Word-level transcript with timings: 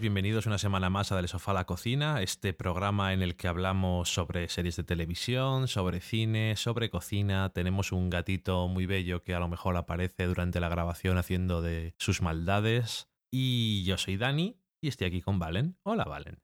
Bienvenidos 0.00 0.46
una 0.46 0.56
semana 0.56 0.88
más 0.88 1.12
a 1.12 1.16
Del 1.16 1.28
Sofá 1.28 1.50
a 1.50 1.54
la 1.54 1.66
Cocina, 1.66 2.22
este 2.22 2.54
programa 2.54 3.12
en 3.12 3.20
el 3.20 3.36
que 3.36 3.48
hablamos 3.48 4.08
sobre 4.08 4.48
series 4.48 4.76
de 4.76 4.82
televisión, 4.82 5.68
sobre 5.68 6.00
cine, 6.00 6.56
sobre 6.56 6.88
cocina. 6.88 7.52
Tenemos 7.52 7.92
un 7.92 8.08
gatito 8.08 8.66
muy 8.66 8.86
bello 8.86 9.22
que 9.22 9.34
a 9.34 9.38
lo 9.40 9.48
mejor 9.48 9.76
aparece 9.76 10.24
durante 10.24 10.58
la 10.58 10.70
grabación 10.70 11.18
haciendo 11.18 11.60
de 11.60 11.94
sus 11.98 12.22
maldades. 12.22 13.10
Y 13.30 13.84
yo 13.84 13.98
soy 13.98 14.16
Dani 14.16 14.58
y 14.80 14.88
estoy 14.88 15.08
aquí 15.08 15.20
con 15.20 15.38
Valen. 15.38 15.76
Hola 15.82 16.04
Valen. 16.04 16.42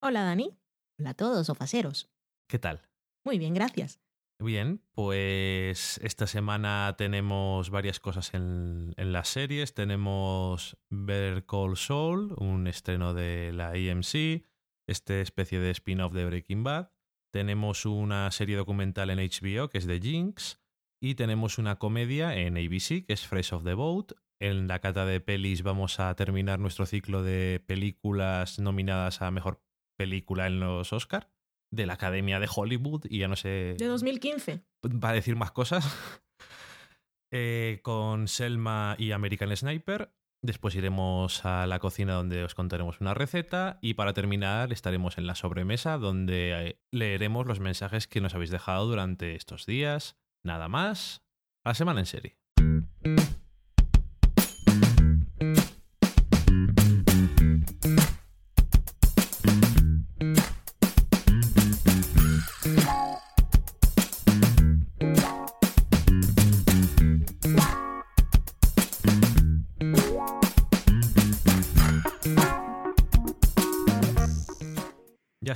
Hola 0.00 0.22
Dani. 0.22 0.56
Hola 1.00 1.10
a 1.10 1.14
todos, 1.14 1.48
sofaceros. 1.48 2.08
¿Qué 2.48 2.60
tal? 2.60 2.82
Muy 3.24 3.36
bien, 3.36 3.52
gracias. 3.52 4.01
Bien, 4.42 4.82
pues 4.92 5.98
esta 6.02 6.26
semana 6.26 6.96
tenemos 6.98 7.70
varias 7.70 8.00
cosas 8.00 8.34
en, 8.34 8.92
las 8.96 9.28
series. 9.28 9.72
Tenemos 9.72 10.76
Better 10.90 11.46
Call 11.46 11.76
Saul, 11.76 12.34
un 12.38 12.66
estreno 12.66 13.14
de 13.14 13.52
la 13.52 13.68
AMC, 13.68 14.44
este 14.88 15.20
especie 15.20 15.60
de 15.60 15.70
spin-off 15.70 16.12
de 16.12 16.24
Breaking 16.24 16.64
Bad. 16.64 16.90
Tenemos 17.32 17.86
una 17.86 18.28
serie 18.32 18.56
documental 18.56 19.10
en 19.10 19.18
HBO 19.18 19.68
que 19.68 19.78
es 19.78 19.86
de 19.86 20.00
Jinx. 20.00 20.60
Y 21.00 21.14
tenemos 21.14 21.58
una 21.58 21.78
comedia 21.78 22.36
en 22.36 22.56
ABC 22.56 23.06
que 23.06 23.12
es 23.12 23.26
Fresh 23.26 23.52
of 23.54 23.64
the 23.64 23.74
Boat. 23.74 24.12
En 24.40 24.66
la 24.66 24.80
cata 24.80 25.06
de 25.06 25.20
pelis 25.20 25.62
vamos 25.62 26.00
a 26.00 26.14
terminar 26.16 26.58
nuestro 26.58 26.86
ciclo 26.86 27.22
de 27.22 27.62
películas 27.64 28.58
nominadas 28.58 29.22
a 29.22 29.30
mejor 29.30 29.62
película 29.96 30.48
en 30.48 30.58
los 30.58 30.92
Oscar 30.92 31.31
de 31.72 31.86
la 31.86 31.94
Academia 31.94 32.38
de 32.38 32.48
Hollywood 32.54 33.06
y 33.08 33.18
ya 33.18 33.28
no 33.28 33.34
sé. 33.34 33.74
De 33.78 33.86
2015. 33.86 34.60
Va 34.84 35.08
a 35.08 35.14
decir 35.14 35.34
más 35.34 35.50
cosas. 35.50 35.84
Eh, 37.34 37.80
con 37.80 38.28
Selma 38.28 38.94
y 38.98 39.12
American 39.12 39.56
Sniper. 39.56 40.12
Después 40.42 40.74
iremos 40.74 41.46
a 41.46 41.66
la 41.66 41.78
cocina 41.78 42.12
donde 42.12 42.44
os 42.44 42.54
contaremos 42.54 43.00
una 43.00 43.14
receta. 43.14 43.78
Y 43.80 43.94
para 43.94 44.12
terminar, 44.12 44.70
estaremos 44.70 45.16
en 45.16 45.26
la 45.26 45.34
sobremesa 45.34 45.96
donde 45.96 46.50
eh, 46.52 46.80
leeremos 46.90 47.46
los 47.46 47.58
mensajes 47.58 48.06
que 48.06 48.20
nos 48.20 48.34
habéis 48.34 48.50
dejado 48.50 48.86
durante 48.86 49.34
estos 49.34 49.64
días. 49.64 50.18
Nada 50.44 50.68
más. 50.68 51.24
A 51.64 51.70
la 51.70 51.74
semana 51.74 52.00
en 52.00 52.06
serie. 52.06 52.36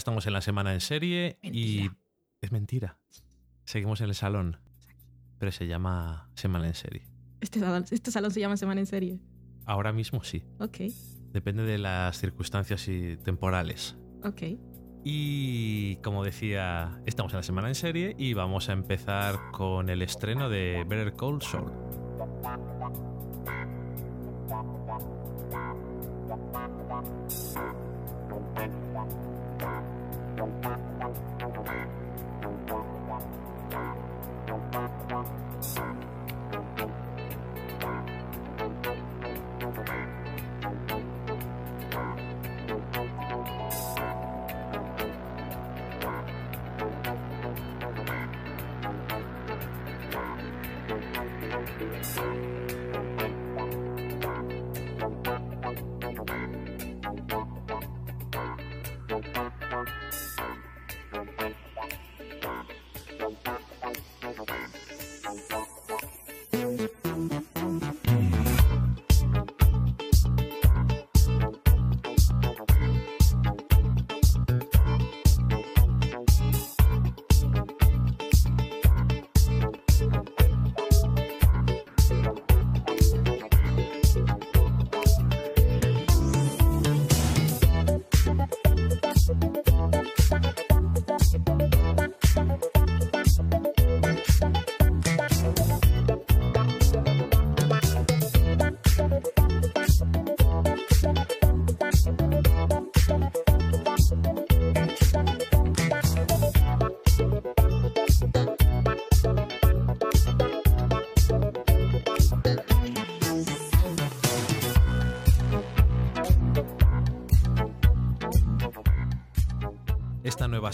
Estamos 0.06 0.24
en 0.28 0.34
la 0.34 0.40
semana 0.40 0.72
en 0.72 0.80
serie 0.80 1.36
y 1.42 1.90
es 2.40 2.52
mentira. 2.52 2.96
Seguimos 3.64 4.00
en 4.02 4.08
el 4.10 4.14
salón, 4.14 4.56
pero 5.40 5.50
se 5.50 5.66
llama 5.66 6.30
semana 6.34 6.68
en 6.68 6.74
serie. 6.74 7.02
Este 7.40 7.58
salón, 7.58 7.84
este 7.90 8.12
salón 8.12 8.30
se 8.30 8.38
llama 8.38 8.56
Semana 8.56 8.78
en 8.80 8.86
Serie. 8.86 9.18
Ahora 9.64 9.92
mismo 9.92 10.22
sí, 10.22 10.44
Ok, 10.60 10.76
depende 11.32 11.64
de 11.64 11.78
las 11.78 12.20
circunstancias 12.20 12.86
y 12.86 13.16
temporales. 13.16 13.96
ok. 14.22 14.42
Y 15.02 15.96
como 16.04 16.22
decía, 16.22 17.00
estamos 17.04 17.32
en 17.32 17.38
la 17.38 17.42
semana 17.42 17.66
en 17.66 17.74
serie 17.74 18.14
y 18.16 18.34
vamos 18.34 18.68
a 18.68 18.74
empezar 18.74 19.34
con 19.50 19.90
el 19.90 20.02
estreno 20.02 20.48
de 20.48 20.84
Better 20.88 21.14
Call 21.14 21.42
Saul. 21.42 21.72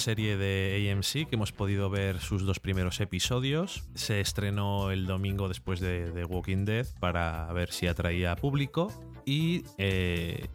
Serie 0.02 0.36
de 0.36 0.90
AMC 0.90 1.28
que 1.28 1.36
hemos 1.36 1.52
podido 1.52 1.88
ver 1.88 2.18
sus 2.18 2.44
dos 2.44 2.58
primeros 2.58 3.00
episodios 3.00 3.84
se 3.94 4.20
estrenó 4.20 4.90
el 4.90 5.06
domingo 5.06 5.46
después 5.46 5.78
de, 5.78 6.10
de 6.10 6.24
Walking 6.24 6.64
Dead 6.64 6.86
para 6.98 7.50
ver 7.52 7.70
si 7.70 7.86
atraía 7.86 8.34
público 8.34 8.92
y 9.24 9.62
eh, 9.78 10.48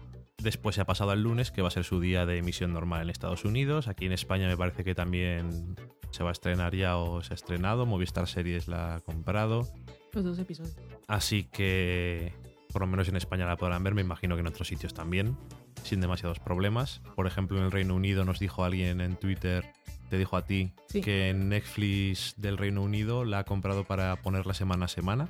después 0.44 0.76
se 0.76 0.82
ha 0.82 0.86
pasado 0.86 1.12
al 1.12 1.24
lunes 1.24 1.52
que 1.52 1.62
va 1.62 1.70
a 1.70 1.72
ser 1.72 1.86
su 1.86 2.02
día 2.02 2.26
de 2.26 2.40
emisión 2.40 2.74
normal 2.74 3.04
en 3.04 3.10
Estados 3.10 3.46
Unidos. 3.46 3.88
Aquí 3.88 4.06
en 4.06 4.12
España 4.12 4.50
me 4.50 4.58
parece 4.58 4.84
que 4.84 4.94
también 4.94 5.78
se 6.12 6.24
va 6.24 6.30
a 6.30 6.34
estrenar 6.34 6.76
ya 6.76 6.98
o 6.98 7.24
se 7.24 7.34
ha 7.34 7.36
estrenado. 7.36 7.86
Movistar 7.86 8.28
Series 8.28 8.68
la 8.68 8.96
ha 8.96 9.00
comprado. 9.00 9.66
Los 10.12 10.26
dos 10.26 10.40
episodios. 10.40 10.76
Así 11.08 11.46
que 11.46 12.34
por 12.72 12.82
lo 12.82 12.88
menos 12.88 13.08
en 13.08 13.16
España 13.16 13.46
la 13.46 13.58
podrán 13.58 13.84
ver, 13.84 13.96
me 13.96 14.02
imagino 14.02 14.36
que 14.36 14.42
en 14.42 14.48
otros 14.48 14.68
sitios 14.68 14.94
también, 14.94 15.38
sin 15.84 16.02
demasiados 16.02 16.40
problemas. 16.40 17.02
Por 17.16 17.28
ejemplo, 17.28 17.58
en 17.58 17.66
el 17.66 17.72
Reino 17.72 17.96
Unido 17.96 18.26
nos 18.26 18.40
dijo 18.40 18.64
alguien 18.64 19.02
en 19.02 19.16
Twitter, 19.16 19.66
te 20.10 20.18
dijo 20.18 20.38
a 20.38 20.46
ti, 20.46 20.72
Sí. 20.88 21.02
que 21.02 21.30
en 21.30 21.50
Netflix 21.50 22.34
del 22.38 22.58
Reino 22.58 22.82
Unido 22.82 23.26
la 23.26 23.40
ha 23.40 23.44
comprado 23.44 23.84
para 23.84 24.16
ponerla 24.22 24.54
semana 24.54 24.86
a 24.86 24.88
semana, 24.88 25.30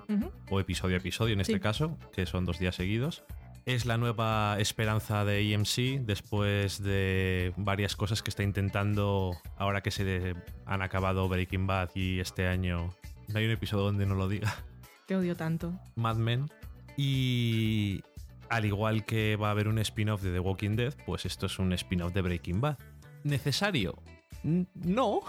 o 0.49 0.59
episodio 0.59 0.95
a 0.95 0.99
episodio 0.99 1.33
en 1.33 1.41
este 1.41 1.53
Sí. 1.53 1.59
caso, 1.59 1.97
que 2.13 2.25
son 2.25 2.45
dos 2.45 2.59
días 2.59 2.75
seguidos. 2.75 3.23
Es 3.65 3.85
la 3.85 3.97
nueva 3.97 4.55
esperanza 4.59 5.25
de 5.25 5.39
AMC 5.53 5.99
después 6.05 6.81
de 6.81 7.53
varias 7.57 7.95
cosas 7.97 8.23
que 8.23 8.29
está 8.29 8.43
intentando 8.43 9.35
ahora 9.57 9.81
que 9.81 9.91
se 9.91 10.35
han 10.65 10.81
acabado 10.81 11.27
Breaking 11.27 11.67
Bad 11.67 11.89
y 11.93 12.19
este 12.21 12.47
año 12.47 12.93
no 13.27 13.39
hay 13.39 13.45
un 13.45 13.51
episodio 13.51 13.83
donde 13.83 14.05
no 14.05 14.15
lo 14.15 14.29
diga. 14.29 14.55
Te 15.05 15.17
odio 15.17 15.35
tanto. 15.35 15.73
Mad 15.95 16.15
Men. 16.15 16.49
Y 16.95 18.01
al 18.49 18.65
igual 18.65 19.05
que 19.05 19.35
va 19.35 19.49
a 19.49 19.51
haber 19.51 19.67
un 19.67 19.79
spin-off 19.79 20.21
de 20.21 20.31
The 20.31 20.39
Walking 20.39 20.75
Dead, 20.75 20.93
pues 21.05 21.25
esto 21.25 21.45
es 21.45 21.59
un 21.59 21.73
spin-off 21.73 22.13
de 22.13 22.21
Breaking 22.21 22.61
Bad. 22.61 22.77
¿Necesario? 23.23 24.01
No, 24.43 25.21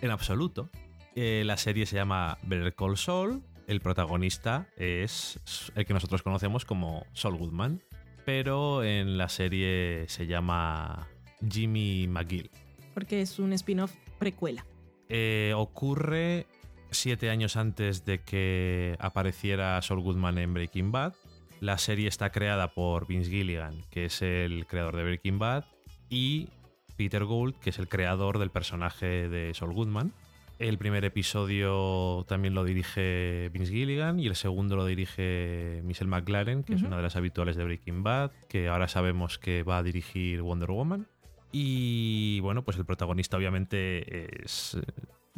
en 0.00 0.10
absoluto. 0.10 0.70
Eh, 1.14 1.42
la 1.44 1.56
serie 1.56 1.86
se 1.86 1.96
llama 1.96 2.38
Better 2.42 2.74
Call 2.74 2.96
Saul. 2.96 3.42
El 3.66 3.80
protagonista 3.80 4.66
es 4.76 5.40
el 5.74 5.84
que 5.84 5.94
nosotros 5.94 6.22
conocemos 6.22 6.64
como 6.64 7.06
Saul 7.12 7.36
Goodman. 7.36 7.82
Pero 8.24 8.84
en 8.84 9.18
la 9.18 9.28
serie 9.28 10.04
se 10.08 10.26
llama 10.26 11.08
Jimmy 11.48 12.06
McGill. 12.08 12.50
Porque 12.94 13.20
es 13.20 13.38
un 13.38 13.52
spin-off 13.52 13.94
precuela. 14.18 14.64
Eh, 15.08 15.52
ocurre 15.56 16.46
siete 16.90 17.30
años 17.30 17.56
antes 17.56 18.04
de 18.04 18.20
que 18.22 18.96
apareciera 19.00 19.80
Saul 19.82 20.00
Goodman 20.00 20.38
en 20.38 20.54
Breaking 20.54 20.92
Bad. 20.92 21.14
La 21.62 21.78
serie 21.78 22.08
está 22.08 22.32
creada 22.32 22.74
por 22.74 23.06
Vince 23.06 23.30
Gilligan, 23.30 23.82
que 23.88 24.06
es 24.06 24.20
el 24.20 24.66
creador 24.66 24.96
de 24.96 25.04
Breaking 25.04 25.38
Bad, 25.38 25.64
y 26.10 26.48
Peter 26.96 27.24
Gould, 27.24 27.54
que 27.54 27.70
es 27.70 27.78
el 27.78 27.86
creador 27.86 28.40
del 28.40 28.50
personaje 28.50 29.28
de 29.28 29.54
Saul 29.54 29.72
Goodman. 29.72 30.12
El 30.58 30.76
primer 30.76 31.04
episodio 31.04 32.24
también 32.26 32.54
lo 32.54 32.64
dirige 32.64 33.48
Vince 33.52 33.70
Gilligan 33.70 34.18
y 34.18 34.26
el 34.26 34.34
segundo 34.34 34.74
lo 34.74 34.86
dirige 34.86 35.82
Michelle 35.84 36.10
McLaren, 36.10 36.64
que 36.64 36.74
es 36.74 36.82
una 36.82 36.96
de 36.96 37.02
las 37.04 37.14
habituales 37.14 37.54
de 37.54 37.62
Breaking 37.62 38.02
Bad, 38.02 38.32
que 38.48 38.66
ahora 38.66 38.88
sabemos 38.88 39.38
que 39.38 39.62
va 39.62 39.78
a 39.78 39.84
dirigir 39.84 40.42
Wonder 40.42 40.72
Woman. 40.72 41.06
Y 41.52 42.40
bueno, 42.40 42.64
pues 42.64 42.76
el 42.76 42.84
protagonista 42.84 43.36
obviamente 43.36 44.42
es 44.44 44.74
eh, 44.74 44.82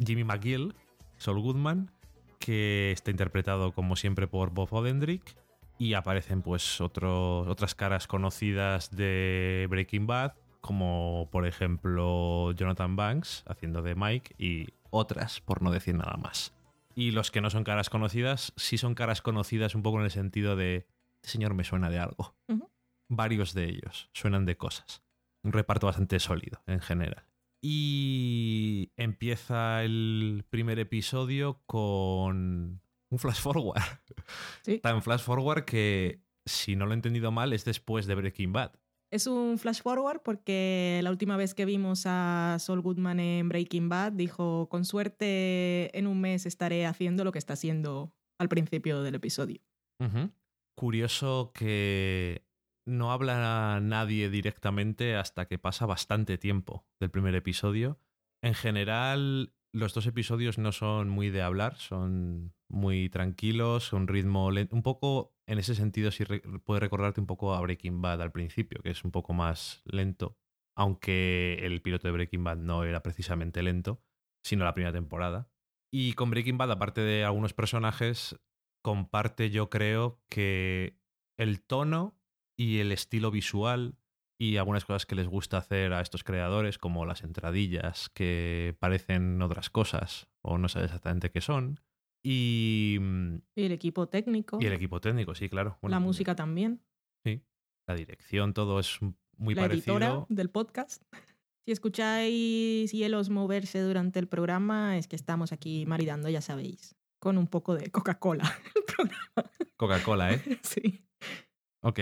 Jimmy 0.03 0.23
McGill, 0.23 0.73
Saul 1.17 1.39
Goodman, 1.39 1.91
que 2.39 2.91
está 2.93 3.11
interpretado 3.11 3.73
como 3.73 3.95
siempre 3.95 4.25
por 4.25 4.49
Bob 4.49 4.73
Odenkirk 4.73 5.44
y 5.77 5.93
aparecen 5.93 6.41
pues 6.41 6.81
otros, 6.81 7.47
otras 7.47 7.75
caras 7.75 8.07
conocidas 8.07 8.95
de 8.95 9.67
Breaking 9.69 10.07
Bad, 10.07 10.33
como 10.61 11.29
por 11.31 11.45
ejemplo 11.45 12.51
Jonathan 12.53 12.95
Banks 12.95 13.43
haciendo 13.47 13.81
de 13.81 13.95
Mike 13.95 14.35
y 14.37 14.67
otras, 14.89 15.41
por 15.41 15.61
no 15.61 15.71
decir 15.71 15.95
nada 15.95 16.17
más. 16.17 16.53
Y 16.95 17.11
los 17.11 17.29
que 17.29 17.41
no 17.41 17.49
son 17.49 17.65
caras 17.65 17.89
conocidas, 17.89 18.53
sí 18.55 18.77
son 18.77 18.95
caras 18.95 19.21
conocidas 19.21 19.75
un 19.75 19.83
poco 19.83 19.99
en 19.99 20.05
el 20.05 20.11
sentido 20.11 20.55
de, 20.55 20.87
este 21.21 21.29
señor 21.29 21.53
me 21.53 21.63
suena 21.63 21.89
de 21.89 21.99
algo. 21.99 22.35
Varios 23.09 23.53
de 23.53 23.65
ellos 23.65 24.09
suenan 24.13 24.45
de 24.45 24.57
cosas. 24.57 25.03
Un 25.43 25.51
reparto 25.51 25.87
bastante 25.87 26.19
sólido 26.19 26.63
en 26.65 26.79
general. 26.79 27.25
Y 27.61 28.91
empieza 28.95 29.83
el 29.83 30.45
primer 30.49 30.79
episodio 30.79 31.61
con 31.65 32.81
un 33.09 33.19
flash 33.19 33.39
forward. 33.39 33.81
Sí. 34.61 34.79
Tan 34.79 35.01
flash 35.01 35.21
forward 35.21 35.65
que, 35.65 36.21
si 36.45 36.75
no 36.75 36.85
lo 36.85 36.91
he 36.91 36.95
entendido 36.95 37.31
mal, 37.31 37.53
es 37.53 37.65
después 37.65 38.07
de 38.07 38.15
Breaking 38.15 38.53
Bad. 38.53 38.73
Es 39.11 39.27
un 39.27 39.57
flash 39.59 39.81
forward 39.81 40.21
porque 40.23 40.99
la 41.03 41.11
última 41.11 41.37
vez 41.37 41.53
que 41.53 41.65
vimos 41.65 42.03
a 42.05 42.57
Saul 42.59 42.81
Goodman 42.81 43.19
en 43.19 43.47
Breaking 43.47 43.87
Bad 43.87 44.13
dijo, 44.13 44.67
con 44.67 44.83
suerte 44.83 45.97
en 45.97 46.07
un 46.07 46.19
mes 46.19 46.45
estaré 46.45 46.85
haciendo 46.85 47.23
lo 47.23 47.31
que 47.31 47.39
está 47.39 47.53
haciendo 47.53 48.13
al 48.39 48.49
principio 48.49 49.03
del 49.03 49.15
episodio. 49.15 49.61
Curioso 50.75 51.51
que 51.53 52.45
no 52.85 53.11
habla 53.11 53.79
nadie 53.81 54.29
directamente 54.29 55.15
hasta 55.15 55.47
que 55.47 55.59
pasa 55.59 55.85
bastante 55.85 56.37
tiempo 56.37 56.85
del 56.99 57.11
primer 57.11 57.35
episodio. 57.35 57.99
En 58.41 58.55
general, 58.55 59.53
los 59.71 59.93
dos 59.93 60.07
episodios 60.07 60.57
no 60.57 60.71
son 60.71 61.09
muy 61.09 61.29
de 61.29 61.41
hablar, 61.41 61.75
son 61.77 62.54
muy 62.75 63.09
tranquilos, 63.09 63.93
un 63.93 64.07
ritmo 64.07 64.51
lento. 64.51 64.75
Un 64.75 64.83
poco, 64.83 65.35
en 65.47 65.59
ese 65.59 65.75
sentido, 65.75 66.11
sí 66.11 66.23
re- 66.23 66.41
puede 66.63 66.79
recordarte 66.81 67.19
un 67.21 67.27
poco 67.27 67.53
a 67.53 67.61
Breaking 67.61 68.01
Bad 68.01 68.21
al 68.21 68.31
principio, 68.31 68.81
que 68.83 68.91
es 68.91 69.03
un 69.03 69.11
poco 69.11 69.33
más 69.33 69.81
lento. 69.85 70.37
Aunque 70.77 71.59
el 71.61 71.81
piloto 71.81 72.07
de 72.07 72.11
Breaking 72.13 72.43
Bad 72.43 72.57
no 72.57 72.83
era 72.83 73.01
precisamente 73.01 73.63
lento, 73.63 74.01
sino 74.45 74.65
la 74.65 74.73
primera 74.73 74.93
temporada. 74.93 75.49
Y 75.91 76.13
con 76.13 76.29
Breaking 76.29 76.57
Bad, 76.57 76.71
aparte 76.71 77.01
de 77.01 77.23
algunos 77.23 77.53
personajes, 77.53 78.37
comparte 78.83 79.49
yo 79.49 79.69
creo 79.69 80.21
que 80.29 80.99
el 81.39 81.61
tono 81.61 82.19
y 82.57 82.79
el 82.79 82.91
estilo 82.91 83.31
visual 83.31 83.97
y 84.39 84.57
algunas 84.57 84.83
cosas 84.83 85.05
que 85.05 85.15
les 85.15 85.27
gusta 85.27 85.57
hacer 85.57 85.93
a 85.93 86.01
estos 86.01 86.23
creadores, 86.25 86.77
como 86.77 87.05
las 87.05 87.23
entradillas 87.23 88.09
que 88.09 88.75
parecen 88.79 89.41
otras 89.41 89.69
cosas 89.69 90.27
o 90.41 90.57
no 90.57 90.67
sabes 90.67 90.87
exactamente 90.87 91.31
qué 91.31 91.39
son. 91.41 91.79
Y, 92.27 92.97
mm, 92.99 93.35
Y 93.55 93.63
el 93.65 93.71
equipo 93.71 94.07
técnico, 94.09 94.57
y 94.59 94.65
el 94.65 94.73
equipo 94.73 94.99
técnico, 94.99 95.35
sí, 95.35 95.47
claro. 95.47 95.77
Bueno, 95.81 95.95
la 95.95 95.99
música 95.99 96.35
también, 96.35 96.81
Sí, 97.23 97.43
la 97.87 97.93
dirección, 97.95 98.53
todo 98.53 98.79
es 98.79 98.97
muy 99.37 99.53
la 99.53 99.61
parecido. 99.63 99.95
editora 99.97 100.25
del 100.29 100.49
podcast. 100.49 101.03
Si 101.67 101.71
escucháis 101.71 102.91
hielos 102.91 103.31
moverse 103.31 103.81
durante 103.81 104.19
el 104.19 104.27
programa, 104.27 104.97
es 104.99 105.07
que 105.07 105.15
estamos 105.15 105.51
aquí 105.51 105.87
maridando, 105.87 106.29
ya 106.29 106.39
sabéis, 106.39 106.95
con 107.19 107.39
un 107.39 107.47
poco 107.47 107.73
de 107.73 107.89
Coca-Cola. 107.89 108.43
el 108.75 108.83
programa. 108.83 109.51
Coca-Cola, 109.75 110.33
¿eh? 110.33 110.41
sí. 110.61 111.03
Ok. 111.81 112.01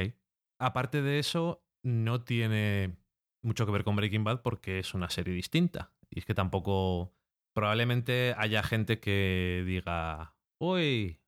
Aparte 0.59 1.01
de 1.01 1.17
eso, 1.19 1.63
no 1.81 2.25
tiene 2.25 2.97
mucho 3.41 3.65
que 3.65 3.71
ver 3.71 3.85
con 3.85 3.95
Breaking 3.95 4.25
Bad 4.25 4.41
porque 4.41 4.79
es 4.79 4.93
una 4.93 5.09
serie 5.09 5.33
distinta. 5.33 5.93
Y 6.09 6.19
es 6.19 6.25
que 6.25 6.33
tampoco. 6.33 7.13
Probablemente 7.53 8.33
haya 8.37 8.63
gente 8.63 8.99
que 8.99 9.63
diga. 9.65 10.35
Uy, 10.59 11.19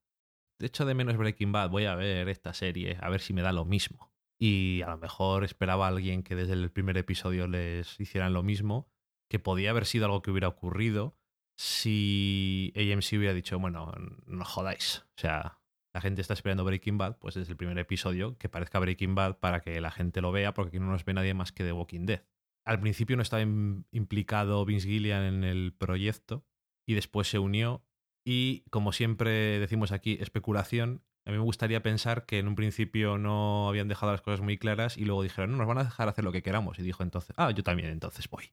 echo 0.59 0.85
de 0.85 0.95
menos 0.95 1.17
Breaking 1.17 1.51
Bad, 1.51 1.69
voy 1.69 1.85
a 1.85 1.95
ver 1.95 2.29
esta 2.29 2.53
serie, 2.53 2.97
a 3.01 3.09
ver 3.09 3.21
si 3.21 3.33
me 3.33 3.41
da 3.41 3.51
lo 3.51 3.65
mismo. 3.65 4.11
Y 4.39 4.81
a 4.81 4.89
lo 4.89 4.97
mejor 4.97 5.43
esperaba 5.43 5.85
a 5.85 5.89
alguien 5.89 6.23
que 6.23 6.35
desde 6.35 6.53
el 6.53 6.71
primer 6.71 6.97
episodio 6.97 7.47
les 7.47 7.99
hicieran 7.99 8.33
lo 8.33 8.43
mismo, 8.43 8.89
que 9.29 9.39
podía 9.39 9.69
haber 9.69 9.85
sido 9.85 10.05
algo 10.05 10.21
que 10.21 10.31
hubiera 10.31 10.47
ocurrido 10.47 11.17
si 11.57 12.73
AMC 12.75 13.13
hubiera 13.17 13.33
dicho, 13.33 13.57
bueno, 13.59 13.93
no 14.25 14.45
jodáis. 14.45 15.05
O 15.17 15.21
sea, 15.21 15.61
la 15.93 16.01
gente 16.01 16.21
está 16.21 16.33
esperando 16.33 16.65
Breaking 16.65 16.97
Bad, 16.97 17.17
pues 17.17 17.35
desde 17.35 17.51
el 17.51 17.57
primer 17.57 17.77
episodio 17.79 18.37
que 18.37 18.49
parezca 18.49 18.79
Breaking 18.79 19.15
Bad 19.15 19.39
para 19.39 19.61
que 19.61 19.79
la 19.79 19.91
gente 19.91 20.21
lo 20.21 20.31
vea, 20.31 20.53
porque 20.53 20.69
aquí 20.69 20.79
no 20.79 20.87
nos 20.87 21.05
ve 21.05 21.13
nadie 21.13 21.33
más 21.33 21.51
que 21.51 21.63
The 21.63 21.71
Walking 21.71 22.05
Dead. 22.05 22.23
Al 22.65 22.79
principio 22.79 23.15
no 23.15 23.21
estaba 23.21 23.43
im- 23.43 23.85
implicado 23.91 24.65
Vince 24.65 24.87
Gillian 24.87 25.23
en 25.23 25.43
el 25.43 25.73
proyecto 25.73 26.45
y 26.87 26.93
después 26.95 27.27
se 27.27 27.39
unió. 27.39 27.83
Y 28.27 28.61
como 28.71 28.91
siempre 28.91 29.59
decimos 29.59 29.91
aquí, 29.91 30.17
especulación. 30.19 31.03
A 31.27 31.31
mí 31.31 31.37
me 31.37 31.43
gustaría 31.43 31.81
pensar 31.81 32.25
que 32.25 32.37
en 32.39 32.47
un 32.47 32.55
principio 32.55 33.17
no 33.17 33.67
habían 33.69 33.87
dejado 33.87 34.11
las 34.11 34.21
cosas 34.21 34.41
muy 34.41 34.57
claras 34.57 34.97
y 34.97 35.05
luego 35.05 35.23
dijeron, 35.23 35.51
no, 35.51 35.57
nos 35.57 35.67
van 35.67 35.79
a 35.79 35.83
dejar 35.83 36.07
hacer 36.07 36.23
lo 36.23 36.31
que 36.31 36.43
queramos. 36.43 36.77
Y 36.79 36.83
dijo 36.83 37.01
entonces, 37.03 37.35
ah, 37.37 37.51
yo 37.51 37.63
también 37.63 37.89
entonces 37.89 38.27
voy. 38.29 38.51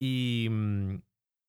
Y 0.00 0.48
mm, 0.50 0.96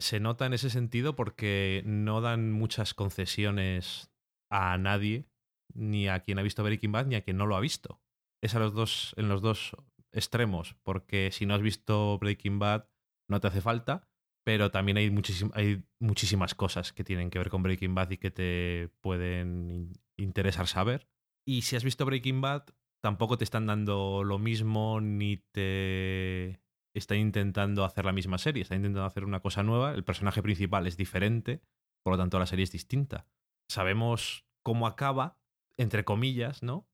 se 0.02 0.20
nota 0.20 0.46
en 0.46 0.54
ese 0.54 0.70
sentido 0.70 1.16
porque 1.16 1.84
no 1.86 2.22
dan 2.22 2.52
muchas 2.52 2.94
concesiones 2.94 4.10
a 4.52 4.78
nadie, 4.78 5.26
ni 5.74 6.08
a 6.08 6.20
quien 6.22 6.40
ha 6.40 6.44
visto 6.44 6.64
Breaking 6.64 6.92
Bad, 6.92 7.08
ni 7.08 7.16
a 7.16 7.22
quien 7.22 7.38
no 7.38 7.46
lo 7.46 7.56
ha 7.56 7.62
visto. 7.62 8.02
Es 8.42 8.56
a 8.56 8.60
los 8.60 8.74
dos, 8.74 9.14
en 9.18 9.28
los 9.28 9.42
dos 9.42 9.76
extremos, 10.16 10.76
porque 10.84 11.30
si 11.32 11.46
no 11.46 11.54
has 11.54 11.62
visto 11.62 12.18
Breaking 12.20 12.58
Bad, 12.60 12.88
no 13.30 13.40
te 13.40 13.48
hace 13.48 13.62
falta, 13.62 14.08
pero 14.46 14.72
también 14.72 14.98
hay, 14.98 15.10
muchísim- 15.10 15.52
hay 15.54 15.84
muchísimas 16.00 16.56
cosas 16.56 16.94
que 16.94 17.04
tienen 17.04 17.30
que 17.30 17.40
ver 17.40 17.50
con 17.50 17.64
Breaking 17.64 17.96
Bad 17.96 18.12
y 18.12 18.18
que 18.18 18.32
te 18.32 18.90
pueden 19.02 19.70
in- 19.72 19.94
interesar 20.18 20.68
saber. 20.68 21.08
Y 21.48 21.64
si 21.64 21.76
has 21.76 21.84
visto 21.84 22.06
Breaking 22.06 22.42
Bad, 22.42 22.66
tampoco 23.04 23.38
te 23.38 23.44
están 23.44 23.66
dando 23.68 24.24
lo 24.24 24.40
mismo, 24.40 25.00
ni 25.02 25.38
te 25.54 26.62
están 26.96 27.18
intentando 27.18 27.84
hacer 27.84 28.06
la 28.06 28.14
misma 28.14 28.38
serie, 28.38 28.62
están 28.64 28.78
intentando 28.80 29.06
hacer 29.06 29.26
una 29.26 29.42
cosa 29.42 29.64
nueva, 29.64 29.94
el 29.94 30.04
personaje 30.04 30.42
principal 30.42 30.88
es 30.88 30.96
diferente, 30.98 31.62
por 32.04 32.14
lo 32.14 32.18
tanto 32.18 32.40
la 32.40 32.46
serie 32.46 32.64
es 32.64 32.72
distinta. 32.72 33.28
Sabemos 33.70 34.46
cómo 34.64 34.88
acaba, 34.88 35.38
entre 35.78 36.06
comillas, 36.06 36.64
¿no? 36.64 36.88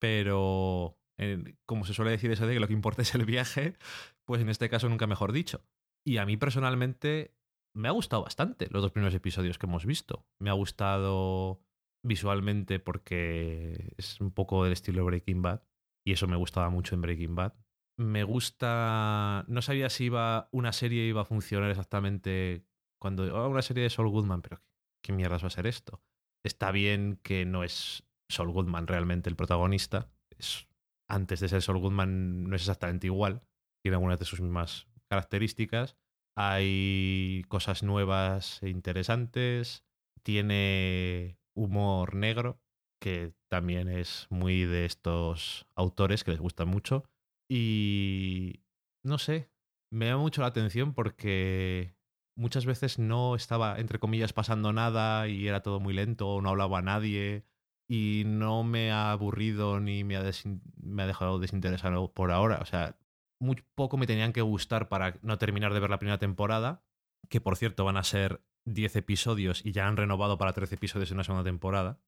Pero 0.00 0.98
eh, 1.18 1.56
como 1.66 1.84
se 1.84 1.94
suele 1.94 2.12
decir 2.12 2.30
eso 2.30 2.46
de 2.46 2.54
que 2.54 2.60
lo 2.60 2.68
que 2.68 2.72
importa 2.72 3.02
es 3.02 3.14
el 3.14 3.24
viaje, 3.24 3.76
pues 4.24 4.40
en 4.40 4.48
este 4.48 4.68
caso 4.68 4.88
nunca 4.88 5.06
mejor 5.06 5.32
dicho. 5.32 5.64
Y 6.06 6.18
a 6.18 6.26
mí 6.26 6.36
personalmente 6.36 7.34
me 7.74 7.88
ha 7.88 7.92
gustado 7.92 8.22
bastante 8.22 8.68
los 8.70 8.82
dos 8.82 8.92
primeros 8.92 9.14
episodios 9.14 9.58
que 9.58 9.66
hemos 9.66 9.84
visto. 9.84 10.26
Me 10.38 10.50
ha 10.50 10.54
gustado 10.54 11.60
visualmente 12.04 12.78
porque 12.78 13.94
es 13.96 14.20
un 14.20 14.30
poco 14.30 14.64
del 14.64 14.72
estilo 14.72 15.04
Breaking 15.04 15.42
Bad 15.42 15.62
y 16.06 16.12
eso 16.12 16.26
me 16.26 16.36
gustaba 16.36 16.70
mucho 16.70 16.94
en 16.94 17.02
Breaking 17.02 17.34
Bad. 17.34 17.54
Me 17.98 18.22
gusta, 18.22 19.44
no 19.48 19.60
sabía 19.60 19.90
si 19.90 20.04
iba 20.04 20.48
una 20.52 20.72
serie 20.72 21.06
iba 21.06 21.22
a 21.22 21.26
funcionar 21.26 21.70
exactamente 21.70 22.64
cuando 23.00 23.24
oh, 23.34 23.48
una 23.48 23.62
serie 23.62 23.82
de 23.82 23.90
Saul 23.90 24.08
Goodman, 24.08 24.42
pero 24.42 24.62
¿qué 25.02 25.12
mierdas 25.12 25.42
va 25.42 25.48
a 25.48 25.50
ser 25.50 25.66
esto? 25.66 26.00
Está 26.44 26.70
bien 26.70 27.18
que 27.22 27.44
no 27.44 27.64
es 27.64 28.04
Saul 28.30 28.52
Goodman 28.52 28.86
realmente 28.86 29.28
el 29.28 29.36
protagonista. 29.36 30.10
Es, 30.30 30.68
antes 31.08 31.40
de 31.40 31.48
ser 31.48 31.62
Saul 31.62 31.78
Goodman 31.78 32.44
no 32.44 32.56
es 32.56 32.62
exactamente 32.62 33.06
igual. 33.06 33.42
Tiene 33.82 33.96
algunas 33.96 34.18
de 34.18 34.24
sus 34.24 34.40
mismas 34.40 34.88
características. 35.08 35.96
Hay 36.36 37.44
cosas 37.48 37.82
nuevas 37.82 38.62
e 38.62 38.68
interesantes. 38.68 39.84
Tiene 40.22 41.38
humor 41.56 42.14
negro, 42.14 42.60
que 43.00 43.32
también 43.48 43.88
es 43.88 44.26
muy 44.30 44.64
de 44.64 44.84
estos 44.84 45.66
autores 45.74 46.24
que 46.24 46.32
les 46.32 46.40
gusta 46.40 46.64
mucho. 46.64 47.04
Y 47.50 48.62
no 49.02 49.18
sé, 49.18 49.50
me 49.90 50.06
llama 50.06 50.22
mucho 50.22 50.42
la 50.42 50.48
atención 50.48 50.92
porque 50.92 51.96
muchas 52.36 52.66
veces 52.66 52.98
no 52.98 53.34
estaba, 53.34 53.78
entre 53.78 53.98
comillas, 53.98 54.32
pasando 54.32 54.72
nada 54.72 55.28
y 55.28 55.48
era 55.48 55.62
todo 55.62 55.80
muy 55.80 55.94
lento, 55.94 56.40
no 56.42 56.50
hablaba 56.50 56.82
nadie 56.82 57.47
y 57.90 58.24
no 58.26 58.64
me 58.64 58.90
ha 58.92 59.10
aburrido 59.12 59.80
ni 59.80 60.04
me 60.04 60.16
ha, 60.16 60.22
desin- 60.22 60.60
me 60.80 61.02
ha 61.02 61.06
dejado 61.06 61.38
desinteresado 61.38 62.12
por 62.12 62.30
ahora. 62.30 62.58
O 62.60 62.66
sea, 62.66 62.98
muy 63.40 63.56
poco 63.74 63.96
me 63.96 64.06
tenían 64.06 64.32
que 64.32 64.42
gustar 64.42 64.88
para 64.88 65.18
no 65.22 65.38
terminar 65.38 65.72
de 65.72 65.80
ver 65.80 65.90
la 65.90 65.98
primera 65.98 66.18
temporada, 66.18 66.84
que 67.28 67.40
por 67.40 67.56
cierto 67.56 67.84
van 67.84 67.96
a 67.96 68.04
ser 68.04 68.42
10 68.66 68.96
episodios 68.96 69.64
y 69.64 69.72
ya 69.72 69.88
han 69.88 69.96
renovado 69.96 70.36
para 70.38 70.52
13 70.52 70.74
episodios 70.74 71.10
en 71.10 71.16
una 71.16 71.24
segunda 71.24 71.44
temporada. 71.44 71.98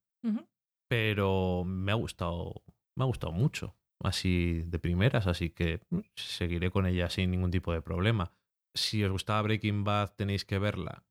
Pero 0.88 1.62
me 1.64 1.92
ha 1.92 1.94
gustado, 1.94 2.62
me 2.96 3.04
ha 3.04 3.06
gustado 3.06 3.32
mucho, 3.32 3.76
así 4.02 4.62
de 4.66 4.78
primeras, 4.78 5.26
así 5.28 5.50
que 5.50 5.80
mm, 5.90 6.00
seguiré 6.16 6.70
con 6.70 6.84
ella 6.86 7.08
sin 7.08 7.30
ningún 7.30 7.50
tipo 7.52 7.72
de 7.72 7.80
problema. 7.80 8.32
Si 8.76 9.02
os 9.04 9.10
gustaba 9.12 9.42
Breaking 9.42 9.84
Bad, 9.84 10.14
tenéis 10.16 10.44
que 10.44 10.58
verla. 10.58 11.04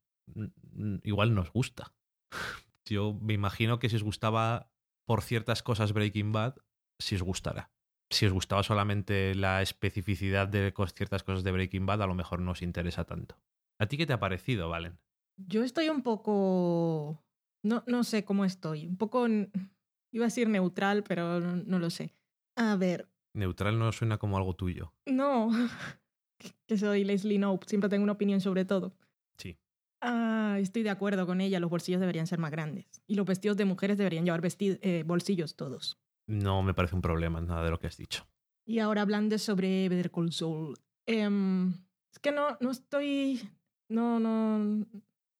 Igual 1.02 1.34
nos 1.34 1.50
gusta. 1.52 1.92
Yo 2.88 3.14
me 3.20 3.34
imagino 3.34 3.78
que 3.78 3.88
si 3.88 3.96
os 3.96 4.02
gustaba 4.02 4.70
por 5.06 5.22
ciertas 5.22 5.62
cosas 5.62 5.92
Breaking 5.92 6.32
Bad, 6.32 6.56
si 7.00 7.14
os 7.14 7.22
gustará. 7.22 7.70
Si 8.10 8.26
os 8.26 8.32
gustaba 8.32 8.62
solamente 8.62 9.34
la 9.34 9.62
especificidad 9.62 10.48
de 10.48 10.72
ciertas 10.94 11.22
cosas 11.22 11.44
de 11.44 11.52
Breaking 11.52 11.86
Bad, 11.86 12.02
a 12.02 12.06
lo 12.06 12.14
mejor 12.14 12.40
no 12.40 12.52
os 12.52 12.62
interesa 12.62 13.04
tanto. 13.04 13.36
¿A 13.80 13.86
ti 13.86 13.96
qué 13.96 14.06
te 14.06 14.12
ha 14.12 14.20
parecido, 14.20 14.68
Valen? 14.68 14.98
Yo 15.36 15.62
estoy 15.62 15.88
un 15.88 16.02
poco... 16.02 17.24
No, 17.62 17.84
no 17.86 18.04
sé 18.04 18.24
cómo 18.24 18.44
estoy. 18.44 18.86
Un 18.86 18.96
poco... 18.96 19.26
Iba 19.26 20.24
a 20.24 20.28
decir 20.28 20.48
neutral, 20.48 21.04
pero 21.04 21.40
no, 21.40 21.78
lo 21.78 21.88
sé. 21.88 22.14
A 22.56 22.76
ver. 22.76 23.08
Neutral 23.34 23.78
no 23.78 23.92
suena 23.92 24.18
como 24.18 24.36
algo 24.36 24.54
tuyo. 24.54 24.92
No. 25.06 25.50
que 26.66 26.76
soy 26.76 27.04
Leslie 27.04 27.38
Knope. 27.38 27.66
Siempre 27.68 27.88
tengo 27.88 28.02
una 28.02 28.12
opinión 28.12 28.40
sobre 28.40 28.64
todo. 28.64 28.96
Ah, 30.00 30.56
estoy 30.60 30.82
de 30.82 30.90
acuerdo 30.90 31.26
con 31.26 31.40
ella. 31.40 31.60
Los 31.60 31.70
bolsillos 31.70 32.00
deberían 32.00 32.26
ser 32.26 32.38
más 32.38 32.50
grandes. 32.50 32.86
Y 33.06 33.14
los 33.14 33.26
vestidos 33.26 33.56
de 33.56 33.64
mujeres 33.64 33.98
deberían 33.98 34.24
llevar 34.24 34.40
eh, 34.44 35.04
bolsillos 35.06 35.56
todos. 35.56 35.98
No 36.26 36.62
me 36.62 36.74
parece 36.74 36.94
un 36.94 37.02
problema 37.02 37.40
nada 37.40 37.64
de 37.64 37.70
lo 37.70 37.78
que 37.78 37.86
has 37.86 37.96
dicho. 37.96 38.26
Y 38.64 38.78
ahora 38.78 39.02
hablando 39.02 39.36
sobre 39.38 39.88
Better 39.88 40.10
Call 40.10 40.32
Saul. 40.32 40.78
Em, 41.06 41.72
es 42.12 42.18
que 42.20 42.30
no, 42.32 42.56
no 42.60 42.70
estoy 42.70 43.40
no, 43.90 44.20
no, 44.20 44.86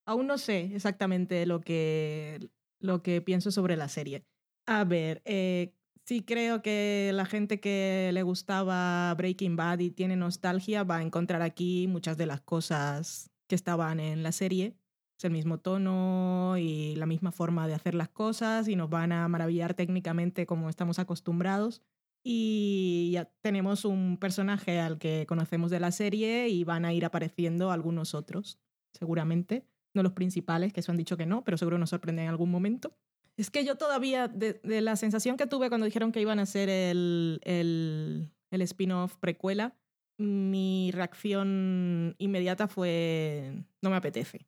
aún 0.04 0.26
no 0.26 0.36
sé 0.36 0.74
exactamente 0.74 1.46
lo 1.46 1.60
que, 1.60 2.50
lo 2.80 3.02
que 3.02 3.22
pienso 3.22 3.50
sobre 3.52 3.76
la 3.76 3.88
serie. 3.88 4.26
A 4.66 4.84
ver, 4.84 5.22
eh, 5.24 5.72
sí 6.04 6.22
creo 6.22 6.60
que 6.60 7.12
la 7.14 7.26
gente 7.26 7.60
que 7.60 8.10
le 8.12 8.24
gustaba 8.24 9.14
Breaking 9.14 9.56
Bad 9.56 9.78
y 9.78 9.90
tiene 9.92 10.16
nostalgia 10.16 10.82
va 10.82 10.96
a 10.96 11.02
encontrar 11.02 11.42
aquí 11.42 11.86
muchas 11.86 12.16
de 12.18 12.26
las 12.26 12.40
cosas 12.40 13.29
que 13.50 13.56
estaban 13.56 14.00
en 14.00 14.22
la 14.22 14.32
serie. 14.32 14.76
Es 15.18 15.24
el 15.24 15.32
mismo 15.32 15.58
tono 15.58 16.56
y 16.56 16.94
la 16.96 17.04
misma 17.04 17.32
forma 17.32 17.68
de 17.68 17.74
hacer 17.74 17.94
las 17.94 18.08
cosas 18.08 18.68
y 18.68 18.76
nos 18.76 18.88
van 18.88 19.12
a 19.12 19.28
maravillar 19.28 19.74
técnicamente 19.74 20.46
como 20.46 20.70
estamos 20.70 20.98
acostumbrados. 20.98 21.82
Y 22.22 23.10
ya 23.12 23.26
tenemos 23.42 23.84
un 23.84 24.18
personaje 24.18 24.78
al 24.78 24.98
que 24.98 25.26
conocemos 25.26 25.70
de 25.70 25.80
la 25.80 25.90
serie 25.90 26.48
y 26.48 26.64
van 26.64 26.84
a 26.84 26.94
ir 26.94 27.04
apareciendo 27.04 27.70
algunos 27.70 28.14
otros, 28.14 28.58
seguramente. 28.92 29.66
No 29.92 30.02
los 30.02 30.12
principales, 30.12 30.72
que 30.72 30.80
eso 30.80 30.92
han 30.92 30.98
dicho 30.98 31.16
que 31.16 31.26
no, 31.26 31.42
pero 31.42 31.58
seguro 31.58 31.76
nos 31.76 31.90
sorprenden 31.90 32.26
en 32.26 32.30
algún 32.30 32.50
momento. 32.50 32.96
Es 33.36 33.50
que 33.50 33.64
yo 33.64 33.76
todavía, 33.76 34.28
de, 34.28 34.60
la 34.62 34.96
sensación 34.96 35.36
que 35.36 35.46
tuve 35.46 35.68
cuando 35.68 35.86
dijeron 35.86 36.12
que 36.12 36.20
iban 36.20 36.38
a 36.38 36.42
hacer 36.42 36.68
el, 36.68 37.40
el, 37.44 38.30
el 38.50 38.62
spin-off 38.62 39.16
precuela, 39.16 39.74
mi 40.20 40.90
reacción 40.92 42.14
inmediata 42.18 42.68
fue, 42.68 43.64
no 43.82 43.90
me 43.90 43.96
apetece. 43.96 44.46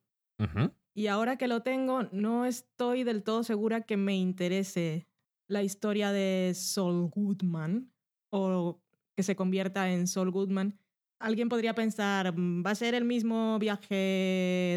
Y 0.93 1.07
ahora 1.07 1.37
que 1.37 1.47
lo 1.47 1.61
tengo, 1.61 2.03
no 2.11 2.45
estoy 2.45 3.03
del 3.03 3.23
todo 3.23 3.43
segura 3.43 3.81
que 3.81 3.97
me 3.97 4.15
interese 4.15 5.07
la 5.47 5.63
historia 5.63 6.11
de 6.11 6.51
Saul 6.55 7.09
Goodman 7.09 7.91
o 8.29 8.81
que 9.15 9.23
se 9.23 9.35
convierta 9.35 9.91
en 9.91 10.07
Saul 10.07 10.31
Goodman, 10.31 10.77
alguien 11.19 11.49
podría 11.49 11.73
pensar, 11.73 12.33
va 12.37 12.71
a 12.71 12.75
ser 12.75 12.95
el 12.95 13.05
mismo 13.05 13.57
viaje 13.59 13.95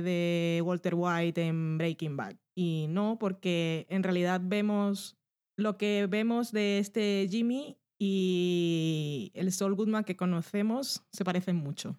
de 0.04 0.62
Walter 0.64 0.94
White 0.96 1.42
en 1.42 1.78
Breaking 1.78 2.16
Bad. 2.16 2.36
Y 2.54 2.86
no, 2.88 3.18
porque 3.18 3.86
en 3.90 4.02
realidad 4.02 4.40
vemos 4.42 5.16
lo 5.56 5.76
que 5.76 6.06
vemos 6.08 6.52
de 6.52 6.78
este 6.78 7.26
Jimmy 7.30 7.78
y 7.98 9.30
el 9.34 9.52
Saul 9.52 9.74
Goodman 9.74 10.04
que 10.04 10.16
conocemos 10.16 11.02
se 11.12 11.24
parecen 11.24 11.56
mucho. 11.56 11.98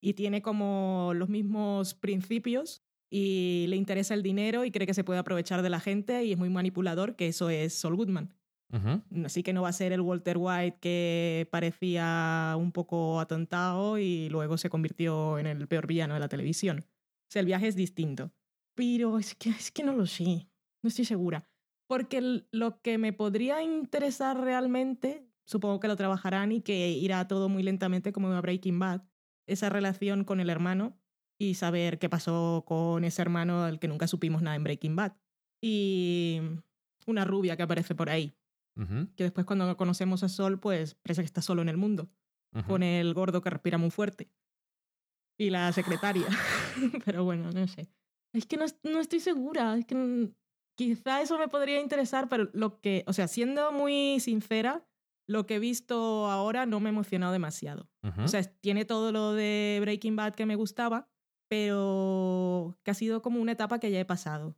Y 0.00 0.14
tiene 0.14 0.42
como 0.42 1.12
los 1.14 1.28
mismos 1.28 1.94
principios 1.94 2.82
y 3.10 3.66
le 3.68 3.76
interesa 3.76 4.14
el 4.14 4.22
dinero 4.22 4.64
y 4.64 4.70
cree 4.70 4.86
que 4.86 4.94
se 4.94 5.04
puede 5.04 5.20
aprovechar 5.20 5.62
de 5.62 5.70
la 5.70 5.80
gente 5.80 6.24
y 6.24 6.32
es 6.32 6.38
muy 6.38 6.48
manipulador, 6.48 7.14
que 7.14 7.28
eso 7.28 7.50
es 7.50 7.74
Saul 7.74 7.96
Goodman. 7.96 8.34
Así 9.26 9.42
que 9.42 9.52
no 9.52 9.62
va 9.62 9.68
a 9.68 9.72
ser 9.72 9.92
el 9.92 10.00
Walter 10.00 10.38
White 10.38 10.78
que 10.80 11.46
parecía 11.50 12.54
un 12.56 12.72
poco 12.72 13.20
atontado 13.20 13.98
y 13.98 14.30
luego 14.30 14.56
se 14.56 14.70
convirtió 14.70 15.38
en 15.38 15.46
el 15.46 15.68
peor 15.68 15.86
villano 15.86 16.14
de 16.14 16.20
la 16.20 16.28
televisión. 16.28 16.78
O 16.78 17.30
sea, 17.30 17.40
el 17.40 17.46
viaje 17.46 17.68
es 17.68 17.76
distinto. 17.76 18.32
Pero 18.74 19.18
es 19.18 19.34
que, 19.34 19.50
es 19.50 19.70
que 19.70 19.84
no 19.84 19.92
lo 19.92 20.06
sé, 20.06 20.48
no 20.82 20.88
estoy 20.88 21.04
segura. 21.04 21.46
Porque 21.92 22.46
lo 22.52 22.80
que 22.80 22.96
me 22.96 23.12
podría 23.12 23.62
interesar 23.62 24.40
realmente, 24.40 25.28
supongo 25.44 25.78
que 25.78 25.88
lo 25.88 25.96
trabajarán 25.96 26.50
y 26.50 26.62
que 26.62 26.88
irá 26.88 27.28
todo 27.28 27.50
muy 27.50 27.62
lentamente 27.62 28.14
como 28.14 28.28
a 28.28 28.40
Breaking 28.40 28.78
Bad, 28.78 29.02
esa 29.46 29.68
relación 29.68 30.24
con 30.24 30.40
el 30.40 30.48
hermano, 30.48 30.98
y 31.38 31.52
saber 31.52 31.98
qué 31.98 32.08
pasó 32.08 32.64
con 32.66 33.04
ese 33.04 33.20
hermano 33.20 33.66
del 33.66 33.78
que 33.78 33.88
nunca 33.88 34.06
supimos 34.06 34.40
nada 34.40 34.56
en 34.56 34.64
Breaking 34.64 34.96
Bad. 34.96 35.12
Y 35.60 36.40
una 37.06 37.26
rubia 37.26 37.58
que 37.58 37.64
aparece 37.64 37.94
por 37.94 38.08
ahí. 38.08 38.34
Que 39.14 39.24
después 39.24 39.44
cuando 39.44 39.76
conocemos 39.76 40.22
a 40.22 40.30
Sol, 40.30 40.58
pues 40.60 40.94
parece 40.94 41.20
que 41.20 41.26
está 41.26 41.42
solo 41.42 41.60
en 41.60 41.68
el 41.68 41.76
mundo. 41.76 42.08
Con 42.66 42.82
el 42.82 43.12
gordo 43.12 43.42
que 43.42 43.50
respira 43.50 43.76
muy 43.76 43.90
fuerte. 43.90 44.30
Y 45.38 45.50
la 45.50 45.70
secretaria. 45.72 46.24
pero 47.04 47.24
bueno, 47.24 47.52
no 47.52 47.68
sé. 47.68 47.90
Es 48.32 48.46
que 48.46 48.56
no, 48.56 48.64
no 48.82 48.98
estoy 49.00 49.20
segura. 49.20 49.76
Es 49.76 49.84
que 49.84 50.32
quizá 50.82 51.22
eso 51.22 51.38
me 51.38 51.48
podría 51.48 51.80
interesar, 51.80 52.28
pero 52.28 52.50
lo 52.52 52.80
que, 52.80 53.04
o 53.06 53.12
sea, 53.12 53.28
siendo 53.28 53.72
muy 53.72 54.18
sincera, 54.20 54.84
lo 55.28 55.46
que 55.46 55.56
he 55.56 55.58
visto 55.58 56.26
ahora 56.30 56.66
no 56.66 56.80
me 56.80 56.88
ha 56.88 56.92
emocionado 56.92 57.32
demasiado. 57.32 57.88
O 58.18 58.28
sea, 58.28 58.42
tiene 58.42 58.84
todo 58.84 59.12
lo 59.12 59.32
de 59.32 59.78
Breaking 59.80 60.16
Bad 60.16 60.34
que 60.34 60.46
me 60.46 60.56
gustaba, 60.56 61.08
pero 61.48 62.76
que 62.82 62.90
ha 62.90 62.94
sido 62.94 63.22
como 63.22 63.40
una 63.40 63.52
etapa 63.52 63.78
que 63.78 63.90
ya 63.90 64.00
he 64.00 64.04
pasado. 64.04 64.56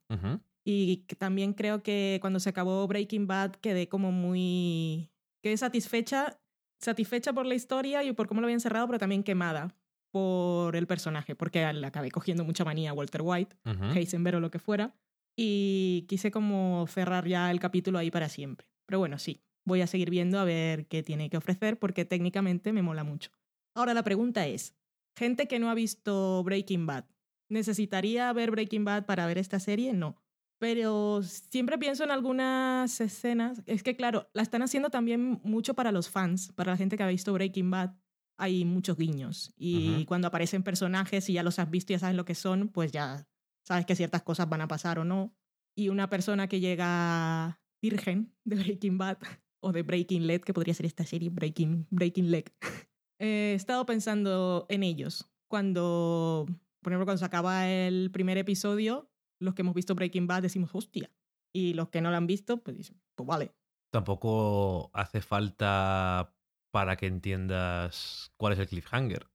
Y 0.64 1.04
que 1.06 1.14
también 1.14 1.52
creo 1.52 1.82
que 1.82 2.18
cuando 2.22 2.40
se 2.40 2.48
acabó 2.48 2.86
Breaking 2.86 3.26
Bad 3.26 3.52
quedé 3.56 3.88
como 3.88 4.12
muy... 4.12 5.10
quedé 5.42 5.56
satisfecha, 5.58 6.40
satisfecha 6.80 7.34
por 7.34 7.44
la 7.44 7.54
historia 7.54 8.02
y 8.02 8.12
por 8.12 8.26
cómo 8.26 8.40
lo 8.40 8.46
habían 8.46 8.60
cerrado, 8.60 8.86
pero 8.86 8.98
también 8.98 9.22
quemada 9.22 9.74
por 10.10 10.76
el 10.76 10.86
personaje, 10.86 11.34
porque 11.34 11.70
le 11.72 11.86
acabé 11.86 12.10
cogiendo 12.10 12.44
mucha 12.44 12.64
manía 12.64 12.90
a 12.90 12.94
Walter 12.94 13.20
White, 13.22 13.56
Heisenberg 13.94 14.36
o 14.36 14.40
lo 14.40 14.50
que 14.50 14.60
fuera, 14.60 14.94
y 15.36 16.06
quise 16.08 16.30
como 16.30 16.86
cerrar 16.86 17.26
ya 17.26 17.50
el 17.50 17.60
capítulo 17.60 17.98
ahí 17.98 18.10
para 18.10 18.28
siempre. 18.28 18.68
Pero 18.86 18.98
bueno, 18.98 19.18
sí, 19.18 19.42
voy 19.64 19.80
a 19.80 19.86
seguir 19.86 20.10
viendo 20.10 20.38
a 20.38 20.44
ver 20.44 20.86
qué 20.86 21.02
tiene 21.02 21.30
que 21.30 21.36
ofrecer 21.36 21.78
porque 21.78 22.04
técnicamente 22.04 22.72
me 22.72 22.82
mola 22.82 23.04
mucho. 23.04 23.30
Ahora 23.74 23.94
la 23.94 24.04
pregunta 24.04 24.46
es, 24.46 24.76
gente 25.16 25.48
que 25.48 25.58
no 25.58 25.70
ha 25.70 25.74
visto 25.74 26.42
Breaking 26.44 26.86
Bad, 26.86 27.06
¿necesitaría 27.48 28.32
ver 28.32 28.50
Breaking 28.50 28.84
Bad 28.84 29.06
para 29.06 29.26
ver 29.26 29.38
esta 29.38 29.58
serie? 29.58 29.92
No. 29.92 30.16
Pero 30.58 31.22
siempre 31.22 31.78
pienso 31.78 32.04
en 32.04 32.10
algunas 32.10 33.00
escenas. 33.00 33.62
Es 33.66 33.82
que, 33.82 33.96
claro, 33.96 34.30
la 34.32 34.42
están 34.42 34.62
haciendo 34.62 34.88
también 34.88 35.40
mucho 35.42 35.74
para 35.74 35.92
los 35.92 36.08
fans, 36.08 36.52
para 36.52 36.72
la 36.72 36.76
gente 36.76 36.96
que 36.96 37.02
ha 37.02 37.08
visto 37.08 37.32
Breaking 37.32 37.70
Bad. 37.70 37.94
Hay 38.38 38.64
muchos 38.64 38.96
guiños. 38.96 39.52
Y 39.56 40.04
cuando 40.06 40.28
aparecen 40.28 40.62
personajes 40.62 41.28
y 41.28 41.34
ya 41.34 41.42
los 41.42 41.58
has 41.58 41.70
visto 41.70 41.92
y 41.92 41.94
ya 41.94 42.00
sabes 42.00 42.16
lo 42.16 42.24
que 42.24 42.34
son, 42.34 42.68
pues 42.68 42.92
ya 42.92 43.26
sabes 43.64 43.86
que 43.86 43.96
ciertas 43.96 44.22
cosas 44.22 44.48
van 44.48 44.60
a 44.60 44.68
pasar 44.68 44.98
o 44.98 45.04
no. 45.04 45.34
Y 45.76 45.88
una 45.88 46.08
persona 46.08 46.48
que 46.48 46.60
llega 46.60 47.60
virgen 47.82 48.32
de 48.44 48.56
Breaking 48.56 48.98
Bad 48.98 49.18
o 49.60 49.72
de 49.72 49.82
Breaking 49.82 50.26
Leg, 50.26 50.44
que 50.44 50.54
podría 50.54 50.74
ser 50.74 50.86
esta 50.86 51.04
serie, 51.04 51.30
Breaking, 51.30 51.86
Breaking 51.90 52.30
Leg, 52.30 52.54
he 53.18 53.54
estado 53.54 53.84
pensando 53.86 54.66
en 54.68 54.82
ellos. 54.82 55.30
Cuando, 55.48 56.46
por 56.82 56.92
ejemplo, 56.92 57.06
cuando 57.06 57.18
se 57.18 57.24
acaba 57.24 57.68
el 57.68 58.10
primer 58.10 58.38
episodio, 58.38 59.10
los 59.40 59.54
que 59.54 59.62
hemos 59.62 59.74
visto 59.74 59.94
Breaking 59.94 60.26
Bad 60.26 60.42
decimos, 60.42 60.70
hostia. 60.72 61.10
Y 61.52 61.74
los 61.74 61.88
que 61.88 62.00
no 62.00 62.10
lo 62.10 62.16
han 62.16 62.26
visto, 62.26 62.62
pues 62.62 62.76
dicen, 62.76 63.00
pues 63.14 63.26
vale. 63.26 63.54
Tampoco 63.92 64.90
hace 64.92 65.20
falta 65.20 66.34
para 66.72 66.96
que 66.96 67.06
entiendas 67.06 68.32
cuál 68.36 68.54
es 68.54 68.58
el 68.58 68.66
cliffhanger. 68.66 69.28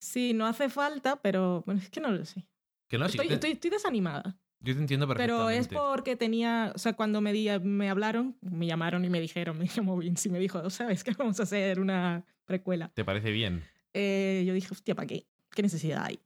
Sí, 0.00 0.32
no 0.32 0.46
hace 0.46 0.68
falta, 0.68 1.20
pero 1.20 1.64
bueno, 1.66 1.80
es 1.80 1.90
que 1.90 2.00
no 2.00 2.12
lo 2.12 2.24
sé. 2.24 2.46
Que 2.90 2.98
no, 2.98 3.06
estoy, 3.06 3.28
estoy, 3.28 3.52
estoy, 3.52 3.70
desanimada. 3.70 4.36
Yo 4.58 4.74
te 4.74 4.80
entiendo 4.80 5.06
perfectamente. 5.06 5.44
Pero 5.44 5.48
es 5.48 5.68
porque 5.68 6.16
tenía, 6.16 6.72
o 6.74 6.78
sea, 6.78 6.94
cuando 6.94 7.20
me, 7.20 7.32
di, 7.32 7.48
me 7.62 7.88
hablaron, 7.88 8.36
me 8.40 8.66
llamaron 8.66 9.04
y 9.04 9.08
me 9.08 9.20
dijeron, 9.20 9.56
me 9.56 9.68
llamó 9.68 9.96
Vince 9.96 10.28
y 10.28 10.32
me 10.32 10.40
dijo, 10.40 10.68
¿sabes 10.70 11.04
que 11.04 11.12
vamos 11.12 11.38
a 11.38 11.44
hacer 11.44 11.78
una 11.78 12.24
precuela? 12.44 12.90
¿Te 12.92 13.04
parece 13.04 13.30
bien? 13.30 13.62
Eh, 13.94 14.42
yo 14.44 14.52
dije, 14.52 14.66
hostia, 14.72 14.96
¿para 14.96 15.06
qué? 15.06 15.28
¿Qué 15.52 15.62
necesidad 15.62 16.04
hay? 16.04 16.18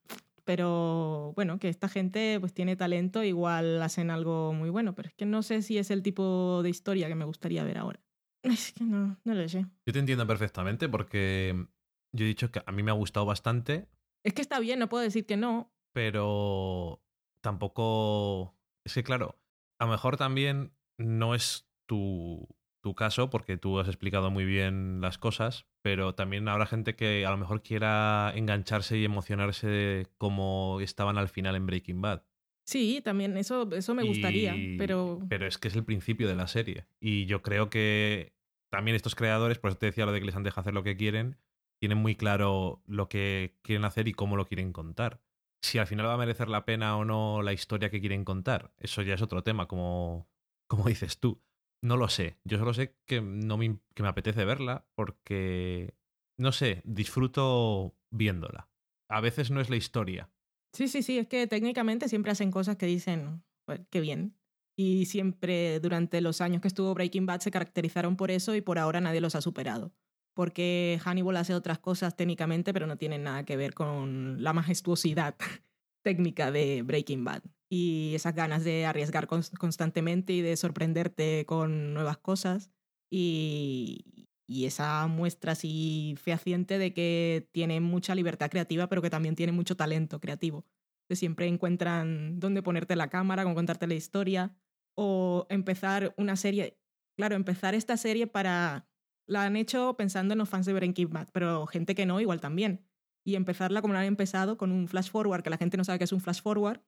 Pero 0.45 1.35
bueno, 1.37 1.59
que 1.59 1.69
esta 1.69 1.91
gente 1.91 2.39
pues 2.41 2.55
tiene 2.55 2.77
talento, 2.77 3.23
igual 3.23 3.83
hacen 3.83 4.11
algo 4.11 4.55
muy 4.55 4.71
bueno, 4.71 4.95
pero 4.95 5.09
es 5.09 5.15
que 5.15 5.27
no 5.27 5.43
sé 5.43 5.61
si 5.61 5.77
es 5.77 5.91
el 5.91 6.03
tipo 6.03 6.63
de 6.63 6.71
historia 6.71 7.09
que 7.09 7.15
me 7.15 7.27
gustaría 7.27 7.63
ver 7.63 7.77
ahora. 7.77 8.01
Es 8.43 8.73
que 8.73 8.85
no, 8.85 9.19
no 9.23 9.35
lo 9.35 9.49
sé. 9.49 9.67
Yo 9.85 9.93
te 9.93 9.99
entiendo 9.99 10.27
perfectamente 10.27 10.89
porque 10.89 11.67
yo 12.13 12.25
he 12.25 12.29
dicho 12.29 12.51
que 12.51 12.63
a 12.65 12.73
mí 12.73 12.83
me 12.83 12.91
ha 12.91 12.95
gustado 12.95 13.27
bastante. 13.27 13.87
Es 14.23 14.33
que 14.33 14.41
está 14.41 14.61
bien, 14.61 14.79
no 14.79 14.89
puedo 14.89 15.03
decir 15.03 15.27
que 15.27 15.37
no. 15.37 15.74
Pero 15.95 17.01
tampoco... 17.41 18.55
Es 18.85 18.93
que 18.95 19.05
claro, 19.05 19.41
a 19.79 19.87
lo 19.87 19.93
mejor 19.93 20.17
también 20.19 20.73
no 20.99 21.35
es 21.35 21.67
tu, 21.87 22.47
tu 22.83 22.95
caso 22.95 23.31
porque 23.31 23.57
tú 23.57 23.79
has 23.79 23.87
explicado 23.89 24.31
muy 24.31 24.45
bien 24.45 25.01
las 25.01 25.19
cosas, 25.19 25.67
pero 25.83 26.15
también 26.15 26.49
habrá 26.49 26.67
gente 26.67 26.97
que 26.97 27.25
a 27.25 27.31
lo 27.31 27.37
mejor 27.37 27.63
quiera 27.63 28.33
engancharse 28.35 28.99
y 28.99 29.05
emocionarse 29.05 30.09
como 30.19 30.81
estaban 30.81 31.17
al 31.17 31.29
final 31.29 31.55
en 31.55 31.67
Breaking 31.67 32.03
Bad. 32.03 32.25
Sí, 32.67 33.01
también 33.03 33.37
eso, 33.37 33.69
eso 33.73 33.95
me 33.95 34.03
gustaría, 34.03 34.57
Y- 34.57 34.77
pero 34.77 35.21
Pero 35.29 35.47
es 35.47 35.59
que 35.59 35.69
es 35.69 35.77
el 35.77 35.85
principio 35.85 36.27
de 36.27 36.35
la 36.35 36.49
serie. 36.49 36.87
Y 36.99 37.27
yo 37.27 37.41
creo 37.43 37.71
que 37.71 38.35
también 38.69 38.97
estos 38.97 39.15
creadores, 39.15 39.59
por 39.59 39.71
eso 39.71 39.79
te 39.79 39.87
decía 39.87 40.07
lo 40.07 40.13
de 40.13 40.19
que 40.19 40.27
les 40.27 40.35
han 40.35 40.43
dejado 40.43 40.63
hacer 40.63 40.75
lo 40.75 40.83
que 40.83 40.97
quieren, 40.97 41.37
tienen 41.79 41.99
muy 41.99 42.17
claro 42.17 42.83
lo 42.87 43.09
que 43.09 43.55
quieren 43.63 43.85
hacer 43.85 44.09
y 44.09 44.13
cómo 44.13 44.37
lo 44.37 44.47
quieren 44.47 44.73
contar. 44.73 45.21
Si 45.65 45.79
al 45.79 45.87
final 45.87 46.07
va 46.07 46.13
a 46.15 46.19
merecer 46.19 46.49
la 46.51 46.67
pena 46.67 46.99
o 46.99 47.07
no 47.07 47.41
la 47.41 47.55
historia 47.55 47.89
que 47.89 47.99
quieren 48.01 48.23
contar, 48.27 48.75
eso 48.79 49.01
ya 49.01 49.15
es 49.15 49.23
otro 49.23 49.43
tema, 49.43 49.67
como, 49.67 50.29
como 50.69 50.85
dices 50.89 51.19
tú. 51.21 51.41
No 51.83 51.97
lo 51.97 52.09
sé. 52.09 52.37
Yo 52.45 52.59
solo 52.59 52.75
sé 52.75 52.97
que, 53.07 53.23
no 53.23 53.57
me, 53.57 53.79
que 53.95 54.03
me 54.03 54.11
apetece 54.11 54.45
verla 54.45 54.87
porque, 54.95 55.95
no 56.39 56.53
sé, 56.53 56.83
disfruto 56.85 57.97
viéndola. 58.11 58.69
A 59.09 59.23
veces 59.23 59.51
no 59.51 59.63
es 59.63 59.71
la 59.71 59.77
historia. 59.77 60.31
sí, 60.75 60.87
sí, 60.89 61.03
sí, 61.03 61.19
es 61.19 61.29
que 61.29 61.47
técnicamente 61.47 62.09
siempre 62.11 62.33
hacen 62.33 62.51
cosas 62.51 62.77
que 62.77 62.87
dicen, 62.87 63.43
"Bueno, 63.67 63.87
qué 63.91 64.01
bien. 64.01 64.37
Y 64.77 65.07
siempre 65.07 65.81
durante 65.81 66.21
los 66.21 66.41
años 66.43 66.61
que 66.61 66.69
estuvo 66.69 66.93
Breaking 66.95 67.27
Bad 67.27 67.41
se 67.41 67.51
caracterizaron 67.51 68.17
por 68.17 68.31
eso 68.31 68.55
y 68.55 68.61
por 68.61 68.79
ahora 68.79 69.01
nadie 69.01 69.21
los 69.23 69.35
ha 69.37 69.41
superado. 69.41 69.95
Porque 70.35 70.99
Hannibal 71.05 71.37
hace 71.37 71.55
otras 71.55 71.79
cosas 71.79 72.17
técnicamente, 72.17 72.73
pero 72.73 72.87
no 72.87 72.97
tienen 72.99 73.23
nada 73.25 73.45
que 73.45 73.57
ver 73.57 73.75
con 73.75 74.43
la 74.43 74.53
majestuosidad 74.53 75.37
técnica 76.05 76.51
de 76.51 76.83
Breaking 76.83 77.25
Bad. 77.25 77.43
Y 77.71 78.13
esas 78.15 78.35
ganas 78.35 78.65
de 78.65 78.87
arriesgar 78.87 79.27
cons- 79.27 79.57
constantemente 79.57 80.33
y 80.33 80.43
de 80.43 80.57
sorprenderte 80.57 81.45
con 81.47 81.95
nuevas 81.95 82.19
cosas. 82.19 82.71
Y, 83.11 84.29
y 84.47 84.67
esa 84.67 85.07
muestra 85.07 85.53
así 85.53 86.15
fehaciente 86.19 86.79
de 86.79 86.93
que 86.93 87.49
tiene 87.53 87.81
mucha 87.81 88.15
libertad 88.15 88.51
creativa, 88.51 88.89
pero 88.89 89.03
que 89.03 89.11
también 89.11 89.37
tiene 89.37 89.53
mucho 89.53 89.77
talento 89.77 90.21
creativo. 90.21 90.67
Que 91.09 91.17
siempre 91.17 91.47
encuentran 91.47 92.41
dónde 92.41 92.63
ponerte 92.63 92.97
la 92.97 93.09
cámara, 93.09 93.43
cómo 93.45 93.55
contarte 93.55 93.87
la 93.87 93.95
historia. 93.95 94.57
O 94.97 95.47
empezar 95.49 96.15
una 96.17 96.37
serie. 96.37 96.79
Claro, 97.17 97.37
empezar 97.37 97.75
esta 97.75 97.97
serie 97.97 98.27
para. 98.27 98.89
La 99.27 99.45
han 99.45 99.57
hecho 99.57 99.95
pensando 99.97 100.33
en 100.33 100.39
los 100.39 100.49
fans 100.49 100.67
de 100.67 100.73
Breaking 100.75 101.11
Bad, 101.11 101.29
pero 101.33 101.67
gente 101.67 101.95
que 101.95 102.07
no, 102.07 102.21
igual 102.21 102.41
también. 102.41 102.87
Y 103.27 103.37
empezarla 103.37 103.81
como 103.81 103.95
la 103.95 104.01
han 104.01 104.07
empezado, 104.07 104.59
con 104.59 104.71
un 104.71 104.87
flash 104.87 105.11
forward, 105.11 105.43
que 105.43 105.51
la 105.51 105.57
gente 105.57 105.77
no 105.77 105.85
sabe 105.85 105.99
que 105.99 106.05
es 106.05 106.13
un 106.13 106.21
flash 106.21 106.43
forward, 106.43 106.81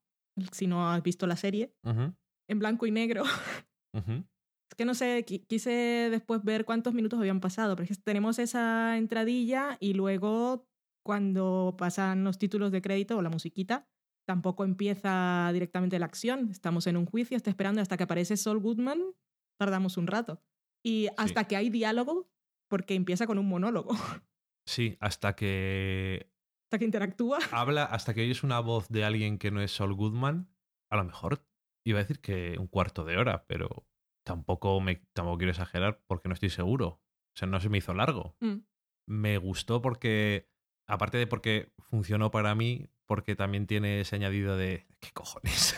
si 0.53 0.67
no 0.67 0.91
has 0.91 1.03
visto 1.03 1.27
la 1.27 1.37
serie, 1.37 1.75
en 2.49 2.59
blanco 2.59 2.87
y 2.87 2.91
negro. 2.91 3.25
Es 4.71 4.75
que 4.77 4.85
no 4.85 4.95
sé, 4.95 5.25
qui- 5.25 5.47
quise 5.47 6.09
después 6.11 6.43
ver 6.45 6.65
cuántos 6.67 6.93
minutos 6.93 7.19
habían 7.19 7.41
pasado, 7.41 7.77
porque 7.77 7.95
tenemos 8.05 8.39
esa 8.39 8.99
entradilla 8.99 9.79
y 9.81 9.95
luego 9.95 10.69
cuando 11.05 11.77
pasan 11.79 12.25
los 12.25 12.37
títulos 12.39 12.73
de 12.73 12.83
crédito 12.83 13.17
o 13.17 13.23
la 13.23 13.31
musiquita, 13.31 13.89
tampoco 14.29 14.65
empieza 14.65 15.49
directamente 15.53 15.99
la 16.01 16.07
acción. 16.07 16.49
Estamos 16.51 16.87
en 16.89 16.97
un 16.97 17.07
juicio, 17.07 17.37
está 17.37 17.49
esperando 17.49 17.81
hasta 17.81 17.97
que 17.97 18.03
aparece 18.03 18.37
Saul 18.37 18.59
Goodman, 18.59 19.01
tardamos 19.59 19.97
un 19.97 20.09
rato. 20.09 20.43
Y 20.87 21.09
hasta 21.17 21.49
que 21.49 21.57
hay 21.57 21.69
diálogo, 21.69 22.31
porque 22.69 22.95
empieza 22.95 23.27
con 23.27 23.39
un 23.39 23.49
monólogo, 23.49 23.91
Sí, 24.69 24.97
hasta 25.01 25.35
que 25.35 26.31
hasta 26.67 26.79
que 26.79 26.85
interactúa. 26.85 27.39
habla, 27.53 27.85
hasta 27.85 28.15
que 28.15 28.23
oyes 28.23 28.45
una 28.45 28.61
voz 28.61 28.89
de 28.89 29.05
alguien 29.05 29.39
que 29.39 29.51
no 29.51 29.61
es 29.61 29.73
Saul 29.73 29.95
Goodman, 29.95 30.49
a 30.89 30.97
lo 30.97 31.05
mejor 31.05 31.45
iba 31.85 31.99
a 31.99 32.03
decir 32.03 32.21
que 32.21 32.57
un 32.59 32.69
cuarto 32.69 33.05
de 33.05 33.17
hora, 33.17 33.47
pero 33.49 33.89
tampoco, 34.25 34.81
me, 34.81 34.97
tampoco 35.13 35.39
quiero 35.39 35.51
exagerar 35.51 36.05
porque 36.07 36.29
no 36.29 36.35
estoy 36.35 36.51
seguro. 36.51 36.89
O 36.89 37.39
sea, 37.39 37.49
no 37.49 37.59
se 37.59 37.69
me 37.69 37.79
hizo 37.79 37.93
largo. 37.93 38.37
Mm. 38.41 38.59
Me 39.09 39.39
gustó 39.39 39.83
porque, 39.83 40.49
aparte 40.87 41.19
de 41.19 41.27
porque 41.27 41.73
funcionó 41.79 42.31
para 42.31 42.55
mí, 42.55 42.89
porque 43.07 43.35
también 43.35 43.67
tiene 43.67 44.01
ese 44.01 44.15
añadido 44.15 44.57
de 44.57 44.87
¿qué 45.01 45.11
cojones? 45.13 45.77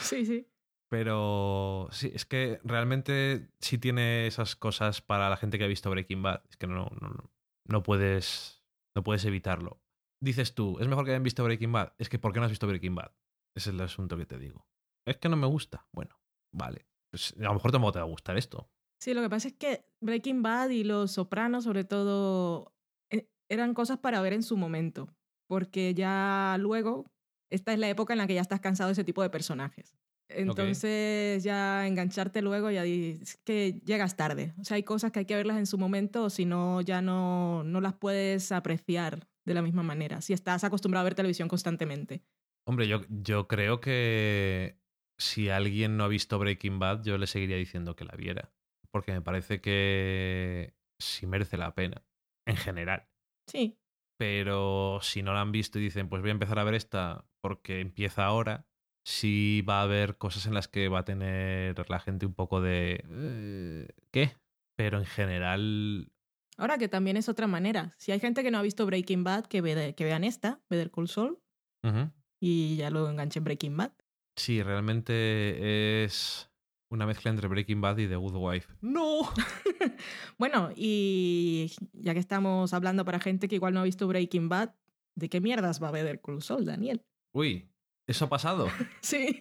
Sí, 0.00 0.26
sí. 0.26 0.48
Pero 0.94 1.88
sí, 1.90 2.12
es 2.14 2.24
que 2.24 2.60
realmente 2.62 3.48
sí 3.58 3.78
tiene 3.78 4.28
esas 4.28 4.54
cosas 4.54 5.00
para 5.00 5.28
la 5.28 5.36
gente 5.36 5.58
que 5.58 5.64
ha 5.64 5.66
visto 5.66 5.90
Breaking 5.90 6.22
Bad. 6.22 6.42
Es 6.48 6.56
que 6.56 6.68
no, 6.68 6.88
no, 7.00 7.32
no, 7.64 7.82
puedes, 7.82 8.62
no 8.94 9.02
puedes 9.02 9.24
evitarlo. 9.24 9.80
Dices 10.22 10.54
tú, 10.54 10.78
¿es 10.78 10.86
mejor 10.86 11.04
que 11.04 11.10
hayan 11.10 11.24
visto 11.24 11.42
Breaking 11.42 11.72
Bad? 11.72 11.94
Es 11.98 12.08
que 12.08 12.20
¿por 12.20 12.32
qué 12.32 12.38
no 12.38 12.46
has 12.46 12.52
visto 12.52 12.68
Breaking 12.68 12.94
Bad? 12.94 13.10
Ese 13.56 13.70
es 13.70 13.74
el 13.74 13.80
asunto 13.80 14.16
que 14.16 14.24
te 14.24 14.38
digo. 14.38 14.68
Es 15.04 15.16
que 15.16 15.28
no 15.28 15.36
me 15.36 15.48
gusta. 15.48 15.84
Bueno, 15.92 16.16
vale. 16.52 16.86
Pues 17.10 17.34
a 17.40 17.42
lo 17.42 17.54
mejor 17.54 17.72
tampoco 17.72 17.90
te 17.94 17.98
va 17.98 18.04
a 18.04 18.08
gustar 18.08 18.36
esto. 18.36 18.70
Sí, 19.00 19.14
lo 19.14 19.20
que 19.20 19.30
pasa 19.30 19.48
es 19.48 19.54
que 19.54 19.84
Breaking 20.00 20.44
Bad 20.44 20.70
y 20.70 20.84
Los 20.84 21.10
Sopranos, 21.10 21.64
sobre 21.64 21.82
todo, 21.82 22.72
e- 23.10 23.28
eran 23.48 23.74
cosas 23.74 23.98
para 23.98 24.22
ver 24.22 24.32
en 24.32 24.44
su 24.44 24.56
momento, 24.56 25.12
porque 25.48 25.92
ya 25.92 26.56
luego, 26.60 27.10
esta 27.50 27.72
es 27.72 27.80
la 27.80 27.88
época 27.88 28.14
en 28.14 28.18
la 28.18 28.28
que 28.28 28.34
ya 28.34 28.40
estás 28.42 28.60
cansado 28.60 28.90
de 28.90 28.92
ese 28.92 29.02
tipo 29.02 29.22
de 29.22 29.30
personajes. 29.30 29.96
Entonces 30.28 31.44
ya 31.44 31.86
engancharte 31.86 32.42
luego 32.42 32.70
ya 32.70 32.84
es 32.84 33.36
que 33.44 33.80
llegas 33.84 34.16
tarde. 34.16 34.54
O 34.58 34.64
sea, 34.64 34.76
hay 34.76 34.82
cosas 34.82 35.12
que 35.12 35.20
hay 35.20 35.24
que 35.24 35.36
verlas 35.36 35.58
en 35.58 35.66
su 35.66 35.78
momento, 35.78 36.24
o 36.24 36.30
si 36.30 36.44
no, 36.44 36.80
ya 36.80 37.02
no, 37.02 37.62
no 37.64 37.80
las 37.80 37.94
puedes 37.94 38.52
apreciar 38.52 39.28
de 39.44 39.54
la 39.54 39.62
misma 39.62 39.82
manera, 39.82 40.22
si 40.22 40.32
estás 40.32 40.64
acostumbrado 40.64 41.02
a 41.02 41.04
ver 41.04 41.14
televisión 41.14 41.48
constantemente. 41.48 42.22
Hombre, 42.66 42.88
yo, 42.88 43.02
yo 43.10 43.46
creo 43.46 43.80
que 43.80 44.78
si 45.18 45.50
alguien 45.50 45.98
no 45.98 46.04
ha 46.04 46.08
visto 46.08 46.38
Breaking 46.38 46.78
Bad, 46.78 47.04
yo 47.04 47.18
le 47.18 47.26
seguiría 47.26 47.56
diciendo 47.56 47.94
que 47.94 48.06
la 48.06 48.16
viera. 48.16 48.52
Porque 48.90 49.12
me 49.12 49.20
parece 49.20 49.60
que 49.60 50.74
sí 50.98 51.26
merece 51.26 51.58
la 51.58 51.74
pena. 51.74 52.06
En 52.46 52.56
general. 52.56 53.08
Sí, 53.50 53.76
pero 54.18 55.00
si 55.02 55.22
no 55.22 55.32
la 55.32 55.40
han 55.40 55.52
visto 55.52 55.78
y 55.78 55.82
dicen, 55.82 56.08
pues 56.08 56.22
voy 56.22 56.30
a 56.30 56.32
empezar 56.32 56.58
a 56.58 56.64
ver 56.64 56.74
esta 56.74 57.26
porque 57.42 57.80
empieza 57.80 58.24
ahora, 58.24 58.66
sí 59.04 59.62
va 59.68 59.80
a 59.80 59.82
haber 59.82 60.16
cosas 60.18 60.46
en 60.46 60.54
las 60.54 60.66
que 60.68 60.88
va 60.88 61.00
a 61.00 61.04
tener 61.04 61.88
la 61.90 62.00
gente 62.00 62.26
un 62.26 62.34
poco 62.34 62.60
de... 62.60 63.04
"Eh, 63.08 63.88
¿Qué? 64.10 64.32
Pero 64.76 64.98
en 64.98 65.04
general... 65.06 66.10
Ahora 66.56 66.78
que 66.78 66.88
también 66.88 67.16
es 67.16 67.28
otra 67.28 67.46
manera. 67.46 67.94
Si 67.98 68.12
hay 68.12 68.20
gente 68.20 68.42
que 68.42 68.50
no 68.50 68.58
ha 68.58 68.62
visto 68.62 68.86
Breaking 68.86 69.24
Bad, 69.24 69.46
que, 69.46 69.60
ve- 69.60 69.94
que 69.96 70.04
vean 70.04 70.24
esta, 70.24 70.60
Better 70.70 70.90
Call 70.90 71.08
Saul, 71.08 71.38
ujú. 71.82 72.10
y 72.40 72.76
ya 72.76 72.90
luego 72.90 73.10
enganchen 73.10 73.44
Breaking 73.44 73.76
Bad. 73.76 73.92
Sí, 74.36 74.62
realmente 74.62 76.04
es 76.04 76.50
una 76.90 77.06
mezcla 77.06 77.30
entre 77.30 77.48
Breaking 77.48 77.80
Bad 77.80 77.98
y 77.98 78.06
The 78.08 78.16
Good 78.16 78.36
Wife. 78.36 78.72
¡No! 78.80 79.22
bueno, 80.38 80.70
y 80.76 81.72
ya 81.92 82.14
que 82.14 82.20
estamos 82.20 82.72
hablando 82.72 83.04
para 83.04 83.18
gente 83.20 83.48
que 83.48 83.56
igual 83.56 83.74
no 83.74 83.80
ha 83.80 83.84
visto 83.84 84.06
Breaking 84.08 84.48
Bad, 84.48 84.74
¿de 85.16 85.28
qué 85.28 85.40
mierdas 85.40 85.82
va 85.82 85.88
a 85.88 85.92
Better 85.92 86.20
Call 86.20 86.42
Saul, 86.42 86.64
Daniel? 86.64 87.02
Uy, 87.32 87.68
¿eso 88.06 88.24
ha 88.26 88.28
pasado? 88.28 88.68
Sí. 89.02 89.40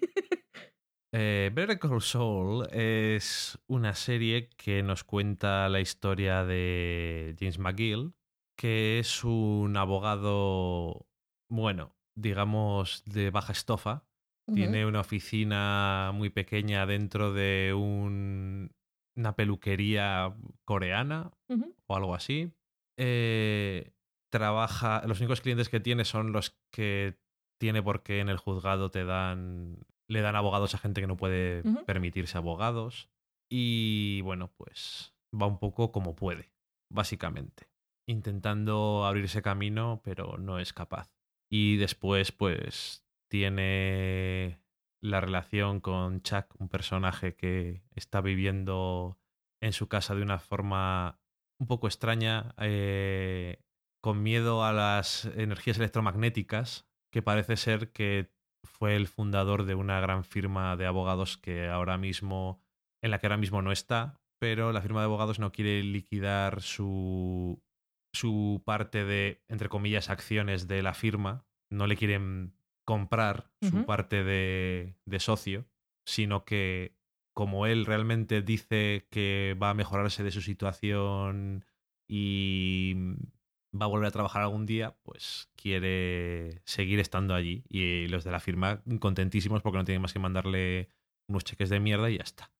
Eh, 1.16 1.52
Better 1.54 1.78
Call 1.78 2.02
Saul 2.02 2.68
es 2.72 3.60
una 3.68 3.94
serie 3.94 4.50
que 4.58 4.82
nos 4.82 5.04
cuenta 5.04 5.70
la 5.70 5.80
historia 5.80 6.44
de 6.44 7.36
James 7.40 7.60
McGill, 7.60 8.14
que 8.58 8.98
es 8.98 9.24
un 9.24 9.78
abogado, 9.78 11.06
bueno, 11.52 11.96
digamos, 12.16 13.04
de 13.06 13.30
baja 13.30 13.52
estofa. 13.54 14.06
Tiene 14.54 14.86
una 14.86 15.00
oficina 15.02 16.12
muy 16.14 16.30
pequeña 16.30 16.86
dentro 16.86 17.32
de 17.32 17.74
un- 17.74 18.72
una 19.16 19.36
peluquería 19.36 20.36
coreana 20.66 21.32
o 21.88 21.96
algo 21.96 22.14
así. 22.16 22.52
Eh, 23.00 23.94
trabaja. 24.32 25.04
Los 25.08 25.20
únicos 25.22 25.40
clientes 25.42 25.70
que 25.70 25.80
tiene 25.80 26.04
son 26.06 26.32
los 26.34 26.58
que 26.74 27.20
tiene 27.64 27.82
porque 27.82 28.20
en 28.20 28.28
el 28.28 28.36
juzgado 28.36 28.92
te 28.92 29.06
dan. 29.06 29.78
Le 30.10 30.20
dan 30.20 30.36
abogados 30.36 30.76
a 30.76 30.80
gente 30.80 31.00
que 31.00 31.08
no 31.08 31.16
puede 31.16 31.64
permitirse 31.86 32.38
abogados. 32.38 33.10
Y 33.50 34.20
bueno, 34.20 34.52
pues 34.52 35.16
va 35.34 35.48
un 35.48 35.60
poco 35.60 35.94
como 35.94 36.14
puede, 36.14 36.52
básicamente. 36.92 37.70
Intentando 38.06 39.06
abrirse 39.06 39.42
camino, 39.42 40.02
pero 40.04 40.38
no 40.38 40.60
es 40.60 40.74
capaz. 40.74 41.14
Y 41.50 41.78
después, 41.78 42.34
pues, 42.34 43.06
tiene 43.30 44.60
la 45.02 45.22
relación 45.22 45.80
con 45.80 46.22
Chuck, 46.22 46.60
un 46.60 46.68
personaje 46.68 47.34
que 47.34 47.86
está 47.96 48.20
viviendo 48.20 49.18
en 49.62 49.72
su 49.72 49.88
casa 49.88 50.16
de 50.16 50.22
una 50.22 50.40
forma 50.40 51.22
un 51.62 51.68
poco 51.68 51.88
extraña, 51.88 52.56
eh, 52.58 53.64
con 54.02 54.22
miedo 54.22 54.66
a 54.66 54.74
las 54.74 55.24
energías 55.24 55.78
electromagnéticas, 55.78 56.90
que 57.14 57.22
parece 57.22 57.58
ser 57.58 57.92
que 57.92 58.34
fue 58.64 58.96
el 58.96 59.08
fundador 59.08 59.66
de 59.66 59.76
una 59.76 60.00
gran 60.00 60.24
firma 60.24 60.76
de 60.76 60.88
abogados 60.88 61.38
que 61.38 61.70
ahora 61.70 62.00
mismo, 62.00 62.60
en 63.04 63.12
la 63.12 63.20
que 63.20 63.28
ahora 63.28 63.38
mismo 63.38 63.62
no 63.62 63.72
está, 63.72 64.20
pero 64.40 64.72
la 64.72 64.82
firma 64.82 65.02
de 65.02 65.06
abogados 65.06 65.38
no 65.38 65.52
quiere 65.52 65.84
liquidar 65.84 66.64
su, 66.64 67.62
su 68.14 68.64
parte 68.66 69.06
de, 69.06 69.44
entre 69.48 69.70
comillas, 69.70 70.10
acciones 70.10 70.68
de 70.68 70.82
la 70.82 70.96
firma, 70.96 71.46
no 71.70 71.86
le 71.86 71.98
quieren 71.98 72.56
comprar 72.84 73.52
su 73.62 73.86
parte 73.86 74.24
de, 74.24 74.98
de 75.06 75.20
socio, 75.20 75.68
sino 76.08 76.46
que 76.46 76.98
como 77.36 77.68
él 77.68 77.86
realmente 77.86 78.42
dice 78.42 79.08
que 79.12 79.56
va 79.62 79.70
a 79.70 79.76
mejorarse 79.76 80.24
de 80.24 80.32
su 80.32 80.42
situación 80.42 81.64
y 82.10 82.96
va 83.80 83.86
a 83.86 83.90
volver 83.90 84.08
a 84.08 84.12
trabajar 84.12 84.42
algún 84.44 84.66
día, 84.66 84.96
pues 85.04 85.50
quiere 85.56 86.62
seguir 86.66 87.00
estando 87.00 87.34
allí. 87.34 87.64
Y 87.68 88.08
los 88.08 88.24
de 88.24 88.32
la 88.32 88.40
firma 88.40 88.82
contentísimos 89.00 89.62
porque 89.62 89.78
no 89.78 89.86
tienen 89.86 90.02
más 90.02 90.14
que 90.14 90.20
mandarle 90.20 90.90
unos 91.28 91.44
cheques 91.44 91.70
de 91.70 91.80
mierda 91.80 92.10
y 92.10 92.18
ya 92.18 92.24
está. 92.24 92.52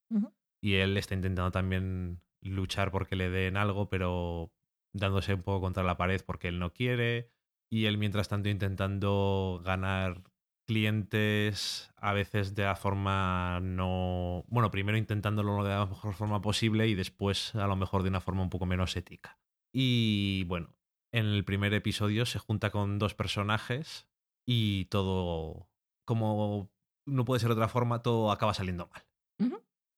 Y 0.60 0.74
él 0.74 0.96
está 0.96 1.14
intentando 1.14 1.50
también 1.50 2.20
luchar 2.40 2.90
porque 2.90 3.16
le 3.16 3.30
den 3.30 3.56
algo, 3.56 3.88
pero 3.88 4.52
dándose 4.92 5.34
un 5.34 5.42
poco 5.42 5.60
contra 5.60 5.82
la 5.82 5.96
pared 5.96 6.20
porque 6.24 6.48
él 6.48 6.58
no 6.58 6.72
quiere. 6.72 7.30
Y 7.70 7.86
él, 7.86 7.98
mientras 7.98 8.28
tanto, 8.28 8.48
intentando 8.48 9.60
ganar 9.64 10.22
clientes 10.66 11.92
a 11.96 12.12
veces 12.12 12.54
de 12.54 12.64
la 12.64 12.76
forma 12.76 13.60
no... 13.60 14.44
Bueno, 14.48 14.70
primero 14.70 14.96
intentándolo 14.96 15.62
de 15.62 15.70
la 15.70 15.86
mejor 15.86 16.14
forma 16.14 16.40
posible 16.40 16.88
y 16.88 16.94
después 16.94 17.54
a 17.54 17.66
lo 17.66 17.76
mejor 17.76 18.02
de 18.02 18.08
una 18.08 18.20
forma 18.20 18.42
un 18.42 18.50
poco 18.50 18.66
menos 18.66 18.96
ética. 18.96 19.38
Y 19.72 20.44
bueno, 20.44 20.74
en 21.16 21.26
el 21.26 21.44
primer 21.44 21.72
episodio 21.74 22.26
se 22.26 22.38
junta 22.38 22.70
con 22.70 22.98
dos 22.98 23.14
personajes 23.14 24.08
y 24.46 24.86
todo, 24.86 25.68
como 26.06 26.70
no 27.06 27.24
puede 27.24 27.40
ser 27.40 27.48
de 27.50 27.54
otra 27.54 27.68
forma, 27.68 28.02
todo 28.02 28.30
acaba 28.32 28.54
saliendo 28.54 28.88
mal. 28.88 29.06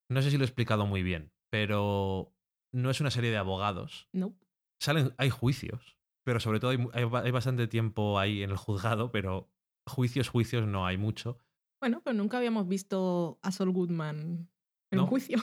No 0.09 0.22
sé 0.22 0.31
si 0.31 0.37
lo 0.37 0.44
he 0.44 0.46
explicado 0.46 0.87
muy 0.87 1.02
bien, 1.02 1.33
pero 1.50 2.33
no 2.72 2.90
es 2.90 3.00
una 3.00 3.11
serie 3.11 3.31
de 3.31 3.38
abogados. 3.38 4.09
No. 4.12 4.37
Salen, 4.81 5.14
hay 5.18 5.31
juicios, 5.31 5.96
pero 6.24 6.38
sobre 6.38 6.61
todo 6.61 6.70
hay, 6.92 7.31
bastante 7.33 7.66
tiempo 7.66 8.18
ahí 8.20 8.42
en 8.44 8.50
el 8.50 8.57
juzgado, 8.57 9.11
pero 9.11 9.50
juicios, 9.88 10.29
juicios 10.29 10.66
no 10.68 10.87
hay 10.87 10.96
mucho. 10.96 11.40
Bueno, 11.81 12.02
pero 12.05 12.14
nunca 12.14 12.37
habíamos 12.37 12.68
visto 12.68 13.40
a 13.42 13.50
Saul 13.50 13.70
Goodman 13.72 14.48
en 14.92 14.96
No. 14.96 15.02
un 15.05 15.09
juicio 15.09 15.38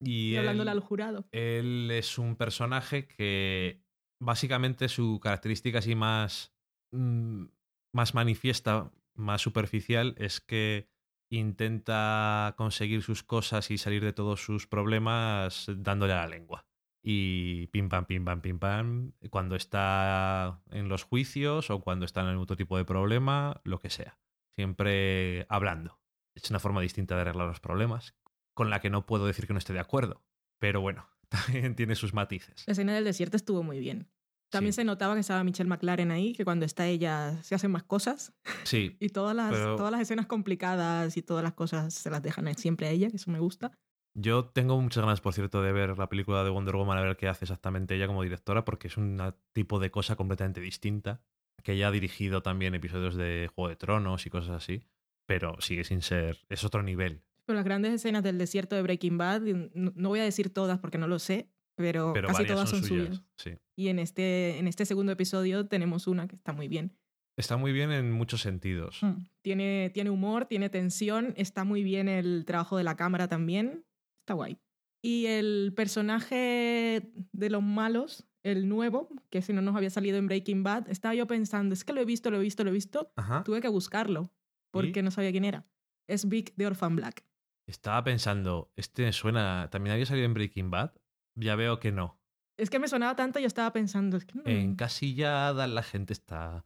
Y 0.00 0.32
y 0.32 0.36
hablándole 0.36 0.70
él- 0.70 0.78
al 0.78 0.80
jurado. 0.82 1.28
Él 1.32 1.90
es 1.90 2.16
un 2.18 2.36
personaje 2.36 3.06
que 3.08 3.82
básicamente 4.20 4.88
su 4.88 5.20
característica 5.20 5.78
así 5.78 5.94
más, 5.94 6.54
mm, 6.92 7.44
más 7.92 8.14
manifiesta, 8.14 8.90
más 9.14 9.42
superficial, 9.42 10.14
es 10.18 10.40
que 10.40 10.88
intenta 11.30 12.54
conseguir 12.56 13.02
sus 13.02 13.22
cosas 13.22 13.70
y 13.70 13.78
salir 13.78 14.02
de 14.04 14.12
todos 14.12 14.42
sus 14.42 14.66
problemas 14.66 15.66
dándole 15.76 16.14
a 16.14 16.18
la 16.18 16.28
lengua. 16.28 16.66
Y 17.02 17.68
pim 17.68 17.88
pam, 17.88 18.06
pim 18.06 18.24
pam, 18.24 18.40
pim 18.40 18.58
pam, 18.58 19.12
cuando 19.30 19.56
está 19.56 20.62
en 20.70 20.88
los 20.88 21.04
juicios 21.04 21.70
o 21.70 21.80
cuando 21.80 22.04
está 22.04 22.28
en 22.28 22.36
otro 22.36 22.56
tipo 22.56 22.76
de 22.76 22.84
problema, 22.84 23.60
lo 23.64 23.78
que 23.78 23.90
sea. 23.90 24.18
Siempre 24.56 25.46
hablando. 25.48 26.00
Es 26.34 26.50
una 26.50 26.60
forma 26.60 26.80
distinta 26.80 27.14
de 27.14 27.22
arreglar 27.22 27.48
los 27.48 27.60
problemas, 27.60 28.16
con 28.54 28.70
la 28.70 28.80
que 28.80 28.90
no 28.90 29.06
puedo 29.06 29.26
decir 29.26 29.46
que 29.46 29.52
no 29.52 29.58
esté 29.58 29.72
de 29.72 29.80
acuerdo. 29.80 30.24
Pero 30.58 30.80
bueno, 30.80 31.08
también 31.28 31.74
tiene 31.76 31.94
sus 31.94 32.12
matices. 32.14 32.64
La 32.66 32.72
escena 32.72 32.94
del 32.94 33.04
desierto 33.04 33.36
estuvo 33.36 33.62
muy 33.62 33.78
bien. 33.78 34.08
También 34.50 34.72
Sí. 34.72 34.76
se 34.76 34.84
notaba 34.84 35.12
que 35.14 35.20
estaba 35.20 35.44
Michelle 35.44 35.68
McLaren 35.68 36.10
ahí, 36.10 36.32
que 36.32 36.44
cuando 36.44 36.64
está 36.64 36.86
ella 36.86 37.42
se 37.42 37.54
hacen 37.54 37.70
más 37.70 37.82
cosas. 37.84 38.32
Sí, 38.64 38.96
Y 39.00 39.10
todas 39.10 39.36
las, 39.36 39.50
Pero- 39.52 39.76
todas 39.76 39.92
las 39.92 40.00
escenas 40.00 40.26
complicadas 40.26 41.16
y 41.18 41.22
todas 41.22 41.44
las 41.44 41.52
cosas 41.52 41.92
se 41.92 42.08
las 42.10 42.22
dejan 42.22 42.52
siempre 42.56 42.86
a 42.86 42.90
ella, 42.90 43.10
que 43.10 43.16
eso 43.16 43.30
me 43.30 43.40
gusta. 43.40 43.72
yo 44.14 44.46
tengo 44.46 44.80
muchas 44.80 45.02
ganas, 45.04 45.20
por 45.20 45.34
cierto, 45.34 45.62
de 45.62 45.70
ver 45.72 45.96
la 45.98 46.08
película 46.08 46.42
de 46.44 46.50
Wonder 46.50 46.76
Woman, 46.76 46.96
a 46.98 47.02
ver 47.02 47.16
qué 47.16 47.28
hace 47.28 47.44
exactamente 47.44 47.94
ella 47.94 48.06
como 48.06 48.22
directora, 48.22 48.64
porque 48.64 48.88
es 48.88 48.96
un 48.96 49.20
tipo 49.52 49.78
de 49.78 49.90
cosa 49.90 50.16
completamente 50.16 50.60
distinta, 50.62 51.20
que 51.62 51.72
ella 51.74 51.88
ha 51.88 51.90
dirigido 51.92 52.42
también 52.42 52.74
episodios 52.74 53.14
de 53.16 53.50
Juego 53.54 53.68
de 53.68 53.76
Tronos 53.76 54.24
y 54.26 54.30
cosas 54.30 54.50
así, 54.56 54.82
pero 55.26 55.60
sigue 55.60 55.84
sin 55.84 56.00
ser, 56.02 56.38
es 56.48 56.64
otro 56.64 56.82
nivel. 56.82 57.22
Pero 57.48 57.56
las 57.56 57.64
grandes 57.64 57.94
escenas 57.94 58.22
del 58.22 58.36
desierto 58.36 58.76
de 58.76 58.82
Breaking 58.82 59.16
Bad, 59.16 59.40
no, 59.40 59.90
no 59.96 60.08
voy 60.10 60.20
a 60.20 60.24
decir 60.24 60.52
todas 60.52 60.78
porque 60.80 60.98
no 60.98 61.08
lo 61.08 61.18
sé, 61.18 61.48
pero, 61.76 62.12
Pero 62.12 62.28
casi 62.28 62.44
todas 62.44 62.68
son, 62.68 62.80
son 62.80 62.88
suyas. 62.88 63.06
suyas. 63.06 63.24
Sí. 63.36 63.50
Y 63.74 63.88
en 63.88 63.98
este, 63.98 64.58
en 64.58 64.68
este 64.68 64.84
segundo 64.84 65.12
episodio 65.12 65.66
tenemos 65.66 66.06
una 66.06 66.28
que 66.28 66.36
está 66.36 66.52
muy 66.52 66.68
bien. 66.68 66.94
Está 67.38 67.56
muy 67.56 67.72
bien 67.72 67.90
en 67.90 68.12
muchos 68.12 68.42
sentidos. 68.42 68.98
Mm. 69.02 69.14
Tiene, 69.40 69.90
tiene 69.94 70.10
humor, 70.10 70.44
tiene 70.44 70.68
tensión, 70.68 71.32
está 71.38 71.64
muy 71.64 71.82
bien 71.82 72.06
el 72.06 72.44
trabajo 72.44 72.76
de 72.76 72.84
la 72.84 72.96
cámara 72.96 73.28
también. 73.28 73.86
Está 74.18 74.34
guay. 74.34 74.58
Y 75.00 75.24
el 75.24 75.72
personaje 75.74 77.10
de 77.32 77.48
los 77.48 77.62
malos, 77.62 78.28
el 78.42 78.68
nuevo, 78.68 79.08
que 79.30 79.40
si 79.40 79.54
no 79.54 79.62
nos 79.62 79.74
había 79.74 79.88
salido 79.88 80.18
en 80.18 80.26
Breaking 80.26 80.64
Bad, 80.64 80.90
estaba 80.90 81.14
yo 81.14 81.26
pensando, 81.26 81.72
es 81.72 81.82
que 81.82 81.94
lo 81.94 82.02
he 82.02 82.04
visto, 82.04 82.30
lo 82.30 82.36
he 82.36 82.40
visto, 82.40 82.62
lo 82.62 82.68
he 82.68 82.74
visto. 82.74 83.10
Ajá. 83.16 83.42
Tuve 83.42 83.62
que 83.62 83.68
buscarlo 83.68 84.34
porque 84.70 85.00
¿Y? 85.00 85.02
no 85.02 85.10
sabía 85.10 85.30
quién 85.30 85.46
era. 85.46 85.64
Es 86.06 86.28
Vic 86.28 86.52
de 86.56 86.66
Orphan 86.66 86.94
Black. 86.94 87.24
Estaba 87.68 88.02
pensando, 88.02 88.72
este 88.76 89.12
suena, 89.12 89.68
¿también 89.70 89.92
había 89.92 90.06
salido 90.06 90.24
en 90.24 90.32
Breaking 90.32 90.70
Bad? 90.70 90.92
Ya 91.34 91.54
veo 91.54 91.78
que 91.78 91.92
no. 91.92 92.18
Es 92.56 92.70
que 92.70 92.78
me 92.78 92.88
sonaba 92.88 93.14
tanto 93.14 93.38
y 93.38 93.42
yo 93.42 93.46
estaba 93.46 93.72
pensando, 93.74 94.16
es 94.16 94.24
que 94.24 94.36
no- 94.38 94.42
Encasillada 94.46 95.66
la 95.66 95.82
gente 95.82 96.14
está. 96.14 96.64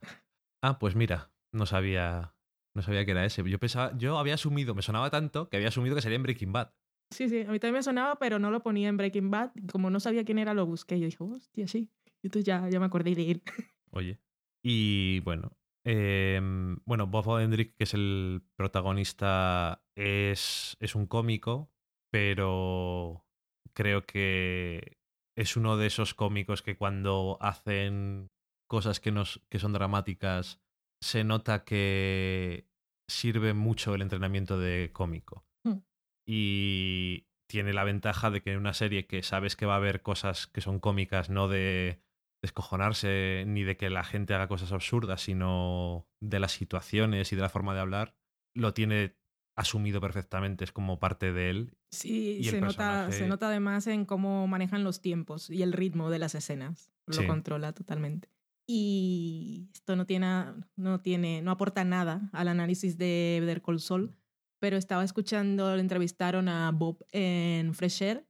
Ah, 0.63 0.79
pues 0.79 0.95
mira, 0.95 1.29
no 1.51 1.65
sabía, 1.65 2.35
no 2.73 2.81
sabía 2.81 3.03
que 3.03 3.11
era 3.11 3.25
ese. 3.25 3.43
Yo 3.47 3.59
pensaba, 3.59 3.91
yo 3.97 4.17
había 4.17 4.35
asumido, 4.35 4.73
me 4.75 4.81
sonaba 4.81 5.09
tanto 5.09 5.49
que 5.49 5.57
había 5.57 5.67
asumido 5.67 5.93
que 5.93 6.01
salía 6.01 6.15
en 6.15 6.23
Breaking 6.23 6.53
Bad. 6.53 6.71
Sí, 7.11 7.27
sí, 7.27 7.41
a 7.41 7.51
mí 7.51 7.59
también 7.59 7.75
me 7.75 7.83
sonaba, 7.83 8.17
pero 8.17 8.39
no 8.39 8.49
lo 8.49 8.63
ponía 8.63 8.87
en 8.87 8.95
Breaking 8.95 9.29
Bad. 9.29 9.51
Como 9.73 9.89
no 9.89 9.99
sabía 9.99 10.23
quién 10.23 10.39
era, 10.39 10.53
lo 10.53 10.65
busqué. 10.65 10.97
Yo 10.99 11.05
dije, 11.05 11.17
hostia, 11.19 11.67
sí. 11.67 11.91
Y 12.21 12.27
entonces 12.27 12.45
ya, 12.45 12.67
ya 12.69 12.79
me 12.79 12.85
acordé 12.85 13.13
de 13.13 13.29
él. 13.29 13.43
Oye. 13.91 14.19
Y 14.63 15.19
bueno, 15.19 15.51
em, 15.83 16.77
bueno, 16.85 17.07
Bob 17.07 17.27
Odenkirk, 17.27 17.75
que 17.75 17.83
es 17.83 17.93
el 17.93 18.43
protagonista, 18.55 19.83
es, 19.95 20.77
es 20.79 20.95
un 20.95 21.07
cómico, 21.07 21.71
pero 22.11 23.25
creo 23.73 24.05
que 24.05 24.97
es 25.35 25.57
uno 25.57 25.77
de 25.77 25.87
esos 25.87 26.13
cómicos 26.13 26.61
que 26.61 26.77
cuando 26.77 27.37
hacen 27.41 28.29
cosas 28.67 28.99
que, 28.99 29.11
nos, 29.11 29.41
que 29.49 29.59
son 29.59 29.73
dramáticas, 29.73 30.61
se 31.01 31.23
nota 31.23 31.63
que 31.63 32.67
sirve 33.09 33.53
mucho 33.53 33.93
el 33.95 34.01
entrenamiento 34.01 34.57
de 34.57 34.91
cómico. 34.93 35.45
Hmm. 35.65 35.79
Y 36.27 37.27
tiene 37.49 37.73
la 37.73 37.83
ventaja 37.83 38.31
de 38.31 38.41
que 38.41 38.51
en 38.51 38.57
una 38.57 38.73
serie 38.73 39.05
que 39.05 39.21
sabes 39.23 39.55
que 39.55 39.65
va 39.65 39.73
a 39.73 39.77
haber 39.77 40.01
cosas 40.01 40.47
que 40.47 40.61
son 40.61 40.79
cómicas, 40.79 41.29
no 41.29 41.47
de 41.47 42.01
descojonarse 42.43 43.45
ni 43.47 43.63
de 43.63 43.77
que 43.77 43.89
la 43.89 44.03
gente 44.03 44.33
haga 44.35 44.47
cosas 44.47 44.71
absurdas, 44.71 45.21
sino 45.21 46.07
de 46.19 46.39
las 46.39 46.51
situaciones 46.51 47.31
y 47.31 47.35
de 47.35 47.41
la 47.41 47.49
forma 47.49 47.73
de 47.73 47.79
hablar, 47.79 48.15
lo 48.53 48.73
tiene 48.73 49.15
asumido 49.55 50.01
perfectamente, 50.01 50.63
es 50.63 50.71
como 50.71 50.99
parte 50.99 51.31
de 51.31 51.49
él. 51.49 51.77
Sí, 51.91 52.37
Y 52.39 52.43
se 52.45 52.59
nota, 52.59 53.11
se 53.11 53.27
nota 53.27 53.47
además 53.47 53.87
en 53.87 54.05
cómo 54.05 54.45
manejan 54.47 54.83
los 54.83 55.01
tiempos 55.01 55.49
y 55.49 55.61
el 55.63 55.73
ritmo 55.73 56.09
de 56.09 56.19
las 56.19 56.35
escenas. 56.35 56.91
Lo 57.05 57.15
Sí. 57.15 57.25
controla 57.27 57.73
totalmente. 57.73 58.29
Y 58.67 59.69
esto 59.73 59.95
no 59.95 60.05
tiene, 60.05 60.53
no 60.75 61.01
tiene, 61.01 61.41
no 61.41 61.51
aporta 61.51 61.83
nada 61.83 62.29
al 62.33 62.47
análisis 62.47 62.97
de 62.97 63.37
Better 63.41 63.61
Call 63.61 63.79
Saul, 63.79 64.15
pero 64.59 64.77
estaba 64.77 65.03
escuchando, 65.03 65.75
le 65.75 65.81
entrevistaron 65.81 66.47
a 66.49 66.71
Bob 66.71 67.05
en 67.11 67.73
Fresh 67.73 68.01
Air. 68.01 68.25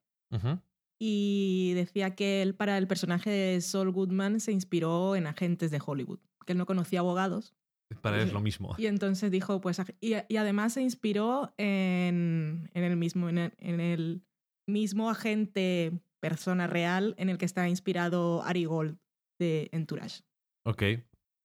Y 1.06 1.74
decía 1.74 2.16
que 2.16 2.42
él 2.42 2.56
para 2.56 2.78
el 2.78 2.88
personaje 2.88 3.30
de 3.30 3.60
Saul 3.62 3.92
Goodman 3.92 4.40
se 4.40 4.52
inspiró 4.54 5.16
en 5.18 5.28
agentes 5.28 5.70
de 5.70 5.82
Hollywood, 5.86 6.20
que 6.46 6.54
él 6.54 6.58
no 6.58 6.66
conocía 6.66 7.00
abogados 7.02 7.54
Para 8.02 8.22
él 8.22 8.28
es 8.28 8.34
lo 8.34 8.40
mismo. 8.40 8.74
y 8.78 8.86
entonces 8.86 9.30
dijo, 9.30 9.60
pues, 9.60 9.82
y, 10.00 10.14
y 10.30 10.38
además 10.38 10.74
se 10.74 10.82
inspiró 10.82 11.54
en, 11.58 12.70
en 12.74 12.84
el 12.84 12.96
mismo, 12.96 13.28
en 13.28 13.38
el, 13.38 13.54
en 13.58 13.80
el 13.82 14.24
mismo 14.68 15.10
agente 15.10 15.92
persona 16.22 16.68
real 16.68 17.16
en 17.18 17.28
el 17.28 17.38
que 17.38 17.46
está 17.46 17.68
inspirado 17.68 18.42
Ari 18.44 18.64
Gold 18.64 18.98
de 19.40 19.68
Entourage. 19.74 20.22
Ok. 20.66 20.84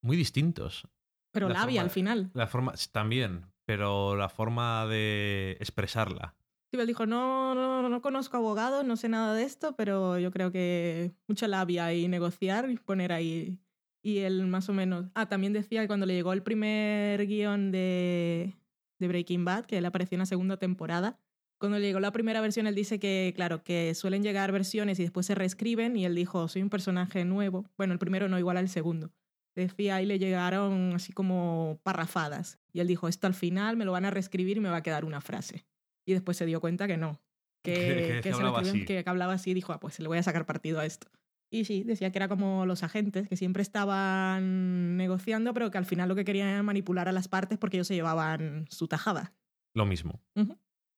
Muy 0.04 0.16
distintos. 0.16 0.86
Pero 1.32 1.48
La 1.48 1.54
labia 1.54 1.80
forma- 1.80 1.82
al 1.82 1.90
final. 1.90 2.30
La 2.32 2.46
forma, 2.46 2.74
también, 2.92 3.46
pero 3.66 4.14
la 4.14 4.28
forma 4.28 4.86
de 4.86 5.56
expresarla. 5.58 6.36
Él 6.72 6.86
dijo, 6.86 7.06
no, 7.06 7.54
no, 7.54 7.88
no 7.88 8.02
conozco 8.02 8.36
abogados, 8.36 8.84
no 8.84 8.96
sé 8.96 9.08
nada 9.08 9.34
de 9.34 9.42
esto, 9.42 9.74
pero 9.74 10.18
yo 10.18 10.30
creo 10.30 10.52
que 10.52 11.12
mucha 11.26 11.48
labia 11.48 11.92
y 11.94 12.08
negociar 12.08 12.68
y 12.70 12.76
poner 12.76 13.12
ahí. 13.12 13.58
Y 14.02 14.18
él 14.18 14.46
más 14.46 14.68
o 14.68 14.74
menos... 14.74 15.06
Ah, 15.14 15.28
también 15.28 15.52
decía 15.52 15.80
que 15.80 15.86
cuando 15.86 16.06
le 16.06 16.14
llegó 16.14 16.32
el 16.32 16.42
primer 16.42 17.26
guion 17.26 17.72
de, 17.72 18.54
de 18.98 19.08
Breaking 19.08 19.44
Bad, 19.44 19.64
que 19.64 19.78
él 19.78 19.86
apareció 19.86 20.16
en 20.16 20.20
la 20.20 20.26
segunda 20.26 20.58
temporada, 20.58 21.18
cuando 21.58 21.78
le 21.78 21.86
llegó 21.86 22.00
la 22.00 22.12
primera 22.12 22.40
versión, 22.40 22.66
él 22.66 22.74
dice 22.74 23.00
que, 23.00 23.32
claro, 23.34 23.64
que 23.64 23.94
suelen 23.94 24.22
llegar 24.22 24.52
versiones 24.52 25.00
y 25.00 25.02
después 25.02 25.26
se 25.26 25.34
reescriben 25.34 25.96
y 25.96 26.04
él 26.04 26.14
dijo, 26.14 26.46
soy 26.48 26.62
un 26.62 26.70
personaje 26.70 27.24
nuevo. 27.24 27.64
Bueno, 27.76 27.94
el 27.94 27.98
primero 27.98 28.28
no, 28.28 28.38
igual 28.38 28.58
al 28.58 28.68
segundo. 28.68 29.10
Decía, 29.56 30.00
y 30.00 30.06
le 30.06 30.20
llegaron 30.20 30.92
así 30.94 31.12
como 31.12 31.80
parrafadas. 31.82 32.60
Y 32.72 32.78
él 32.78 32.86
dijo, 32.86 33.08
esto 33.08 33.26
al 33.26 33.34
final 33.34 33.76
me 33.76 33.84
lo 33.84 33.90
van 33.90 34.04
a 34.04 34.10
reescribir 34.10 34.58
y 34.58 34.60
me 34.60 34.68
va 34.68 34.76
a 34.76 34.82
quedar 34.84 35.04
una 35.04 35.20
frase. 35.20 35.66
Y 36.08 36.14
después 36.14 36.36
se 36.36 36.46
dio 36.46 36.60
cuenta 36.60 36.86
que 36.86 36.96
no. 36.96 37.20
Que, 37.64 37.74
Que- 37.74 38.20
que 38.22 38.32
se 38.32 38.40
lo 38.40 38.48
hablaba 38.48 38.58
escribían, 38.62 38.76
así. 38.76 38.86
que 38.86 39.10
hablaba 39.10 39.32
así 39.34 39.50
y 39.50 39.54
dijo, 39.54 39.72
ah, 39.72 39.80
pues 39.80 39.98
le 40.00 40.06
voy 40.08 40.16
a 40.18 40.22
sacar 40.22 40.46
partido 40.46 40.78
a 40.80 40.86
esto. 40.86 41.08
Y 41.52 41.64
sí, 41.64 41.82
decía 41.82 42.10
que 42.12 42.18
era 42.18 42.28
como 42.28 42.66
los 42.66 42.82
agentes, 42.82 43.28
que 43.28 43.36
siempre 43.36 43.62
estaban 43.62 44.96
negociando, 44.96 45.52
pero 45.54 45.70
que 45.70 45.78
al 45.78 45.84
final 45.86 46.08
lo 46.08 46.14
que 46.14 46.24
querían 46.24 46.48
era 46.48 46.62
manipular 46.62 47.08
a 47.08 47.12
las 47.12 47.28
partes 47.28 47.58
porque 47.58 47.76
ellos 47.78 47.86
se 47.88 47.94
llevaban 47.94 48.66
su 48.70 48.86
tajada. 48.88 49.34
Lo 49.74 49.86
mismo. 49.86 50.22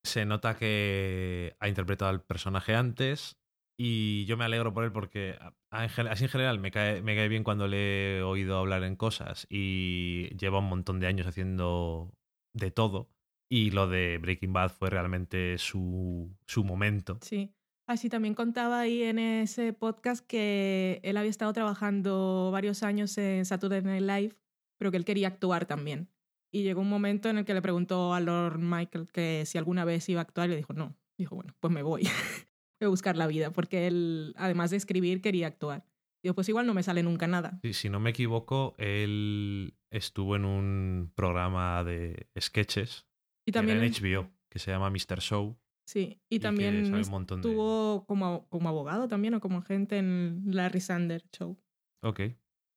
Se 0.05 0.25
nota 0.27 0.57
que 0.57 1.55
ha 1.61 1.69
interpretado 1.69 2.11
al 2.11 2.23
personaje 2.23 2.75
antes 2.75 3.37
y 3.79 4.25
yo 4.27 4.37
me 4.37 4.45
alegro 4.45 4.73
por 4.73 4.85
él 4.85 4.93
porque 4.93 5.39
así 5.71 6.25
en 6.25 6.31
general 6.31 6.59
me 6.59 6.71
cae, 6.71 7.03
me 7.03 7.17
cae 7.17 7.29
bien 7.29 7.45
cuando 7.45 7.69
le 7.69 8.19
he 8.19 8.23
oído 8.23 8.59
hablar 8.59 8.85
en 8.85 8.97
cosas 8.97 9.47
y 9.51 10.29
lleva 10.37 10.59
un 10.59 10.69
montón 10.69 11.01
de 11.01 11.07
años 11.07 11.27
haciendo 11.27 12.13
de 12.55 12.71
todo. 12.71 13.09
Y 13.53 13.73
lo 13.73 13.89
de 13.89 14.19
Breaking 14.19 14.53
Bad 14.53 14.71
fue 14.71 14.91
realmente 14.91 15.59
su, 15.59 16.31
su 16.47 16.63
momento. 16.63 17.19
Sí. 17.21 17.53
Así 17.89 18.09
también 18.09 18.35
contaba 18.35 18.79
ahí 18.79 19.03
en 19.03 19.19
ese 19.19 19.73
podcast 19.73 20.25
que 20.25 21.01
él 21.03 21.17
había 21.17 21.31
estado 21.31 21.53
trabajando 21.53 22.51
varios 22.53 22.85
años 22.85 23.19
en 23.19 23.45
Saturday 23.45 23.83
Night 23.83 24.03
Live, 24.03 24.37
pero 24.79 24.93
que 24.93 24.97
él 24.97 25.05
quería 25.05 25.27
actuar 25.27 25.67
también. 25.67 26.09
Y 26.53 26.63
llegó 26.63 26.81
un 26.83 26.89
momento 26.89 27.29
en 27.29 27.39
el 27.39 27.45
que 27.45 27.53
le 27.53 27.61
preguntó 27.61 28.15
a 28.15 28.21
Lord 28.21 28.61
Michael 28.61 29.09
que 29.11 29.43
si 29.45 29.59
alguna 29.59 29.85
vez 29.85 30.09
iba 30.09 30.21
a 30.21 30.23
actuar 30.23 30.49
y 30.49 30.51
le 30.51 30.57
dijo 30.59 30.73
no. 30.73 30.97
Dijo, 31.19 31.35
bueno, 31.35 31.53
pues 31.59 31.73
me 31.75 31.83
voy. 31.83 32.03
voy 32.81 32.87
a 32.87 32.89
buscar 32.89 33.17
la 33.17 33.27
vida, 33.27 33.51
porque 33.51 33.89
él, 33.89 34.33
además 34.37 34.71
de 34.71 34.77
escribir, 34.77 35.21
quería 35.21 35.49
actuar. 35.49 35.85
Digo, 36.23 36.37
pues 36.37 36.49
igual 36.49 36.69
no 36.69 36.75
me 36.75 36.85
sale 36.85 37.03
nunca 37.03 37.27
nada. 37.27 37.59
Sí, 37.63 37.73
si 37.73 37.89
no 37.89 37.99
me 37.99 38.11
equivoco, 38.11 38.77
él 38.79 39.75
estuvo 39.91 40.37
en 40.37 40.45
un 40.45 41.13
programa 41.17 41.83
de 41.83 42.29
sketches 42.39 43.10
y 43.47 43.53
también 43.53 43.83
en 43.83 43.93
HBO 43.93 44.31
que 44.49 44.59
se 44.59 44.71
llama 44.71 44.91
Mr. 44.91 45.21
Show 45.21 45.57
Sí, 45.91 46.21
y, 46.29 46.39
también 46.39 46.95
estuvo 46.95 48.07
como, 48.07 48.47
como 48.49 48.69
abogado 48.69 49.09
también 49.09 49.35
o 49.35 49.41
como 49.41 49.59
agente 49.59 49.99
en 49.99 50.41
Larry 50.47 50.81
Sander 50.81 51.25
Show. 51.33 51.59
Ok. 52.03 52.21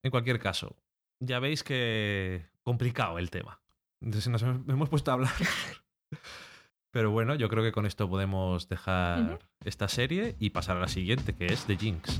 En 0.01 0.09
cualquier 0.09 0.39
caso, 0.39 0.75
ya 1.19 1.37
veis 1.37 1.63
que 1.63 2.47
complicado 2.63 3.19
el 3.19 3.29
tema. 3.29 3.61
Entonces 4.01 4.29
nos 4.29 4.41
hemos 4.41 4.89
puesto 4.89 5.11
a 5.11 5.13
hablar. 5.13 5.31
Pero 6.91 7.11
bueno, 7.11 7.35
yo 7.35 7.49
creo 7.49 7.63
que 7.63 7.71
con 7.71 7.85
esto 7.85 8.09
podemos 8.09 8.67
dejar 8.67 9.37
esta 9.63 9.87
serie 9.89 10.35
y 10.39 10.49
pasar 10.49 10.77
a 10.77 10.79
la 10.79 10.87
siguiente, 10.87 11.35
que 11.35 11.45
es 11.45 11.65
The 11.65 11.77
Jinx. 11.77 12.19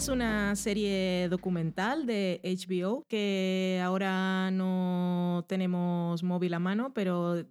Es 0.00 0.08
una 0.08 0.56
serie 0.56 1.28
documental 1.28 2.06
de 2.06 2.40
HBO 2.42 3.04
que 3.06 3.78
ahora 3.84 4.50
no 4.50 5.44
tenemos 5.46 6.22
móvil 6.22 6.54
a 6.54 6.58
mano, 6.58 6.94
pero 6.94 7.44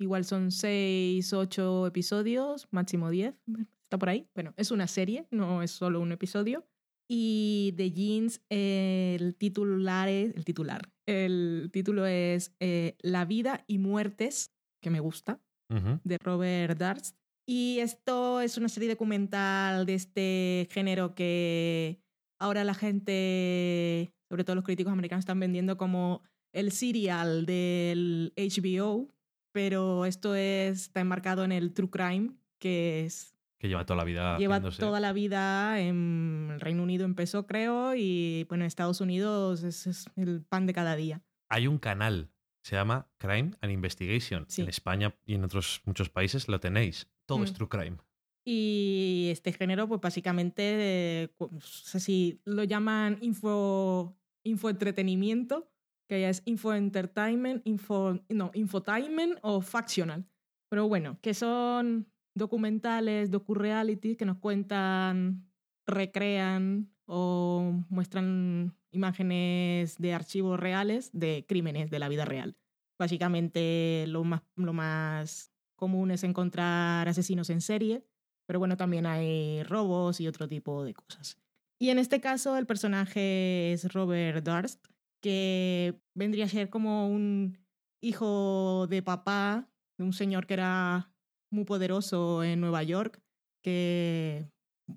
igual 0.00 0.24
son 0.24 0.50
seis, 0.50 1.32
ocho 1.32 1.86
episodios, 1.86 2.66
máximo 2.72 3.08
diez. 3.08 3.36
Está 3.84 3.98
por 3.98 4.08
ahí. 4.08 4.26
Bueno, 4.34 4.52
es 4.56 4.72
una 4.72 4.88
serie, 4.88 5.28
no 5.30 5.62
es 5.62 5.70
solo 5.70 6.00
un 6.00 6.10
episodio. 6.10 6.66
Y 7.06 7.72
de 7.76 7.92
Jeans, 7.92 8.40
el 8.48 9.36
titular 9.36 10.08
es, 10.08 10.34
el 10.34 10.44
titular, 10.44 10.90
el 11.06 11.70
título 11.72 12.04
es 12.04 12.52
eh, 12.58 12.96
La 12.98 13.24
vida 13.26 13.62
y 13.68 13.78
muertes, 13.78 14.50
que 14.82 14.90
me 14.90 14.98
gusta, 14.98 15.38
de 15.68 16.18
Robert 16.18 16.76
Darst. 16.76 17.16
Y 17.46 17.78
esto 17.78 18.40
es 18.40 18.58
una 18.58 18.68
serie 18.68 18.88
documental 18.88 19.86
de 19.86 19.94
este 19.94 20.68
género 20.72 21.14
que 21.14 22.00
ahora 22.40 22.64
la 22.64 22.74
gente, 22.74 24.12
sobre 24.28 24.42
todo 24.42 24.56
los 24.56 24.64
críticos 24.64 24.92
americanos, 24.92 25.22
están 25.22 25.38
vendiendo 25.38 25.76
como 25.76 26.22
el 26.52 26.72
serial 26.72 27.46
del 27.46 28.32
HBO, 28.36 29.08
pero 29.52 30.06
esto 30.06 30.34
está 30.34 31.00
enmarcado 31.00 31.44
en 31.44 31.52
el 31.52 31.72
true 31.72 31.88
crime, 31.88 32.32
que 32.58 33.04
es... 33.04 33.36
Que 33.58 33.68
lleva 33.68 33.86
toda 33.86 33.98
la 33.98 34.04
vida. 34.04 34.36
Lleva 34.38 34.60
toda 34.60 35.00
la 35.00 35.12
vida 35.12 35.80
en 35.80 36.50
el 36.52 36.60
Reino 36.60 36.82
Unido 36.82 37.04
empezó, 37.04 37.46
creo, 37.46 37.94
y 37.94 38.44
bueno, 38.48 38.64
en 38.64 38.66
Estados 38.66 39.00
Unidos 39.00 39.62
es, 39.62 40.10
el 40.16 40.42
pan 40.42 40.66
de 40.66 40.74
cada 40.74 40.96
día. 40.96 41.22
Hay 41.48 41.68
un 41.68 41.78
canal, 41.78 42.28
se 42.62 42.74
llama 42.74 43.08
Crime 43.18 43.52
and 43.60 43.72
Investigation. 43.72 44.46
En 44.58 44.68
España 44.68 45.14
y 45.24 45.34
en 45.34 45.44
otros 45.44 45.80
muchos 45.84 46.10
países 46.10 46.48
lo 46.48 46.58
tenéis. 46.58 47.08
Todo 47.26 47.44
es 47.44 47.52
mm. 47.52 47.54
true 47.54 47.68
crime. 47.68 47.96
Y 48.44 49.28
este 49.32 49.52
género, 49.52 49.88
pues 49.88 50.00
básicamente, 50.00 51.34
no 51.38 51.60
sé 51.60 51.98
si 51.98 52.40
lo 52.44 52.62
llaman 52.62 53.18
info, 53.20 54.16
infoentretenimiento, 54.44 55.68
que 56.08 56.20
ya 56.20 56.30
es 56.30 56.42
info 56.44 56.72
entertainment, 56.72 57.66
info, 57.66 58.20
no, 58.28 58.52
infotainment 58.54 59.38
o 59.42 59.60
factional. 59.60 60.28
Pero 60.70 60.88
bueno, 60.88 61.18
que 61.20 61.34
son 61.34 62.06
documentales, 62.36 63.32
docu-reality 63.32 64.14
que 64.14 64.24
nos 64.24 64.38
cuentan, 64.38 65.50
recrean 65.86 66.92
o 67.06 67.84
muestran 67.88 68.76
imágenes 68.92 69.96
de 69.98 70.12
archivos 70.12 70.58
reales 70.58 71.10
de 71.12 71.44
crímenes 71.48 71.90
de 71.90 71.98
la 71.98 72.08
vida 72.08 72.24
real. 72.24 72.56
Básicamente 72.98 74.04
lo 74.06 74.22
más, 74.22 74.42
lo 74.54 74.72
más 74.72 75.52
común 75.76 76.10
es 76.10 76.24
encontrar 76.24 77.08
asesinos 77.08 77.50
en 77.50 77.60
serie, 77.60 78.04
pero 78.46 78.58
bueno, 78.58 78.76
también 78.76 79.06
hay 79.06 79.62
robos 79.62 80.20
y 80.20 80.28
otro 80.28 80.48
tipo 80.48 80.84
de 80.84 80.94
cosas. 80.94 81.38
Y 81.78 81.90
en 81.90 81.98
este 81.98 82.20
caso 82.20 82.56
el 82.56 82.66
personaje 82.66 83.72
es 83.72 83.92
Robert 83.92 84.44
Durst, 84.44 84.86
que 85.20 86.00
vendría 86.14 86.46
a 86.46 86.48
ser 86.48 86.70
como 86.70 87.08
un 87.08 87.58
hijo 88.00 88.86
de 88.88 89.02
papá 89.02 89.68
de 89.98 90.04
un 90.04 90.12
señor 90.12 90.46
que 90.46 90.54
era 90.54 91.10
muy 91.50 91.64
poderoso 91.64 92.42
en 92.42 92.60
Nueva 92.60 92.82
York, 92.82 93.20
que, 93.62 94.50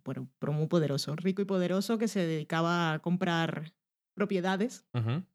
bueno, 0.05 0.29
pero 0.39 0.53
muy 0.53 0.67
poderoso, 0.67 1.15
rico 1.15 1.41
y 1.41 1.45
poderoso, 1.45 1.97
que 1.97 2.07
se 2.07 2.25
dedicaba 2.25 2.93
a 2.93 2.99
comprar 2.99 3.73
propiedades. 4.13 4.85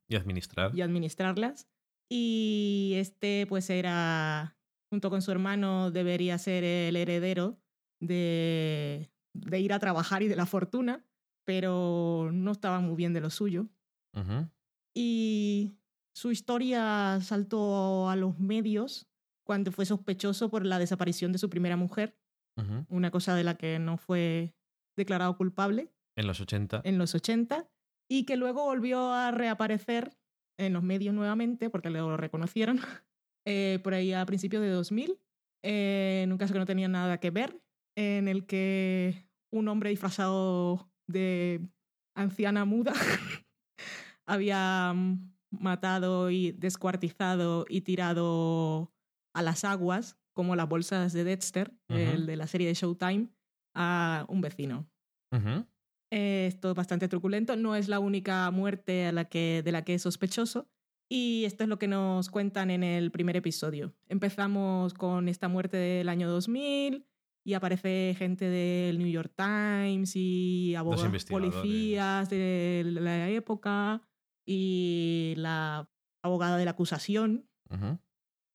Y 0.08 0.16
administrar. 0.16 0.74
Y 0.74 0.82
administrarlas. 0.82 1.66
Y 2.08 2.92
este 2.96 3.46
pues 3.48 3.70
era 3.70 4.53
junto 4.94 5.10
con 5.10 5.22
su 5.22 5.32
hermano, 5.32 5.90
debería 5.90 6.38
ser 6.38 6.62
el 6.62 6.94
heredero 6.94 7.58
de, 8.00 9.10
de 9.32 9.58
ir 9.58 9.72
a 9.72 9.80
trabajar 9.80 10.22
y 10.22 10.28
de 10.28 10.36
la 10.36 10.46
fortuna, 10.46 11.04
pero 11.44 12.30
no 12.32 12.52
estaba 12.52 12.78
muy 12.78 12.94
bien 12.94 13.12
de 13.12 13.20
lo 13.20 13.28
suyo. 13.30 13.66
Y 14.94 15.76
su 16.14 16.30
historia 16.30 17.18
saltó 17.22 18.08
a 18.08 18.14
los 18.14 18.38
medios 18.38 19.08
cuando 19.44 19.72
fue 19.72 19.84
sospechoso 19.84 20.48
por 20.48 20.64
la 20.64 20.78
desaparición 20.78 21.32
de 21.32 21.38
su 21.38 21.50
primera 21.50 21.76
mujer, 21.76 22.16
una 22.88 23.10
cosa 23.10 23.34
de 23.34 23.42
la 23.42 23.56
que 23.56 23.80
no 23.80 23.96
fue 23.96 24.54
declarado 24.96 25.36
culpable. 25.36 25.92
En 26.16 26.28
los 26.28 26.40
80. 26.40 26.82
En 26.84 26.98
los 26.98 27.16
80, 27.16 27.68
y 28.08 28.26
que 28.26 28.36
luego 28.36 28.62
volvió 28.62 29.12
a 29.12 29.32
reaparecer 29.32 30.16
en 30.56 30.72
los 30.72 30.84
medios 30.84 31.16
nuevamente 31.16 31.68
porque 31.68 31.90
lo 31.90 32.16
reconocieron 32.16 32.78
eh, 33.46 33.78
por 33.82 33.94
ahí 33.94 34.12
a 34.12 34.24
principios 34.26 34.62
de 34.62 34.70
2000, 34.70 35.18
eh, 35.62 36.22
en 36.24 36.32
un 36.32 36.38
caso 36.38 36.52
que 36.52 36.58
no 36.58 36.66
tenía 36.66 36.88
nada 36.88 37.18
que 37.18 37.30
ver, 37.30 37.60
en 37.96 38.28
el 38.28 38.46
que 38.46 39.28
un 39.52 39.68
hombre 39.68 39.90
disfrazado 39.90 40.90
de 41.06 41.60
anciana 42.16 42.64
muda 42.64 42.92
había 44.26 44.92
mm, 44.94 45.34
matado 45.50 46.30
y 46.30 46.52
descuartizado 46.52 47.64
y 47.68 47.82
tirado 47.82 48.92
a 49.34 49.42
las 49.42 49.64
aguas, 49.64 50.18
como 50.32 50.56
las 50.56 50.68
bolsas 50.68 51.12
de 51.12 51.24
Dexter, 51.24 51.72
el 51.88 52.26
de 52.26 52.36
la 52.36 52.46
serie 52.46 52.66
de 52.66 52.74
Showtime, 52.74 53.28
a 53.74 54.26
un 54.28 54.40
vecino. 54.40 54.88
Eh, 56.10 56.46
esto 56.46 56.70
es 56.70 56.76
bastante 56.76 57.08
truculento. 57.08 57.56
No 57.56 57.74
es 57.74 57.88
la 57.88 57.98
única 57.98 58.48
muerte 58.50 59.06
a 59.06 59.12
la 59.12 59.24
que, 59.24 59.62
de 59.64 59.72
la 59.72 59.82
que 59.82 59.94
es 59.94 60.02
sospechoso. 60.02 60.68
Y 61.16 61.44
esto 61.44 61.62
es 61.62 61.68
lo 61.68 61.78
que 61.78 61.86
nos 61.86 62.28
cuentan 62.28 62.70
en 62.70 62.82
el 62.82 63.12
primer 63.12 63.36
episodio. 63.36 63.94
Empezamos 64.08 64.94
con 64.94 65.28
esta 65.28 65.46
muerte 65.46 65.76
del 65.76 66.08
año 66.08 66.28
2000 66.28 67.06
y 67.44 67.54
aparece 67.54 68.16
gente 68.18 68.48
del 68.50 68.98
New 68.98 69.06
York 69.06 69.32
Times 69.36 70.16
y 70.16 70.74
abogados, 70.74 71.24
policías 71.26 72.28
de 72.30 72.82
la 72.84 73.28
época 73.30 74.02
y 74.44 75.34
la 75.36 75.88
abogada 76.20 76.56
de 76.56 76.64
la 76.64 76.72
acusación. 76.72 77.48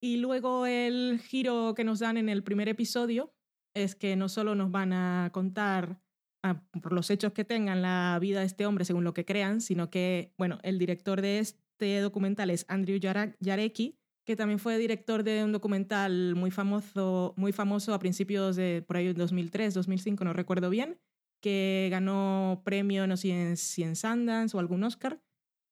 Y 0.01 0.17
luego 0.17 0.65
el 0.65 1.21
giro 1.23 1.73
que 1.77 1.85
nos 1.85 1.99
dan 1.99 2.17
en 2.17 2.27
el 2.27 2.43
primer 2.43 2.67
episodio 2.67 3.33
es 3.73 3.95
que 3.95 4.17
no 4.17 4.27
solo 4.27 4.53
nos 4.53 4.69
van 4.69 4.91
a 4.91 5.29
contar 5.31 6.01
ah, 6.43 6.61
por 6.81 6.91
los 6.91 7.09
hechos 7.09 7.31
que 7.31 7.45
tengan 7.45 7.81
la 7.81 8.17
vida 8.19 8.41
de 8.41 8.47
este 8.47 8.65
hombre 8.65 8.83
según 8.83 9.05
lo 9.05 9.13
que 9.13 9.23
crean, 9.23 9.61
sino 9.61 9.89
que, 9.89 10.33
bueno, 10.37 10.59
el 10.63 10.77
director 10.77 11.21
de 11.21 11.39
este 11.39 11.68
documental 12.01 12.49
es 12.49 12.65
Andrew 12.67 12.99
Jarecki, 13.01 13.99
que 14.25 14.35
también 14.35 14.59
fue 14.59 14.77
director 14.77 15.23
de 15.23 15.43
un 15.43 15.51
documental 15.51 16.35
muy 16.35 16.51
famoso, 16.51 17.33
muy 17.35 17.51
famoso 17.51 17.93
a 17.93 17.99
principios 17.99 18.55
de 18.55 18.83
por 18.85 18.97
ahí 18.97 19.11
2003, 19.11 19.73
2005, 19.73 20.23
no 20.23 20.33
recuerdo 20.33 20.69
bien, 20.69 20.99
que 21.41 21.87
ganó 21.89 22.61
premio, 22.63 23.07
no 23.07 23.17
sé 23.17 23.55
si 23.55 23.83
en, 23.83 23.95
Sundance 23.95 24.55
o 24.55 24.59
algún 24.59 24.83
Oscar, 24.83 25.19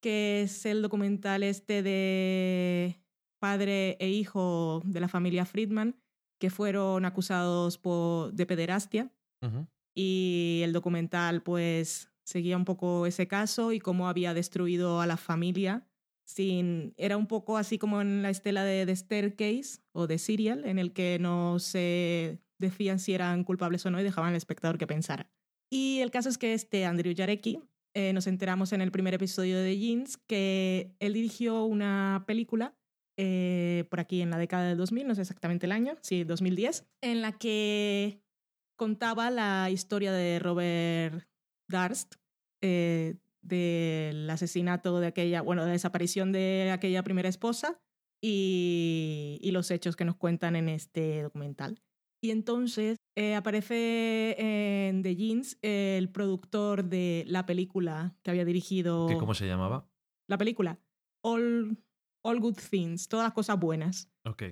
que 0.02 0.42
es 0.42 0.66
el 0.66 0.82
documental 0.82 1.44
este 1.44 1.84
de 1.84 3.00
padre 3.40 3.98
e 4.00 4.10
hijo 4.10 4.82
de 4.86 5.02
la 5.02 5.08
familia 5.08 5.46
Friedman, 5.46 5.96
que 6.40 6.50
fueron 6.50 7.06
acusados 7.06 7.78
por, 7.78 8.34
de 8.34 8.46
pederastia. 8.46 9.12
Y 9.94 10.62
el 10.64 10.74
documental 10.74 11.44
pues 11.44 12.12
seguía 12.24 12.58
un 12.58 12.66
poco 12.66 13.06
ese 13.06 13.28
caso 13.28 13.72
y 13.72 13.80
cómo 13.80 14.10
había 14.10 14.34
destruido 14.34 15.00
a 15.00 15.06
la 15.06 15.18
familia 15.18 15.88
sin, 16.28 16.94
era 16.98 17.16
un 17.16 17.26
poco 17.26 17.58
así 17.58 17.78
como 17.80 18.02
en 18.02 18.22
la 18.22 18.30
estela 18.30 18.64
de 18.66 18.86
The 18.86 18.96
Staircase 18.96 19.80
o 19.94 20.08
de 20.08 20.18
Serial, 20.18 20.66
en 20.66 20.78
el 20.78 20.92
que 20.92 21.18
no 21.20 21.58
se 21.60 22.40
decían 22.60 23.00
si 23.00 23.14
eran 23.14 23.44
culpables 23.44 23.86
o 23.86 23.92
no 23.92 24.00
y 24.00 24.04
dejaban 24.04 24.32
al 24.32 24.36
espectador 24.36 24.78
que 24.78 24.88
pensara. 24.88 25.32
Y 25.72 26.00
el 26.00 26.12
caso 26.12 26.30
es 26.30 26.38
que 26.38 26.54
este 26.54 26.86
Andrew 26.86 27.14
Jarecki, 27.16 27.62
eh, 27.94 28.14
nos 28.14 28.28
enteramos 28.28 28.74
en 28.74 28.82
el 28.82 28.92
primer 28.92 29.14
episodio 29.14 29.58
de 29.58 29.78
Jeans 29.78 30.18
que 30.18 30.94
él 31.00 31.14
dirigió 31.14 31.64
una 31.64 32.26
película 32.28 32.76
eh, 33.18 33.86
por 33.90 34.00
aquí 34.00 34.22
en 34.22 34.30
la 34.30 34.38
década 34.38 34.68
del 34.68 34.78
2000, 34.78 35.08
no 35.08 35.16
sé 35.16 35.22
exactamente 35.22 35.66
el 35.66 35.72
año, 35.72 35.96
sí, 36.02 36.24
2010, 36.24 36.86
en 37.02 37.22
la 37.22 37.32
que 37.32 38.22
contaba 38.76 39.32
la 39.32 39.70
historia 39.72 40.12
de 40.12 40.40
Robert 40.40 41.28
Darst, 41.68 42.16
eh, 42.62 43.16
del 43.48 44.30
asesinato 44.30 45.00
de 45.00 45.08
aquella, 45.08 45.42
bueno, 45.42 45.66
la 45.66 45.72
desaparición 45.72 46.32
de 46.32 46.72
aquella 46.72 47.04
primera 47.04 47.30
esposa 47.30 47.80
y, 48.22 49.40
y 49.42 49.52
los 49.52 49.72
hechos 49.72 49.96
que 49.96 50.06
nos 50.06 50.16
cuentan 50.16 50.56
en 50.56 50.70
este 50.70 51.24
documental. 51.24 51.82
Y 52.22 52.32
entonces 52.32 52.98
eh, 53.16 53.36
aparece 53.36 54.36
en 54.90 55.04
The 55.04 55.16
Jeans 55.16 55.60
el 55.62 56.10
productor 56.10 56.84
de 56.84 57.24
la 57.28 57.46
película 57.46 58.16
que 58.24 58.32
había 58.32 58.44
dirigido. 58.44 59.08
¿Cómo 59.20 59.36
se 59.36 59.48
llamaba? 59.48 59.88
La 60.28 60.38
película. 60.38 60.80
All, 61.22 61.78
All 62.24 62.40
Good 62.40 62.58
Things, 62.70 63.08
todas 63.08 63.26
las 63.26 63.34
cosas 63.34 63.60
buenas. 63.60 64.12
Ok. 64.26 64.44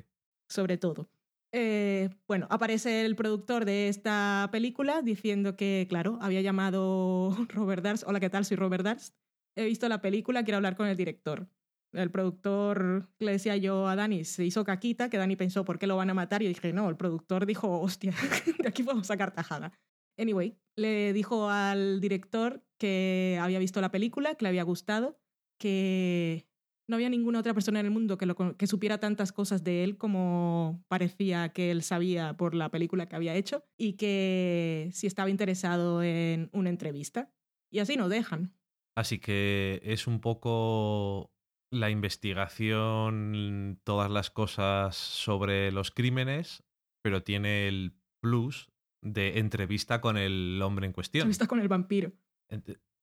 Sobre 0.48 0.78
todo. 0.78 1.10
Eh, 1.58 2.10
bueno, 2.28 2.48
aparece 2.50 3.06
el 3.06 3.16
productor 3.16 3.64
de 3.64 3.88
esta 3.88 4.50
película 4.52 5.02
diciendo 5.02 5.56
que, 5.56 5.86
claro, 5.88 6.18
había 6.20 6.42
llamado 6.42 7.30
Robert 7.48 7.82
Darst. 7.82 8.04
Hola, 8.06 8.20
¿qué 8.20 8.30
tal? 8.30 8.44
Soy 8.44 8.58
Robert 8.58 8.84
Darst. 8.84 9.16
He 9.56 9.64
visto 9.64 9.88
la 9.88 10.02
película, 10.02 10.44
quiero 10.44 10.58
hablar 10.58 10.76
con 10.76 10.88
el 10.88 10.98
director. 10.98 11.48
El 11.94 12.12
productor 12.12 13.08
le 13.20 13.32
decía 13.32 13.56
yo 13.56 13.88
a 13.88 13.96
Dani, 13.96 14.26
se 14.26 14.44
hizo 14.44 14.66
caquita, 14.66 15.10
que 15.10 15.18
Dani 15.18 15.38
pensó, 15.38 15.64
¿por 15.64 15.80
qué 15.80 15.88
lo 15.88 15.96
van 15.96 16.10
a 16.10 16.14
matar? 16.14 16.44
Y 16.44 16.48
dije, 16.50 16.74
no, 16.74 16.90
el 16.90 16.98
productor 16.98 17.46
dijo, 17.46 17.80
hostia, 17.80 18.12
de 18.60 18.68
aquí 18.68 18.84
podemos 18.84 19.08
sacar 19.08 19.34
tajada. 19.34 19.72
Anyway, 20.18 20.58
le 20.76 21.14
dijo 21.14 21.50
al 21.50 22.02
director 22.02 22.66
que 22.78 23.40
había 23.42 23.60
visto 23.60 23.80
la 23.80 23.92
película, 23.92 24.36
que 24.36 24.44
le 24.44 24.50
había 24.50 24.64
gustado, 24.64 25.22
que 25.58 26.50
no 26.88 26.96
había 26.96 27.10
ninguna 27.10 27.40
otra 27.40 27.54
persona 27.54 27.80
en 27.80 27.88
el 27.88 27.92
mundo 27.92 28.18
que, 28.18 28.26
lo, 28.26 28.36
que 28.36 28.68
supiera 28.68 29.00
tantas 29.00 29.32
cosas 29.32 29.64
de 29.64 29.84
él 29.84 29.98
como 29.98 30.84
parecía 30.88 31.50
que 31.50 31.72
él 31.72 31.82
sabía 31.82 32.38
por 32.38 32.54
la 32.54 32.70
película 32.70 33.08
que 33.08 33.16
había 33.16 33.36
hecho 33.36 33.64
y 33.78 33.94
que 33.94 34.90
si 34.94 35.08
estaba 35.08 35.30
interesado 35.30 36.04
en 36.04 36.50
una 36.54 36.70
entrevista. 36.70 37.32
Y 37.72 37.80
así 37.80 37.98
no 37.98 38.10
dejan. 38.10 38.54
Así 38.96 39.20
que 39.20 39.82
es 39.84 40.08
un 40.08 40.22
poco 40.22 41.34
la 41.72 41.90
investigación, 41.90 43.80
todas 43.84 44.10
las 44.10 44.30
cosas 44.30 44.96
sobre 44.96 45.72
los 45.72 45.92
crímenes, 45.92 46.64
pero 47.02 47.24
tiene 47.24 47.68
el 47.68 47.98
plus 48.22 48.70
de 49.02 49.40
entrevista 49.40 50.02
con 50.02 50.18
el 50.18 50.62
hombre 50.62 50.86
en 50.86 50.94
cuestión. 50.94 51.24
Entrevista 51.24 51.48
con 51.48 51.60
el 51.60 51.68
vampiro. 51.68 52.14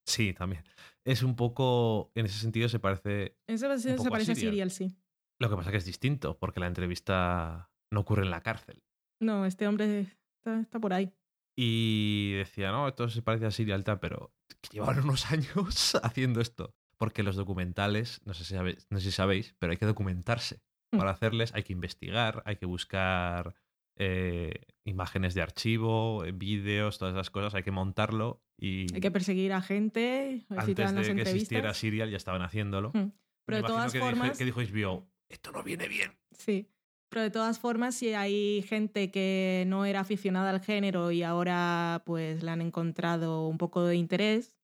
Sí, 0.04 0.32
también. 0.32 0.64
Es 1.04 1.22
un 1.22 1.36
poco, 1.36 2.12
en 2.14 2.26
ese 2.26 2.38
sentido 2.38 2.68
se 2.68 2.78
parece... 2.78 3.36
En 3.46 3.54
ese 3.54 3.68
sentido 3.78 4.02
se 4.02 4.10
parece 4.10 4.32
a 4.32 4.34
Serial. 4.34 4.70
sí. 4.70 4.96
Lo 5.38 5.50
que 5.50 5.56
pasa 5.56 5.70
es 5.70 5.72
que 5.72 5.78
es 5.78 5.84
distinto, 5.84 6.38
porque 6.38 6.60
la 6.60 6.68
entrevista 6.68 7.70
no 7.90 8.00
ocurre 8.00 8.22
en 8.22 8.30
la 8.30 8.42
cárcel. 8.42 8.82
No, 9.20 9.44
este 9.44 9.66
hombre 9.66 10.06
está, 10.44 10.78
por 10.80 10.92
ahí. 10.92 11.12
Y 11.56 12.32
decía, 12.34 12.70
no, 12.70 12.88
esto 12.88 13.08
se 13.08 13.22
parece 13.22 13.46
a 13.46 13.50
Serial, 13.50 13.84
pero 14.00 14.32
llevaron 14.70 15.04
unos 15.04 15.26
años 15.32 15.96
haciendo 16.02 16.40
esto. 16.40 16.74
Porque 16.96 17.24
los 17.24 17.34
documentales, 17.34 18.20
no 18.24 18.34
sé 18.34 18.44
si 18.44 18.54
sabéis, 18.54 18.86
no 18.90 18.98
sé 18.98 19.06
si 19.06 19.12
sabéis 19.12 19.56
pero 19.58 19.72
hay 19.72 19.78
que 19.78 19.86
documentarse. 19.86 20.62
Mm. 20.92 20.98
Para 20.98 21.10
hacerles 21.10 21.52
hay 21.54 21.64
que 21.64 21.72
investigar, 21.72 22.42
hay 22.46 22.56
que 22.56 22.66
buscar 22.66 23.56
eh, 23.96 24.66
imágenes 24.84 25.34
de 25.34 25.42
archivo, 25.42 26.24
eh, 26.24 26.32
vídeos, 26.32 26.98
todas 26.98 27.14
esas 27.14 27.30
cosas, 27.30 27.54
hay 27.54 27.62
que 27.62 27.70
montarlo 27.70 28.42
y... 28.58 28.92
Hay 28.94 29.00
que 29.00 29.10
perseguir 29.10 29.52
a 29.52 29.60
gente, 29.60 30.44
antes 30.48 30.94
de 30.94 31.14
que 31.14 31.22
existiera 31.22 31.74
Serial 31.74 32.10
ya 32.10 32.16
estaban 32.16 32.42
haciéndolo. 32.42 32.90
Hmm. 32.94 33.12
Pero 33.44 33.58
de 33.58 33.64
todas 33.64 33.96
formas... 33.96 34.38
que 34.38 34.44
dijo 34.44 34.60
HBO, 34.60 35.08
esto 35.28 35.52
no 35.52 35.62
viene 35.62 35.88
bien. 35.88 36.12
Sí, 36.30 36.68
pero 37.08 37.22
de 37.22 37.30
todas 37.30 37.58
formas, 37.58 37.94
si 37.94 38.14
hay 38.14 38.62
gente 38.62 39.10
que 39.10 39.64
no 39.66 39.84
era 39.84 40.00
aficionada 40.00 40.48
al 40.48 40.60
género 40.60 41.10
y 41.10 41.22
ahora 41.22 42.02
pues 42.06 42.42
le 42.42 42.50
han 42.50 42.62
encontrado 42.62 43.46
un 43.48 43.58
poco 43.58 43.84
de 43.84 43.96
interés, 43.96 44.56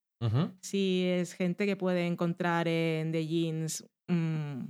si 0.60 1.04
es 1.04 1.34
gente 1.34 1.66
que 1.66 1.76
puede 1.76 2.06
encontrar 2.06 2.66
en 2.66 3.12
The 3.12 3.26
Jeans 3.26 3.88
mm, 4.08 4.62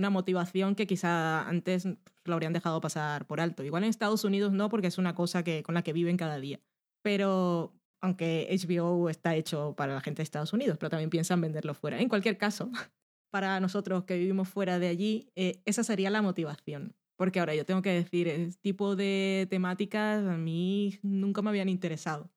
una 0.00 0.10
motivación 0.10 0.74
que 0.74 0.86
quizá 0.86 1.48
antes 1.48 1.86
lo 2.24 2.34
habrían 2.34 2.52
dejado 2.52 2.80
pasar 2.80 3.26
por 3.26 3.40
alto. 3.40 3.62
Igual 3.62 3.84
en 3.84 3.90
Estados 3.90 4.24
Unidos 4.24 4.52
no, 4.52 4.68
porque 4.68 4.88
es 4.88 4.98
una 4.98 5.14
cosa 5.14 5.44
que, 5.44 5.62
con 5.62 5.74
la 5.74 5.82
que 5.82 5.92
viven 5.92 6.16
cada 6.16 6.40
día. 6.40 6.60
Pero 7.02 7.74
aunque 8.02 8.48
HBO 8.50 9.10
está 9.10 9.36
hecho 9.36 9.74
para 9.76 9.94
la 9.94 10.00
gente 10.00 10.18
de 10.18 10.24
Estados 10.24 10.52
Unidos, 10.52 10.78
pero 10.78 10.90
también 10.90 11.10
piensan 11.10 11.40
venderlo 11.40 11.74
fuera. 11.74 12.00
En 12.00 12.08
cualquier 12.08 12.38
caso, 12.38 12.70
para 13.30 13.60
nosotros 13.60 14.04
que 14.04 14.18
vivimos 14.18 14.48
fuera 14.48 14.78
de 14.78 14.88
allí, 14.88 15.30
eh, 15.36 15.60
esa 15.66 15.84
sería 15.84 16.10
la 16.10 16.22
motivación. 16.22 16.96
Porque 17.16 17.38
ahora 17.38 17.54
yo 17.54 17.66
tengo 17.66 17.82
que 17.82 17.92
decir, 17.92 18.28
este 18.28 18.58
tipo 18.62 18.96
de 18.96 19.46
temáticas 19.50 20.26
a 20.26 20.38
mí 20.38 20.98
nunca 21.02 21.42
me 21.42 21.50
habían 21.50 21.68
interesado. 21.68 22.30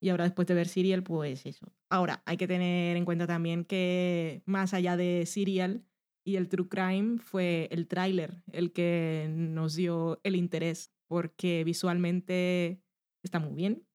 Y 0.00 0.10
ahora 0.10 0.24
después 0.24 0.46
de 0.46 0.54
ver 0.54 0.68
Serial, 0.68 1.02
pues 1.02 1.44
eso. 1.44 1.66
Ahora, 1.90 2.22
hay 2.24 2.36
que 2.36 2.46
tener 2.46 2.96
en 2.96 3.04
cuenta 3.04 3.26
también 3.26 3.64
que 3.64 4.42
más 4.46 4.72
allá 4.74 4.96
de 4.96 5.24
Serial, 5.26 5.82
y 6.28 6.36
el 6.36 6.50
True 6.50 6.68
Crime 6.68 7.18
fue 7.18 7.68
el 7.70 7.88
tráiler 7.88 8.42
el 8.52 8.70
que 8.74 9.30
nos 9.30 9.74
dio 9.74 10.20
el 10.24 10.36
interés, 10.36 10.92
porque 11.06 11.64
visualmente 11.64 12.82
está 13.24 13.40
muy 13.40 13.54
bien. 13.54 13.86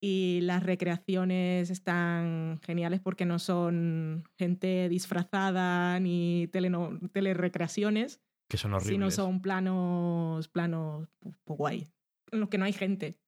Y 0.00 0.40
las 0.42 0.64
recreaciones 0.64 1.70
están 1.70 2.58
geniales 2.64 2.98
porque 2.98 3.26
no 3.26 3.38
son 3.38 4.24
gente 4.36 4.88
disfrazada 4.88 6.00
ni 6.00 6.48
telerecreaciones. 7.12 8.20
Que 8.50 8.56
son 8.56 8.74
horribles. 8.74 8.94
Sino 8.94 9.10
son 9.12 9.40
planos, 9.40 10.48
planos 10.48 11.08
pues, 11.20 11.58
guay, 11.58 11.86
en 12.32 12.40
los 12.40 12.48
que 12.48 12.58
no 12.58 12.64
hay 12.64 12.72
gente, 12.72 13.20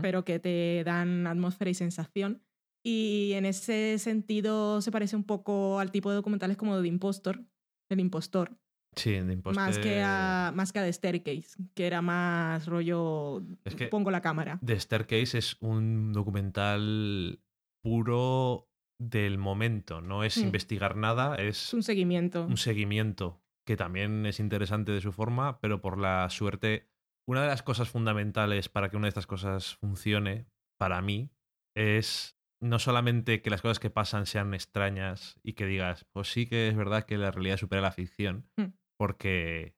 pero 0.00 0.24
que 0.24 0.38
te 0.38 0.82
dan 0.84 1.26
atmósfera 1.26 1.70
y 1.70 1.74
sensación. 1.74 2.42
Y 2.82 3.32
en 3.34 3.44
ese 3.44 3.98
sentido 3.98 4.80
se 4.80 4.90
parece 4.90 5.14
un 5.14 5.24
poco 5.24 5.78
al 5.78 5.92
tipo 5.92 6.08
de 6.08 6.16
documentales 6.16 6.56
como 6.56 6.80
The 6.80 6.88
Impostor, 6.88 7.44
el 7.92 8.00
impostor. 8.00 8.56
Sí, 8.94 9.14
el 9.14 9.30
impostor. 9.30 9.62
Más 9.62 9.78
que, 9.78 10.02
a, 10.02 10.52
más 10.54 10.72
que 10.72 10.78
a 10.78 10.84
The 10.84 10.92
Staircase, 10.92 11.56
que 11.74 11.86
era 11.86 12.02
más 12.02 12.66
rollo. 12.66 13.42
pongo 13.90 14.10
la 14.10 14.20
cámara. 14.20 14.60
The 14.64 14.78
Staircase 14.78 15.38
es 15.38 15.56
un 15.60 16.12
documental 16.12 17.40
puro 17.82 18.68
del 19.00 19.38
momento, 19.38 20.00
no 20.00 20.24
es 20.24 20.36
mm. 20.36 20.42
investigar 20.42 20.96
nada, 20.96 21.36
es. 21.36 21.72
Un 21.72 21.82
seguimiento. 21.82 22.44
Un 22.44 22.56
seguimiento, 22.56 23.42
que 23.66 23.76
también 23.76 24.26
es 24.26 24.40
interesante 24.40 24.92
de 24.92 25.00
su 25.00 25.12
forma, 25.12 25.60
pero 25.60 25.80
por 25.80 25.98
la 25.98 26.28
suerte. 26.30 26.88
Una 27.24 27.42
de 27.42 27.46
las 27.46 27.62
cosas 27.62 27.88
fundamentales 27.88 28.68
para 28.68 28.90
que 28.90 28.96
una 28.96 29.06
de 29.06 29.10
estas 29.10 29.28
cosas 29.28 29.76
funcione, 29.76 30.46
para 30.76 31.00
mí, 31.00 31.30
es 31.76 32.36
no 32.62 32.78
solamente 32.78 33.42
que 33.42 33.50
las 33.50 33.60
cosas 33.60 33.80
que 33.80 33.90
pasan 33.90 34.26
sean 34.26 34.54
extrañas 34.54 35.38
y 35.42 35.54
que 35.54 35.66
digas, 35.66 36.06
pues 36.12 36.32
sí 36.32 36.46
que 36.46 36.68
es 36.68 36.76
verdad 36.76 37.04
que 37.04 37.18
la 37.18 37.30
realidad 37.32 37.56
supera 37.58 37.82
la 37.82 37.92
ficción, 37.92 38.48
Mm. 38.56 38.72
porque... 38.98 39.74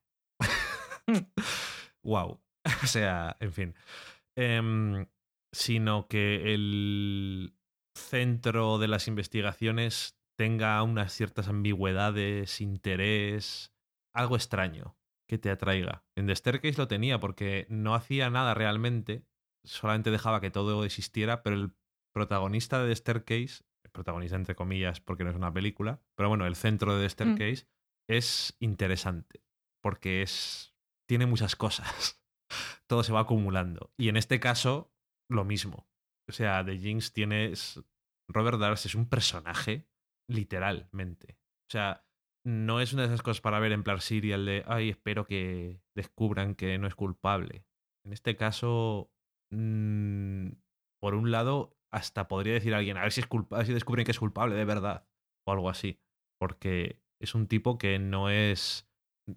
Mm. 1.07 1.17
wow. 2.03 2.41
o 2.83 2.87
sea, 2.87 3.35
en 3.39 3.51
fin. 3.51 3.75
Em, 4.37 5.07
sino 5.53 6.07
que 6.07 6.53
el 6.53 7.55
centro 7.97 8.77
de 8.77 8.87
las 8.87 9.07
investigaciones 9.07 10.17
tenga 10.37 10.81
unas 10.83 11.13
ciertas 11.13 11.47
ambigüedades, 11.47 12.59
interés, 12.61 13.73
algo 14.13 14.35
extraño 14.35 14.97
que 15.29 15.37
te 15.37 15.49
atraiga. 15.49 16.03
En 16.15 16.27
The 16.27 16.35
Staircase 16.35 16.77
lo 16.77 16.87
tenía 16.87 17.19
porque 17.19 17.65
no 17.69 17.95
hacía 17.95 18.29
nada 18.29 18.53
realmente, 18.53 19.25
solamente 19.63 20.11
dejaba 20.11 20.41
que 20.41 20.51
todo 20.51 20.83
existiera, 20.83 21.41
pero 21.41 21.55
el 21.55 21.71
protagonista 22.15 22.81
de 22.81 22.87
The 22.87 22.95
Staircase, 22.95 23.65
protagonista 23.91 24.35
entre 24.35 24.55
comillas 24.55 24.99
porque 25.01 25.23
no 25.23 25.29
es 25.29 25.35
una 25.35 25.53
película, 25.53 26.01
pero 26.15 26.29
bueno, 26.29 26.45
el 26.45 26.55
centro 26.55 26.95
de 26.95 27.03
The 27.03 27.09
Staircase 27.09 27.67
es 28.09 28.55
interesante 28.59 29.43
porque 29.81 30.21
es 30.21 30.75
tiene 31.07 31.25
muchas 31.25 31.55
cosas. 31.55 32.21
Todo 32.87 33.03
se 33.03 33.13
va 33.13 33.21
acumulando. 33.21 33.91
Y 33.97 34.09
en 34.09 34.17
este 34.17 34.39
caso, 34.39 34.93
lo 35.29 35.43
mismo. 35.43 35.87
O 36.27 36.31
sea, 36.31 36.63
The 36.65 36.77
Jinx 36.77 37.13
tiene. 37.13 37.53
Robert 38.27 38.59
Dars 38.59 38.85
es 38.85 38.95
un 38.95 39.07
personaje, 39.07 39.87
literalmente. 40.27 41.37
O 41.69 41.71
sea, 41.71 42.07
no 42.43 42.81
es 42.81 42.93
una 42.93 43.03
de 43.03 43.09
esas 43.09 43.21
cosas 43.21 43.41
para 43.41 43.59
ver 43.59 43.71
en 43.71 43.83
plan 43.83 44.01
serial 44.01 44.45
de, 44.45 44.63
ay, 44.67 44.89
espero 44.89 45.25
que 45.25 45.81
descubran 45.95 46.55
que 46.55 46.77
no 46.77 46.87
es 46.87 46.95
culpable. 46.95 47.65
En 48.03 48.13
este 48.13 48.35
caso, 48.35 49.11
mm, 49.51 50.49
por 50.99 51.13
un 51.13 51.29
lado, 51.29 51.77
hasta 51.95 52.27
podría 52.27 52.55
decir 52.55 52.73
a 52.73 52.79
alguien, 52.79 52.97
a 52.97 53.03
ver 53.03 53.13
si, 53.13 53.21
es 53.21 53.27
culpa 53.27 53.55
a 53.55 53.59
ver 53.59 53.67
si 53.67 53.73
descubren 53.73 54.03
que 54.03 54.11
es 54.11 54.19
culpable 54.19 54.53
de 54.53 54.65
verdad. 54.65 55.07
O 55.47 55.51
algo 55.53 55.69
así. 55.69 56.01
Porque 56.37 57.01
es 57.21 57.35
un 57.35 57.47
tipo 57.47 57.77
que 57.77 57.99
no 57.99 58.29
es. 58.29 58.85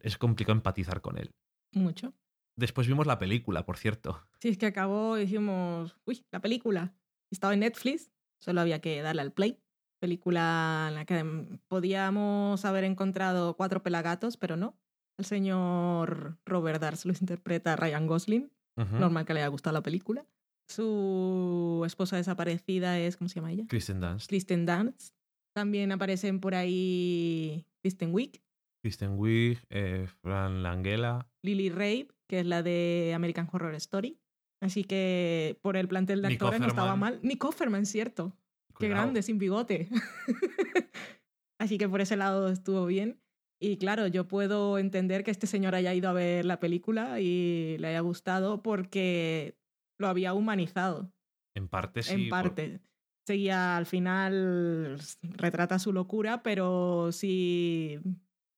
Es 0.00 0.18
complicado 0.18 0.56
empatizar 0.56 1.00
con 1.00 1.18
él. 1.18 1.30
Mucho. 1.72 2.12
Después 2.56 2.88
vimos 2.88 3.06
la 3.06 3.20
película, 3.20 3.64
por 3.64 3.76
cierto. 3.76 4.26
Sí, 4.40 4.48
es 4.48 4.59
que 4.59 4.66
acabó 4.66 5.16
y 5.16 5.20
dijimos, 5.20 5.96
uy, 6.04 6.26
la 6.32 6.40
película. 6.40 6.94
Estaba 7.30 7.54
en 7.54 7.61
Netflix, 7.61 8.11
solo 8.40 8.61
había 8.61 8.80
que 8.80 9.00
darle 9.02 9.22
al 9.22 9.32
play. 9.32 9.61
Película 10.00 10.86
en 10.88 10.94
la 10.96 11.04
que 11.04 11.24
podíamos 11.68 12.64
haber 12.64 12.82
encontrado 12.82 13.56
cuatro 13.56 13.84
pelagatos, 13.84 14.36
pero 14.36 14.56
no. 14.56 14.76
El 15.16 15.26
señor 15.26 16.38
Robert 16.44 16.80
Dars 16.80 17.04
lo 17.04 17.12
interpreta 17.12 17.76
Ryan 17.76 18.09
Gosling. 18.09 18.52
Normal 18.76 19.24
que 19.24 19.34
le 19.34 19.40
haya 19.40 19.48
gustado 19.48 19.74
la 19.74 19.82
película. 19.82 20.26
Su 20.69 21.83
esposa 21.87 22.16
desaparecida 22.16 22.99
es, 22.99 23.16
¿cómo 23.16 23.29
se 23.29 23.37
llama 23.37 23.53
ella? 23.53 23.64
Kristen 23.69 24.01
Dunst. 24.01 24.29
Kristen 24.29 24.66
Dunst. 24.66 25.14
También 25.55 25.91
aparecen 25.93 26.41
por 26.41 26.55
ahí 26.55 27.64
Kristen 27.81 28.12
Wiig, 28.14 28.41
Kristen 28.83 29.14
Wiig, 29.19 29.59
eh, 29.71 30.07
Fran 30.23 30.62
Langella. 30.62 31.27
Lily 31.43 31.71
Rabe, 31.71 32.09
que 32.29 32.41
es 32.41 32.47
la 32.47 32.62
de 32.62 33.12
American 33.14 33.49
Horror 33.51 33.75
Story. 33.75 34.19
Así 34.61 34.85
que 34.85 35.59
por 35.62 35.77
el 35.77 35.89
plantel 35.89 36.23
de 36.23 36.29
Nick 36.29 36.43
actores 36.43 36.61
no 36.61 36.66
estaba 36.69 36.93
Offerman. 36.93 37.14
mal. 37.14 37.21
Nick 37.23 37.45
Offerman, 37.45 37.87
cierto. 37.87 38.37
Qué 38.71 38.87
Cuidado. 38.87 39.03
grande, 39.03 39.23
sin 39.23 39.39
bigote. 39.39 39.89
Así 41.59 41.79
que 41.79 41.89
por 41.89 42.01
ese 42.01 42.16
lado 42.16 42.49
estuvo 42.51 42.87
bien. 42.87 43.21
Y 43.61 43.79
claro, 43.79 44.07
yo 44.07 44.29
puedo 44.29 44.79
entender 44.79 45.25
que 45.25 45.33
este 45.33 45.49
señor 45.49 45.75
haya 45.75 45.93
ido 45.93 46.09
a 46.09 46.12
ver 46.12 46.45
la 46.45 46.61
película 46.61 47.21
y 47.21 47.77
le 47.79 47.89
haya 47.89 48.01
gustado 48.01 48.62
porque 48.62 49.57
lo 49.99 50.09
había 50.09 50.32
humanizado, 50.34 51.12
En 51.55 51.68
parte 51.68 52.03
sí. 52.03 52.14
en 52.14 52.28
por- 52.28 52.42
parte. 52.42 52.80
Seguía 53.26 53.76
al 53.76 53.84
final, 53.84 54.99
retrata 55.22 55.78
su 55.78 55.92
locura, 55.92 56.42
pero 56.42 57.12
sí 57.12 57.99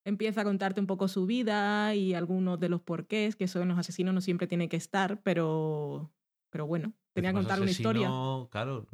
empieza 0.05 0.43
a 0.43 0.45
contarte 0.45 0.81
un 0.81 0.87
poco 0.87 1.09
su 1.09 1.27
vida 1.27 1.93
y 1.97 2.15
algunos 2.15 2.61
de 2.61 2.69
los 2.69 2.81
porqués, 2.81 3.35
que 3.35 3.45
eso 3.45 3.61
en 3.61 3.69
los 3.69 3.79
asesinos 3.79 4.15
no 4.15 4.21
siempre 4.21 4.47
tiene 4.47 4.69
que 4.69 4.77
estar, 4.77 5.23
pero, 5.23 6.13
pero 6.51 6.67
bueno, 6.69 6.93
tenía 7.15 7.31
que 7.33 7.39
contar 7.39 7.61
una 7.61 7.71
historia. 7.71 8.07
asesino, 8.07 8.49
Claro. 8.53 8.87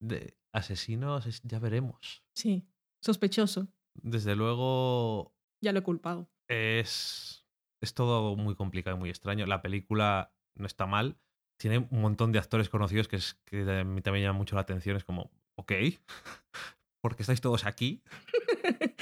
De 0.00 0.36
asesinos 0.52 1.26
es- 1.26 1.42
ya 1.42 1.58
veremos. 1.58 2.22
Sí, 2.34 2.64
sospechoso. 3.02 3.66
Desde 3.94 4.36
luego 4.36 5.34
Ya 5.60 5.72
lo 5.72 5.80
he 5.80 5.82
culpado. 5.82 6.30
es, 6.48 7.44
es 7.82 7.94
todo 7.94 8.36
muy 8.36 8.54
complicado 8.54 8.96
y 8.96 9.00
muy 9.00 9.10
extraño. 9.10 9.44
La 9.46 9.60
película 9.60 10.32
no 10.54 10.66
está 10.66 10.86
mal. 10.86 11.18
Tiene 11.58 11.78
un 11.78 12.00
montón 12.00 12.32
de 12.32 12.38
actores 12.38 12.68
conocidos 12.68 13.08
que, 13.08 13.16
es, 13.16 13.34
que 13.44 13.60
a 13.62 13.84
mí 13.84 14.00
también 14.00 14.24
llama 14.24 14.38
mucho 14.38 14.54
la 14.54 14.62
atención. 14.62 14.96
Es 14.96 15.04
como, 15.04 15.30
ok, 15.56 15.72
¿por 17.02 17.16
qué 17.16 17.22
estáis 17.22 17.40
todos 17.40 17.66
aquí? 17.66 18.02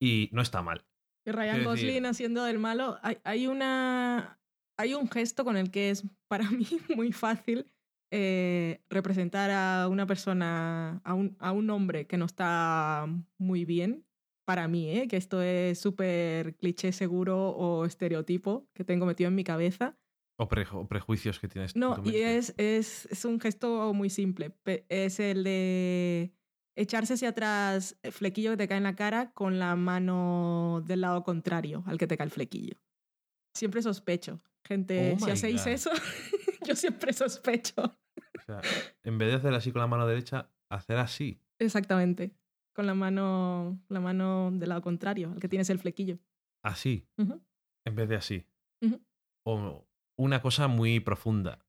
Y 0.00 0.28
no 0.30 0.42
está 0.42 0.62
mal. 0.62 0.84
Y 1.26 1.32
Ryan 1.32 1.64
Gosling 1.64 2.06
haciendo 2.06 2.44
del 2.44 2.60
malo, 2.60 3.00
hay, 3.02 3.18
hay 3.24 3.48
una 3.48 4.38
hay 4.78 4.94
un 4.94 5.10
gesto 5.10 5.44
con 5.44 5.56
el 5.56 5.70
que 5.70 5.90
es 5.90 6.04
para 6.28 6.48
mí 6.50 6.66
muy 6.94 7.12
fácil 7.12 7.66
eh, 8.10 8.80
representar 8.88 9.50
a 9.50 9.88
una 9.88 10.06
persona, 10.06 11.00
a 11.04 11.14
un, 11.14 11.36
a 11.40 11.52
un 11.52 11.68
hombre 11.68 12.06
que 12.06 12.16
no 12.16 12.24
está 12.24 13.06
muy 13.38 13.64
bien. 13.64 14.04
Para 14.46 14.66
mí, 14.66 14.88
¿eh? 14.88 15.08
que 15.08 15.18
esto 15.18 15.42
es 15.42 15.78
súper 15.78 16.56
cliché 16.56 16.90
seguro 16.92 17.50
o 17.50 17.84
estereotipo 17.84 18.66
que 18.72 18.82
tengo 18.82 19.04
metido 19.04 19.28
en 19.28 19.34
mi 19.34 19.44
cabeza. 19.44 19.98
O, 20.40 20.48
preju- 20.48 20.78
o 20.84 20.86
prejuicios 20.88 21.40
que 21.40 21.48
tienes. 21.48 21.74
en 21.74 21.80
No, 21.80 22.00
y 22.04 22.16
es, 22.16 22.54
es, 22.58 23.06
es 23.10 23.24
un 23.24 23.40
gesto 23.40 23.92
muy 23.92 24.08
simple. 24.08 24.54
Es 24.88 25.18
el 25.18 25.42
de 25.44 26.32
echarse 26.76 27.14
hacia 27.14 27.30
atrás, 27.30 27.96
el 28.02 28.12
flequillo 28.12 28.52
que 28.52 28.56
te 28.58 28.68
cae 28.68 28.76
en 28.78 28.84
la 28.84 28.94
cara 28.94 29.32
con 29.32 29.58
la 29.58 29.74
mano 29.74 30.82
del 30.86 31.00
lado 31.00 31.24
contrario 31.24 31.82
al 31.86 31.98
que 31.98 32.06
te 32.06 32.16
cae 32.16 32.26
el 32.26 32.30
flequillo. 32.30 32.76
Siempre 33.56 33.82
sospecho. 33.82 34.40
Gente, 34.64 35.16
Oh 35.20 35.24
si 35.24 35.30
hacéis 35.32 35.64
God. 35.64 35.72
eso, 35.72 35.90
yo 36.66 36.76
siempre 36.76 37.12
sospecho. 37.12 37.74
O 37.82 38.42
sea, 38.46 38.60
en 39.02 39.18
vez 39.18 39.30
de 39.30 39.34
hacer 39.36 39.54
así 39.54 39.72
con 39.72 39.80
la 39.80 39.86
mano 39.88 40.06
derecha, 40.06 40.52
hacer 40.70 40.98
así. 40.98 41.40
Exactamente. 41.58 42.30
Con 42.76 42.86
la 42.86 42.94
mano, 42.94 43.80
la 43.88 43.98
mano 43.98 44.50
del 44.52 44.68
lado 44.68 44.82
contrario, 44.82 45.32
al 45.32 45.40
que 45.40 45.48
tienes 45.48 45.68
el 45.70 45.80
flequillo. 45.80 46.20
Así. 46.62 47.08
En 47.16 47.94
vez 47.96 48.08
de 48.08 48.14
así. 48.16 48.44
O 49.44 49.87
una 50.18 50.42
cosa 50.42 50.68
muy 50.68 51.00
profunda. 51.00 51.64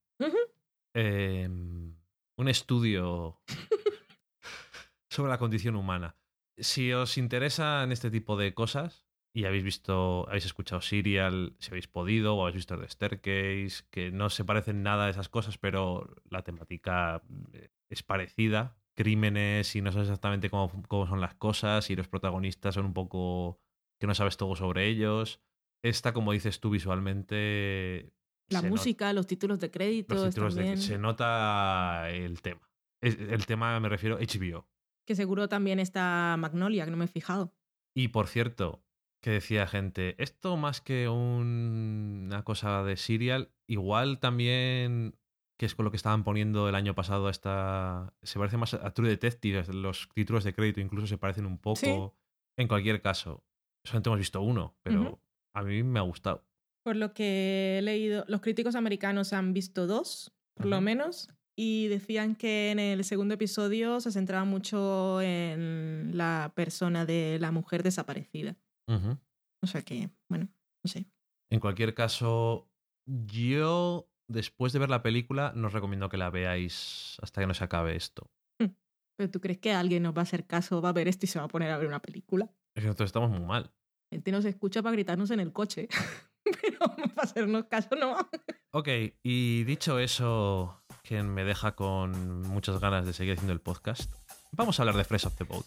Em, 0.92 1.94
un 2.36 2.48
estudio 2.48 3.40
sobre 5.08 5.30
la 5.30 5.38
condición 5.38 5.76
humana. 5.76 6.16
Si 6.58 6.92
os 6.92 7.16
interesan 7.16 7.92
este 7.92 8.10
tipo 8.10 8.36
de 8.36 8.52
cosas 8.52 9.06
y 9.32 9.44
habéis 9.44 9.62
visto, 9.62 10.28
habéis 10.28 10.46
escuchado 10.46 10.80
Serial, 10.80 11.54
si 11.60 11.70
habéis 11.70 11.86
podido, 11.86 12.34
o 12.34 12.42
habéis 12.42 12.56
visto 12.56 12.76
The 12.76 12.88
Staircase, 12.88 13.84
que 13.90 14.10
no 14.10 14.30
se 14.30 14.44
parecen 14.44 14.82
nada 14.82 15.06
a 15.06 15.10
esas 15.10 15.28
cosas, 15.28 15.56
pero 15.56 16.12
la 16.28 16.42
temática 16.42 17.22
eh, 17.52 17.70
es 17.88 18.02
parecida. 18.02 18.76
Crímenes 18.96 19.76
y 19.76 19.80
no 19.80 19.92
sabes 19.92 20.08
exactamente 20.08 20.50
cómo, 20.50 20.82
cómo 20.88 21.06
son 21.06 21.20
las 21.20 21.36
cosas 21.36 21.88
y 21.88 21.96
los 21.96 22.08
protagonistas 22.08 22.74
son 22.74 22.86
un 22.86 22.94
poco 22.94 23.60
que 24.00 24.08
no 24.08 24.14
sabes 24.14 24.36
todo 24.36 24.56
sobre 24.56 24.88
ellos. 24.88 25.40
Esta, 25.82 26.12
como 26.12 26.32
dices 26.32 26.58
tú 26.58 26.70
visualmente... 26.70 28.12
La 28.50 28.62
música, 28.62 29.12
los 29.12 29.26
títulos 29.26 29.60
de 29.60 29.70
créditos 29.70 30.16
los 30.18 30.28
títulos 30.30 30.54
de- 30.54 30.60
también. 30.62 30.78
se 30.78 30.98
nota 30.98 32.10
el 32.10 32.42
tema. 32.42 32.68
El 33.02 33.46
tema 33.46 33.78
me 33.80 33.88
refiero 33.88 34.16
a 34.16 34.20
HBO. 34.20 34.66
Que 35.06 35.14
seguro 35.14 35.48
también 35.48 35.78
está 35.80 36.36
Magnolia, 36.38 36.84
que 36.84 36.90
no 36.90 36.96
me 36.96 37.06
he 37.06 37.08
fijado. 37.08 37.54
Y 37.96 38.08
por 38.08 38.26
cierto, 38.26 38.84
que 39.22 39.30
decía 39.30 39.66
gente, 39.66 40.14
esto 40.22 40.56
más 40.56 40.80
que 40.80 41.08
un- 41.08 42.24
una 42.26 42.42
cosa 42.44 42.82
de 42.84 42.96
serial, 42.96 43.52
igual 43.68 44.18
también, 44.20 45.16
que 45.58 45.66
es 45.66 45.74
con 45.74 45.84
lo 45.84 45.90
que 45.90 45.96
estaban 45.96 46.24
poniendo 46.24 46.68
el 46.68 46.74
año 46.74 46.94
pasado 46.94 47.26
a 47.26 47.30
esta... 47.30 48.14
Se 48.22 48.38
parece 48.38 48.56
más 48.56 48.74
a 48.74 48.90
True 48.94 49.08
Detective, 49.08 49.64
los 49.72 50.08
títulos 50.14 50.44
de 50.44 50.54
crédito 50.54 50.80
incluso 50.80 51.06
se 51.06 51.18
parecen 51.18 51.46
un 51.46 51.58
poco. 51.58 51.76
Sí. 51.76 51.92
En 52.58 52.68
cualquier 52.68 53.00
caso, 53.02 53.44
solamente 53.84 54.08
hemos 54.10 54.18
visto 54.18 54.40
uno, 54.42 54.76
pero 54.82 55.20
a 55.54 55.62
mí 55.62 55.82
me 55.82 55.98
ha 55.98 56.02
gustado. 56.02 56.44
Por 56.82 56.96
lo 56.96 57.12
que 57.12 57.78
he 57.78 57.82
leído, 57.82 58.24
los 58.28 58.40
críticos 58.40 58.74
americanos 58.74 59.32
han 59.32 59.52
visto 59.52 59.86
dos, 59.86 60.32
por 60.54 60.66
lo 60.66 60.80
menos, 60.80 61.28
y 61.56 61.88
decían 61.88 62.36
que 62.36 62.70
en 62.70 62.78
el 62.78 63.04
segundo 63.04 63.34
episodio 63.34 64.00
se 64.00 64.12
centraba 64.12 64.44
mucho 64.44 65.20
en 65.20 66.12
la 66.14 66.52
persona 66.54 67.04
de 67.04 67.38
la 67.40 67.50
mujer 67.52 67.82
desaparecida. 67.82 68.56
Ujú. 68.88 69.18
O 69.62 69.66
sea 69.66 69.82
que, 69.82 70.10
bueno, 70.28 70.48
no 70.82 70.88
sé. 70.88 71.06
En 71.50 71.60
cualquier 71.60 71.94
caso, 71.94 72.70
yo 73.06 74.10
después 74.28 74.72
de 74.72 74.78
ver 74.78 74.90
la 74.90 75.02
película 75.02 75.52
no 75.54 75.66
os 75.66 75.72
recomiendo 75.72 76.08
que 76.08 76.16
la 76.16 76.30
veáis 76.30 77.16
hasta 77.20 77.40
que 77.40 77.46
no 77.46 77.54
se 77.54 77.64
acabe 77.64 77.96
esto. 77.96 78.30
¿Pero 79.20 79.30
tú 79.30 79.38
crees 79.38 79.58
que 79.58 79.70
alguien 79.70 80.02
nos 80.02 80.14
va 80.14 80.20
a 80.20 80.22
hacer 80.22 80.46
caso, 80.46 80.80
va 80.80 80.88
a 80.88 80.94
ver 80.94 81.06
esto 81.06 81.26
y 81.26 81.28
se 81.28 81.38
va 81.38 81.44
a 81.44 81.48
poner 81.48 81.70
a 81.70 81.76
ver 81.76 81.86
una 81.86 82.00
película? 82.00 82.50
Es 82.74 82.82
que 82.82 82.86
nosotros 82.86 83.08
estamos 83.08 83.28
muy 83.28 83.46
mal. 83.46 83.70
Gente 84.10 84.32
nos 84.32 84.46
escucha 84.46 84.82
para 84.82 84.94
gritarnos 84.94 85.30
en 85.30 85.40
el 85.40 85.52
coche, 85.52 85.88
pero 86.62 86.78
para 87.14 87.22
hacernos 87.22 87.64
caso 87.66 87.94
no. 87.96 88.16
Ok, 88.72 88.88
y 89.22 89.64
dicho 89.64 89.98
eso, 89.98 90.82
que 91.02 91.22
me 91.22 91.44
deja 91.44 91.74
con 91.74 92.42
muchas 92.42 92.80
ganas 92.80 93.06
de 93.06 93.12
seguir 93.12 93.34
haciendo 93.34 93.52
el 93.52 93.60
podcast. 93.60 94.12
Vamos 94.52 94.78
a 94.78 94.82
hablar 94.82 94.96
de 94.96 95.04
Fresh 95.04 95.26
of 95.26 95.36
the 95.36 95.44
Boat. 95.44 95.66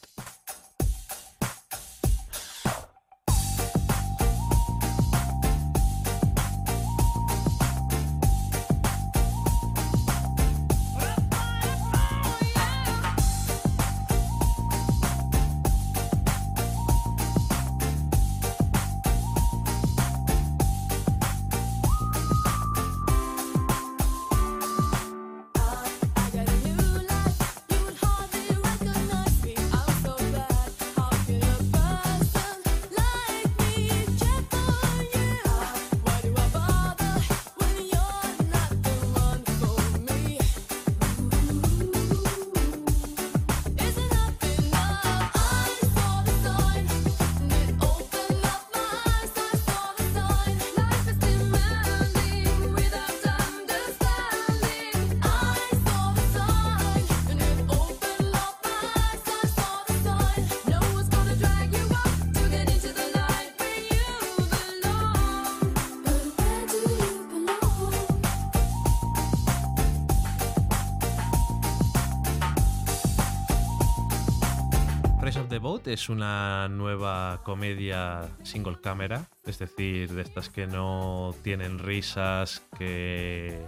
Es 75.85 76.07
una 76.09 76.69
nueva 76.69 77.41
comedia 77.43 78.29
single 78.43 78.79
camera, 78.81 79.27
es 79.45 79.59
decir, 79.59 80.11
de 80.13 80.21
estas 80.21 80.49
que 80.49 80.65
no 80.65 81.35
tienen 81.43 81.77
risas, 81.77 82.61
que 82.77 83.65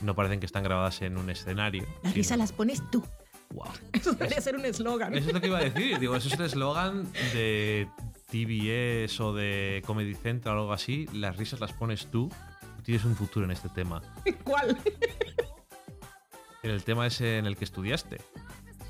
no 0.00 0.14
parecen 0.14 0.38
que 0.40 0.46
están 0.46 0.62
grabadas 0.62 1.02
en 1.02 1.16
un 1.18 1.28
escenario. 1.28 1.82
Las 1.82 2.12
sino- 2.12 2.14
risas 2.14 2.38
las 2.38 2.52
pones 2.52 2.82
tú. 2.90 3.04
Wow. 3.50 3.66
Eso 3.92 4.12
debería 4.12 4.40
ser 4.40 4.56
un 4.56 4.64
eslogan. 4.64 5.14
Eso 5.14 5.28
es 5.28 5.34
lo 5.34 5.40
que 5.40 5.46
iba 5.48 5.58
a 5.58 5.62
decir. 5.62 5.98
Digo, 5.98 6.14
eso 6.16 6.28
es 6.28 6.34
el 6.34 6.44
eslogan 6.46 7.10
de 7.32 7.88
TBS 8.30 9.20
o 9.20 9.32
de 9.32 9.82
Comedy 9.86 10.14
Central 10.14 10.56
o 10.58 10.60
algo 10.62 10.72
así. 10.72 11.06
Las 11.12 11.36
risas 11.36 11.58
las 11.60 11.72
pones 11.72 12.06
tú. 12.10 12.28
Tú 12.76 12.82
Tienes 12.82 13.04
un 13.04 13.16
futuro 13.16 13.44
en 13.44 13.50
este 13.52 13.68
tema. 13.70 14.02
¿Cuál? 14.44 14.76
En 16.62 16.70
el 16.70 16.82
tema 16.84 17.06
ese 17.06 17.38
en 17.38 17.46
el 17.46 17.56
que 17.56 17.64
estudiaste. 17.64 18.18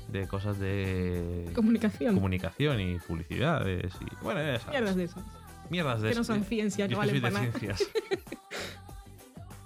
De 0.09 0.27
cosas 0.27 0.57
de 0.59 1.49
Comunicación. 1.53 2.15
comunicación 2.15 2.79
y 2.79 2.95
publicidades. 2.99 3.91
Y, 3.99 4.23
bueno, 4.23 4.41
ya 4.41 4.59
sabes. 4.59 4.67
Mierdas 4.79 4.95
de 4.95 5.03
esas. 5.03 5.23
Mierdas 5.69 6.01
de 6.01 6.09
Que 6.09 6.15
no 6.15 6.23
son 6.23 6.43
ciencia, 6.45 6.85
que 6.87 6.93
que 6.93 6.95
valen 6.97 7.21
para 7.21 7.33
nada. 7.41 7.51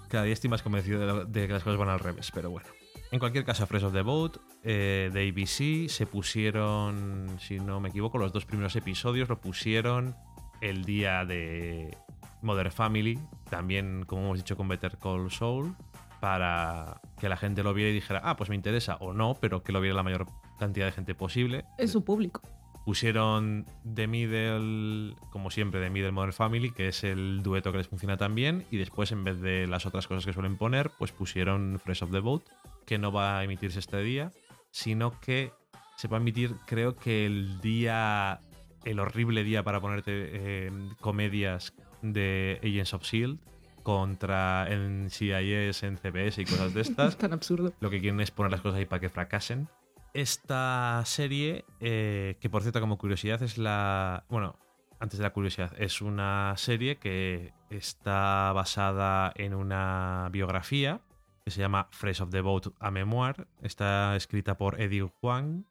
Cada 0.08 0.24
día 0.24 0.32
estoy 0.34 0.50
más 0.50 0.62
convencido 0.62 1.00
de, 1.00 1.06
lo- 1.06 1.24
de 1.24 1.46
que 1.46 1.52
las 1.52 1.62
cosas 1.62 1.78
van 1.78 1.88
al 1.88 2.00
revés, 2.00 2.30
pero 2.34 2.50
bueno. 2.50 2.66
En 3.10 3.18
cualquier 3.18 3.44
caso, 3.44 3.66
Fresh 3.66 3.84
of 3.84 3.92
the 3.92 4.02
Boat 4.02 4.38
eh, 4.62 5.10
de 5.12 5.28
ABC 5.28 5.88
se 5.90 6.06
pusieron, 6.06 7.36
si 7.40 7.58
no 7.60 7.80
me 7.80 7.90
equivoco, 7.90 8.18
los 8.18 8.32
dos 8.32 8.44
primeros 8.46 8.74
episodios 8.76 9.28
lo 9.28 9.40
pusieron 9.40 10.14
el 10.60 10.84
día 10.84 11.24
de 11.24 11.96
Mother 12.42 12.70
Family, 12.70 13.18
también, 13.50 14.04
como 14.06 14.22
hemos 14.24 14.38
dicho, 14.38 14.56
con 14.56 14.68
Better 14.68 14.96
Call 14.98 15.30
Saul, 15.30 15.74
para 16.22 17.00
que 17.18 17.28
la 17.28 17.36
gente 17.36 17.64
lo 17.64 17.74
viera 17.74 17.90
y 17.90 17.94
dijera, 17.94 18.20
ah, 18.22 18.36
pues 18.36 18.48
me 18.48 18.54
interesa, 18.54 18.94
o 19.00 19.12
no, 19.12 19.36
pero 19.40 19.64
que 19.64 19.72
lo 19.72 19.80
viera 19.80 19.96
la 19.96 20.04
mayor 20.04 20.26
cantidad 20.56 20.86
de 20.86 20.92
gente 20.92 21.16
posible. 21.16 21.64
Es 21.78 21.90
su 21.90 22.04
público. 22.04 22.42
Pusieron 22.86 23.66
The 23.92 24.06
Middle, 24.06 25.16
como 25.32 25.50
siempre, 25.50 25.80
The 25.80 25.90
Middle 25.90 26.12
Modern 26.12 26.32
Family, 26.32 26.70
que 26.70 26.86
es 26.86 27.02
el 27.02 27.42
dueto 27.42 27.72
que 27.72 27.78
les 27.78 27.88
funciona 27.88 28.16
tan 28.18 28.36
bien. 28.36 28.64
Y 28.70 28.76
después, 28.76 29.10
en 29.10 29.24
vez 29.24 29.40
de 29.40 29.66
las 29.66 29.84
otras 29.84 30.06
cosas 30.06 30.24
que 30.24 30.32
suelen 30.32 30.56
poner, 30.56 30.92
pues 30.96 31.10
pusieron 31.10 31.80
Fresh 31.82 32.04
of 32.04 32.12
the 32.12 32.20
Boat, 32.20 32.44
que 32.86 32.98
no 32.98 33.10
va 33.10 33.40
a 33.40 33.44
emitirse 33.44 33.80
este 33.80 34.00
día, 34.00 34.30
sino 34.70 35.18
que 35.18 35.50
se 35.96 36.06
va 36.06 36.18
a 36.18 36.20
emitir, 36.20 36.54
creo 36.66 36.94
que 36.94 37.26
el 37.26 37.60
día, 37.60 38.42
el 38.84 39.00
horrible 39.00 39.42
día 39.42 39.64
para 39.64 39.80
ponerte 39.80 40.12
eh, 40.14 40.70
comedias 41.00 41.74
de 42.00 42.60
Agents 42.62 42.94
of 42.94 43.02
Shield 43.02 43.40
Contra 43.82 44.68
NCIS, 44.70 45.82
en 45.82 45.96
CBS 45.98 46.40
y 46.40 46.44
cosas 46.44 46.74
de 46.74 46.82
estas 46.82 47.14
Es 47.14 47.18
tan 47.18 47.32
absurdo. 47.32 47.72
lo 47.80 47.90
que 47.90 48.00
quieren 48.00 48.20
es 48.20 48.30
poner 48.30 48.52
las 48.52 48.60
cosas 48.60 48.78
ahí 48.78 48.86
para 48.86 49.00
que 49.00 49.08
fracasen. 49.08 49.68
Esta 50.14 51.02
serie, 51.06 51.64
eh, 51.80 52.36
que 52.40 52.50
por 52.50 52.62
cierto, 52.62 52.80
como 52.80 52.98
curiosidad, 52.98 53.42
es 53.42 53.56
la. 53.56 54.24
Bueno, 54.28 54.58
antes 55.00 55.18
de 55.18 55.24
la 55.24 55.32
curiosidad, 55.32 55.72
es 55.78 56.02
una 56.02 56.54
serie 56.56 56.98
que 56.98 57.52
está 57.70 58.52
basada 58.52 59.32
en 59.36 59.54
una 59.54 60.28
biografía 60.30 61.00
que 61.44 61.50
se 61.50 61.60
llama 61.60 61.88
Fresh 61.90 62.22
of 62.22 62.30
the 62.30 62.40
Boat 62.40 62.68
a 62.78 62.90
Memoir. 62.90 63.48
Está 63.62 64.14
escrita 64.16 64.56
por 64.56 64.80
Eddie 64.80 65.10
Huang, 65.20 65.64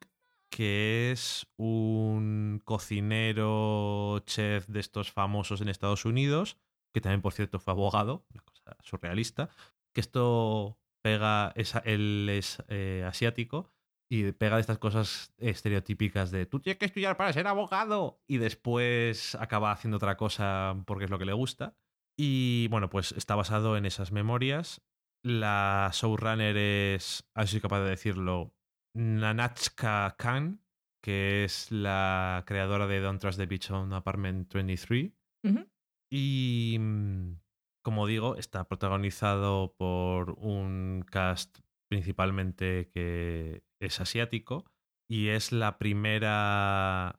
que 0.50 1.12
es 1.12 1.46
un 1.56 2.60
cocinero, 2.64 4.22
chef 4.26 4.66
de 4.66 4.80
estos 4.80 5.10
famosos 5.10 5.60
en 5.60 5.68
Estados 5.68 6.04
Unidos, 6.04 6.58
que 6.92 7.00
también, 7.00 7.22
por 7.22 7.32
cierto, 7.32 7.58
fue 7.58 7.72
abogado, 7.72 8.26
una 8.32 8.42
cosa 8.42 8.76
surrealista. 8.82 9.50
Que 9.94 10.00
esto 10.00 10.78
pega, 11.02 11.52
es, 11.56 11.74
él 11.84 12.28
es 12.30 12.62
eh, 12.68 13.04
asiático 13.06 13.70
y 14.10 14.32
pega 14.32 14.56
de 14.56 14.60
estas 14.60 14.78
cosas 14.78 15.32
estereotípicas 15.38 16.30
de 16.30 16.44
tú 16.44 16.60
tienes 16.60 16.78
que 16.78 16.84
estudiar 16.84 17.16
para 17.16 17.32
ser 17.32 17.46
abogado 17.46 18.20
y 18.26 18.36
después 18.36 19.34
acaba 19.36 19.72
haciendo 19.72 19.96
otra 19.96 20.16
cosa 20.16 20.82
porque 20.86 21.04
es 21.04 21.10
lo 21.10 21.18
que 21.18 21.24
le 21.24 21.32
gusta. 21.32 21.76
Y 22.18 22.68
bueno, 22.68 22.90
pues 22.90 23.12
está 23.12 23.34
basado 23.34 23.76
en 23.76 23.86
esas 23.86 24.12
memorias. 24.12 24.82
La 25.24 25.90
showrunner 25.92 26.56
es, 26.56 27.28
a 27.34 27.40
ver 27.40 27.48
si 27.48 27.52
soy 27.52 27.60
capaz 27.62 27.80
de 27.80 27.90
decirlo, 27.90 28.54
Nanachka 28.94 30.14
Khan, 30.18 30.60
que 31.02 31.44
es 31.44 31.70
la 31.72 32.44
creadora 32.46 32.86
de 32.86 33.00
Don't 33.00 33.20
Trust 33.20 33.38
the 33.38 33.46
Beach 33.46 33.70
on 33.70 33.92
Apartment 33.92 34.52
23. 34.52 35.10
Ujú. 35.44 35.71
Y 36.14 36.76
mm, 36.78 37.40
como 37.82 38.06
digo, 38.06 38.36
está 38.36 38.68
protagonizado 38.68 39.74
por 39.78 40.32
un 40.38 41.06
cast 41.10 41.60
principalmente 41.88 42.90
que 42.90 43.64
es 43.80 43.98
asiático 43.98 44.66
y 45.08 45.28
es 45.28 45.52
la 45.52 45.78
primera 45.78 47.18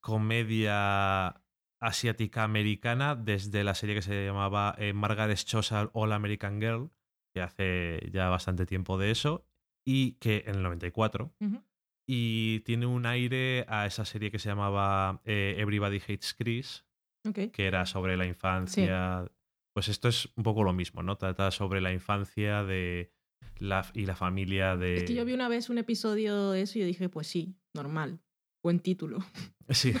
comedia 0.00 1.42
asiática 1.80 2.44
americana 2.44 3.14
desde 3.14 3.62
la 3.62 3.74
serie 3.74 3.94
que 3.94 4.02
se 4.02 4.24
llamaba 4.24 4.74
eh, 4.78 4.94
Margaret 4.94 5.38
Cho's 5.44 5.70
All 5.72 6.12
American 6.12 6.60
Girl, 6.60 6.90
que 7.34 7.42
hace 7.42 8.08
ya 8.10 8.30
bastante 8.30 8.64
tiempo 8.64 8.96
de 8.96 9.10
eso, 9.10 9.44
y 9.86 10.12
que 10.12 10.44
en 10.46 10.56
el 10.56 10.62
94, 10.62 11.34
Ujú. 11.40 11.62
y 12.06 12.60
tiene 12.60 12.86
un 12.86 13.04
aire 13.04 13.66
a 13.68 13.86
esa 13.86 14.04
serie 14.04 14.30
que 14.30 14.38
se 14.38 14.48
llamaba 14.48 15.20
eh, 15.24 15.56
Everybody 15.58 15.98
Hates 15.98 16.34
Chris, 16.34 16.84
Que 17.32 17.66
era 17.66 17.86
sobre 17.86 18.16
la 18.16 18.26
infancia. 18.26 19.30
Pues 19.74 19.88
esto 19.88 20.08
es 20.08 20.28
un 20.36 20.42
poco 20.42 20.62
lo 20.64 20.72
mismo, 20.72 21.02
¿no? 21.02 21.16
Trata 21.16 21.50
sobre 21.50 21.80
la 21.80 21.92
infancia 21.92 22.64
de 22.64 23.12
la, 23.58 23.86
y 23.94 24.06
la 24.06 24.16
familia 24.16 24.76
de. 24.76 24.96
Es 24.96 25.04
que 25.04 25.14
yo 25.14 25.24
vi 25.24 25.32
una 25.32 25.48
vez 25.48 25.70
un 25.70 25.78
episodio 25.78 26.50
de 26.50 26.62
eso 26.62 26.78
y 26.78 26.82
yo 26.82 26.86
dije, 26.86 27.08
pues 27.08 27.26
sí, 27.26 27.56
normal. 27.74 28.20
Buen 28.62 28.80
título. 28.80 29.18
Sí. 29.70 29.92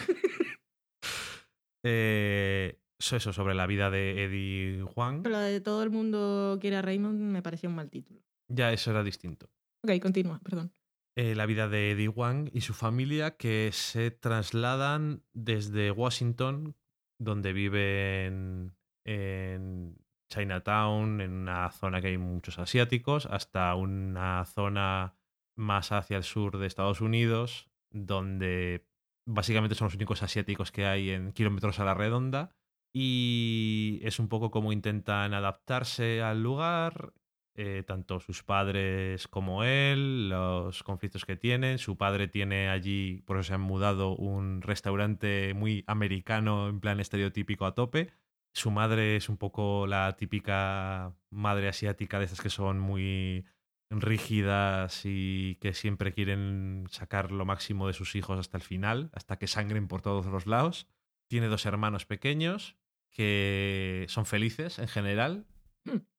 Eh, 1.84 2.80
eso, 2.98 3.32
sobre 3.32 3.54
la 3.54 3.66
vida 3.66 3.90
de 3.90 4.24
Eddie 4.24 4.82
Huang. 4.82 5.22
Pero 5.22 5.34
la 5.34 5.42
de 5.42 5.60
todo 5.60 5.82
el 5.82 5.90
mundo 5.90 6.58
quiere 6.60 6.76
a 6.76 6.82
Raymond 6.82 7.20
me 7.20 7.42
pareció 7.42 7.68
un 7.68 7.76
mal 7.76 7.90
título. 7.90 8.20
Ya 8.50 8.72
eso 8.72 8.90
era 8.90 9.04
distinto. 9.04 9.50
Ok, 9.84 10.00
continúa, 10.00 10.40
perdón. 10.40 10.72
Eh, 11.16 11.34
la 11.34 11.46
vida 11.46 11.68
de 11.68 11.92
Eddie 11.92 12.08
Huang 12.08 12.48
y 12.52 12.60
su 12.62 12.74
familia 12.74 13.36
que 13.36 13.70
se 13.72 14.10
trasladan 14.10 15.22
desde 15.32 15.90
Washington, 15.90 16.76
donde 17.18 17.52
viven 17.52 18.76
en 19.04 19.96
Chinatown, 20.28 21.20
en 21.20 21.32
una 21.32 21.70
zona 21.70 22.00
que 22.00 22.08
hay 22.08 22.18
muchos 22.18 22.58
asiáticos, 22.58 23.26
hasta 23.26 23.74
una 23.74 24.44
zona 24.44 25.16
más 25.56 25.92
hacia 25.92 26.16
el 26.16 26.22
sur 26.22 26.58
de 26.58 26.66
Estados 26.66 27.00
Unidos, 27.00 27.70
donde 27.90 28.86
básicamente 29.26 29.74
son 29.74 29.86
los 29.86 29.94
únicos 29.94 30.22
asiáticos 30.22 30.72
que 30.72 30.86
hay 30.86 31.10
en 31.10 31.32
kilómetros 31.32 31.80
a 31.80 31.84
la 31.84 31.94
redonda. 31.94 32.50
Y 32.92 34.00
es 34.02 34.18
un 34.18 34.28
poco 34.28 34.50
como 34.50 34.72
intentan 34.72 35.34
adaptarse 35.34 36.22
al 36.22 36.42
lugar. 36.42 37.12
Eh, 37.60 37.82
tanto 37.84 38.20
sus 38.20 38.44
padres 38.44 39.26
como 39.26 39.64
él, 39.64 40.28
los 40.28 40.84
conflictos 40.84 41.24
que 41.24 41.34
tienen. 41.34 41.78
Su 41.78 41.96
padre 41.96 42.28
tiene 42.28 42.68
allí, 42.68 43.24
por 43.26 43.36
eso 43.36 43.48
se 43.48 43.54
han 43.54 43.62
mudado, 43.62 44.14
un 44.14 44.62
restaurante 44.62 45.54
muy 45.54 45.82
americano, 45.88 46.68
en 46.68 46.78
plan 46.78 47.00
estereotípico 47.00 47.66
a 47.66 47.74
tope. 47.74 48.12
Su 48.52 48.70
madre 48.70 49.16
es 49.16 49.28
un 49.28 49.38
poco 49.38 49.88
la 49.88 50.14
típica 50.16 51.16
madre 51.30 51.66
asiática 51.66 52.20
de 52.20 52.26
esas 52.26 52.40
que 52.40 52.48
son 52.48 52.78
muy 52.78 53.44
rígidas 53.90 55.02
y 55.04 55.56
que 55.56 55.74
siempre 55.74 56.12
quieren 56.12 56.84
sacar 56.90 57.32
lo 57.32 57.44
máximo 57.44 57.88
de 57.88 57.92
sus 57.92 58.14
hijos 58.14 58.38
hasta 58.38 58.56
el 58.56 58.62
final, 58.62 59.10
hasta 59.12 59.36
que 59.36 59.48
sangren 59.48 59.88
por 59.88 60.00
todos 60.00 60.26
los 60.26 60.46
lados. 60.46 60.86
Tiene 61.26 61.48
dos 61.48 61.66
hermanos 61.66 62.06
pequeños 62.06 62.76
que 63.10 64.06
son 64.08 64.26
felices 64.26 64.78
en 64.78 64.86
general. 64.86 65.44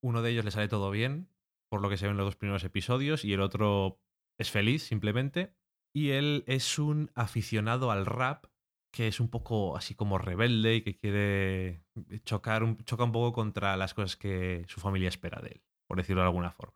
Uno 0.01 0.21
de 0.21 0.31
ellos 0.31 0.45
le 0.45 0.51
sale 0.51 0.67
todo 0.67 0.91
bien, 0.91 1.29
por 1.69 1.81
lo 1.81 1.89
que 1.89 1.97
se 1.97 2.05
ve 2.05 2.11
en 2.11 2.17
los 2.17 2.27
dos 2.27 2.35
primeros 2.35 2.63
episodios, 2.63 3.25
y 3.25 3.33
el 3.33 3.41
otro 3.41 3.99
es 4.37 4.51
feliz 4.51 4.83
simplemente. 4.83 5.53
Y 5.93 6.11
él 6.11 6.43
es 6.47 6.77
un 6.77 7.11
aficionado 7.15 7.91
al 7.91 8.05
rap 8.05 8.45
que 8.91 9.07
es 9.07 9.19
un 9.19 9.29
poco 9.29 9.77
así 9.77 9.95
como 9.95 10.17
rebelde 10.17 10.75
y 10.75 10.81
que 10.81 10.95
quiere 10.95 11.83
chocar 12.23 12.63
un, 12.63 12.77
choca 12.83 13.03
un 13.03 13.11
poco 13.11 13.33
contra 13.33 13.77
las 13.77 13.93
cosas 13.93 14.15
que 14.15 14.65
su 14.67 14.79
familia 14.79 15.09
espera 15.09 15.41
de 15.41 15.49
él, 15.49 15.61
por 15.87 15.97
decirlo 15.97 16.21
de 16.21 16.27
alguna 16.27 16.51
forma. 16.51 16.75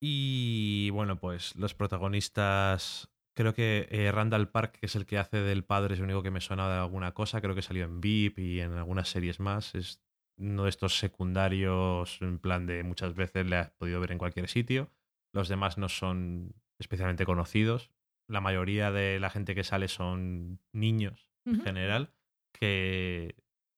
Y 0.00 0.90
bueno, 0.90 1.20
pues 1.20 1.54
los 1.54 1.74
protagonistas, 1.74 3.08
creo 3.36 3.54
que 3.54 3.86
eh, 3.90 4.10
Randall 4.10 4.50
Park, 4.50 4.78
que 4.80 4.86
es 4.86 4.96
el 4.96 5.06
que 5.06 5.18
hace 5.18 5.38
del 5.38 5.64
padre, 5.64 5.94
es 5.94 6.00
el 6.00 6.06
único 6.06 6.24
que 6.24 6.32
me 6.32 6.40
suena 6.40 6.68
de 6.68 6.80
alguna 6.80 7.14
cosa, 7.14 7.40
creo 7.40 7.54
que 7.54 7.62
salió 7.62 7.84
en 7.84 8.00
VIP 8.00 8.38
y 8.40 8.60
en 8.60 8.72
algunas 8.72 9.08
series 9.08 9.38
más, 9.38 9.76
es 9.76 10.02
uno 10.42 10.64
de 10.64 10.68
estos 10.68 10.98
secundarios 10.98 12.20
en 12.20 12.38
plan 12.38 12.66
de 12.66 12.82
muchas 12.82 13.14
veces 13.14 13.46
le 13.46 13.56
has 13.56 13.70
podido 13.70 14.00
ver 14.00 14.12
en 14.12 14.18
cualquier 14.18 14.48
sitio, 14.48 14.90
los 15.32 15.48
demás 15.48 15.78
no 15.78 15.88
son 15.88 16.54
especialmente 16.78 17.24
conocidos, 17.24 17.90
la 18.28 18.40
mayoría 18.40 18.90
de 18.90 19.20
la 19.20 19.30
gente 19.30 19.54
que 19.54 19.64
sale 19.64 19.88
son 19.88 20.60
niños 20.72 21.30
en 21.44 21.60
general, 21.60 22.14
que 22.52 23.34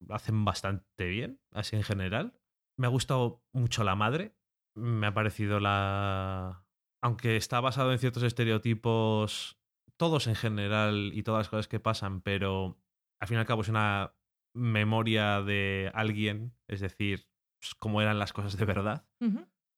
hacen 0.09 0.45
bastante 0.45 1.07
bien, 1.07 1.39
así 1.51 1.75
en 1.75 1.83
general. 1.83 2.33
Me 2.77 2.87
ha 2.87 2.89
gustado 2.89 3.43
mucho 3.53 3.83
la 3.83 3.95
madre. 3.95 4.35
Me 4.75 5.07
ha 5.07 5.13
parecido 5.13 5.59
la. 5.59 6.65
Aunque 7.01 7.37
está 7.37 7.59
basado 7.59 7.91
en 7.91 7.99
ciertos 7.99 8.23
estereotipos, 8.23 9.57
todos 9.97 10.27
en 10.27 10.35
general 10.35 11.11
y 11.13 11.23
todas 11.23 11.39
las 11.39 11.49
cosas 11.49 11.67
que 11.67 11.79
pasan, 11.79 12.21
pero 12.21 12.77
al 13.19 13.27
fin 13.27 13.37
y 13.37 13.39
al 13.39 13.45
cabo 13.45 13.61
es 13.61 13.69
una 13.69 14.13
memoria 14.55 15.41
de 15.41 15.91
alguien, 15.93 16.55
es 16.67 16.79
decir, 16.79 17.27
pues, 17.61 17.75
cómo 17.75 18.01
eran 18.01 18.19
las 18.19 18.33
cosas 18.33 18.57
de 18.57 18.65
verdad 18.65 19.07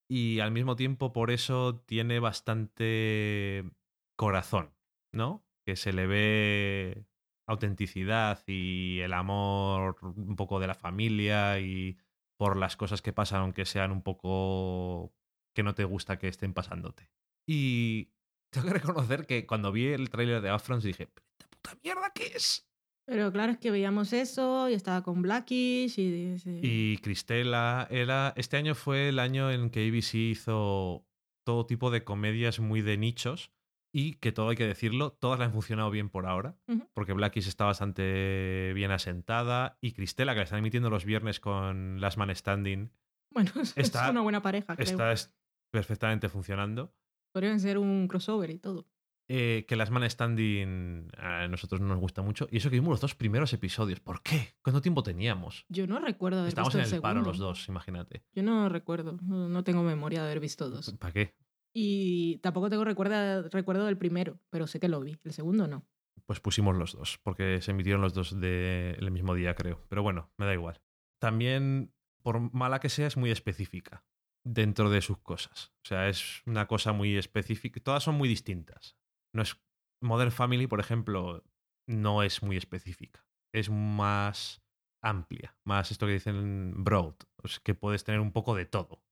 y 0.10 0.40
al 0.40 0.52
mismo 0.52 0.76
tiempo 0.76 1.12
por 1.12 1.32
eso 1.32 1.84
tiene 1.86 2.20
bastante 2.20 3.70
corazón, 4.18 4.74
¿no? 5.14 5.46
Que 5.66 5.76
se 5.76 5.94
le 5.94 6.08
ve 6.08 7.06
autenticidad 7.48 8.44
y 8.48 9.00
el 9.02 9.14
amor 9.14 9.98
un 10.02 10.36
poco 10.36 10.60
de 10.60 10.68
la 10.68 10.76
familia 10.76 11.60
y 11.60 11.98
por 12.38 12.58
las 12.58 12.78
cosas 12.78 13.02
que 13.02 13.14
pasan, 13.14 13.42
aunque 13.42 13.66
sean 13.66 13.92
un 13.92 14.02
poco 14.04 15.14
que 15.56 15.64
no 15.64 15.74
te 15.74 15.86
gusta 15.86 16.20
que 16.20 16.28
estén 16.28 16.54
pasándote. 16.54 17.10
Y 17.48 18.12
tengo 18.52 18.68
que 18.68 18.74
reconocer 18.74 19.26
que 19.26 19.46
cuando 19.48 19.72
vi 19.72 19.88
el 19.88 20.10
tráiler 20.10 20.42
de 20.42 20.50
Afrons 20.50 20.84
dije, 20.84 21.08
"¿Pero 21.08 21.26
esta 21.32 21.48
puta 21.50 21.80
mierda 21.84 22.12
qué 22.14 22.28
es? 22.36 22.67
Pero 23.08 23.32
claro, 23.32 23.54
es 23.54 23.58
que 23.58 23.72
veíamos 23.72 24.12
eso 24.14 24.70
y 24.70 24.74
estaba 24.74 25.02
con 25.02 25.22
Blackish 25.22 25.98
y... 25.98 26.38
sí. 26.40 26.60
Y 26.62 26.98
Cristela 26.98 27.88
era. 27.90 28.34
Este 28.36 28.58
año 28.58 28.76
fue 28.76 29.10
el 29.10 29.20
año 29.20 29.50
en 29.50 29.70
que 29.70 29.88
ABC 29.88 30.16
hizo 30.16 31.06
todo 31.46 31.66
tipo 31.66 31.90
de 31.90 32.04
comedias 32.04 32.60
muy 32.60 32.82
de 32.82 32.98
nichos. 32.98 33.50
Y 33.94 34.16
que 34.16 34.34
todo 34.34 34.50
hay 34.50 34.58
que 34.58 34.68
decirlo, 34.68 35.14
todas 35.14 35.40
le 35.40 35.46
han 35.46 35.54
funcionado 35.54 35.90
bien 35.90 36.10
por 36.10 36.26
ahora. 36.28 36.58
Porque 36.94 37.14
Blackies 37.14 37.48
está 37.48 37.64
bastante 37.66 38.74
bien 38.76 38.92
asentada. 38.92 39.78
Y 39.82 39.94
Cristela, 39.94 40.34
que 40.34 40.40
la 40.40 40.44
están 40.44 40.60
emitiendo 40.60 40.90
los 40.90 41.06
viernes 41.06 41.40
con 41.40 42.00
Last 42.02 42.18
Man 42.18 42.36
Standing, 42.36 42.92
Bueno, 43.32 43.50
es 43.62 43.74
Está- 43.78 44.12
una 44.12 44.22
buena 44.22 44.42
pareja, 44.42 44.76
creo. 44.76 44.84
está 44.86 45.14
es- 45.14 45.34
perfectamente 45.72 46.28
funcionando. 46.30 46.94
Podrían 47.34 47.60
ser 47.60 47.78
un 47.78 48.08
crossover 48.08 48.50
y 48.52 48.60
todo. 48.60 48.86
Eh, 49.30 49.66
que 49.68 49.76
Last 49.76 49.92
Man 49.92 50.10
Standing 50.10 51.10
a 51.18 51.48
nosotros 51.50 51.82
no 51.82 51.88
nos 51.88 52.00
gusta 52.00 52.22
mucho. 52.22 52.48
Y 52.50 52.58
eso 52.58 52.70
que 52.70 52.78
vimos 52.78 52.92
los 52.92 53.02
dos 53.02 53.16
primeros 53.16 53.52
episodios. 53.52 54.00
¿Por 54.00 54.22
qué? 54.22 54.54
¿Cuánto 54.62 54.82
tiempo 54.82 55.04
teníamos? 55.04 55.66
Yo 55.68 55.86
no 55.86 56.00
recuerdo 56.00 56.40
haber 56.40 56.50
Estamos 56.50 56.70
visto 56.74 56.80
en 56.80 56.86
el 56.86 56.94
el 56.96 57.02
paro 57.02 57.22
los 57.22 57.38
dos, 57.38 57.68
imagínate. 57.68 58.24
Yo 58.34 58.44
no 58.44 58.70
recuerdo, 58.70 59.18
no, 59.22 59.64
tengo 59.66 59.84
memoria 59.84 60.20
de 60.22 60.28
haber 60.28 60.40
visto 60.40 60.70
dos. 60.70 60.94
¿Para 60.98 61.12
qué? 61.12 61.34
Y 61.74 62.38
tampoco 62.38 62.70
tengo 62.70 62.86
recuerda, 62.86 63.42
recuerdo 63.50 63.86
del 63.86 63.98
primero, 63.98 64.40
pero 64.50 64.66
sé 64.66 64.80
que 64.80 64.88
lo 64.88 65.02
vi. 65.02 65.18
El 65.24 65.34
segundo 65.34 65.68
no. 65.68 65.86
Pues 66.26 66.40
pusimos 66.40 66.76
los 66.76 66.94
dos, 66.94 67.20
porque 67.22 67.62
se 67.62 67.72
emitieron 67.72 68.02
los 68.02 68.14
dos 68.14 68.40
de- 68.40 68.96
el 68.98 69.12
mismo 69.12 69.36
día, 69.36 69.54
creo. 69.56 69.86
Pero 69.90 70.04
bueno, 70.04 70.32
me 70.38 70.46
da 70.46 70.54
igual. 70.54 70.82
También, 71.20 71.94
por 72.24 72.54
mala 72.54 72.80
que 72.80 72.90
sea, 72.90 73.08
es 73.08 73.18
muy 73.18 73.30
específica 73.32 74.04
dentro 74.44 74.90
de 74.90 75.02
sus 75.02 75.18
cosas. 75.20 75.74
O 75.84 75.88
sea, 75.88 76.10
es 76.10 76.42
una 76.46 76.68
cosa 76.68 76.94
muy 76.94 77.18
específica. 77.18 77.80
Todas 77.82 78.04
son 78.04 78.16
muy 78.16 78.28
distintas. 78.30 78.97
No 79.36 79.42
es 79.42 79.58
Modern 80.02 80.32
Family, 80.32 80.68
por 80.68 80.80
ejemplo, 80.80 81.44
no 81.88 82.24
es 82.24 82.44
muy 82.44 82.58
específica. 82.58 83.26
Es 83.54 83.70
más 83.70 84.62
amplia, 85.04 85.56
más 85.66 85.92
esto 85.92 86.06
que 86.06 86.14
dicen 86.14 86.84
broad, 86.84 87.16
que 87.64 87.76
puedes 87.76 88.04
tener 88.04 88.20
un 88.20 88.32
poco 88.32 88.56
de 88.56 88.66
todo 88.66 89.04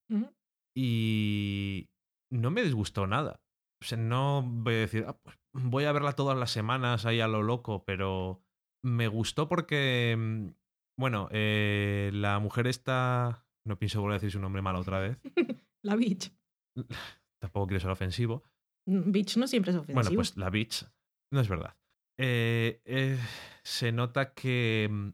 y 0.78 1.89
no 2.32 2.51
me 2.51 2.63
disgustó 2.63 3.07
nada. 3.07 3.41
O 3.82 3.86
sea, 3.86 3.97
no 3.97 4.41
voy 4.43 4.74
a 4.74 4.78
decir, 4.80 5.05
"Ah, 5.07 5.18
pues 5.22 5.38
voy 5.53 5.86
a 5.86 5.91
verla 5.91 6.13
todas 6.13 6.38
las 6.38 6.51
semanas 6.51 7.05
ahí 7.05 7.22
a 7.22 7.28
lo 7.28 7.43
loco, 7.43 7.86
pero 7.86 8.41
me 8.84 9.07
gustó 9.07 9.47
porque, 9.47 10.16
mm, 10.18 10.47
bueno, 10.99 11.30
eh, 11.32 12.09
la 12.13 12.39
mujer 12.39 12.68
está, 12.68 13.45
no 13.66 13.78
pienso 13.78 14.01
volver 14.01 14.13
a 14.16 14.20
decir 14.20 14.32
su 14.32 14.39
nombre 14.39 14.61
mal 14.61 14.76
otra 14.76 14.99
vez, 14.99 15.18
La 15.84 15.95
Beach. 15.95 16.32
tampoco 17.41 17.68
quiero 17.68 17.80
ser 17.82 17.91
ofensivo. 17.91 18.43
Beach 18.86 19.38
no 19.38 19.47
siempre 19.47 19.71
es 19.71 19.77
ofensivo. 19.77 20.01
Bueno, 20.01 20.15
pues 20.15 20.38
la 20.38 20.49
bitch 20.49 20.86
no 21.31 21.39
es 21.39 21.49
verdad. 21.49 21.75
Eh, 22.17 22.81
eh, 22.86 23.19
se 23.63 23.91
nota 23.91 24.33
que 24.33 24.88
mm, 24.89 25.09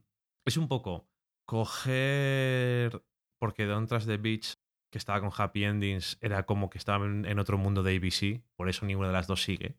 es 0.46 0.58
un 0.58 0.68
poco 0.68 1.10
coger, 1.48 3.04
porque 3.40 3.66
Don't 3.66 3.90
Trust 3.90 4.08
the 4.08 4.18
Beach, 4.18 4.56
que 4.92 4.98
estaba 4.98 5.20
con 5.22 5.32
Happy 5.36 5.64
Endings, 5.64 6.18
era 6.22 6.46
como 6.46 6.70
que 6.70 6.78
estaba 6.78 7.06
en, 7.06 7.40
otro 7.40 7.58
mundo 7.58 7.84
de 7.84 7.96
ABC, 7.96 8.44
por 8.56 8.70
eso 8.70 8.86
ninguna 8.86 9.08
de 9.08 9.14
las 9.14 9.28
dos 9.28 9.44
sigue. 9.44 9.76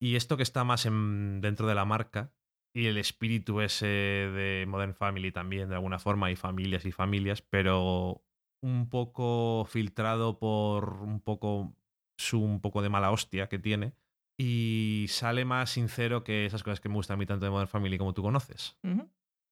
Y 0.00 0.16
esto 0.16 0.36
que 0.36 0.42
está 0.42 0.64
más 0.64 0.84
en- 0.84 1.40
dentro 1.40 1.68
de 1.68 1.76
la 1.76 1.84
marca 1.84 2.32
y 2.74 2.86
el 2.86 2.98
espíritu 2.98 3.60
ese 3.60 3.86
de 3.86 4.64
Modern 4.66 4.94
Family 4.94 5.30
también, 5.30 5.68
de 5.68 5.76
alguna 5.76 6.00
forma, 6.00 6.30
y 6.32 6.36
familias 6.36 6.84
y 6.84 6.92
familias, 6.92 7.40
pero 7.42 8.24
un 8.62 8.88
poco 8.88 9.64
filtrado 9.64 10.38
por 10.38 10.94
un 11.02 11.20
poco 11.20 11.76
su 12.22 12.40
un 12.40 12.60
poco 12.60 12.82
de 12.82 12.88
mala 12.88 13.10
hostia 13.10 13.48
que 13.48 13.58
tiene 13.58 13.94
y 14.38 15.06
sale 15.08 15.44
más 15.44 15.70
sincero 15.70 16.24
que 16.24 16.46
esas 16.46 16.62
cosas 16.62 16.80
que 16.80 16.88
me 16.88 16.94
gustan 16.94 17.14
a 17.14 17.18
mí 17.18 17.26
tanto 17.26 17.44
de 17.44 17.50
Modern 17.50 17.68
Family 17.68 17.98
como 17.98 18.14
tú 18.14 18.22
conoces. 18.22 18.78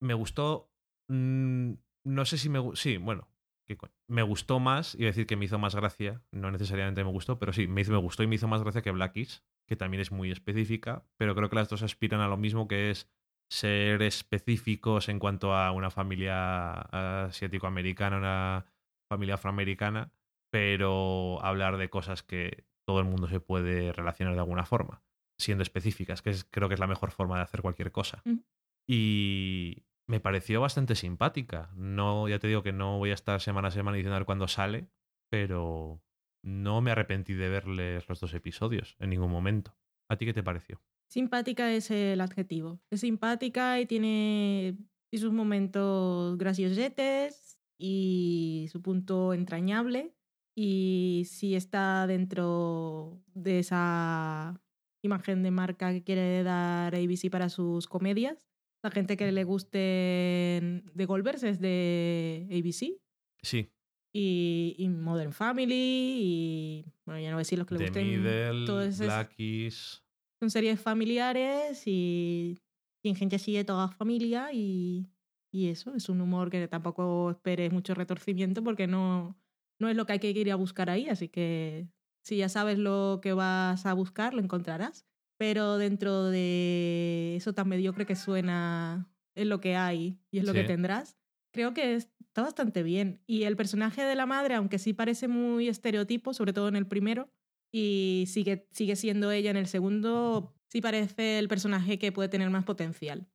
Me 0.00 0.14
gustó, 0.14 0.72
mm, 1.08 1.72
no 2.04 2.24
sé 2.24 2.38
si 2.38 2.48
me 2.48 2.60
sí, 2.74 2.96
bueno, 2.96 3.28
¿qué 3.66 3.76
coño? 3.76 3.92
me 4.08 4.22
gustó 4.22 4.58
más, 4.58 4.94
iba 4.94 5.04
a 5.04 5.12
decir 5.12 5.26
que 5.26 5.36
me 5.36 5.44
hizo 5.44 5.58
más 5.58 5.74
gracia, 5.74 6.22
no 6.32 6.50
necesariamente 6.50 7.04
me 7.04 7.10
gustó, 7.10 7.38
pero 7.38 7.52
sí, 7.52 7.68
me, 7.68 7.82
hizo, 7.82 7.92
me 7.92 7.98
gustó 7.98 8.22
y 8.22 8.26
me 8.26 8.36
hizo 8.36 8.48
más 8.48 8.62
gracia 8.62 8.82
que 8.82 8.90
Blackies, 8.90 9.44
que 9.68 9.76
también 9.76 10.00
es 10.00 10.10
muy 10.10 10.30
específica, 10.30 11.04
pero 11.16 11.34
creo 11.34 11.50
que 11.50 11.56
las 11.56 11.68
dos 11.68 11.82
aspiran 11.82 12.20
a 12.20 12.28
lo 12.28 12.36
mismo, 12.36 12.66
que 12.66 12.90
es 12.90 13.08
ser 13.50 14.02
específicos 14.02 15.08
en 15.08 15.18
cuanto 15.18 15.54
a 15.54 15.72
una 15.72 15.90
familia 15.90 17.26
asiático-americana, 17.26 18.16
una 18.16 18.66
familia 19.08 19.34
afroamericana, 19.34 20.12
pero 20.50 21.42
hablar 21.44 21.76
de 21.76 21.90
cosas 21.90 22.22
que 22.22 22.64
todo 22.86 23.00
el 23.00 23.06
mundo 23.06 23.28
se 23.28 23.40
puede 23.40 23.92
relacionar 23.92 24.34
de 24.34 24.40
alguna 24.40 24.66
forma, 24.66 25.02
siendo 25.38 25.62
específicas, 25.62 26.22
que 26.22 26.30
es, 26.30 26.44
creo 26.44 26.68
que 26.68 26.74
es 26.74 26.80
la 26.80 26.86
mejor 26.86 27.12
forma 27.12 27.36
de 27.36 27.42
hacer 27.42 27.62
cualquier 27.62 27.92
cosa. 27.92 28.22
Ujú. 28.26 28.42
Y 28.88 29.84
me 30.08 30.20
pareció 30.20 30.60
bastante 30.60 30.96
simpática. 30.96 31.70
No, 31.76 32.28
ya 32.28 32.40
te 32.40 32.48
digo 32.48 32.62
que 32.62 32.72
no 32.72 32.98
voy 32.98 33.10
a 33.10 33.14
estar 33.14 33.40
semana 33.40 33.68
a 33.68 33.70
semana 33.70 33.96
diciendo 33.96 34.16
a 34.16 34.18
ver 34.18 34.26
cuándo 34.26 34.48
sale, 34.48 34.90
pero 35.30 36.02
no 36.44 36.80
me 36.80 36.90
arrepentí 36.90 37.34
de 37.34 37.48
verles 37.48 38.08
los 38.08 38.18
dos 38.18 38.34
episodios 38.34 38.96
en 38.98 39.10
ningún 39.10 39.30
momento. 39.30 39.76
¿A 40.10 40.16
ti 40.16 40.26
qué 40.26 40.34
te 40.34 40.42
pareció? 40.42 40.82
Simpática 41.08 41.72
es 41.72 41.90
el 41.90 42.20
adjetivo. 42.20 42.80
Es 42.90 43.00
simpática 43.00 43.80
y 43.80 43.86
tiene 43.86 44.76
sus 45.12 45.32
momentos 45.32 46.36
graciosetes 46.38 47.60
y 47.78 48.68
su 48.70 48.82
punto 48.82 49.32
entrañable. 49.32 50.14
Y 50.56 51.26
si 51.30 51.54
está 51.54 52.06
dentro 52.06 53.22
de 53.34 53.60
esa 53.60 54.60
imagen 55.02 55.42
de 55.42 55.50
marca 55.50 55.92
que 55.92 56.02
quiere 56.02 56.42
dar 56.42 56.94
ABC 56.94 57.30
para 57.30 57.48
sus 57.48 57.86
comedias. 57.86 58.46
La 58.82 58.90
gente 58.90 59.16
que 59.16 59.30
le 59.30 59.44
guste 59.44 60.82
de 60.94 61.06
Golvers 61.06 61.42
es 61.42 61.60
de 61.60 62.46
ABC. 62.50 62.98
Sí, 63.42 63.70
y, 64.12 64.74
y 64.78 64.88
Modern 64.88 65.32
Family 65.32 65.74
y 65.74 66.84
bueno, 67.06 67.20
ya 67.20 67.30
no 67.30 67.36
voy 67.36 67.40
a 67.40 67.44
decir 67.46 67.58
los 67.58 67.66
que 67.66 67.74
le 67.74 67.90
The 67.90 68.00
gusten. 68.00 68.22
Middle, 68.22 68.90
Blackies. 69.06 70.04
Son 70.40 70.50
series 70.50 70.80
familiares 70.80 71.86
y, 71.86 72.58
y 73.04 73.08
en 73.08 73.14
gente 73.14 73.36
así 73.36 73.54
de 73.54 73.64
toda 73.64 73.88
familia 73.88 74.52
y, 74.52 75.10
y 75.52 75.68
eso, 75.68 75.94
es 75.94 76.08
un 76.08 76.20
humor 76.20 76.50
que 76.50 76.66
tampoco 76.66 77.30
esperes 77.30 77.72
mucho 77.72 77.94
retorcimiento 77.94 78.64
porque 78.64 78.86
no, 78.86 79.38
no 79.80 79.88
es 79.88 79.96
lo 79.96 80.06
que 80.06 80.12
hay 80.12 80.18
que 80.18 80.30
ir 80.30 80.52
a 80.52 80.56
buscar 80.56 80.90
ahí, 80.90 81.08
así 81.08 81.28
que 81.28 81.88
si 82.22 82.36
ya 82.36 82.48
sabes 82.48 82.78
lo 82.78 83.20
que 83.22 83.32
vas 83.32 83.86
a 83.86 83.94
buscar, 83.94 84.34
lo 84.34 84.40
encontrarás. 84.40 85.06
Pero 85.38 85.78
dentro 85.78 86.26
de 86.26 87.34
eso 87.36 87.54
tan 87.54 87.66
mediocre 87.66 88.04
que 88.04 88.14
suena 88.14 89.10
es 89.34 89.46
lo 89.46 89.60
que 89.60 89.74
hay 89.74 90.20
y 90.30 90.38
es 90.38 90.44
lo 90.44 90.52
que 90.52 90.64
tendrás, 90.64 91.16
creo 91.50 91.72
que 91.72 91.94
está 91.94 92.42
bastante 92.42 92.82
bien. 92.82 93.22
Y 93.26 93.44
el 93.44 93.56
personaje 93.56 94.02
de 94.02 94.14
la 94.14 94.26
madre, 94.26 94.54
aunque 94.54 94.78
sí 94.78 94.92
parece 94.92 95.28
muy 95.28 95.68
estereotipo, 95.68 96.34
sobre 96.34 96.52
todo 96.52 96.68
en 96.68 96.76
el 96.76 96.86
primero, 96.86 97.30
y 97.72 98.24
sigue, 98.26 98.68
sigue 98.72 98.96
siendo 98.96 99.30
ella 99.30 99.50
en 99.50 99.56
el 99.56 99.66
segundo, 99.66 100.54
sí 100.68 100.82
parece 100.82 101.38
el 101.38 101.48
personaje 101.48 101.98
que 101.98 102.12
puede 102.12 102.28
tener 102.28 102.50
más 102.50 102.64
potencial 102.64 103.26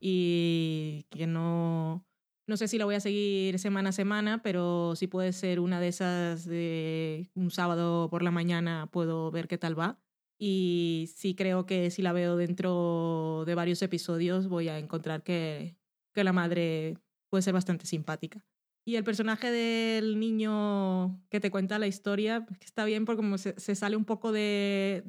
y 0.00 1.06
que 1.10 1.26
no, 1.26 2.06
no 2.46 2.56
sé 2.56 2.68
si 2.68 2.78
la 2.78 2.84
voy 2.84 2.94
a 2.94 3.00
seguir 3.00 3.58
semana 3.58 3.90
a 3.90 3.92
semana, 3.92 4.42
pero 4.42 4.94
sí 4.96 5.06
puede 5.06 5.32
ser 5.32 5.60
una 5.60 5.80
de 5.80 5.88
esas 5.88 6.44
de 6.46 7.28
un 7.34 7.50
sábado 7.50 8.08
por 8.08 8.22
la 8.22 8.30
mañana 8.30 8.88
puedo 8.90 9.30
ver 9.30 9.48
qué 9.48 9.58
tal 9.58 9.78
va. 9.78 9.98
Y 10.38 11.10
sí 11.16 11.34
creo 11.34 11.66
que 11.66 11.90
si 11.90 12.02
la 12.02 12.12
veo 12.12 12.36
dentro 12.36 13.44
de 13.46 13.54
varios 13.54 13.82
episodios 13.82 14.48
voy 14.48 14.68
a 14.68 14.78
encontrar 14.78 15.22
que, 15.22 15.76
que 16.14 16.24
la 16.24 16.32
madre 16.32 16.98
puede 17.30 17.42
ser 17.42 17.54
bastante 17.54 17.86
simpática. 17.86 18.44
Y 18.84 18.94
el 18.94 19.02
personaje 19.02 19.50
del 19.50 20.20
niño 20.20 21.20
que 21.28 21.40
te 21.40 21.50
cuenta 21.50 21.80
la 21.80 21.88
historia 21.88 22.46
está 22.60 22.84
bien 22.84 23.04
porque 23.04 23.16
como 23.16 23.36
se, 23.38 23.56
sale 23.74 23.96
un 23.96 24.04
poco 24.04 24.30
de, 24.30 25.02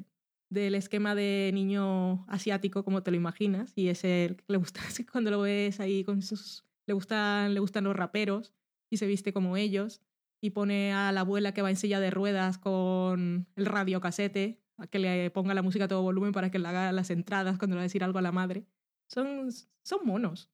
del 0.50 0.74
esquema 0.74 1.14
de 1.14 1.52
niño 1.54 2.24
asiático 2.26 2.82
como 2.82 3.04
te 3.04 3.12
lo 3.12 3.16
imaginas 3.16 3.72
y 3.76 3.88
es 3.88 4.02
el 4.02 4.36
que 4.36 4.44
le 4.48 4.56
gusta 4.56 4.80
cuando 5.12 5.30
lo 5.30 5.42
ves 5.42 5.78
ahí 5.78 6.02
con 6.02 6.22
sus 6.22 6.67
le 6.88 6.94
gustan 6.94 7.54
le 7.54 7.60
gustan 7.60 7.84
los 7.84 7.94
raperos 7.94 8.52
y 8.90 8.96
se 8.96 9.06
viste 9.06 9.32
como 9.32 9.56
ellos 9.56 10.02
y 10.40 10.50
pone 10.50 10.92
a 10.92 11.12
la 11.12 11.20
abuela 11.20 11.54
que 11.54 11.62
va 11.62 11.70
en 11.70 11.76
silla 11.76 12.00
de 12.00 12.10
ruedas 12.10 12.58
con 12.58 13.46
el 13.54 13.66
radio 13.66 14.00
casete 14.00 14.60
a 14.76 14.88
que 14.88 14.98
le 14.98 15.30
ponga 15.30 15.54
la 15.54 15.62
música 15.62 15.84
a 15.84 15.88
todo 15.88 16.02
volumen 16.02 16.32
para 16.32 16.50
que 16.50 16.58
le 16.58 16.66
haga 16.66 16.90
las 16.90 17.10
entradas 17.10 17.58
cuando 17.58 17.76
le 17.76 17.78
va 17.78 17.82
a 17.82 17.90
decir 17.90 18.02
algo 18.02 18.18
a 18.18 18.22
la 18.22 18.32
madre 18.32 18.66
son 19.06 19.50
son 19.84 20.00
monos 20.04 20.50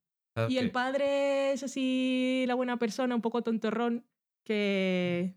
y 0.49 0.59
el 0.59 0.73
padre 0.73 1.53
es 1.53 1.63
así 1.63 2.45
la 2.47 2.55
buena 2.55 2.79
persona, 2.79 3.15
un 3.15 3.23
poco 3.23 3.43
tontorrón, 3.43 4.05
que 4.45 5.37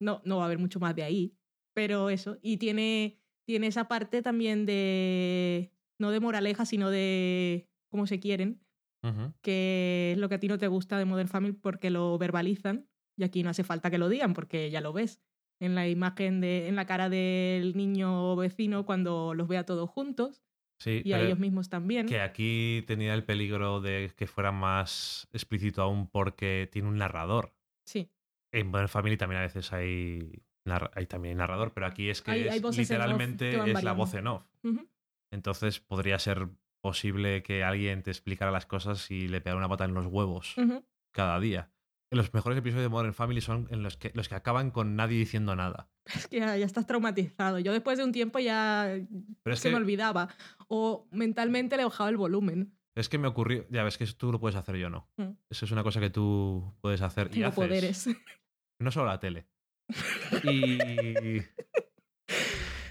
no, 0.00 0.20
no 0.24 0.38
va 0.38 0.42
a 0.42 0.46
haber 0.46 0.58
mucho 0.58 0.80
más 0.80 0.96
de 0.96 1.04
ahí, 1.04 1.36
pero 1.74 2.10
eso. 2.10 2.38
Y 2.42 2.56
tiene, 2.56 3.20
tiene 3.46 3.68
esa 3.68 3.86
parte 3.86 4.22
también 4.22 4.66
de, 4.66 5.72
no 5.98 6.10
de 6.10 6.20
moraleja, 6.20 6.66
sino 6.66 6.90
de 6.90 7.68
cómo 7.88 8.06
se 8.06 8.18
quieren, 8.18 8.60
Que 9.42 10.12
es 10.12 10.18
lo 10.18 10.28
que 10.28 10.34
a 10.36 10.40
ti 10.40 10.48
no 10.48 10.58
te 10.58 10.68
gusta 10.68 10.98
de 10.98 11.04
Modern 11.04 11.28
Family 11.28 11.52
porque 11.52 11.90
lo 11.90 12.16
verbalizan 12.18 12.88
y 13.16 13.24
aquí 13.24 13.42
no 13.42 13.50
hace 13.50 13.64
falta 13.64 13.90
que 13.90 13.98
lo 13.98 14.08
digan 14.08 14.34
porque 14.34 14.70
ya 14.70 14.80
lo 14.80 14.92
ves 14.92 15.20
en 15.60 15.74
la 15.74 15.88
imagen 15.88 16.40
de 16.40 16.68
en 16.68 16.76
la 16.76 16.84
cara 16.86 17.08
del 17.08 17.76
niño 17.76 18.36
vecino 18.36 18.84
cuando 18.84 19.32
los 19.34 19.48
ve 19.48 19.56
a 19.58 19.64
todos 19.64 19.88
juntos 19.88 20.42
Sí, 20.78 21.00
y 21.04 21.14
a 21.14 21.22
ellos 21.22 21.38
mismos 21.38 21.70
también. 21.70 22.06
que 22.06 22.20
aquí 22.20 22.84
tenía 22.86 23.14
el 23.14 23.24
peligro 23.24 23.80
de 23.80 24.12
que 24.14 24.26
fuera 24.26 24.52
más 24.52 25.26
explícito 25.32 25.80
aún 25.80 26.06
porque 26.06 26.68
tiene 26.70 26.88
un 26.88 26.98
narrador. 26.98 27.54
Sí. 27.86 28.10
En 28.52 28.66
Modern 28.66 28.88
Family 28.90 29.16
también 29.16 29.38
a 29.40 29.44
veces 29.44 29.72
hay, 29.72 30.42
hay 30.92 31.06
también 31.06 31.38
narrador, 31.38 31.72
pero 31.72 31.86
aquí 31.86 32.10
es 32.10 32.20
que 32.20 32.30
Hay- 32.30 32.40
es 32.42 32.52
hay 32.52 32.60
literalmente 32.76 33.58
que 33.64 33.72
es 33.72 33.82
la 33.82 33.92
voz 33.92 34.12
en 34.12 34.26
off. 34.26 34.44
Entonces 35.32 35.80
podría 35.80 36.18
ser 36.18 36.48
posible 36.86 37.42
que 37.42 37.64
alguien 37.64 38.04
te 38.04 38.12
explicara 38.12 38.52
las 38.52 38.64
cosas 38.64 39.10
y 39.10 39.26
le 39.26 39.40
pegara 39.40 39.58
una 39.58 39.68
pata 39.68 39.84
en 39.86 39.94
los 39.94 40.06
huevos 40.06 40.54
cada 41.10 41.40
día. 41.40 41.72
Los 42.12 42.32
mejores 42.32 42.56
episodios 42.56 42.84
de 42.84 42.88
Modern 42.88 43.12
Family 43.12 43.40
son 43.40 43.66
en 43.72 43.82
los 43.82 43.96
que, 43.96 44.12
los 44.14 44.28
que 44.28 44.36
acaban 44.36 44.70
con 44.70 44.94
nadie 44.94 45.18
diciendo 45.18 45.56
nada. 45.56 45.90
Es 46.04 46.28
que 46.28 46.38
ya, 46.38 46.56
ya 46.56 46.64
estás 46.64 46.86
traumatizado. 46.86 47.58
Yo 47.58 47.72
después 47.72 47.98
de 47.98 48.04
un 48.04 48.12
tiempo 48.12 48.38
ya 48.38 48.96
Pero 49.42 49.56
se 49.56 49.64
que, 49.68 49.70
me 49.74 49.76
olvidaba. 49.80 50.28
O 50.68 51.08
mentalmente 51.10 51.76
le 51.76 51.82
bajaba 51.84 52.08
el 52.08 52.16
volumen. 52.16 52.78
es 52.94 53.08
que 53.08 53.18
me 53.18 53.26
ocurrió, 53.26 53.66
ya 53.70 53.82
ves 53.82 53.98
que 53.98 54.06
tú 54.06 54.30
lo 54.30 54.38
puedes 54.38 54.54
hacer, 54.56 54.76
yo 54.76 54.88
no. 54.88 55.08
Mm. 55.16 55.30
Eso 55.50 55.64
es 55.64 55.72
una 55.72 55.82
cosa 55.82 55.98
que 55.98 56.10
tú 56.10 56.72
puedes 56.80 57.02
hacer 57.02 57.26
y 57.26 57.30
Tengo 57.30 57.48
haces. 57.48 57.56
poderes. 57.56 58.08
No 58.78 58.92
solo 58.92 59.06
la 59.06 59.18
tele. 59.18 59.48
Y, 60.44 60.78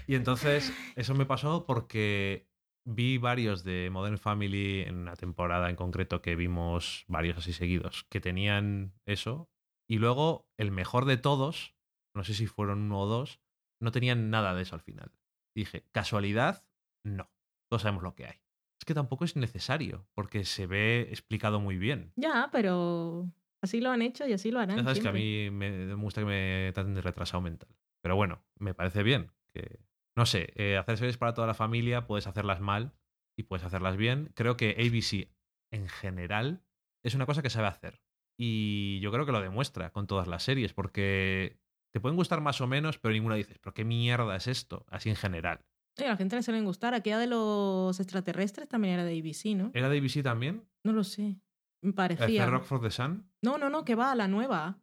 y 0.06 0.14
entonces 0.14 0.72
eso 0.94 1.14
me 1.14 1.24
pasó 1.26 1.64
porque 1.64 2.48
vi 2.86 3.18
varios 3.18 3.64
de 3.64 3.90
Modern 3.90 4.16
Family 4.18 4.80
en 4.82 4.96
una 4.96 5.16
temporada 5.16 5.68
en 5.68 5.76
concreto 5.76 6.22
que 6.22 6.36
vimos 6.36 7.04
varios 7.08 7.36
así 7.38 7.52
seguidos 7.52 8.04
que 8.08 8.20
tenían 8.20 8.94
eso. 9.04 9.50
Y 9.88 9.98
luego 9.98 10.48
el 10.56 10.70
mejor 10.70 11.04
de 11.04 11.16
todos, 11.16 11.74
no 12.14 12.24
sé 12.24 12.32
si 12.34 12.46
fueron 12.46 12.82
uno 12.82 13.00
o 13.00 13.06
dos, 13.06 13.40
no 13.80 13.92
tenían 13.92 14.30
nada 14.30 14.54
de 14.54 14.62
eso 14.62 14.74
al 14.74 14.80
final. 14.80 15.12
Dije, 15.54 15.84
¿casualidad? 15.92 16.64
No. 17.04 17.30
Todos 17.68 17.82
sabemos 17.82 18.02
lo 18.02 18.14
que 18.14 18.26
hay. 18.26 18.40
Es 18.80 18.84
que 18.84 18.94
tampoco 18.94 19.24
es 19.24 19.36
necesario, 19.36 20.06
porque 20.14 20.44
se 20.44 20.66
ve 20.66 21.02
explicado 21.10 21.60
muy 21.60 21.76
bien. 21.76 22.12
ya, 22.16 22.48
pero 22.52 23.30
así 23.62 23.80
lo 23.80 23.90
han 23.90 24.02
hecho 24.02 24.26
y 24.26 24.32
así 24.32 24.50
lo 24.50 24.60
harán. 24.60 24.76
Ya 24.76 24.82
sabes 24.84 25.00
que 25.00 25.08
a 25.08 25.12
siempre. 25.12 25.22
mí 25.22 25.50
me, 25.50 25.70
me 25.86 25.94
gusta 25.94 26.20
que 26.20 26.26
me 26.26 26.70
traten 26.72 26.94
de 26.94 27.00
retrasado 27.02 27.40
mental. 27.40 27.68
Pero 28.02 28.16
bueno, 28.16 28.44
me 28.58 28.74
parece 28.74 29.02
bien. 29.02 29.32
Que, 29.52 29.80
no 30.16 30.26
sé, 30.26 30.52
eh, 30.56 30.76
hacer 30.76 30.96
series 30.98 31.18
para 31.18 31.34
toda 31.34 31.46
la 31.46 31.54
familia, 31.54 32.06
puedes 32.06 32.26
hacerlas 32.26 32.60
mal 32.60 32.94
y 33.38 33.44
puedes 33.44 33.64
hacerlas 33.64 33.96
bien. 33.96 34.32
Creo 34.34 34.56
que 34.56 34.70
ABC 34.70 35.30
en 35.72 35.88
general 35.88 36.62
es 37.04 37.14
una 37.14 37.26
cosa 37.26 37.42
que 37.42 37.50
sabe 37.50 37.68
hacer. 37.68 38.00
Y 38.38 38.98
yo 39.00 39.12
creo 39.12 39.26
que 39.26 39.32
lo 39.32 39.40
demuestra 39.40 39.90
con 39.90 40.06
todas 40.06 40.26
las 40.26 40.42
series, 40.42 40.72
porque 40.72 41.58
te 41.94 42.00
pueden 42.00 42.16
gustar 42.16 42.40
más 42.40 42.60
o 42.60 42.66
menos, 42.66 42.98
pero 42.98 43.12
ninguna 43.12 43.36
dices, 43.36 43.58
pero 43.58 43.72
qué 43.74 43.84
mierda 43.84 44.36
es 44.36 44.46
esto, 44.46 44.84
así 44.90 45.08
en 45.08 45.16
general. 45.16 45.60
Sí, 45.96 46.04
a 46.04 46.08
la 46.08 46.16
gente 46.16 46.36
le 46.36 46.42
suelen 46.42 46.64
gustar. 46.64 46.92
Aquella 46.92 47.18
de 47.18 47.26
los 47.26 47.98
extraterrestres 48.00 48.68
también 48.68 48.94
era 48.94 49.04
de 49.04 49.18
ABC, 49.18 49.56
¿no? 49.56 49.70
¿Era 49.72 49.88
de 49.88 49.98
ABC 49.98 50.22
también? 50.22 50.68
No 50.84 50.92
lo 50.92 51.04
sé. 51.04 51.40
Me 51.82 51.90
¿La 51.90 51.94
parecía. 51.94 52.44
de 52.44 52.50
Rock 52.50 52.64
for 52.64 52.80
the 52.82 52.90
Sun? 52.90 53.30
No, 53.42 53.56
no, 53.56 53.70
no, 53.70 53.84
que 53.84 53.94
va, 53.94 54.14
la 54.14 54.28
nueva. 54.28 54.78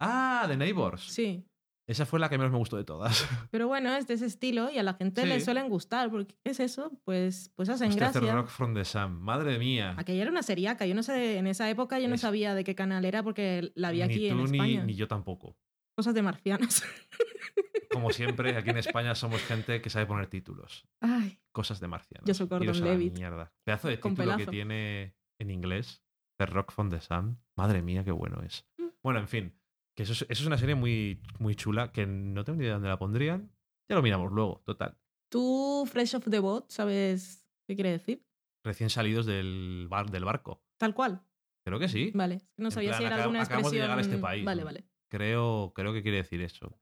Ah, 0.00 0.46
The 0.48 0.56
Neighbors. 0.56 1.02
Sí. 1.02 1.44
Esa 1.88 2.04
fue 2.04 2.18
la 2.18 2.28
que 2.28 2.36
menos 2.36 2.52
me 2.52 2.58
gustó 2.58 2.76
de 2.76 2.84
todas. 2.84 3.28
Pero 3.52 3.68
bueno, 3.68 3.94
es 3.94 4.06
de 4.08 4.14
ese 4.14 4.26
estilo 4.26 4.70
y 4.70 4.78
a 4.78 4.82
la 4.82 4.94
gente 4.94 5.24
le 5.24 5.38
Sí. 5.38 5.44
suelen 5.44 5.68
gustar. 5.68 6.10
Porque 6.10 6.34
¿qué 6.42 6.50
es 6.50 6.58
eso? 6.60 6.90
Pues, 7.04 7.52
pues 7.54 7.68
hacen 7.68 7.90
Hostia, 7.90 8.10
gracia. 8.10 8.34
Rock 8.34 8.48
from 8.48 8.74
the 8.74 8.84
Sun. 8.84 9.20
Madre 9.22 9.58
mía. 9.58 9.94
Aquella 9.96 10.22
era 10.22 10.30
una 10.32 10.42
seriaca. 10.42 10.84
Yo 10.86 10.94
no 10.96 11.02
sé, 11.04 11.38
en 11.38 11.46
esa 11.46 11.70
época 11.70 11.98
yo 12.00 12.08
no 12.08 12.16
Es- 12.16 12.22
sabía 12.22 12.54
de 12.56 12.64
qué 12.64 12.74
canal 12.74 13.04
era 13.04 13.22
porque 13.22 13.70
la 13.76 13.92
vi 13.92 13.98
ni 13.98 14.02
aquí 14.02 14.28
en 14.28 14.36
tú 14.36 14.46
ni, 14.48 14.58
España. 14.58 14.84
ni 14.84 14.94
yo 14.94 15.06
tampoco. 15.06 15.56
Cosas 15.94 16.12
de 16.14 16.22
marcianos. 16.22 16.82
Como 17.92 18.10
siempre, 18.10 18.56
aquí 18.56 18.70
en 18.70 18.78
España 18.78 19.14
somos 19.14 19.40
gente 19.42 19.80
que 19.80 19.88
sabe 19.88 20.06
poner 20.06 20.26
títulos. 20.26 20.86
Ay, 21.00 21.38
Cosas 21.52 21.80
de 21.80 21.88
marcianos. 21.88 22.26
Yo 22.26 22.34
soy 22.34 22.46
Gordon 22.46 22.80
Levitt. 22.84 23.14
Mierda. 23.16 23.52
Pedazo 23.64 23.88
de 23.88 23.96
título 23.96 24.36
que 24.36 24.46
tiene 24.46 25.14
en 25.38 25.50
inglés. 25.50 26.02
The 26.38 26.44
Rock 26.46 26.72
from 26.72 26.90
the 26.90 27.00
Sun. 27.00 27.38
Madre 27.56 27.80
mía, 27.80 28.04
qué 28.04 28.10
bueno 28.10 28.42
es. 28.42 28.66
Mm. 28.76 28.88
Bueno, 29.02 29.20
en 29.20 29.28
fin. 29.28 29.54
Que 29.96 30.02
eso 30.02 30.12
es, 30.12 30.22
eso 30.22 30.42
es 30.42 30.46
una 30.46 30.58
serie 30.58 30.74
muy, 30.74 31.22
muy 31.38 31.54
chula 31.54 31.90
que 31.90 32.06
no 32.06 32.44
tengo 32.44 32.58
ni 32.58 32.64
idea 32.64 32.72
de 32.72 32.74
dónde 32.74 32.88
la 32.88 32.98
pondrían. 32.98 33.50
Ya 33.88 33.96
lo 33.96 34.02
miramos 34.02 34.30
luego, 34.32 34.62
total. 34.66 34.98
tú, 35.30 35.84
Fresh 35.90 36.16
of 36.16 36.28
the 36.28 36.38
Boat, 36.38 36.66
¿sabes 36.70 37.46
qué 37.66 37.74
quiere 37.74 37.90
decir? 37.92 38.24
Recién 38.64 38.90
salidos 38.90 39.26
del, 39.26 39.86
bar, 39.88 40.10
del 40.10 40.24
barco. 40.24 40.62
Tal 40.78 40.92
cual. 40.94 41.22
Creo 41.64 41.78
que 41.78 41.88
sí. 41.88 42.10
Vale. 42.14 42.42
No 42.56 42.66
En 42.68 42.72
sabía 42.72 42.90
plan, 42.90 43.00
si 43.00 43.06
era 43.06 43.16
alguna 43.22 43.42
acabamos 43.42 43.70
de 43.72 43.78
expresión. 43.78 43.82
llegar 43.82 43.98
a 43.98 44.02
este 44.02 44.18
país, 44.18 44.44
Vale, 44.44 44.64
vale. 44.64 44.84
Creo, 45.10 45.72
creo 45.74 45.92
que 45.92 46.02
quiere 46.02 46.18
decir 46.18 46.40
eso. 46.42 46.80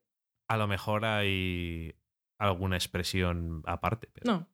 A 0.49 0.57
lo 0.57 0.67
mejor 0.67 1.05
hay 1.05 1.95
alguna 2.39 2.77
expresión 2.77 3.63
aparte. 3.67 4.11
Pero... 4.13 4.33
No. 4.33 4.49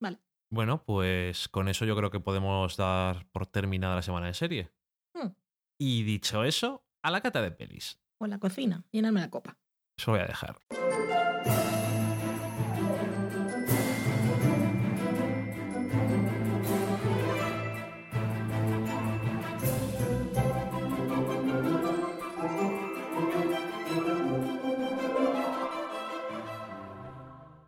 Vale. 0.00 0.18
Bueno, 0.50 0.84
pues 0.84 1.48
con 1.48 1.68
eso 1.68 1.84
yo 1.84 1.96
creo 1.96 2.10
que 2.10 2.20
podemos 2.20 2.76
dar 2.76 3.26
por 3.32 3.46
terminada 3.46 3.94
la 3.94 4.02
semana 4.02 4.26
de 4.26 4.34
serie. 4.34 4.72
Hmm. 5.14 5.28
Y 5.78 6.02
dicho 6.04 6.44
eso, 6.44 6.84
a 7.02 7.10
la 7.10 7.20
cata 7.20 7.42
de 7.42 7.50
pelis. 7.50 8.00
O 8.18 8.24
en 8.24 8.30
la 8.30 8.38
cocina. 8.38 8.84
Lléname 8.92 9.20
la 9.20 9.30
copa. 9.30 9.58
Eso 9.98 10.12
voy 10.12 10.20
a 10.20 10.26
dejar. 10.26 10.58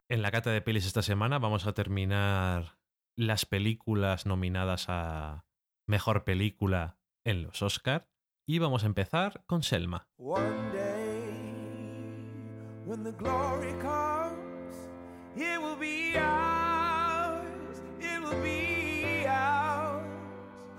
En 0.09 0.23
la 0.23 0.31
cata 0.31 0.51
de 0.51 0.63
pelis 0.63 0.87
esta 0.87 1.03
semana 1.03 1.41
vamos 1.41 1.67
a 1.67 1.73
terminar 1.73 2.79
las 3.17 3.47
películas 3.47 4.27
nominadas 4.27 4.87
a 4.89 5.45
mejor 5.89 6.25
película 6.25 6.99
en 7.25 7.43
los 7.43 7.63
Oscar. 7.63 8.09
Y 8.47 8.59
vamos 8.59 8.83
a 8.83 8.87
empezar 8.87 9.43
con 9.47 9.63
Selma. 9.63 10.07
One 10.19 10.71
day, 10.71 11.23
when 12.85 13.03
the 13.03 13.13
glory 13.13 13.73
comes, 13.81 14.77
it 15.35 15.59
will 15.59 15.77
be 15.77 16.15
ours. 16.19 17.81
It 17.99 18.21
will 18.21 18.39
be 18.43 19.25
ours. 19.27 20.05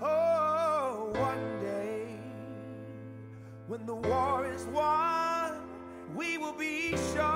Oh, 0.00 1.10
one 1.14 1.60
day, 1.60 2.06
when 3.66 3.84
the 3.84 3.96
war 3.96 4.46
is 4.46 4.64
won, 4.66 5.54
we 6.14 6.38
will 6.38 6.56
be 6.56 6.96
sure. 7.14 7.35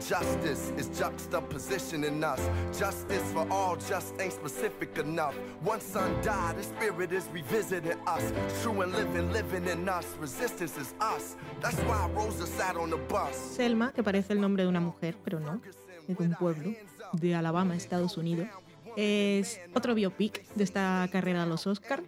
Justice 0.00 0.72
is 0.76 0.88
juxtaposition 0.98 2.04
in 2.04 2.22
us. 2.22 2.40
Justice 2.78 3.22
for 3.32 3.46
all 3.50 3.76
just 3.76 4.14
ain't 4.20 4.32
specific 4.32 4.98
enough. 4.98 5.34
One 5.62 5.80
son 5.80 6.10
died, 6.22 6.56
his 6.56 6.66
spirit 6.66 7.12
is 7.12 7.28
revisiting 7.32 7.98
us. 8.06 8.32
True 8.62 8.82
and 8.82 8.92
living, 8.92 9.32
living 9.32 9.66
in 9.66 9.88
us. 9.88 10.06
Resistance 10.20 10.76
is 10.76 10.94
us. 11.00 11.36
That's 11.60 11.78
why 11.84 12.08
Rosa 12.14 12.46
sat 12.46 12.76
on 12.76 12.90
the 12.90 12.96
bus. 12.96 13.34
Selma, 13.34 13.92
que 13.92 14.02
parece 14.02 14.32
el 14.32 14.40
nombre 14.40 14.64
de 14.64 14.68
una 14.68 14.80
mujer, 14.80 15.16
pero 15.24 15.40
no, 15.40 15.60
es 16.08 16.18
de 16.18 16.24
un 16.24 16.34
pueblo 16.34 16.74
de 17.12 17.34
Alabama, 17.34 17.76
Estados 17.76 18.16
Unidos. 18.16 18.48
Es 18.96 19.60
otro 19.74 19.94
biopic 19.94 20.44
de 20.54 20.64
esta 20.64 21.08
carrera 21.10 21.42
a 21.42 21.46
los 21.46 21.66
Oscar 21.66 22.02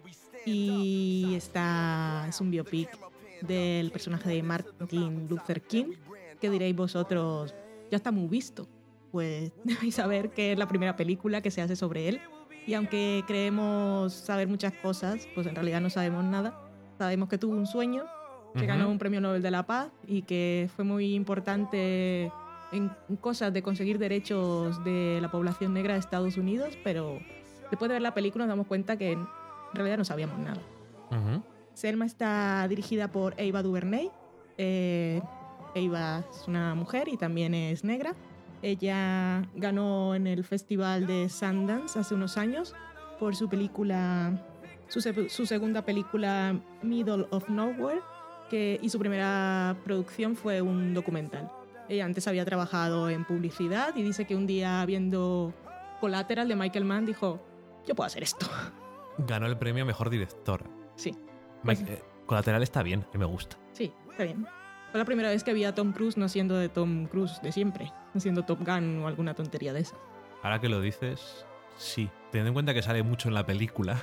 y 0.45 1.33
esta 1.35 2.25
es 2.29 2.39
un 2.39 2.51
biopic 2.51 2.89
del 3.41 3.91
personaje 3.91 4.29
de 4.29 4.43
Martin 4.43 5.27
Luther 5.29 5.61
King, 5.61 5.93
que 6.39 6.49
diréis 6.49 6.75
vosotros, 6.75 7.53
ya 7.91 7.97
está 7.97 8.11
muy 8.11 8.27
visto. 8.27 8.67
Pues 9.11 9.51
debéis 9.63 9.95
saber 9.95 10.29
que 10.31 10.51
es 10.53 10.59
la 10.59 10.67
primera 10.67 10.95
película 10.95 11.41
que 11.41 11.51
se 11.51 11.61
hace 11.61 11.75
sobre 11.75 12.09
él 12.09 12.21
y 12.65 12.73
aunque 12.73 13.23
creemos 13.27 14.13
saber 14.13 14.47
muchas 14.47 14.73
cosas, 14.73 15.27
pues 15.33 15.47
en 15.47 15.55
realidad 15.55 15.79
no 15.81 15.89
sabemos 15.89 16.23
nada. 16.25 16.59
Sabemos 16.97 17.29
que 17.29 17.37
tuvo 17.37 17.53
un 17.53 17.65
sueño, 17.67 18.03
que 18.53 18.59
Ujú. 18.59 18.67
ganó 18.67 18.89
un 18.89 18.97
premio 18.97 19.21
Nobel 19.21 19.41
de 19.41 19.51
la 19.51 19.63
Paz 19.65 19.89
y 20.05 20.23
que 20.23 20.69
fue 20.75 20.83
muy 20.83 21.13
importante 21.13 22.31
en 22.73 22.91
cosas 23.21 23.53
de 23.53 23.61
conseguir 23.63 23.97
derechos 23.99 24.83
de 24.83 25.19
la 25.21 25.31
población 25.31 25.73
negra 25.73 25.93
de 25.93 25.99
Estados 26.01 26.35
Unidos, 26.35 26.77
pero 26.83 27.19
después 27.69 27.87
de 27.87 27.93
ver 27.93 28.01
la 28.01 28.13
película 28.13 28.43
nos 28.45 28.49
damos 28.51 28.67
cuenta 28.67 28.97
que 28.97 29.13
en 29.13 29.27
realidad 29.73 29.97
no 29.97 30.03
sabíamos 30.03 30.37
nada. 30.39 30.59
Ujú. 31.11 31.41
Selma 31.73 32.05
está 32.05 32.67
dirigida 32.67 33.09
por 33.09 33.33
Eva 33.37 33.63
DuVernay. 33.63 34.09
Eh, 34.57 35.21
Eva 35.77 36.23
es 36.29 36.47
una 36.47 36.75
mujer 36.75 37.07
y 37.07 37.17
también 37.17 37.53
es 37.53 37.83
negra. 37.83 38.15
Ella 38.61 39.47
ganó 39.55 40.15
en 40.15 40.27
el 40.27 40.43
Festival 40.43 41.05
de 41.05 41.29
Sundance 41.29 41.99
hace 41.99 42.15
unos 42.15 42.37
años 42.37 42.75
por 43.19 43.35
su 43.35 43.49
película, 43.49 44.43
su, 44.87 45.01
su 45.29 45.45
segunda 45.45 45.83
película 45.83 46.59
Middle 46.81 47.27
of 47.31 47.49
Nowhere, 47.49 48.01
que, 48.49 48.79
y 48.81 48.89
su 48.89 48.99
primera 48.99 49.75
producción 49.83 50.35
fue 50.35 50.61
un 50.61 50.93
documental. 50.93 51.51
Ella 51.89 52.05
antes 52.05 52.27
había 52.27 52.45
trabajado 52.45 53.09
en 53.09 53.25
publicidad 53.25 53.95
y 53.95 54.03
dice 54.03 54.25
que 54.25 54.35
un 54.35 54.47
día 54.47 54.85
viendo 54.85 55.53
Collateral 56.01 56.47
de 56.47 56.55
Michael 56.55 56.85
Mann 56.85 57.05
dijo, 57.05 57.39
yo 57.87 57.95
puedo 57.95 58.07
hacer 58.07 58.23
esto. 58.23 58.47
Ganó 59.19 59.45
el 59.45 59.57
premio 59.57 59.85
Mejor 59.85 60.09
Directora. 60.09 60.65
Sí, 60.95 61.15
Mike, 61.63 61.93
eh, 61.93 62.03
Colateral 62.25 62.61
está 62.63 62.83
bien, 62.83 63.05
que 63.11 63.17
me 63.17 63.25
gusta. 63.25 63.57
Sí, 63.71 63.91
está 64.11 64.23
bien. 64.23 64.45
Fue 64.91 64.99
la 64.99 65.05
primera 65.05 65.29
vez 65.29 65.43
que 65.43 65.53
vi 65.53 65.63
a 65.65 65.75
Tom 65.75 65.91
Cruise 65.91 66.17
no 66.17 66.29
siendo 66.29 66.55
de 66.55 66.69
Tom 66.69 67.05
Cruise 67.07 67.39
de 67.41 67.51
siempre, 67.51 67.91
no 68.13 68.19
siendo 68.19 68.43
Top 68.43 68.59
Gun 68.65 69.01
o 69.03 69.07
alguna 69.07 69.33
tontería 69.33 69.73
de 69.73 69.81
esas. 69.81 69.99
Ahora 70.43 70.59
que 70.61 70.69
lo 70.69 70.79
dices, 70.81 71.45
sí. 71.77 72.09
Teniendo 72.31 72.49
en 72.49 72.53
cuenta 72.53 72.73
que 72.73 72.81
sale 72.81 73.03
mucho 73.03 73.27
en 73.27 73.33
la 73.35 73.45
película, 73.45 73.99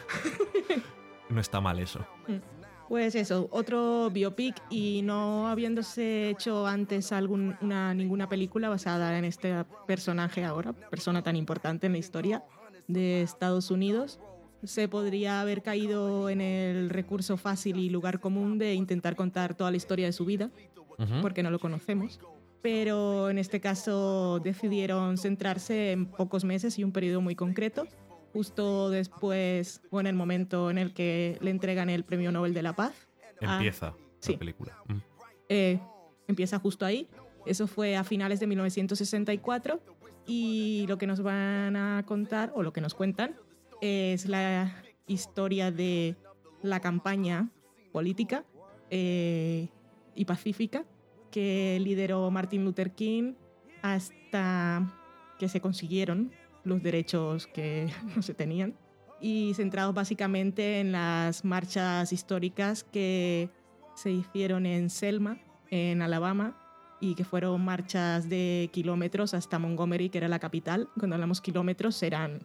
no 1.29 1.41
está 1.41 1.61
mal 1.61 1.79
eso. 1.79 2.05
Pues 2.89 3.15
eso, 3.15 3.49
otro 3.51 4.11
biopic 4.11 4.57
y 4.71 5.01
no 5.03 5.49
habiéndose 5.49 6.31
hecho 6.31 6.67
antes 6.67 7.13
algún- 7.13 7.57
una, 7.63 7.95
ninguna 7.95 8.29
película 8.29 8.69
basada 8.69 9.19
en 9.19 9.25
este 9.25 9.55
personaje 9.87 10.45
ahora, 10.45 10.73
persona 10.75 11.23
tan 11.23 11.35
importante 11.37 11.87
en 11.87 11.93
la 11.93 11.99
historia 11.99 12.45
de 12.87 13.23
Estados 13.23 13.71
Unidos, 13.71 14.21
se 14.65 14.89
podría 14.89 15.41
haber 15.41 15.63
caído 15.63 16.29
en 16.31 16.41
el 16.41 16.89
recurso 16.91 17.37
fácil 17.37 17.79
y 17.79 17.89
lugar 17.91 18.21
común 18.21 18.59
de 18.59 18.75
intentar 18.75 19.17
contar 19.17 19.55
toda 19.55 19.71
la 19.71 19.77
historia 19.79 20.07
de 20.07 20.13
su 20.13 20.25
vida, 20.27 20.51
Ujú. 20.99 21.21
porque 21.23 21.43
no 21.43 21.51
lo 21.51 21.59
conocemos. 21.59 22.21
Pero 22.63 23.29
en 23.29 23.39
este 23.39 23.61
caso 23.61 24.41
decidieron 24.41 25.19
centrarse 25.19 25.93
en 25.93 26.07
pocos 26.07 26.45
meses 26.45 26.79
y 26.79 26.85
un 26.85 26.93
periodo 26.93 27.21
muy 27.21 27.35
concreto, 27.35 27.87
justo 28.33 28.89
después 28.89 29.83
o 29.91 30.01
en 30.01 30.07
el 30.07 30.15
momento 30.15 30.71
en 30.71 30.79
el 30.79 30.95
que 30.95 31.37
le 31.43 31.51
entregan 31.51 31.91
el 31.91 32.05
Premio 32.05 32.33
Nobel 32.33 32.55
de 32.55 32.63
la 32.63 32.75
Paz. 32.75 32.95
Empieza 33.41 33.95
sí. 34.21 34.33
la 34.33 34.39
película. 34.39 34.79
Mm. 34.89 34.97
eh, 35.51 35.81
empieza 36.27 36.59
justo 36.59 36.87
ahí. 36.87 37.09
Eso 37.45 37.67
fue 37.67 37.97
a 37.97 38.05
finales 38.05 38.41
de 38.41 38.47
1964 38.47 39.81
y 40.27 40.87
lo 40.89 40.97
que 40.97 41.07
nos 41.07 41.23
van 41.23 41.77
a 41.77 42.03
contar 42.07 42.51
o 42.55 42.63
lo 42.63 42.73
que 42.73 42.81
nos 42.81 42.95
cuentan 42.95 43.37
es 43.83 44.27
la 44.27 44.75
historia 45.07 45.71
de 45.71 46.17
la 46.63 46.81
campaña 46.81 47.51
política 47.93 48.45
eh, 48.91 49.69
y 50.15 50.25
pacífica 50.25 50.85
que 51.31 51.79
lideró 51.81 52.31
Martin 52.31 52.65
Luther 52.65 52.93
King 52.93 53.35
hasta 53.83 54.93
que 55.39 55.49
se 55.49 55.61
consiguieron 55.61 56.33
los 56.65 56.83
derechos 56.83 57.47
que 57.47 57.93
no 58.17 58.23
se 58.23 58.35
tenían 58.35 58.75
y 59.21 59.55
centrados 59.55 59.95
básicamente 59.95 60.81
en 60.81 60.93
las 60.93 61.47
marchas 61.47 62.13
históricas 62.13 62.85
que 62.85 63.49
se 63.95 64.11
hicieron 64.11 64.67
en 64.67 64.91
Selma, 64.91 65.39
en 65.71 66.03
Alabama, 66.03 66.57
y 67.01 67.15
que 67.15 67.25
fueron 67.25 67.65
marchas 67.65 68.29
de 68.29 68.69
kilómetros 68.73 69.33
hasta 69.33 69.59
Montgomery, 69.59 70.11
que 70.11 70.19
era 70.19 70.29
la 70.29 70.39
capital. 70.39 70.91
Cuando 70.99 71.15
hablamos 71.15 71.41
kilómetros, 71.41 72.03
eran 72.03 72.41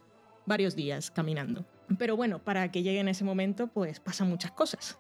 varios 0.45 0.75
días 0.75 1.11
caminando. 1.11 1.65
Pero 1.97 2.15
bueno, 2.15 2.39
para 2.39 2.71
que 2.71 2.81
llegue 2.81 2.99
en 2.99 3.09
ese 3.09 3.23
momento, 3.25 3.67
pues 3.67 3.99
pasan 3.99 4.29
muchas 4.29 4.51
cosas. 4.51 4.97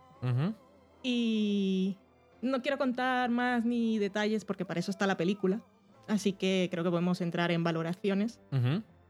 Y 1.01 1.97
no 2.41 2.61
quiero 2.61 2.77
contar 2.77 3.29
más 3.29 3.65
ni 3.65 3.97
detalles 3.99 4.45
porque 4.45 4.65
para 4.65 4.79
eso 4.79 4.91
está 4.91 5.07
la 5.07 5.17
película. 5.17 5.61
Así 6.07 6.33
que 6.33 6.69
creo 6.71 6.83
que 6.83 6.89
podemos 6.89 7.21
entrar 7.21 7.51
en 7.51 7.63
valoraciones 7.63 8.39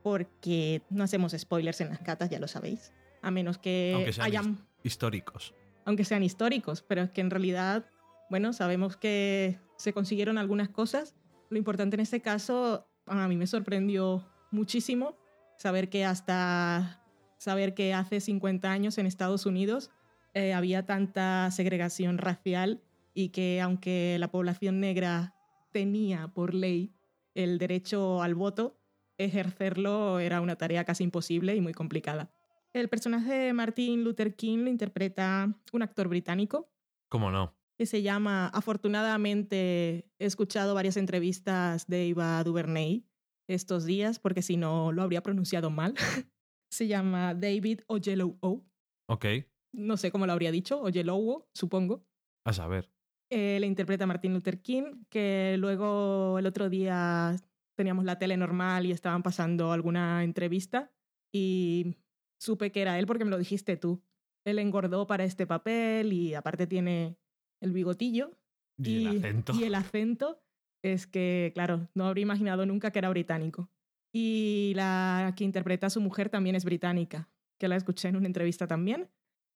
porque 0.04 0.82
no 0.90 1.04
hacemos 1.04 1.34
spoilers 1.38 1.82
en 1.82 1.90
las 1.90 2.00
catas, 2.00 2.30
ya 2.30 2.40
lo 2.40 2.48
sabéis. 2.48 2.94
A 3.22 3.32
menos 3.32 3.58
que 3.58 3.94
Aunque 3.96 4.14
sean 4.14 4.26
hayan 4.28 4.58
Históricos. 4.84 5.54
aunque 5.86 6.06
sean 6.06 6.24
históricos, 6.24 6.82
pero 6.82 7.02
es 7.02 7.12
que 7.12 7.22
en 7.22 7.30
realidad, 7.30 7.86
bueno, 8.30 8.54
sabemos 8.54 8.96
que 8.96 9.60
se 9.78 9.92
consiguieron 9.94 10.38
algunas 10.38 10.70
cosas. 10.70 11.16
Lo 11.50 11.58
importante 11.58 11.96
en 11.96 12.00
este 12.02 12.22
caso, 12.22 12.88
a 13.06 13.28
mí 13.28 13.36
me 13.36 13.48
sorprendió 13.48 14.26
muchísimo 14.52 15.18
saber 15.58 15.90
que 15.90 16.06
hasta 16.06 17.04
saber 17.38 17.74
que 17.74 17.94
hace 17.94 18.20
50 18.20 18.72
años 18.72 18.98
en 18.98 19.06
Estados 19.06 19.46
Unidos 19.46 19.92
eh, 20.34 20.54
había 20.54 20.86
tanta 20.86 21.50
segregación 21.52 22.18
racial 22.18 22.82
y 23.20 23.30
que 23.30 23.60
aunque 23.60 24.16
la 24.18 24.32
población 24.32 24.80
negra 24.80 25.36
tenía 25.72 26.30
por 26.30 26.54
ley 26.54 26.96
el 27.36 27.58
derecho 27.58 28.22
al 28.22 28.34
voto, 28.34 28.80
ejercerlo 29.18 30.20
era 30.20 30.40
una 30.40 30.56
tarea 30.56 30.86
casi 30.86 31.04
imposible 31.04 31.54
y 31.54 31.60
muy 31.60 31.74
complicada. 31.74 32.32
El 32.72 32.88
personaje 32.88 33.34
de 33.34 33.54
Martin 33.54 34.06
Luther 34.06 34.36
King 34.36 34.60
lo 34.60 34.70
interpreta 34.70 35.54
un 35.74 35.82
actor 35.82 36.08
británico 36.08 36.72
¿Cómo 37.10 37.30
no? 37.30 37.56
que 37.78 37.86
se 37.86 38.02
llama, 38.02 38.48
afortunadamente 38.48 40.10
he 40.18 40.26
escuchado 40.26 40.74
varias 40.74 40.96
entrevistas 40.96 41.88
de 41.88 42.08
Eva 42.08 42.42
DuVernay 42.44 43.06
estos 43.48 43.84
días, 43.86 44.20
porque 44.20 44.42
si 44.42 44.56
no 44.56 44.92
lo 44.94 45.02
habría 45.02 45.24
pronunciado 45.24 45.70
mal. 45.70 45.96
se 46.70 46.88
llama 46.88 47.34
David 47.34 47.82
Oyelowo. 47.88 48.66
Ok, 49.08 49.26
No 49.74 49.98
sé 49.98 50.12
cómo 50.12 50.26
lo 50.26 50.32
habría 50.34 50.52
dicho, 50.52 50.82
Oyelowo, 50.82 51.50
supongo. 51.54 52.06
a 52.46 52.54
saber. 52.54 52.90
Eh, 53.32 53.60
le 53.60 53.68
interpreta 53.68 54.06
a 54.06 54.08
Martin 54.08 54.34
Luther 54.34 54.62
King, 54.62 55.04
que 55.10 55.56
luego 55.60 56.40
el 56.40 56.48
otro 56.48 56.70
día 56.70 57.36
teníamos 57.76 58.04
la 58.06 58.18
tele 58.18 58.36
normal 58.38 58.86
y 58.86 58.92
estaban 58.92 59.24
pasando 59.24 59.72
alguna 59.72 60.24
entrevista 60.24 60.92
y 61.32 61.96
supe 62.40 62.72
que 62.72 62.82
era 62.82 62.98
él 62.98 63.06
porque 63.06 63.26
me 63.26 63.32
lo 63.32 63.38
dijiste 63.38 63.78
tú. 63.78 64.02
Él 64.46 64.58
engordó 64.58 65.06
para 65.06 65.26
este 65.26 65.46
papel 65.46 66.12
y 66.12 66.34
aparte 66.34 66.66
tiene 66.66 67.18
el 67.62 67.72
bigotillo 67.72 68.38
Y, 68.78 69.06
el 69.06 69.18
acento. 69.18 69.54
y 69.54 69.64
el 69.64 69.76
acento 69.76 70.42
es 70.82 71.08
que, 71.08 71.52
claro, 71.54 71.90
no 71.94 72.06
habría 72.06 72.24
imaginado 72.24 72.66
nunca 72.66 72.92
que 72.92 73.00
era 73.00 73.10
británico. 73.10 73.70
Y 74.12 74.74
la 74.76 75.34
que 75.38 75.44
interpreta 75.44 75.88
a 75.88 75.92
su 75.92 76.02
mujer 76.02 76.30
también 76.30 76.56
es 76.56 76.66
británica, 76.66 77.30
que 77.60 77.68
la 77.68 77.76
escuché 77.76 78.08
en 78.08 78.16
una 78.16 78.28
entrevista 78.28 78.66
también. 78.66 79.10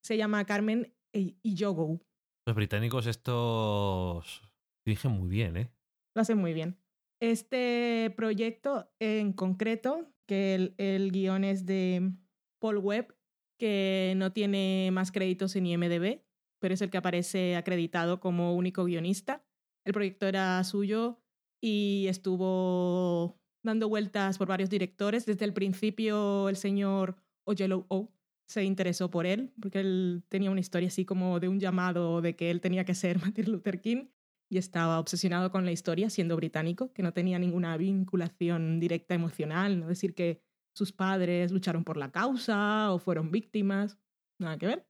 Se 0.03 0.15
llama 0.17 0.45
Carmen 0.45 0.93
Iyogo. 1.11 2.01
Los 2.45 2.55
británicos 2.55 3.07
estos 3.07 4.41
dirigen 4.85 5.11
muy 5.11 5.29
bien, 5.29 5.57
¿eh? 5.57 5.71
Lo 6.13 6.21
hacen 6.21 6.37
muy 6.37 6.53
bien. 6.53 6.77
Este 7.21 8.13
proyecto 8.17 8.91
en 8.99 9.31
concreto, 9.33 10.11
que 10.27 10.55
el, 10.55 10.75
el 10.77 11.11
guion 11.11 11.45
es 11.45 11.65
de 11.65 12.11
Paul 12.59 12.77
Webb, 12.79 13.15
que 13.57 14.13
no 14.17 14.33
tiene 14.33 14.89
más 14.91 15.11
créditos 15.11 15.55
en 15.55 15.67
IMDb, 15.67 16.21
pero 16.59 16.73
es 16.73 16.81
el 16.81 16.89
que 16.89 16.97
aparece 16.97 17.55
acreditado 17.55 18.19
como 18.19 18.55
único 18.55 18.83
guionista. 18.83 19.45
El 19.85 19.93
proyecto 19.93 20.27
era 20.27 20.61
suyo 20.65 21.21
y 21.61 22.07
estuvo 22.09 23.39
dando 23.63 23.87
vueltas 23.87 24.37
por 24.37 24.49
varios 24.49 24.69
directores. 24.69 25.25
Desde 25.25 25.45
el 25.45 25.53
principio 25.53 26.49
el 26.49 26.57
señor 26.57 27.15
Ojello 27.45 27.85
O 27.87 28.11
se 28.53 28.63
interesó 28.63 29.09
por 29.09 29.25
él, 29.25 29.51
porque 29.59 29.79
él 29.79 30.23
tenía 30.29 30.51
una 30.51 30.59
historia 30.59 30.87
así 30.87 31.05
como 31.05 31.39
de 31.39 31.47
un 31.47 31.59
llamado 31.59 32.21
de 32.21 32.35
que 32.35 32.51
él 32.51 32.61
tenía 32.61 32.85
que 32.85 32.93
ser 32.93 33.17
Martin 33.35 33.51
Luther 33.51 33.81
King 33.81 34.09
y 34.47 34.59
estaba 34.59 34.99
obsesionado 34.99 35.49
con 35.49 35.65
la 35.65 35.71
historia 35.71 36.11
siendo 36.11 36.35
británico, 36.35 36.93
que 36.93 37.01
no 37.01 37.13
tenía 37.13 37.39
ninguna 37.39 37.75
vinculación 37.77 38.79
directa 38.79 39.15
emocional, 39.15 39.79
no 39.79 39.87
decir 39.87 40.13
que 40.13 40.43
sus 40.75 40.91
padres 40.91 41.51
lucharon 41.51 41.83
por 41.83 41.97
la 41.97 42.11
causa 42.11 42.91
o 42.91 42.99
fueron 42.99 43.31
víctimas, 43.31 43.97
nada 44.39 44.59
que 44.59 44.67
ver. 44.67 44.87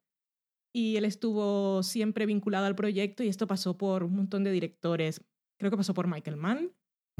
Y 0.76 0.98
él 0.98 1.06
estuvo 1.06 1.84
siempre 1.84 2.26
vinculado 2.26 2.66
al 2.66 2.76
proyecto 2.76 3.24
y 3.24 3.30
esto 3.30 3.48
pasó 3.48 3.78
por 3.78 4.04
un 4.04 4.16
montón 4.16 4.44
de 4.44 4.52
directores. 4.52 5.24
Creo 5.58 5.72
que 5.72 5.78
pasó 5.78 5.94
por 5.94 6.08
Michael 6.08 6.36
Mann, 6.36 6.74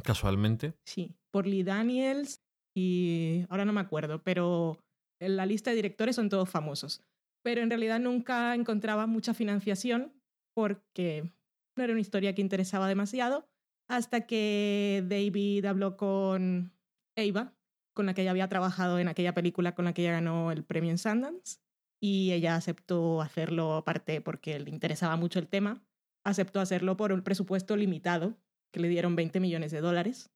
Casualmente. 0.04 0.74
sí, 0.86 1.16
por 1.32 1.48
Lee 1.48 1.64
Daniels 1.64 2.42
y 2.76 3.46
ahora 3.48 3.64
no 3.64 3.72
me 3.72 3.80
acuerdo, 3.80 4.22
pero 4.24 4.78
en 5.26 5.38
la 5.38 5.46
lista 5.46 5.70
de 5.70 5.78
directores 5.78 6.16
son 6.16 6.30
todos 6.30 6.50
famosos. 6.50 7.02
Pero 7.44 7.62
en 7.62 7.70
realidad 7.70 8.00
nunca 8.00 8.56
encontraba 8.56 9.08
mucha 9.08 9.34
financiación 9.34 10.14
porque 10.54 11.34
no 11.76 11.84
era 11.84 11.94
una 11.94 12.02
historia 12.02 12.34
que 12.36 12.42
interesaba 12.42 12.88
demasiado 12.88 13.48
hasta 13.88 14.22
que 14.22 15.04
David 15.08 15.66
habló 15.66 15.98
con 15.98 16.72
Ava, 17.18 17.54
con 17.94 18.06
la 18.06 18.14
que 18.14 18.22
ella 18.22 18.32
había 18.32 18.48
trabajado 18.48 19.00
en 19.00 19.08
aquella 19.08 19.34
película 19.34 19.76
con 19.76 19.86
la 19.86 19.94
que 19.94 20.04
ella 20.04 20.14
ganó 20.14 20.52
el 20.52 20.64
premio 20.64 20.92
en 20.92 20.98
Sundance 20.98 21.60
y 22.00 22.32
ella 22.32 22.56
aceptó 22.56 23.22
hacerlo 23.22 23.76
aparte 23.76 24.22
porque 24.22 24.60
le 24.60 24.70
interesaba 24.70 25.16
mucho 25.16 25.40
el 25.40 25.48
tema, 25.48 25.84
aceptó 26.24 26.60
hacerlo 26.60 26.98
por 26.98 27.12
un 27.12 27.24
presupuesto 27.24 27.76
limitado 27.76 28.38
que 28.72 28.80
le 28.80 28.88
dieron 28.88 29.16
20 29.16 29.40
millones 29.40 29.72
de 29.72 29.82
dólares 29.82 30.32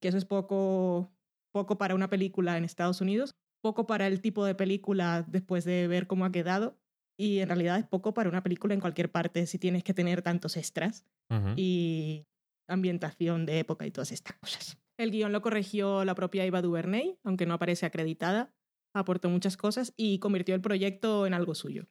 que 0.00 0.08
eso 0.08 0.18
es 0.18 0.24
poco, 0.24 1.10
poco 1.52 1.78
para 1.78 1.94
una 1.94 2.08
película 2.08 2.56
en 2.56 2.64
Estados 2.64 3.00
Unidos, 3.00 3.34
poco 3.60 3.86
para 3.86 4.06
el 4.06 4.20
tipo 4.20 4.44
de 4.44 4.54
película 4.54 5.24
después 5.26 5.64
de 5.64 5.88
ver 5.88 6.06
cómo 6.06 6.24
ha 6.24 6.32
quedado, 6.32 6.78
y 7.18 7.40
en 7.40 7.48
realidad 7.48 7.78
es 7.78 7.84
poco 7.84 8.14
para 8.14 8.28
una 8.28 8.42
película 8.42 8.74
en 8.74 8.80
cualquier 8.80 9.10
parte 9.10 9.46
si 9.46 9.58
tienes 9.58 9.82
que 9.82 9.94
tener 9.94 10.22
tantos 10.22 10.56
extras 10.56 11.04
y 11.56 12.26
ambientación 12.68 13.44
de 13.44 13.58
época 13.58 13.86
y 13.86 13.90
todas 13.90 14.12
estas 14.12 14.36
cosas. 14.38 14.78
El 14.96 15.10
guion 15.10 15.32
lo 15.32 15.42
corrigió 15.42 16.04
la 16.04 16.14
propia 16.14 16.44
Eva 16.44 16.62
DuVernay, 16.62 17.18
aunque 17.24 17.46
no 17.46 17.54
aparece 17.54 17.86
acreditada, 17.86 18.54
aportó 18.94 19.30
muchas 19.30 19.56
cosas 19.56 19.92
y 19.96 20.18
convirtió 20.18 20.54
el 20.54 20.60
proyecto 20.60 21.26
en 21.26 21.34
algo 21.34 21.54
suyo 21.54 21.88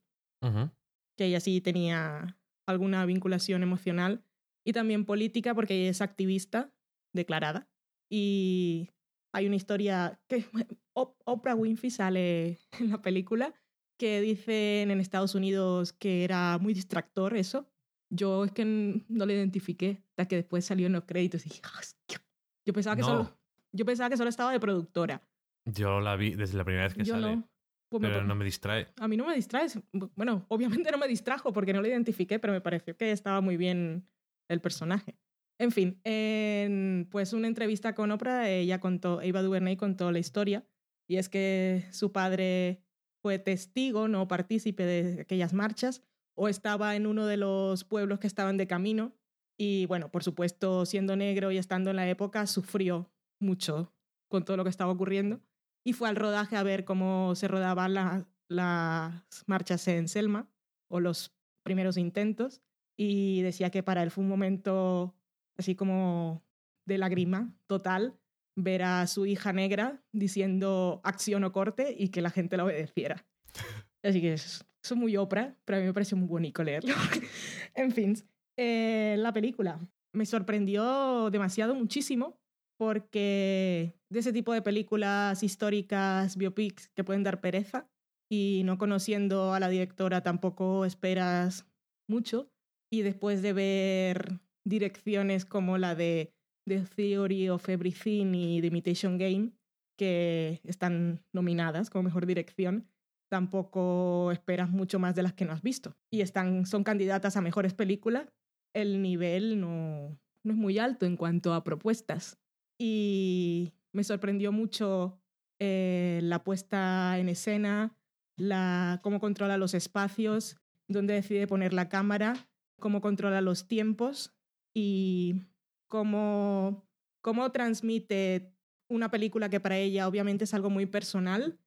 que 1.17 1.25
ella 1.25 1.39
sí 1.39 1.59
tenía 1.59 2.37
alguna 2.67 3.05
vinculación 3.05 3.63
emocional 3.63 4.23
y 4.65 4.73
también 4.73 5.05
política 5.05 5.53
porque 5.55 5.81
ella 5.81 5.89
es 5.89 6.01
activista 6.01 6.71
declarada. 7.13 7.67
Y 8.09 8.91
hay 9.33 9.47
una 9.47 9.55
historia 9.55 10.19
que 10.27 10.45
Op- 10.93 11.21
Oprah 11.25 11.55
Winfrey 11.55 11.89
sale 11.91 12.57
en 12.79 12.89
la 12.91 13.01
película 13.01 13.53
que 13.99 14.21
dicen 14.21 14.91
en 14.91 14.99
Estados 14.99 15.33
Unidos 15.35 15.93
que 15.93 16.23
era 16.23 16.57
muy 16.59 16.73
distractor 16.73 17.35
eso. 17.35 17.67
Yo 18.09 18.45
es 18.45 18.51
que 18.51 18.63
no 18.65 19.25
lo 19.25 19.33
identifiqué 19.33 20.03
hasta 20.11 20.27
que 20.27 20.37
después 20.37 20.63
salió 20.65 20.87
en 20.87 20.93
los 20.93 21.03
créditos 21.03 21.45
y 21.45 21.49
dije, 21.49 21.61
"Hostia". 21.77 22.21
yo 22.65 22.73
pensaba 22.73 22.95
que 22.95 23.01
No. 23.01 23.07
solo 23.07 23.37
yo 23.73 23.85
pensaba 23.85 24.09
que 24.09 24.17
solo 24.17 24.29
estaba 24.29 24.51
de 24.51 24.59
productora. 24.59 25.21
Yo 25.65 25.99
la 25.99 26.15
vi 26.15 26.33
desde 26.35 26.57
la 26.57 26.63
primera 26.63 26.85
vez 26.85 26.93
que 26.93 27.03
yo 27.03 27.13
sale, 27.15 27.35
no. 27.35 27.49
Pues 27.89 28.01
me 28.01 28.07
pero 28.09 28.21
pa- 28.21 28.25
no 28.27 28.35
me 28.35 28.45
distrae. 28.45 28.87
a 28.97 29.07
mí 29.07 29.17
no 29.17 29.25
me 29.27 29.35
distrae. 29.35 29.67
Bueno, 30.15 30.45
obviamente 30.49 30.89
no 30.91 30.97
me 30.97 31.07
distrajo 31.07 31.51
porque 31.53 31.73
no 31.73 31.81
lo 31.81 31.87
identifiqué, 31.87 32.39
pero 32.39 32.53
me 32.53 32.61
pareció 32.61 32.95
que 32.95 33.11
estaba 33.11 33.41
muy 33.41 33.57
bien 33.57 34.07
el 34.49 34.61
personaje. 34.61 35.17
En 35.59 35.71
fin, 35.71 35.99
en 36.03 37.07
pues 37.09 37.33
una 37.33 37.47
entrevista 37.47 37.95
con 37.95 38.11
Oprah, 38.11 38.49
ella 38.49 38.79
contó, 38.79 39.21
Eva 39.21 39.41
DuVernay 39.41 39.75
contó 39.75 40.11
la 40.11 40.19
historia, 40.19 40.67
y 41.09 41.17
es 41.17 41.29
que 41.29 41.85
su 41.91 42.11
padre 42.11 42.83
fue 43.23 43.39
testigo, 43.39 44.07
no 44.07 44.27
partícipe 44.27 44.85
de 44.85 45.21
aquellas 45.21 45.53
marchas, 45.53 46.03
o 46.35 46.47
estaba 46.47 46.95
en 46.95 47.07
uno 47.07 47.25
de 47.25 47.37
los 47.37 47.83
pueblos 47.83 48.19
que 48.19 48.27
estaban 48.27 48.57
de 48.57 48.67
camino, 48.67 49.15
y 49.59 49.87
bueno, 49.87 50.11
por 50.11 50.23
supuesto, 50.23 50.85
siendo 50.85 51.15
negro 51.15 51.51
y 51.51 51.57
estando 51.57 51.89
en 51.89 51.95
la 51.95 52.07
época, 52.07 52.45
sufrió 52.45 53.11
mucho 53.41 53.95
con 54.29 54.45
todo 54.45 54.57
lo 54.57 54.63
que 54.63 54.69
estaba 54.69 54.91
ocurriendo 54.91 55.41
y 55.83 55.93
fue 55.93 56.09
al 56.09 56.15
rodaje 56.15 56.57
a 56.57 56.63
ver 56.63 56.85
cómo 56.85 57.33
se 57.35 57.47
rodaban 57.47 57.93
la- 57.93 58.27
las 58.49 59.23
marchas 59.47 59.87
en 59.87 60.07
Selma 60.07 60.51
o 60.89 60.99
los 60.99 61.35
primeros 61.63 61.97
intentos 61.97 62.61
y 62.97 63.41
decía 63.41 63.69
que 63.71 63.83
para 63.83 64.03
él 64.03 64.11
fue 64.11 64.23
un 64.23 64.29
momento 64.29 65.16
así 65.57 65.75
como 65.75 66.43
de 66.85 66.97
lágrima 66.97 67.53
total 67.67 68.19
ver 68.55 68.83
a 68.83 69.07
su 69.07 69.25
hija 69.25 69.53
negra 69.53 70.03
diciendo 70.11 71.01
acción 71.03 71.43
o 71.43 71.51
corte 71.51 71.95
y 71.97 72.09
que 72.09 72.21
la 72.21 72.31
gente 72.31 72.57
la 72.57 72.65
obedeciera. 72.65 73.25
Así 74.03 74.21
que 74.21 74.33
es, 74.33 74.65
eso 74.83 74.93
es 74.93 74.99
muy 74.99 75.17
Oprah, 75.17 75.55
pero 75.65 75.77
a 75.77 75.81
mí 75.81 75.87
me 75.87 75.93
pareció 75.93 76.17
muy 76.17 76.27
bonito 76.27 76.63
leerlo. 76.63 76.93
en 77.75 77.91
fin, 77.91 78.15
eh, 78.57 79.15
la 79.19 79.33
película 79.33 79.79
me 80.13 80.25
sorprendió 80.25 81.29
demasiado, 81.29 81.75
muchísimo, 81.75 82.39
porque 82.79 83.99
de 84.09 84.19
ese 84.19 84.33
tipo 84.33 84.53
de 84.53 84.61
películas 84.61 85.43
históricas, 85.43 86.37
biopics, 86.37 86.89
que 86.89 87.03
pueden 87.03 87.23
dar 87.23 87.41
pereza, 87.41 87.89
y 88.29 88.61
no 88.65 88.77
conociendo 88.77 89.53
a 89.53 89.59
la 89.59 89.69
directora 89.69 90.21
tampoco 90.21 90.85
esperas 90.85 91.65
mucho. 92.09 92.49
Y 92.91 93.01
después 93.01 93.41
de 93.41 93.53
ver 93.53 94.39
direcciones 94.67 95.45
como 95.45 95.77
la 95.77 95.95
de 95.95 96.33
The 96.67 96.81
Theory 96.81 97.49
of 97.49 97.67
Everything 97.69 98.33
y 98.33 98.61
The 98.61 98.67
Imitation 98.67 99.17
Game, 99.17 99.51
que 99.97 100.61
están 100.63 101.23
nominadas 101.33 101.89
como 101.89 102.03
mejor 102.03 102.25
dirección, 102.25 102.87
tampoco 103.29 104.31
esperas 104.31 104.69
mucho 104.69 104.99
más 104.99 105.15
de 105.15 105.23
las 105.23 105.33
que 105.33 105.45
no 105.45 105.53
has 105.53 105.61
visto. 105.61 105.95
Y 106.11 106.21
están, 106.21 106.65
son 106.65 106.83
candidatas 106.83 107.37
a 107.37 107.41
mejores 107.41 107.73
películas. 107.73 108.27
El 108.73 109.01
nivel 109.01 109.59
no, 109.59 110.19
no 110.43 110.53
es 110.53 110.57
muy 110.57 110.77
alto 110.77 111.05
en 111.05 111.17
cuanto 111.17 111.53
a 111.53 111.63
propuestas. 111.63 112.37
Y 112.77 113.73
me 113.91 114.03
sorprendió 114.03 114.51
mucho 114.51 115.19
eh, 115.59 116.19
la 116.23 116.43
puesta 116.43 117.17
en 117.17 117.29
escena, 117.29 117.95
la, 118.35 118.99
cómo 119.01 119.19
controla 119.19 119.57
los 119.57 119.73
espacios, 119.73 120.57
dónde 120.87 121.15
decide 121.15 121.47
poner 121.47 121.73
la 121.73 121.89
cámara, 121.89 122.47
cómo 122.79 123.01
controla 123.01 123.41
los 123.41 123.67
tiempos 123.67 124.36
y 124.79 125.47
cómo, 125.87 126.87
cómo 127.21 127.51
transmite 127.51 128.53
una 128.87 129.09
película 129.09 129.49
que 129.49 129.59
para 129.59 129.79
ella 129.79 130.07
obviamente 130.07 130.43
es 130.43 130.53
algo 130.53 130.69
muy 130.69 130.85
personal, 130.85 131.57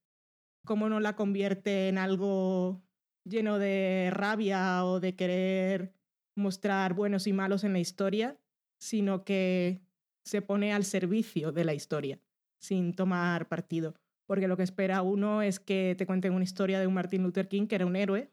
cómo 0.64 0.88
no 0.88 1.00
la 1.00 1.16
convierte 1.16 1.88
en 1.88 1.98
algo 1.98 2.80
lleno 3.24 3.58
de 3.58 4.11
rabia 4.12 4.84
o 4.84 5.00
de 5.00 5.16
querer 5.16 5.92
mostrar 6.36 6.94
buenos 6.94 7.26
y 7.26 7.32
malos 7.32 7.64
en 7.64 7.72
la 7.72 7.80
historia, 7.80 8.38
sino 8.78 9.24
que 9.24 9.82
se 10.24 10.40
pone 10.40 10.72
al 10.72 10.84
servicio 10.84 11.50
de 11.50 11.64
la 11.64 11.74
historia, 11.74 12.20
sin 12.61 12.94
tomar 12.94 13.48
partido. 13.48 13.96
Porque 14.28 14.46
lo 14.46 14.56
que 14.56 14.62
espera 14.62 15.02
uno 15.02 15.42
es 15.42 15.58
que 15.58 15.96
te 15.98 16.06
cuenten 16.06 16.32
una 16.32 16.44
historia 16.44 16.78
de 16.78 16.86
un 16.86 16.94
Martin 16.94 17.24
Luther 17.24 17.48
King 17.48 17.66
que 17.66 17.74
era 17.74 17.86
un 17.86 17.96
héroe 17.96 18.30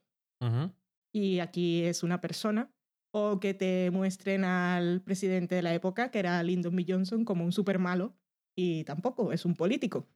y 1.12 1.40
aquí 1.40 1.84
es 1.84 2.04
una 2.04 2.22
persona, 2.22 2.72
o 3.12 3.40
que 3.40 3.54
te 3.54 3.90
muestren 3.92 4.44
al 4.44 5.02
presidente 5.02 5.56
de 5.56 5.62
la 5.62 5.74
época, 5.74 6.12
que 6.12 6.20
era 6.20 6.42
Lyndon 6.44 6.76
B. 6.76 6.86
Johnson, 6.88 7.26
como 7.26 7.44
un 7.46 7.52
super 7.52 7.80
malo, 7.80 8.16
y 8.56 8.84
tampoco, 8.84 9.32
es 9.32 9.46
un 9.46 9.56
político. 9.56 10.08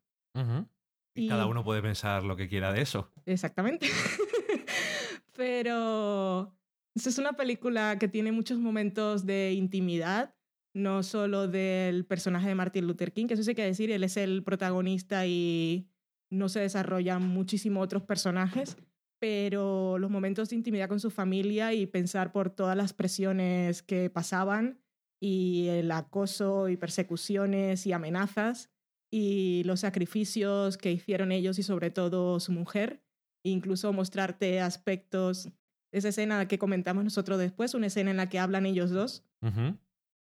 Y 1.14 1.26
Y- 1.26 1.28
cada 1.28 1.46
uno 1.46 1.64
puede 1.64 1.82
pensar 1.82 2.24
lo 2.24 2.36
que 2.36 2.48
quiera 2.48 2.72
de 2.72 2.82
eso. 2.82 3.12
Exactamente. 3.26 3.88
Pero 5.34 6.54
es 6.96 7.18
una 7.18 7.34
película 7.34 7.98
que 8.00 8.08
tiene 8.08 8.32
muchos 8.32 8.60
momentos 8.60 9.26
de 9.26 9.54
intimidad, 9.54 10.36
no 10.74 11.04
solo 11.04 11.48
del 11.48 12.06
personaje 12.06 12.48
de 12.50 12.56
Martin 12.56 12.88
Luther 12.88 13.12
King, 13.14 13.28
que 13.28 13.34
eso 13.36 13.44
sí 13.44 13.52
hay 13.52 13.56
que 13.56 13.66
decir, 13.66 13.92
él 13.92 14.04
es 14.04 14.18
el 14.18 14.44
protagonista 14.44 15.26
y 15.28 15.90
no 16.30 16.50
se 16.50 16.60
desarrollan 16.62 17.28
muchísimo 17.28 17.82
otros 17.82 18.04
personajes, 18.04 18.78
pero 19.22 20.00
los 20.00 20.10
momentos 20.10 20.50
de 20.50 20.56
intimidad 20.56 20.90
con 20.90 21.00
su 21.00 21.12
familia 21.12 21.76
y 21.76 21.86
pensar 21.86 22.32
por 22.32 22.50
todas 22.50 22.76
las 22.76 22.92
presiones 22.92 23.84
que 23.84 24.10
pasaban 24.10 24.82
y 25.22 25.68
el 25.68 25.92
acoso 25.92 26.70
y 26.70 26.76
persecuciones 26.76 27.86
y 27.86 27.94
amenazas 27.94 28.72
y 29.12 29.62
los 29.66 29.82
sacrificios 29.82 30.76
que 30.76 30.92
hicieron 30.92 31.32
ellos 31.32 31.60
y 31.60 31.64
sobre 31.64 31.92
todo 31.92 32.40
su 32.40 32.52
mujer, 32.52 33.04
incluso 33.46 33.94
mostrarte 33.94 34.60
aspectos, 34.60 35.50
esa 35.92 36.10
escena 36.10 36.48
que 36.48 36.58
comentamos 36.58 37.04
nosotros 37.04 37.38
después, 37.38 37.76
una 37.76 37.88
escena 37.88 38.10
en 38.10 38.18
la 38.18 38.28
que 38.28 38.40
hablan 38.40 38.66
ellos 38.66 38.90
dos, 38.90 39.24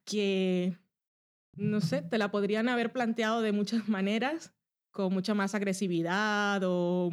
que, 0.06 0.78
no 1.54 1.82
sé, 1.82 2.00
te 2.00 2.16
la 2.16 2.30
podrían 2.30 2.70
haber 2.70 2.90
planteado 2.90 3.42
de 3.42 3.52
muchas 3.52 3.86
maneras, 3.86 4.54
con 4.90 5.12
mucha 5.12 5.34
más 5.34 5.54
agresividad 5.54 6.62
o 6.64 7.10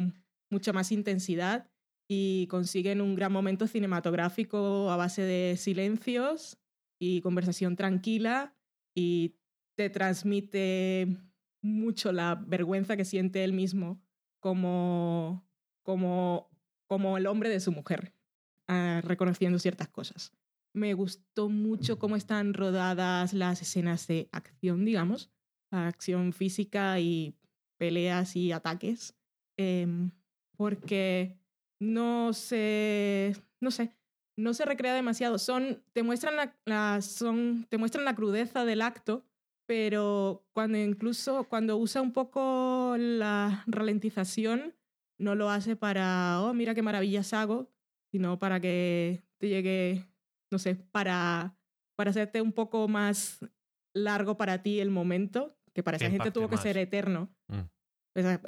mucha 0.50 0.72
más 0.72 0.92
intensidad, 0.92 1.70
y 2.08 2.46
consiguen 2.48 3.00
un 3.00 3.16
gran 3.16 3.32
momento 3.32 3.66
cinematográfico 3.66 4.90
a 4.90 4.96
base 4.96 5.22
de 5.22 5.56
silencios 5.56 6.58
y 6.98 7.20
conversación 7.20 7.76
tranquila, 7.76 8.54
y 8.94 9.36
te 9.74 9.90
transmite 9.90 11.16
mucho 11.62 12.12
la 12.12 12.34
vergüenza 12.34 12.96
que 12.96 13.04
siente 13.04 13.44
él 13.44 13.52
mismo 13.52 14.00
como, 14.40 15.44
como, 15.82 16.48
como 16.86 17.18
el 17.18 17.26
hombre 17.26 17.50
de 17.50 17.60
su 17.60 17.72
mujer, 17.72 18.14
ah, 18.68 19.00
reconociendo 19.04 19.58
ciertas 19.58 19.88
cosas. 19.88 20.32
Me 20.72 20.94
gustó 20.94 21.48
mucho 21.48 21.98
cómo 21.98 22.16
están 22.16 22.54
rodadas 22.54 23.32
las 23.32 23.62
escenas 23.62 24.06
de 24.06 24.28
acción, 24.32 24.84
digamos, 24.84 25.30
acción 25.70 26.32
física 26.32 27.00
y 27.00 27.34
peleas 27.76 28.36
y 28.36 28.52
ataques, 28.52 29.14
em, 29.56 30.10
porque 30.56 31.36
no 31.80 32.32
se, 32.32 33.34
no 33.60 33.70
sé, 33.70 33.92
no 34.38 34.54
se 34.54 34.64
recrea 34.64 34.94
demasiado. 34.94 35.38
Son, 35.38 35.82
te 35.92 36.02
muestran 36.02 36.36
la, 36.36 36.56
la- 36.64 37.00
son, 37.02 37.66
te 37.68 37.78
muestran 37.78 38.04
la 38.04 38.14
crudeza 38.14 38.64
del 38.64 38.82
acto, 38.82 39.24
pero 39.66 40.44
cuando 40.52 40.78
incluso 40.78 41.44
cuando 41.44 41.76
usa 41.76 42.00
un 42.02 42.12
poco 42.12 42.96
la 42.98 43.64
ralentización, 43.66 44.74
no 45.18 45.34
lo 45.34 45.50
hace 45.50 45.76
para, 45.76 46.42
oh, 46.42 46.54
mira 46.54 46.74
qué 46.74 46.82
maravillas 46.82 47.32
hago, 47.32 47.70
sino 48.12 48.38
para 48.38 48.60
que 48.60 49.22
te 49.38 49.48
llegue 49.48 50.06
no 50.52 50.58
sé, 50.60 50.76
para, 50.76 51.58
para 51.96 52.10
hacerte 52.10 52.40
un 52.40 52.52
poco 52.52 52.86
más 52.86 53.40
largo 53.94 54.36
para 54.36 54.62
ti 54.62 54.78
el 54.78 54.90
momento, 54.90 55.58
que 55.74 55.82
para 55.82 55.98
Que 55.98 56.04
esa 56.04 56.12
gente 56.12 56.30
tuvo 56.30 56.48
que 56.48 56.54
más. 56.54 56.62
ser 56.62 56.76
eterno. 56.78 57.28
Mm. 57.48 57.62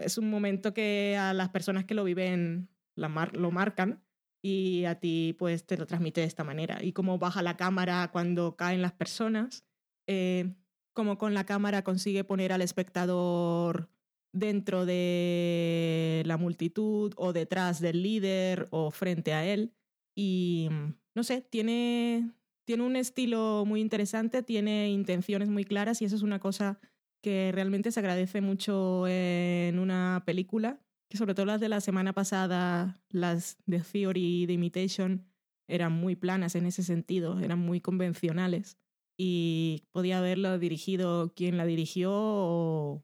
Es 0.00 0.18
un 0.18 0.30
momento 0.30 0.72
que 0.72 1.16
a 1.18 1.34
las 1.34 1.50
personas 1.50 1.84
que 1.84 1.94
lo 1.94 2.04
viven 2.04 2.70
la 2.96 3.08
mar- 3.08 3.36
lo 3.36 3.50
marcan 3.50 4.02
y 4.42 4.84
a 4.84 4.98
ti 4.98 5.34
pues 5.38 5.66
te 5.66 5.76
lo 5.76 5.86
transmite 5.86 6.20
de 6.22 6.26
esta 6.26 6.44
manera. 6.44 6.82
Y 6.82 6.92
cómo 6.92 7.18
baja 7.18 7.42
la 7.42 7.56
cámara 7.56 8.10
cuando 8.12 8.56
caen 8.56 8.82
las 8.82 8.92
personas, 8.92 9.64
eh, 10.06 10.54
cómo 10.94 11.18
con 11.18 11.34
la 11.34 11.44
cámara 11.44 11.82
consigue 11.84 12.24
poner 12.24 12.52
al 12.52 12.62
espectador 12.62 13.90
dentro 14.32 14.86
de 14.86 16.22
la 16.26 16.36
multitud 16.36 17.12
o 17.16 17.32
detrás 17.32 17.80
del 17.80 18.02
líder 18.02 18.68
o 18.70 18.90
frente 18.90 19.32
a 19.32 19.44
él. 19.46 19.74
Y 20.16 20.68
no 21.14 21.22
sé, 21.24 21.42
tiene, 21.42 22.32
tiene 22.64 22.82
un 22.84 22.96
estilo 22.96 23.64
muy 23.66 23.80
interesante, 23.80 24.42
tiene 24.42 24.90
intenciones 24.90 25.48
muy 25.48 25.64
claras 25.64 26.00
y 26.02 26.04
eso 26.06 26.16
es 26.16 26.22
una 26.22 26.38
cosa 26.40 26.80
que 27.22 27.50
realmente 27.52 27.90
se 27.92 28.00
agradece 28.00 28.40
mucho 28.40 29.06
en 29.08 29.78
una 29.78 30.22
película, 30.26 30.80
que 31.08 31.16
sobre 31.16 31.34
todo 31.34 31.46
las 31.46 31.60
de 31.60 31.68
la 31.68 31.80
semana 31.80 32.12
pasada, 32.12 33.00
las 33.10 33.58
de 33.66 33.80
Theory 33.80 34.42
y 34.42 34.46
de 34.46 34.52
Imitation, 34.54 35.26
eran 35.66 35.92
muy 35.92 36.16
planas 36.16 36.54
en 36.54 36.66
ese 36.66 36.82
sentido, 36.82 37.40
eran 37.40 37.58
muy 37.58 37.80
convencionales 37.80 38.78
y 39.16 39.84
podía 39.92 40.18
haberlo 40.18 40.58
dirigido 40.58 41.32
quien 41.34 41.56
la 41.56 41.66
dirigió 41.66 42.12
o 42.14 43.02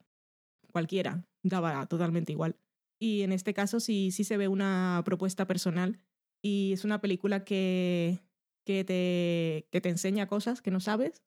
cualquiera, 0.73 1.27
daba 1.43 1.87
totalmente 1.87 2.33
igual. 2.33 2.57
Y 2.99 3.23
en 3.23 3.33
este 3.33 3.53
caso 3.53 3.81
sí, 3.81 4.11
sí 4.13 4.25
se 4.25 4.37
ve 4.37 4.49
una 4.49 5.03
propuesta 5.05 5.47
personal 5.47 5.99
y 6.41 6.73
es 6.73 6.85
una 6.85 7.01
película 7.01 7.45
que, 7.45 8.21
que, 8.65 8.85
te, 8.85 9.69
que 9.71 9.81
te 9.81 9.89
enseña 9.89 10.27
cosas 10.27 10.63
que 10.63 10.71
no 10.71 10.81
sabes 10.81 11.23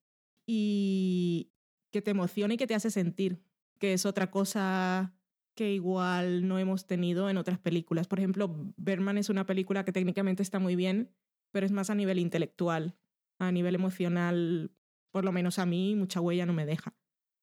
y 0.45 1.51
que 1.97 2.03
te 2.03 2.11
emociona 2.11 2.53
y 2.53 2.57
que 2.57 2.67
te 2.67 2.75
hace 2.75 2.91
sentir, 2.91 3.41
que 3.79 3.93
es 3.93 4.05
otra 4.05 4.29
cosa 4.29 5.15
que 5.55 5.73
igual 5.73 6.47
no 6.47 6.59
hemos 6.59 6.85
tenido 6.85 7.27
en 7.27 7.37
otras 7.37 7.57
películas. 7.57 8.07
Por 8.07 8.19
ejemplo, 8.19 8.55
Berman 8.77 9.17
es 9.17 9.29
una 9.29 9.47
película 9.47 9.83
que 9.83 9.91
técnicamente 9.91 10.43
está 10.43 10.59
muy 10.59 10.75
bien, 10.75 11.09
pero 11.51 11.65
es 11.65 11.71
más 11.71 11.89
a 11.89 11.95
nivel 11.95 12.19
intelectual. 12.19 12.95
A 13.39 13.51
nivel 13.51 13.73
emocional, 13.73 14.69
por 15.11 15.25
lo 15.25 15.31
menos 15.31 15.57
a 15.57 15.65
mí, 15.65 15.95
mucha 15.95 16.21
huella 16.21 16.45
no 16.45 16.53
me 16.53 16.67
deja. 16.67 16.93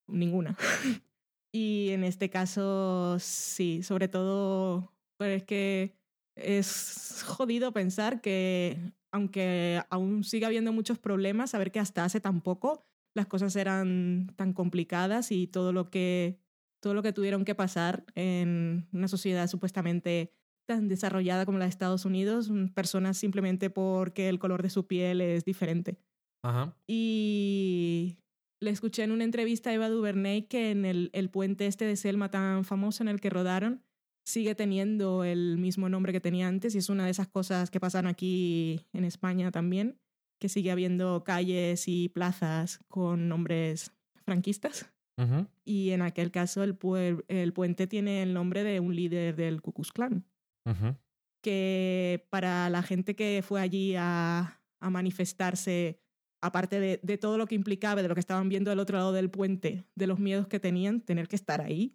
Ninguna. 0.07 0.55
y 1.51 1.89
en 1.89 2.05
este 2.05 2.29
caso, 2.29 3.17
sí, 3.19 3.83
sobre 3.83 4.07
todo, 4.07 4.93
pues 5.17 5.41
es 5.41 5.43
que 5.43 5.97
es 6.37 7.25
jodido 7.27 7.73
pensar 7.73 8.21
que, 8.21 8.93
aunque 9.11 9.81
aún 9.89 10.23
siga 10.23 10.47
habiendo 10.47 10.71
muchos 10.71 10.97
problemas, 10.97 11.49
saber 11.49 11.73
que 11.73 11.81
hasta 11.81 12.05
hace 12.05 12.21
tan 12.21 12.39
poco 12.39 12.85
las 13.15 13.25
cosas 13.25 13.55
eran 13.55 14.31
tan 14.35 14.53
complicadas 14.53 15.31
y 15.31 15.47
todo 15.47 15.73
lo 15.73 15.89
que 15.89 16.39
todo 16.81 16.93
lo 16.93 17.01
que 17.01 17.13
tuvieron 17.13 17.45
que 17.45 17.55
pasar 17.55 18.05
en 18.13 18.87
una 18.91 19.07
sociedad 19.07 19.47
supuestamente 19.47 20.31
tan 20.67 20.87
desarrollada 20.87 21.45
como 21.45 21.57
la 21.57 21.65
de 21.65 21.69
Estados 21.69 22.05
Unidos, 22.05 22.51
mm, 22.51 22.67
personas 22.69 23.17
simplemente 23.17 23.71
porque 23.71 24.29
el 24.29 24.37
color 24.37 24.61
de 24.61 24.69
su 24.69 24.85
piel 24.85 25.21
es 25.21 25.45
diferente. 25.45 25.97
Ajá. 26.43 26.77
Y 26.85 28.17
le 28.59 28.69
escuché 28.69 29.03
en 29.03 29.11
una 29.11 29.23
entrevista 29.23 29.71
a 29.71 29.73
Eva 29.73 29.89
DuVernay 29.89 30.43
que 30.43 30.71
en 30.71 30.85
el, 30.85 31.09
el 31.13 31.29
puente 31.29 31.65
este 31.65 31.85
de 31.85 31.95
Selma 31.95 32.29
tan 32.29 32.65
famoso 32.65 33.01
en 33.01 33.09
el 33.09 33.19
que 33.19 33.31
rodaron 33.31 33.81
sigue 34.25 34.55
teniendo 34.55 35.23
el 35.23 35.57
mismo 35.57 35.87
nombre 35.87 36.11
que 36.11 36.19
tenía 36.19 36.47
antes 36.47 36.75
y 36.75 36.79
es 36.79 36.89
una 36.89 37.05
de 37.05 37.11
esas 37.11 37.27
cosas 37.27 37.69
que 37.69 37.79
pasan 37.79 38.07
aquí 38.07 38.85
en 38.91 39.05
España 39.05 39.51
también, 39.51 39.99
que 40.39 40.49
sigue 40.49 40.71
habiendo 40.71 41.23
calles 41.23 41.87
y 41.87 42.09
plazas 42.09 42.79
con 42.87 43.27
nombres 43.29 43.91
franquistas. 44.23 44.91
Y 45.63 45.91
en 45.91 46.01
aquel 46.01 46.29
caso 46.31 46.61
el, 46.63 46.77
puer- 46.77 47.23
el 47.29 47.53
puente 47.53 47.87
tiene 47.87 48.21
el 48.21 48.33
nombre 48.33 48.63
de 48.65 48.81
un 48.81 48.93
líder 48.95 49.35
del 49.37 49.61
Ku 49.61 49.71
Klux 49.71 49.91
Klan 49.93 50.25
que 51.41 52.25
para 52.31 52.69
la 52.69 52.81
gente 52.81 53.15
que 53.15 53.43
fue 53.45 53.61
allí 53.61 53.95
a, 53.95 54.61
a 54.81 54.89
manifestarse, 54.89 55.99
aparte 56.41 56.79
de, 56.79 56.99
de 57.03 57.17
todo 57.17 57.37
lo 57.37 57.45
que 57.45 57.55
implicaba, 57.55 58.01
de 58.01 58.07
lo 58.07 58.15
que 58.15 58.19
estaban 58.19 58.49
viendo 58.49 58.71
del 58.71 58.79
otro 58.79 58.97
lado 58.97 59.13
del 59.13 59.29
puente, 59.29 59.85
de 59.95 60.07
los 60.07 60.19
miedos 60.19 60.47
que 60.47 60.59
tenían, 60.59 61.01
tener 61.01 61.27
que 61.27 61.35
estar 61.35 61.61
ahí. 61.61 61.93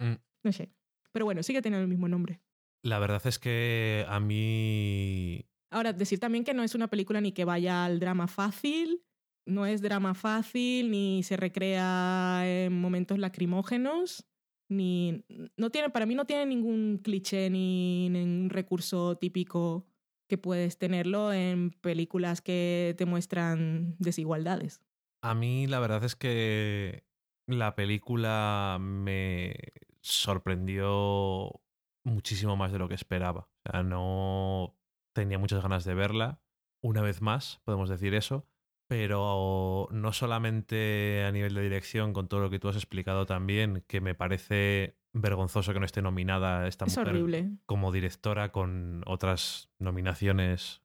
Mm. 0.00 0.14
No 0.44 0.52
sé. 0.52 0.70
Pero 1.12 1.26
bueno, 1.26 1.42
sigue 1.42 1.60
teniendo 1.62 1.82
el 1.82 1.88
mismo 1.88 2.08
nombre. 2.08 2.40
La 2.82 2.98
verdad 2.98 3.20
es 3.26 3.38
que 3.38 4.06
a 4.08 4.20
mí 4.20 5.44
Ahora, 5.70 5.92
decir 5.92 6.18
también 6.18 6.44
que 6.44 6.54
no 6.54 6.62
es 6.62 6.74
una 6.74 6.88
película 6.88 7.20
ni 7.20 7.32
que 7.32 7.44
vaya 7.44 7.84
al 7.84 8.00
drama 8.00 8.26
fácil, 8.26 9.02
no 9.46 9.66
es 9.66 9.82
drama 9.82 10.14
fácil, 10.14 10.90
ni 10.90 11.22
se 11.22 11.36
recrea 11.36 12.42
en 12.44 12.80
momentos 12.80 13.18
lacrimógenos, 13.18 14.26
ni... 14.68 15.24
No 15.56 15.70
tiene, 15.70 15.90
para 15.90 16.06
mí 16.06 16.14
no 16.14 16.24
tiene 16.24 16.46
ningún 16.46 16.98
cliché 16.98 17.50
ni 17.50 18.08
ningún 18.10 18.50
recurso 18.50 19.16
típico 19.16 19.86
que 20.28 20.38
puedes 20.38 20.78
tenerlo 20.78 21.32
en 21.32 21.70
películas 21.70 22.40
que 22.40 22.94
te 22.96 23.06
muestran 23.06 23.96
desigualdades. 23.98 24.80
A 25.22 25.34
mí 25.34 25.66
la 25.66 25.80
verdad 25.80 26.04
es 26.04 26.14
que 26.16 27.04
la 27.46 27.74
película 27.74 28.78
me 28.80 29.54
sorprendió 30.00 31.60
muchísimo 32.04 32.56
más 32.56 32.72
de 32.72 32.78
lo 32.78 32.88
que 32.88 32.94
esperaba. 32.94 33.40
O 33.40 33.70
sea, 33.70 33.82
no 33.82 34.79
tenía 35.12 35.38
muchas 35.38 35.62
ganas 35.62 35.84
de 35.84 35.94
verla. 35.94 36.40
Una 36.82 37.02
vez 37.02 37.20
más, 37.20 37.60
podemos 37.64 37.88
decir 37.88 38.14
eso. 38.14 38.46
Pero 38.88 39.86
no 39.92 40.12
solamente 40.12 41.22
a 41.24 41.30
nivel 41.30 41.54
de 41.54 41.62
dirección, 41.62 42.12
con 42.12 42.26
todo 42.26 42.40
lo 42.40 42.50
que 42.50 42.58
tú 42.58 42.68
has 42.68 42.76
explicado 42.76 43.24
también, 43.24 43.84
que 43.86 44.00
me 44.00 44.16
parece 44.16 44.98
vergonzoso 45.12 45.72
que 45.72 45.78
no 45.78 45.86
esté 45.86 46.02
nominada 46.02 46.66
esta 46.66 46.86
es 46.86 46.96
mujer 46.96 47.14
horrible. 47.14 47.50
como 47.66 47.92
directora 47.92 48.50
con 48.50 49.02
otras 49.06 49.70
nominaciones 49.78 50.82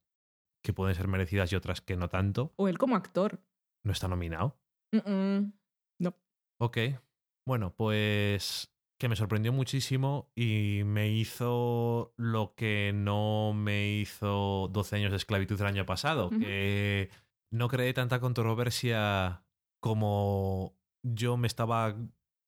que 0.62 0.72
pueden 0.72 0.94
ser 0.94 1.08
merecidas 1.08 1.52
y 1.52 1.56
otras 1.56 1.80
que 1.80 1.96
no 1.96 2.08
tanto. 2.08 2.52
O 2.56 2.68
él 2.68 2.78
como 2.78 2.94
actor. 2.94 3.40
No 3.84 3.90
está 3.92 4.06
nominado. 4.08 4.56
Mm-mm. 4.92 5.52
Ok. 6.58 6.78
Bueno, 7.44 7.74
pues 7.76 8.72
que 8.98 9.08
me 9.08 9.16
sorprendió 9.16 9.52
muchísimo 9.52 10.30
y 10.34 10.82
me 10.84 11.08
hizo 11.08 12.14
lo 12.16 12.54
que 12.54 12.92
no 12.94 13.52
me 13.54 13.90
hizo 13.90 14.68
12 14.72 14.96
años 14.96 15.10
de 15.10 15.18
esclavitud 15.18 15.60
el 15.60 15.66
año 15.66 15.86
pasado, 15.86 16.30
que 16.30 17.10
no 17.50 17.68
creé 17.68 17.92
tanta 17.92 18.20
controversia 18.20 19.44
como 19.80 20.76
yo 21.02 21.36
me 21.36 21.46
estaba 21.46 21.94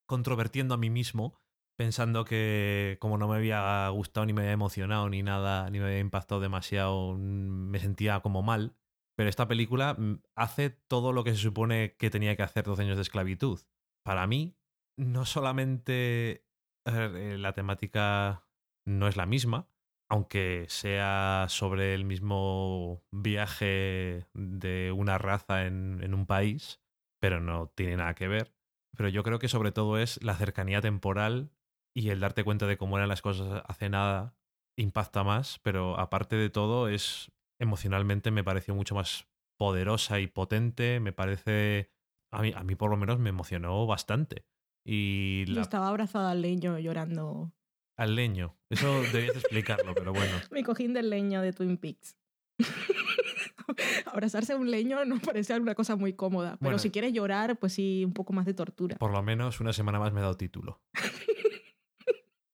controvertiendo 0.06 0.74
a 0.74 0.78
mí 0.78 0.90
mismo 0.90 1.38
pensando 1.78 2.24
que 2.24 2.98
como 3.00 3.18
no 3.18 3.28
me 3.28 3.36
había 3.36 3.88
gustado 3.90 4.26
ni 4.26 4.32
me 4.32 4.42
había 4.42 4.52
emocionado 4.52 5.08
ni 5.08 5.22
nada, 5.22 5.70
ni 5.70 5.78
me 5.78 5.86
había 5.86 6.00
impactado 6.00 6.40
demasiado, 6.40 7.14
me 7.16 7.78
sentía 7.78 8.18
como 8.18 8.42
mal. 8.42 8.74
Pero 9.16 9.30
esta 9.30 9.46
película 9.46 9.94
mm, 9.94 10.22
hace 10.34 10.70
todo 10.70 11.12
lo 11.12 11.22
que 11.22 11.30
se 11.30 11.38
supone 11.40 11.94
que 11.96 12.10
tenía 12.10 12.34
que 12.36 12.42
hacer 12.42 12.64
12 12.64 12.82
años 12.82 12.96
de 12.96 13.02
esclavitud. 13.02 13.60
Para 14.02 14.26
mí, 14.26 14.57
no 14.98 15.24
solamente 15.24 16.44
eh, 16.86 17.36
la 17.38 17.52
temática 17.52 18.46
no 18.86 19.08
es 19.08 19.16
la 19.16 19.26
misma, 19.26 19.68
aunque 20.10 20.66
sea 20.68 21.46
sobre 21.48 21.94
el 21.94 22.04
mismo 22.04 23.04
viaje 23.12 24.26
de 24.34 24.92
una 24.92 25.18
raza 25.18 25.66
en, 25.66 26.02
en 26.02 26.14
un 26.14 26.26
país, 26.26 26.80
pero 27.20 27.40
no 27.40 27.68
tiene 27.68 27.96
nada 27.96 28.14
que 28.14 28.28
ver. 28.28 28.54
Pero 28.96 29.08
yo 29.08 29.22
creo 29.22 29.38
que 29.38 29.48
sobre 29.48 29.72
todo 29.72 29.98
es 29.98 30.22
la 30.22 30.34
cercanía 30.34 30.80
temporal 30.80 31.52
y 31.94 32.10
el 32.10 32.20
darte 32.20 32.44
cuenta 32.44 32.66
de 32.66 32.78
cómo 32.78 32.96
eran 32.96 33.08
las 33.08 33.22
cosas 33.22 33.62
hace 33.66 33.88
nada 33.88 34.34
impacta 34.76 35.24
más, 35.24 35.58
pero 35.60 35.98
aparte 35.98 36.36
de 36.36 36.50
todo 36.50 36.88
es 36.88 37.32
emocionalmente 37.60 38.30
me 38.30 38.44
pareció 38.44 38.74
mucho 38.74 38.94
más 38.94 39.28
poderosa 39.58 40.20
y 40.20 40.28
potente, 40.28 41.00
me 41.00 41.12
parece 41.12 41.90
a 42.32 42.42
mí, 42.42 42.52
a 42.54 42.62
mí 42.62 42.76
por 42.76 42.90
lo 42.90 42.96
menos 42.96 43.18
me 43.18 43.30
emocionó 43.30 43.86
bastante. 43.86 44.46
Y 44.90 45.44
Yo 45.44 45.60
estaba 45.60 45.88
abrazada 45.88 46.30
al 46.30 46.40
leño 46.40 46.78
llorando. 46.78 47.52
al 47.98 48.14
leño, 48.14 48.56
eso 48.70 49.02
debías 49.12 49.36
explicarlo, 49.36 49.92
pero 49.94 50.12
bueno. 50.14 50.32
Mi 50.50 50.62
cojín 50.62 50.94
del 50.94 51.10
leño 51.10 51.42
de 51.42 51.52
Twin 51.52 51.76
Peaks. 51.76 52.16
Abrazarse 54.06 54.54
a 54.54 54.56
un 54.56 54.70
leño 54.70 55.04
no 55.04 55.18
parece 55.20 55.52
alguna 55.52 55.74
cosa 55.74 55.94
muy 55.96 56.14
cómoda, 56.14 56.52
pero 56.56 56.68
Bueno. 56.70 56.78
si 56.78 56.90
quieres 56.90 57.12
llorar, 57.12 57.58
pues 57.58 57.74
sí, 57.74 58.02
un 58.04 58.12
poco 58.14 58.32
más 58.32 58.46
de 58.46 58.54
tortura. 58.54 58.96
Por 58.96 59.10
lo 59.12 59.22
menos 59.22 59.60
una 59.60 59.72
semana 59.74 59.98
más 59.98 60.12
me 60.12 60.20
he 60.20 60.22
dado 60.22 60.36
título. 60.36 60.80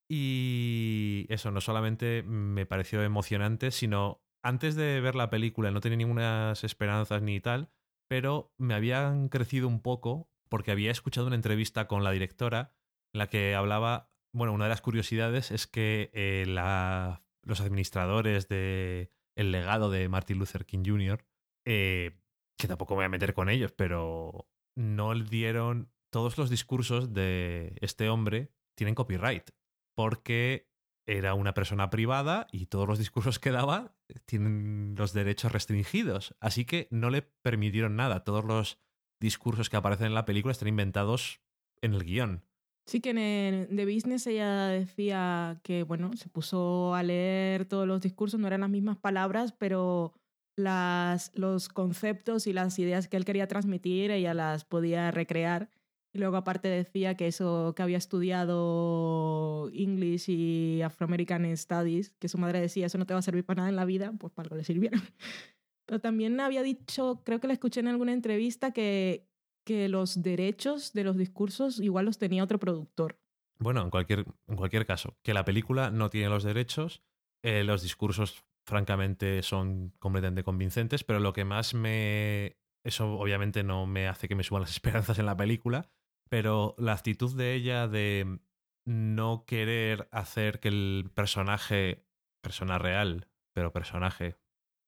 Y 0.07 1.27
eso, 1.31 1.51
no 1.51 1.61
solamente 1.63 2.23
me 2.23 2.67
pareció 2.67 3.03
emocionante, 3.03 3.71
sino 3.71 4.23
antes 4.43 4.75
de 4.77 5.01
ver 5.01 5.15
la 5.15 5.31
película 5.31 5.71
no 5.71 5.81
tenía 5.81 5.97
ninguna 5.97 6.53
esperanzas 6.63 7.23
ni 7.23 7.41
tal, 7.41 7.71
pero 8.07 8.53
me 8.59 8.75
habían 8.75 9.29
crecido 9.31 9.67
un 9.67 9.81
poco 9.81 10.29
porque 10.49 10.71
había 10.71 10.91
escuchado 10.91 11.27
una 11.27 11.37
entrevista 11.37 11.87
con 11.87 12.05
la 12.05 12.11
directora 12.11 12.73
en 13.13 13.19
la 13.19 13.29
que 13.29 13.55
hablaba, 13.55 14.11
bueno, 14.33 14.53
una 14.53 14.65
de 14.65 14.71
las 14.71 14.81
curiosidades 14.81 15.51
es 15.51 15.67
que 15.67 16.11
eh, 16.13 16.45
los 16.47 17.61
administradores 17.61 18.49
de 18.49 19.11
el 19.37 19.53
legado 19.53 19.91
de 19.91 20.09
Martin 20.09 20.39
Luther 20.39 20.67
King 20.67 20.85
Jr., 20.87 21.25
eh, 21.67 22.21
que 22.57 22.69
tampoco 22.69 22.95
me 22.95 22.99
voy 22.99 23.05
a 23.07 23.09
meter 23.09 23.35
con 23.35 23.49
ellos, 23.49 23.73
pero 23.73 24.49
no 24.77 25.15
le 25.15 25.25
dieron 25.25 25.93
todos 26.11 26.39
los 26.39 26.51
discursos 26.51 27.13
de 27.13 27.77
este 27.81 28.09
hombre 28.09 28.53
tienen 28.77 28.95
copyright 28.95 29.51
porque 29.97 30.69
era 31.07 31.35
una 31.35 31.55
persona 31.55 31.91
privada 31.91 32.47
y 32.51 32.67
todos 32.67 32.89
los 32.89 32.99
discursos 32.99 33.39
que 33.39 33.51
daba 33.51 33.97
tienen 34.25 34.95
los 34.97 35.13
derechos 35.13 35.53
restringidos. 35.53 36.35
Así 36.41 36.65
que 36.65 36.89
no 36.91 37.11
le 37.11 37.23
permitieron 37.23 37.97
nada. 37.97 38.25
Todos 38.25 38.45
los 38.45 38.79
discursos 39.25 39.71
que 39.71 39.77
aparecen 39.77 40.09
en 40.09 40.15
la 40.15 40.27
película 40.27 40.53
están 40.53 40.69
inventados 40.69 41.41
en 41.81 41.95
el 41.95 42.05
guion. 42.05 42.45
Sí 42.87 43.01
que 43.01 43.11
en 43.11 43.75
The 43.75 43.87
Business 43.87 44.27
ella 44.27 44.67
decía 44.67 45.59
que, 45.63 45.83
bueno, 45.83 46.15
se 46.17 46.29
puso 46.29 46.95
a 46.95 47.03
leer 47.03 47.65
todos 47.65 47.89
los 47.89 48.03
discursos, 48.03 48.39
no 48.39 48.47
eran 48.47 48.61
las 48.61 48.71
mismas 48.71 48.99
palabras, 48.99 49.53
pero 49.53 50.13
las, 50.55 51.33
los 51.35 51.71
conceptos 51.71 52.47
y 52.47 52.53
las 52.53 52.79
ideas 52.79 53.09
que 53.09 53.17
él 53.17 53.25
quería 53.25 53.49
transmitir, 53.49 54.11
ella 54.11 54.35
las 54.35 54.67
podía 54.67 55.11
recrear. 55.11 55.71
Y 56.13 56.19
luego 56.19 56.37
aparte 56.37 56.69
decía 56.69 57.17
que 57.17 57.27
eso 57.27 57.73
que 57.75 57.83
había 57.83 57.99
estudiado 57.99 59.71
English 59.73 60.29
y 60.29 60.83
Afro-American 60.83 61.57
Studies, 61.57 62.11
que 62.21 62.29
su 62.29 62.37
madre 62.37 62.61
decía, 62.61 62.87
eso 62.87 62.99
no 62.99 63.07
te 63.07 63.15
va 63.15 63.21
a 63.21 63.23
servir 63.23 63.45
para 63.45 63.63
nada 63.63 63.71
en 63.71 63.77
la 63.77 63.87
vida, 63.87 64.13
pues 64.19 64.33
para 64.33 64.47
algo 64.47 64.57
le 64.57 64.65
sirvieron. 64.65 65.01
Pero 65.87 66.01
también 66.01 66.41
había 66.41 66.63
dicho, 66.63 67.23
creo 67.25 67.41
que 67.41 67.47
la 67.47 67.53
escuché 67.53 67.81
en 67.81 67.89
alguna 67.89 68.13
entrevista, 68.13 68.73
que, 68.73 69.29
que 69.65 69.89
los 69.89 70.23
derechos 70.23 70.93
de 70.93 71.05
los 71.05 71.17
discursos 71.17 71.81
igual 71.81 72.07
los 72.07 72.19
tenía 72.19 72.45
otro 72.45 72.59
productor. 72.59 73.19
Bueno, 73.59 73.83
en 73.83 73.91
cualquier, 73.91 74.25
en 74.49 74.57
cualquier 74.57 74.87
caso, 74.87 75.17
que 75.23 75.35
la 75.35 75.45
película 75.45 75.91
no 75.91 76.11
tiene 76.11 76.29
los 76.29 76.45
derechos, 76.45 77.03
eh, 77.43 77.65
los 77.65 77.83
discursos 77.83 78.45
francamente 78.67 79.43
son 79.43 79.91
completamente 79.99 80.45
convincentes, 80.45 81.05
pero 81.05 81.21
lo 81.21 81.33
que 81.33 81.45
más 81.45 81.75
me... 81.75 82.57
Eso 82.83 83.15
obviamente 83.15 83.63
no 83.63 83.87
me 83.87 84.09
hace 84.09 84.29
que 84.29 84.35
me 84.35 84.43
suban 84.43 84.63
las 84.63 84.71
esperanzas 84.73 85.19
en 85.19 85.27
la 85.27 85.37
película, 85.37 85.91
pero 86.29 86.75
la 86.79 86.93
actitud 86.93 87.35
de 87.37 87.55
ella 87.55 87.89
de 87.89 88.41
no 88.87 89.45
querer 89.47 90.09
hacer 90.11 90.61
que 90.61 90.69
el 90.69 91.11
personaje, 91.15 92.07
persona 92.43 92.79
real, 92.79 93.29
pero 93.55 93.73
personaje, 93.73 94.37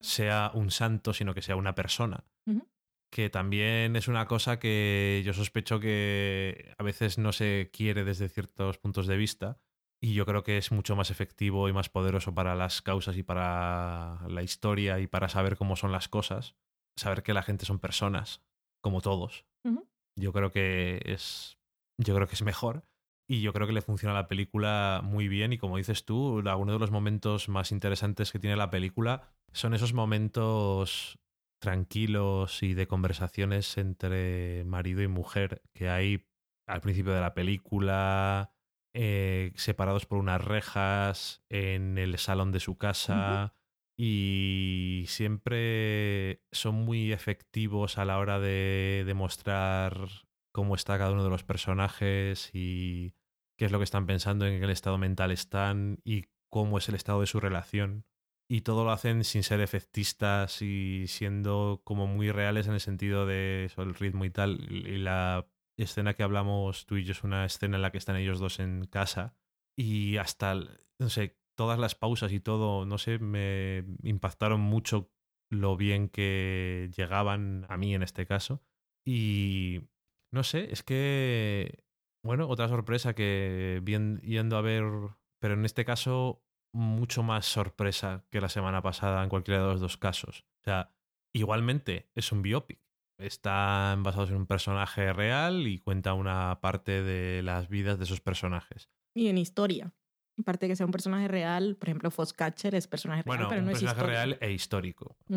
sea 0.01 0.51
un 0.55 0.71
santo, 0.71 1.13
sino 1.13 1.35
que 1.35 1.43
sea 1.43 1.57
una 1.57 1.75
persona. 1.75 2.25
Que 3.11 3.31
también 3.31 3.95
es 3.97 4.09
una 4.09 4.27
cosa 4.27 4.59
que 4.59 5.23
yo 5.25 5.33
sospecho 5.33 5.79
que 5.81 6.75
a 6.77 6.83
veces 6.83 7.19
no 7.19 7.33
se 7.33 7.71
quiere 7.73 8.05
desde 8.05 8.29
ciertos 8.29 8.79
puntos 8.79 9.07
de 9.07 9.17
vista. 9.17 9.59
Y 10.03 10.15
yo 10.15 10.27
creo 10.27 10.43
que 10.43 10.59
es 10.59 10.73
mucho 10.73 10.97
más 10.97 11.11
efectivo 11.11 11.69
y 11.69 11.73
más 11.73 11.89
poderoso 11.89 12.35
para 12.35 12.55
las 12.55 12.83
causas 12.83 13.17
y 13.17 13.23
para 13.23 14.21
la 14.29 14.43
historia 14.43 14.99
y 15.01 15.07
para 15.07 15.29
saber 15.29 15.57
cómo 15.57 15.77
son 15.77 15.93
las 15.93 16.09
cosas. 16.09 16.55
Saber 16.99 17.23
que 17.23 17.33
la 17.35 17.43
gente 17.43 17.65
son 17.65 17.79
personas, 17.79 18.43
como 18.83 19.01
todos. 19.01 19.47
Yo 20.19 20.33
creo 20.33 20.51
que 20.51 21.01
es. 21.05 21.59
Yo 21.99 22.15
creo 22.15 22.27
que 22.27 22.35
es 22.35 22.43
mejor. 22.43 22.85
Y 23.29 23.41
yo 23.41 23.53
creo 23.53 23.67
que 23.67 23.73
le 23.73 23.83
funciona 23.83 24.15
la 24.15 24.29
película 24.29 25.01
muy 25.03 25.29
bien. 25.29 25.53
Y 25.53 25.59
como 25.59 25.79
dices 25.79 26.05
tú, 26.05 26.39
uno 26.39 26.73
de 26.73 26.79
los 26.79 26.91
momentos 26.91 27.49
más 27.49 27.73
interesantes 27.73 28.31
que 28.31 28.39
tiene 28.39 28.57
la 28.57 28.71
película 28.71 29.23
son 29.53 29.75
esos 29.75 29.93
momentos 29.93 31.19
tranquilos 31.59 32.63
y 32.63 32.75
de 32.75 32.87
conversaciones 32.87 33.79
entre 33.79 34.65
marido 34.65 35.03
y 35.03 35.09
mujer 35.09 35.63
que 35.73 35.89
hay 35.89 36.27
al 36.67 36.81
principio 36.81 37.13
de 37.13 37.21
la 37.21 37.35
película, 37.35 38.53
eh, 38.95 39.53
separados 39.57 40.07
por 40.07 40.19
unas 40.19 40.45
rejas 40.45 41.43
en 41.49 41.99
el 41.99 42.19
salón 42.19 42.53
de 42.53 42.61
su 42.61 42.77
casa. 42.77 43.55
Y 43.99 45.05
siempre 45.07 46.43
son 46.53 46.75
muy 46.75 47.13
efectivos 47.13 47.99
a 47.99 48.05
la 48.05 48.19
hora 48.19 48.39
de 48.39 49.05
demostrar 49.07 50.26
cómo 50.57 50.75
está 50.75 50.97
cada 50.97 51.13
uno 51.13 51.23
de 51.23 51.29
los 51.29 51.45
personajes 51.45 52.49
y 52.55 53.13
qué 53.59 53.67
es 53.67 53.73
lo 53.73 53.77
que 53.77 53.85
están 53.85 54.07
pensando, 54.07 54.47
en 54.47 54.59
qué 54.59 54.73
estado 54.73 54.97
mental 54.97 55.31
están 55.31 56.01
y 56.03 56.25
cómo 56.49 56.79
es 56.79 56.89
el 56.89 56.95
estado 56.95 57.21
de 57.21 57.27
su 57.27 57.41
relación. 57.41 58.07
Y 58.49 58.63
todo 58.63 58.83
lo 58.83 58.91
hacen 58.91 59.23
sin 59.25 59.43
ser 59.43 59.61
efectistas 59.61 60.63
y 60.63 61.09
siendo 61.09 61.83
como 61.85 62.07
muy 62.07 62.31
reales 62.31 62.69
en 62.69 62.73
el 62.73 62.81
sentido 62.81 63.27
de 63.27 63.67
eso, 63.67 63.83
el 63.83 63.95
ritmo 63.95 64.25
y 64.25 64.31
tal. 64.31 64.67
Y 64.71 64.97
la 64.97 65.47
escena 65.77 66.15
que 66.15 66.23
hablamos 66.23 66.87
tú 66.87 66.97
y 66.97 67.05
yo 67.05 67.13
es 67.13 67.23
una 67.23 67.45
escena 67.45 67.77
en 67.77 67.83
la 67.83 67.93
que 67.93 67.99
están 67.99 68.17
ellos 68.17 68.39
dos 68.39 68.59
en 68.59 68.87
casa 68.87 69.37
y 69.77 70.17
hasta, 70.17 70.55
no 70.55 71.11
sé, 71.11 71.37
todas 71.55 71.79
las 71.79 71.95
pausas 71.95 72.33
y 72.33 72.41
todo, 72.41 72.87
no 72.87 72.97
sé, 72.97 73.19
me 73.19 73.85
impactaron 74.05 74.63
mucho 74.63 75.11
lo 75.51 75.77
bien 75.77 76.09
que 76.09 76.91
llegaban 76.97 77.67
a 77.69 77.77
mí 77.77 77.95
en 77.95 78.03
este 78.03 78.25
caso. 78.25 78.63
Y 79.05 79.83
no 80.37 80.45
sé, 80.45 80.73
es 80.73 80.83
que, 80.85 81.83
bueno, 82.25 82.49
otra 82.49 82.69
sorpresa 82.69 83.15
que 83.15 83.81
bien, 83.83 84.21
yendo 84.21 84.57
a 84.57 84.61
ver, 84.63 84.85
pero 85.41 85.55
en 85.55 85.65
este 85.65 85.85
caso 85.85 86.45
mucho 86.73 87.23
más 87.23 87.47
sorpresa 87.47 88.25
que 88.31 88.41
la 88.41 88.49
semana 88.49 88.83
pasada 88.83 89.23
en 89.25 89.31
cualquiera 89.31 89.63
de 89.63 89.67
los 89.73 89.81
dos 89.81 89.97
casos. 89.97 90.45
O 90.61 90.65
sea, 90.65 90.93
igualmente 91.35 92.11
es 92.15 92.31
un 92.33 92.43
biopic. 92.43 92.81
Están 93.19 94.03
basados 94.03 94.29
en 94.29 94.37
un 94.37 94.47
personaje 94.47 95.13
real 95.15 95.67
y 95.67 95.79
cuenta 95.79 96.13
una 96.13 96.61
parte 96.61 97.03
de 97.03 97.43
las 97.43 97.69
vidas 97.69 97.99
de 97.99 98.05
esos 98.05 98.21
personajes. 98.21 98.91
Y 99.15 99.29
en 99.29 99.39
historia. 99.39 99.95
Aparte 100.39 100.67
de 100.67 100.73
que 100.73 100.77
sea 100.77 100.85
un 100.85 100.93
personaje 100.93 101.29
real, 101.29 101.77
por 101.77 101.89
ejemplo, 101.89 102.11
Foxcatcher 102.11 102.75
es 102.75 102.87
personaje 102.87 103.23
real, 103.23 103.37
Bueno, 103.39 103.49
pero 103.49 103.61
un 103.63 103.67
no 103.67 103.73
es 103.73 103.79
personaje 103.81 104.01
historia. 104.03 104.25
real 104.27 104.39
e 104.43 104.53
histórico. 104.53 105.17
Mm. 105.29 105.37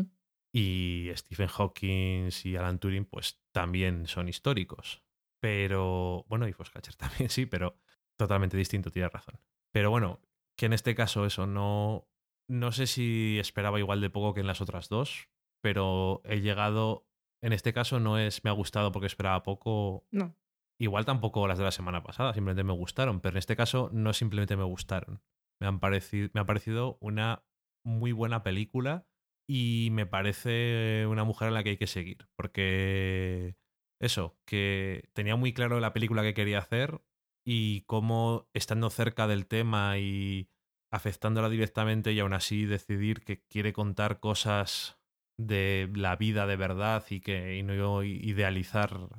Y 0.51 1.09
Stephen 1.15 1.47
Hawking 1.47 2.29
y 2.43 2.55
Alan 2.55 2.79
Turing, 2.79 3.05
pues 3.05 3.41
también 3.51 4.07
son 4.07 4.27
históricos. 4.27 5.03
Pero, 5.39 6.25
bueno, 6.27 6.47
y 6.47 6.53
Foxcatcher 6.53 6.95
también 6.97 7.29
sí, 7.29 7.45
pero 7.45 7.77
totalmente 8.17 8.57
distinto, 8.57 8.91
tienes 8.91 9.11
razón. 9.11 9.39
Pero 9.71 9.89
bueno, 9.91 10.19
que 10.57 10.65
en 10.65 10.73
este 10.73 10.95
caso 10.95 11.25
eso 11.25 11.47
no. 11.47 12.07
No 12.49 12.71
sé 12.71 12.87
si 12.87 13.37
esperaba 13.39 13.77
igual 13.77 14.01
de 14.01 14.09
poco 14.09 14.33
que 14.33 14.41
en 14.41 14.47
las 14.47 14.59
otras 14.59 14.89
dos, 14.89 15.29
pero 15.61 16.21
he 16.25 16.41
llegado. 16.41 17.07
En 17.41 17.53
este 17.53 17.73
caso 17.73 17.99
no 17.99 18.17
es 18.17 18.43
me 18.43 18.49
ha 18.49 18.53
gustado 18.53 18.91
porque 18.91 19.05
esperaba 19.05 19.43
poco. 19.43 20.07
No. 20.11 20.35
Igual 20.81 21.05
tampoco 21.05 21.47
las 21.47 21.57
de 21.57 21.65
la 21.65 21.71
semana 21.71 22.03
pasada, 22.03 22.33
simplemente 22.33 22.63
me 22.63 22.73
gustaron, 22.73 23.19
pero 23.19 23.33
en 23.33 23.39
este 23.39 23.55
caso 23.55 23.89
no 23.93 24.13
simplemente 24.13 24.57
me 24.57 24.63
gustaron. 24.63 25.21
Me, 25.61 25.67
han 25.67 25.79
parecido, 25.79 26.29
me 26.33 26.41
ha 26.41 26.45
parecido 26.45 26.97
una 27.01 27.43
muy 27.83 28.13
buena 28.13 28.43
película 28.43 29.05
y 29.49 29.89
me 29.91 30.05
parece 30.05 31.07
una 31.07 31.23
mujer 31.23 31.47
en 31.47 31.55
la 31.55 31.63
que 31.63 31.71
hay 31.71 31.77
que 31.77 31.87
seguir, 31.87 32.27
porque 32.35 33.57
eso, 33.99 34.37
que 34.45 35.09
tenía 35.13 35.35
muy 35.35 35.53
claro 35.53 35.79
la 35.79 35.91
película 35.91 36.21
que 36.21 36.35
quería 36.35 36.59
hacer, 36.59 37.01
y 37.43 37.81
cómo 37.87 38.47
estando 38.53 38.91
cerca 38.91 39.25
del 39.25 39.47
tema 39.47 39.97
y 39.97 40.51
afectándola 40.91 41.49
directamente 41.49 42.13
y 42.13 42.19
aún 42.19 42.33
así 42.33 42.65
decidir 42.65 43.21
que 43.21 43.43
quiere 43.47 43.73
contar 43.73 44.19
cosas 44.19 44.99
de 45.39 45.89
la 45.95 46.15
vida 46.15 46.45
de 46.45 46.55
verdad 46.55 47.03
y 47.09 47.21
que 47.21 47.57
y 47.57 47.63
no 47.63 48.03
idealizar 48.03 49.09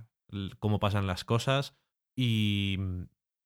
cómo 0.61 0.78
pasan 0.78 1.09
las 1.09 1.24
cosas 1.24 1.77
y, 2.16 2.78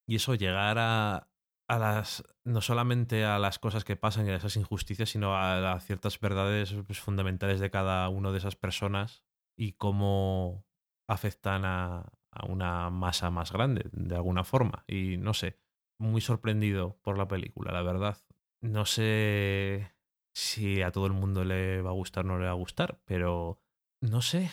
y 0.06 0.16
eso 0.16 0.34
llegar 0.34 0.76
a, 0.78 1.30
a 1.68 1.78
las 1.78 2.24
no 2.44 2.60
solamente 2.60 3.24
a 3.24 3.38
las 3.38 3.58
cosas 3.58 3.84
que 3.84 3.96
pasan 3.96 4.26
y 4.26 4.30
a 4.30 4.36
esas 4.36 4.56
injusticias 4.56 5.10
sino 5.10 5.36
a, 5.36 5.78
ciertas 5.80 6.20
verdades 6.20 6.74
pues, 6.86 7.00
fundamentales 7.00 7.60
de 7.60 7.70
cada 7.70 8.08
una 8.08 8.32
de 8.32 8.38
esas 8.38 8.56
personas 8.56 9.24
y 9.56 9.72
cómo 9.72 10.66
afectan 11.08 11.64
a, 11.64 12.12
a 12.30 12.46
una 12.46 12.90
masa 12.90 13.30
más 13.30 13.52
grande 13.52 13.88
de 13.92 14.14
alguna 14.16 14.44
forma 14.44 14.84
y 14.86 15.16
no 15.16 15.32
sé 15.34 15.58
muy 15.98 16.20
sorprendido 16.20 16.98
por 17.02 17.16
la 17.16 17.28
película 17.28 17.72
la 17.72 17.82
verdad 17.82 18.18
no 18.64 18.86
sé 18.86 19.94
si 20.34 20.82
a 20.82 20.90
todo 20.90 21.06
el 21.06 21.12
mundo 21.12 21.44
le 21.44 21.82
va 21.82 21.90
a 21.90 21.94
gustar 21.94 22.24
o 22.24 22.28
no 22.28 22.38
le 22.38 22.46
va 22.46 22.52
a 22.52 22.54
gustar, 22.54 23.00
pero 23.04 23.60
no 24.00 24.22
sé. 24.22 24.50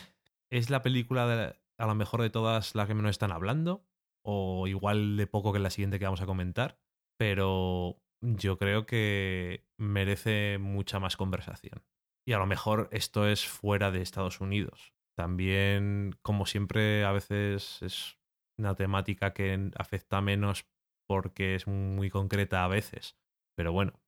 ¿Es 0.50 0.70
la 0.70 0.82
película 0.82 1.26
de- 1.28 1.56
a 1.78 1.88
lo 1.88 1.96
mejor 1.96 2.22
de 2.22 2.30
todas 2.30 2.76
las 2.76 2.88
que 2.88 2.94
menos 2.94 3.12
están 3.12 3.32
hablando? 3.32 3.86
O 4.24 4.68
igual 4.68 5.16
de 5.18 5.28
poco 5.28 5.54
que 5.54 5.60
la 5.60 5.70
siguiente 5.70 5.98
que 5.98 6.06
vamos 6.06 6.22
a 6.22 6.26
comentar. 6.26 6.81
Pero 7.22 8.02
yo 8.20 8.58
creo 8.58 8.88
que 8.88 9.68
merece 9.78 10.58
mucha 10.58 11.00
más 11.00 11.18
conversación. 11.18 11.84
Y 12.28 12.34
a 12.34 12.40
lo 12.40 12.48
mejor 12.48 12.90
esto 12.92 13.28
es 13.28 13.46
fuera 13.46 13.92
de 13.92 14.02
Estados 14.02 14.42
Unidos. 14.42 14.96
También, 15.16 16.16
como 16.24 16.48
siempre, 16.48 17.06
a 17.06 17.12
veces 17.12 17.80
es 17.84 18.18
una 18.58 18.74
temática 18.74 19.34
que 19.34 19.70
afecta 19.76 20.20
menos 20.20 20.66
porque 21.08 21.54
es 21.54 21.68
muy 21.68 22.10
concreta 22.10 22.64
a 22.64 22.68
veces. 22.68 23.20
Pero 23.56 23.72
bueno, 23.72 24.02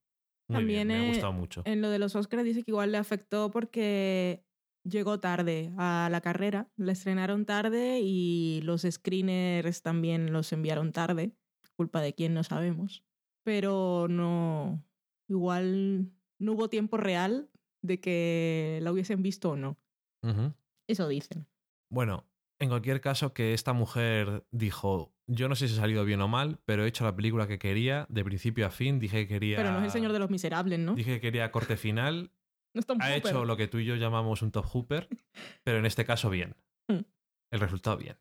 muy 0.49 0.61
También, 0.61 0.87
bien, 0.87 0.99
me 0.99 1.05
ha 1.05 1.05
eh, 1.05 1.09
gustado 1.09 1.33
mucho. 1.33 1.61
En 1.65 1.83
lo 1.83 1.91
de 1.91 1.99
los 1.99 2.15
Oscars 2.15 2.43
dice 2.43 2.63
que 2.63 2.71
igual 2.71 2.91
le 2.91 2.97
afectó 2.97 3.51
porque 3.51 4.43
llegó 4.83 5.19
tarde 5.19 5.71
a 5.77 6.09
la 6.11 6.21
carrera, 6.21 6.67
la 6.77 6.93
estrenaron 6.93 7.45
tarde 7.45 7.99
y 8.01 8.61
los 8.63 8.87
screeners 8.89 9.83
también 9.83 10.33
los 10.33 10.51
enviaron 10.51 10.91
tarde, 10.91 11.35
culpa 11.75 12.01
de 12.01 12.13
quién 12.13 12.33
no 12.33 12.43
sabemos, 12.43 13.03
pero 13.43 14.07
no, 14.09 14.83
igual 15.27 16.11
no 16.39 16.53
hubo 16.53 16.69
tiempo 16.69 16.97
real 16.97 17.49
de 17.81 17.99
que 17.99 18.79
la 18.81 18.91
hubiesen 18.91 19.21
visto 19.23 19.51
o 19.51 19.55
no, 19.55 19.77
eso 20.87 21.07
dicen. 21.07 21.47
Bueno, 21.89 22.25
en 22.59 22.69
cualquier 22.69 23.01
caso, 23.01 23.33
que 23.33 23.53
esta 23.53 23.73
mujer 23.73 24.45
dijo: 24.51 25.13
Yo 25.27 25.49
no 25.49 25.55
sé 25.55 25.67
si 25.67 25.73
ha 25.75 25.77
salido 25.77 26.05
bien 26.05 26.21
o 26.21 26.27
mal, 26.27 26.59
pero 26.65 26.83
he 26.83 26.87
hecho 26.87 27.03
la 27.03 27.15
película 27.15 27.47
que 27.47 27.59
quería, 27.59 28.05
de 28.09 28.23
principio 28.23 28.65
a 28.65 28.69
fin. 28.69 28.99
Dije 28.99 29.21
que 29.21 29.27
quería. 29.27 29.57
Pero 29.57 29.71
no 29.71 29.79
es 29.79 29.85
el 29.85 29.91
señor 29.91 30.13
de 30.13 30.19
los 30.19 30.29
miserables, 30.29 30.79
¿no? 30.79 30.95
Dije 30.95 31.15
que 31.15 31.21
quería 31.21 31.51
corte 31.51 31.77
final. 31.77 32.31
No 32.73 32.79
es 32.79 32.85
Tom 32.85 32.97
Ha 33.01 33.05
Hooper. 33.07 33.17
hecho 33.27 33.45
lo 33.45 33.57
que 33.57 33.67
tú 33.67 33.79
y 33.79 33.85
yo 33.85 33.95
llamamos 33.95 34.41
un 34.41 34.51
top 34.51 34.65
hooper, 34.65 35.07
pero 35.63 35.77
en 35.77 35.85
este 35.85 36.05
caso 36.05 36.29
bien. 36.29 36.55
Mm. 36.87 37.01
El 37.51 37.59
resultado 37.59 37.97
bien. 37.97 38.17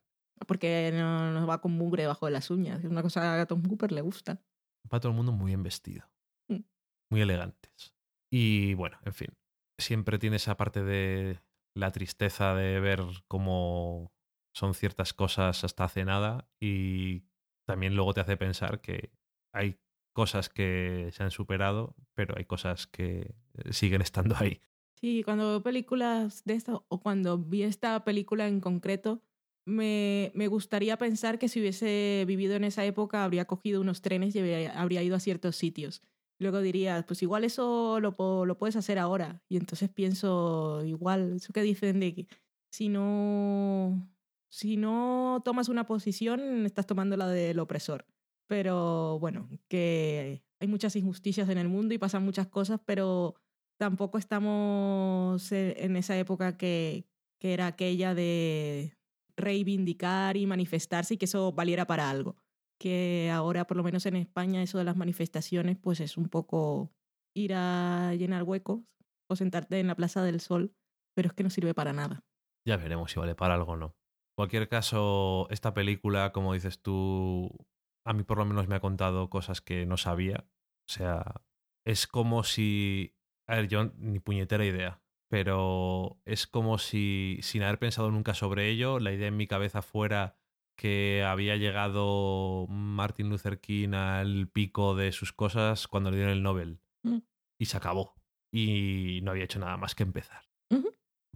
Porque 0.47 0.91
no, 0.93 1.33
no 1.33 1.47
va 1.47 1.61
con 1.61 1.73
mugre 1.73 2.03
debajo 2.03 2.27
de 2.27 2.33
las 2.33 2.51
uñas. 2.51 2.85
Es 2.85 2.91
una 2.91 3.03
cosa 3.03 3.21
que 3.21 3.41
a 3.41 3.47
Tom 3.47 3.63
Hooper 3.69 3.93
le 3.93 4.01
gusta. 4.01 4.43
Va 4.93 5.01
todo 5.01 5.11
el 5.11 5.17
mundo 5.17 5.33
muy 5.33 5.47
bien 5.47 5.63
vestido. 5.63 6.09
Mm. 6.49 6.61
Muy 7.11 7.21
elegantes. 7.21 7.95
Y 8.31 8.75
bueno, 8.75 8.99
en 9.05 9.13
fin. 9.13 9.29
Siempre 9.79 10.19
tiene 10.19 10.37
esa 10.37 10.57
parte 10.57 10.83
de 10.83 11.41
la 11.75 11.91
tristeza 11.91 12.55
de 12.55 12.81
ver 12.81 13.01
cómo 13.29 14.13
son 14.55 14.75
ciertas 14.75 15.15
cosas 15.15 15.65
hasta 15.65 15.85
hace 15.85 16.05
nada 16.05 16.49
y 16.61 17.25
también 17.67 17.95
luego 17.95 18.13
te 18.13 18.21
hace 18.21 18.37
pensar 18.37 18.81
que 18.81 19.11
hay 19.55 19.79
cosas 20.15 20.49
que 20.49 21.09
se 21.13 21.23
han 21.23 21.31
superado, 21.31 21.97
pero 22.15 22.35
hay 22.37 22.45
cosas 22.45 22.87
que 22.87 23.35
siguen 23.71 24.03
estando 24.03 24.37
ahí. 24.39 24.61
Sí, 25.01 25.23
cuando 25.25 25.49
veo 25.49 25.63
películas 25.63 26.45
de 26.45 26.55
esta, 26.55 26.75
o 26.75 27.01
cuando 27.01 27.39
vi 27.39 27.63
esta 27.63 28.05
película 28.05 28.47
en 28.47 28.61
concreto, 28.61 29.23
me, 29.65 30.33
me 30.35 30.49
gustaría 30.49 30.97
pensar 30.99 31.39
que 31.39 31.49
si 31.49 31.61
hubiese 31.61 32.25
vivido 32.27 32.55
en 32.57 32.65
esa 32.65 32.85
época 32.85 33.25
habría 33.25 33.45
cogido 33.47 33.81
unos 33.81 34.03
trenes 34.03 34.35
y 34.35 34.41
habría, 34.41 34.79
habría 34.81 35.03
ido 35.03 35.17
a 35.17 35.21
ciertos 35.21 35.57
sitios. 35.57 36.03
Luego 36.39 36.61
diría, 36.61 37.05
pues 37.07 37.23
igual 37.23 37.45
eso 37.45 38.01
lo, 38.01 38.17
lo 38.45 38.59
puedes 38.59 38.77
hacer 38.77 38.99
ahora. 38.99 39.43
Y 39.49 39.57
entonces 39.57 39.91
pienso, 39.91 40.85
igual, 40.85 41.37
eso 41.37 41.53
que 41.53 41.63
dicen 41.63 42.01
de 42.01 42.15
que 42.15 42.27
si 42.71 42.89
no, 42.89 44.11
si 44.51 44.77
no 44.77 45.41
tomas 45.45 45.69
una 45.69 45.87
posición, 45.87 46.67
estás 46.67 46.87
tomando 46.87 47.17
la 47.17 47.29
del 47.29 47.59
opresor. 47.61 48.07
Pero 48.49 49.19
bueno, 49.21 49.49
que 49.69 50.43
hay 50.61 50.69
muchas 50.69 50.97
injusticias 50.97 51.49
en 51.49 51.59
el 51.59 51.69
mundo 51.69 51.95
y 51.95 51.99
pasan 51.99 52.25
muchas 52.25 52.49
cosas, 52.49 52.81
pero 52.85 53.37
tampoco 53.79 54.19
estamos 54.19 55.51
e- 55.53 55.85
en 55.85 55.97
esa 55.97 56.19
época 56.19 56.57
que, 56.57 57.07
que 57.39 57.53
era 57.55 57.67
aquella 57.69 58.15
de 58.15 58.97
reivindicar 59.43 60.37
y 60.37 60.47
manifestarse 60.47 61.15
y 61.15 61.17
que 61.19 61.27
eso 61.27 61.53
valiera 61.53 61.87
para 61.87 62.09
algo. 62.09 62.37
Que 62.79 63.31
ahora, 63.33 63.67
por 63.67 63.77
lo 63.77 63.83
menos 63.83 64.07
en 64.07 64.17
España, 64.17 64.63
eso 64.63 64.79
de 64.79 64.85
las 64.85 64.97
manifestaciones, 64.97 65.77
pues 65.77 66.01
es 66.01 66.17
un 66.17 66.29
poco 66.29 66.91
ir 67.35 67.55
a 67.55 68.15
llenar 68.15 68.43
huecos 68.43 68.81
o 69.29 69.37
sentarte 69.37 69.79
en 69.79 69.87
la 69.87 69.95
Plaza 69.95 70.23
del 70.23 70.41
Sol, 70.41 70.75
pero 71.15 71.29
es 71.29 71.35
que 71.35 71.43
no 71.43 71.51
sirve 71.51 71.75
para 71.75 71.93
nada. 71.93 72.25
Ya 72.67 72.77
veremos 72.77 73.13
si 73.13 73.19
vale 73.19 73.35
para 73.35 73.55
algo 73.55 73.73
o 73.73 73.77
no. 73.77 73.87
En 73.87 74.37
cualquier 74.37 74.69
caso, 74.69 75.47
esta 75.51 75.75
película, 75.75 76.33
como 76.33 76.55
dices 76.55 76.81
tú, 76.81 77.51
a 78.07 78.13
mí 78.13 78.23
por 78.23 78.39
lo 78.39 78.45
menos 78.45 78.69
me 78.69 78.77
ha 78.77 78.81
contado 78.81 79.29
cosas 79.31 79.61
que 79.61 79.87
no 79.87 79.97
sabía. 79.97 80.47
O 80.89 80.93
sea, 80.93 81.43
es 81.85 82.07
como 82.07 82.45
si... 82.45 83.15
A 83.49 83.57
ver, 83.57 83.69
yo 83.69 83.93
ni 83.97 84.21
puñetera 84.21 84.65
idea, 84.65 85.02
pero 85.33 86.21
es 86.27 86.47
como 86.47 86.77
si, 86.77 87.39
sin 87.41 87.63
haber 87.63 87.79
pensado 87.79 88.11
nunca 88.11 88.35
sobre 88.35 88.69
ello, 88.69 88.99
la 89.01 89.13
idea 89.15 89.29
en 89.29 89.37
mi 89.39 89.47
cabeza 89.47 89.81
fuera 89.81 90.37
que 90.77 91.25
había 91.27 91.57
llegado 91.57 92.67
Martin 92.69 93.31
Luther 93.31 93.59
King 93.59 93.95
al 93.95 94.49
pico 94.49 94.95
de 94.95 95.11
sus 95.11 95.33
cosas 95.33 95.89
cuando 95.89 96.11
le 96.11 96.19
dieron 96.19 96.35
el 96.35 96.43
Nobel. 96.43 96.83
Mm. 97.03 97.21
Y 97.59 97.65
se 97.65 97.79
acabó. 97.79 98.15
Y 98.53 99.21
no 99.23 99.31
había 99.31 99.45
hecho 99.45 99.59
nada 99.59 99.79
más 99.79 99.95
que 99.95 100.03
empezar. 100.03 100.51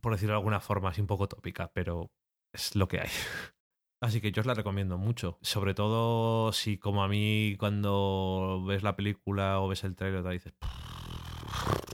Por 0.02 0.12
decirlo 0.12 0.35
de 0.35 0.40
alguna 0.40 0.60
forma, 0.60 0.90
así 0.90 1.01
un 1.01 1.06
poco 1.06 1.27
tópica, 1.27 1.73
pero 1.73 2.12
es 2.52 2.77
lo 2.77 2.89
que 2.89 3.01
hay. 3.01 3.09
Así 4.02 4.20
que 4.20 4.31
yo 4.31 4.40
os 4.40 4.47
la 4.47 4.52
recomiendo 4.52 4.98
mucho. 4.98 5.39
Sobre 5.40 5.73
todo 5.73 6.52
si, 6.52 6.77
como 6.77 7.02
a 7.02 7.09
mí, 7.09 7.56
cuando 7.59 8.62
ves 8.66 8.82
la 8.82 8.94
película 8.94 9.59
o 9.59 9.68
ves 9.68 9.85
el 9.85 9.97
trailer, 9.97 10.23
te 10.23 10.28
dices, 10.28 10.52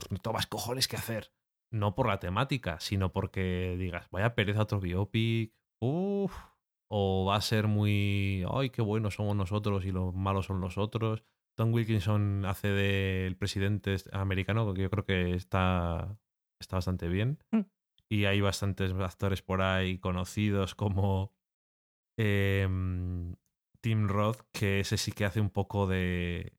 no 0.09 0.17
tengo 0.17 0.33
más 0.33 0.47
cojones 0.47 0.89
que 0.89 0.97
hacer. 0.97 1.31
No 1.73 1.95
por 1.95 2.07
la 2.07 2.19
temática, 2.19 2.79
sino 2.79 3.11
porque 3.11 3.75
digas, 3.77 4.07
vaya 4.11 4.35
pereza 4.35 4.61
otro 4.61 4.79
biopic, 4.79 5.53
uff, 5.79 6.33
o 6.87 7.25
va 7.25 7.35
a 7.35 7.41
ser 7.41 7.67
muy, 7.67 8.45
ay, 8.53 8.69
qué 8.69 8.83
buenos 8.83 9.15
somos 9.15 9.35
nosotros 9.35 9.83
y 9.85 9.91
los 9.91 10.13
malos 10.13 10.45
son 10.45 10.61
los 10.61 10.77
otros. 10.77 11.23
Tom 11.55 11.73
Wilkinson 11.73 12.45
hace 12.45 12.67
del 12.67 13.35
presidente 13.35 13.95
este 13.95 14.15
americano, 14.15 14.71
que 14.73 14.83
yo 14.83 14.89
creo 14.91 15.03
que 15.03 15.33
está, 15.33 16.17
está 16.59 16.77
bastante 16.77 17.07
bien. 17.07 17.39
Mm. 17.51 17.61
Y 18.09 18.25
hay 18.25 18.41
bastantes 18.41 18.93
actores 18.93 19.41
por 19.41 19.63
ahí 19.63 19.97
conocidos 19.97 20.75
como 20.75 21.33
em, 22.17 23.35
Tim 23.81 24.07
Roth, 24.07 24.41
que 24.51 24.79
ese 24.79 24.97
sí 24.97 25.11
que 25.11 25.25
hace 25.25 25.41
un 25.41 25.49
poco 25.49 25.87
de, 25.87 26.53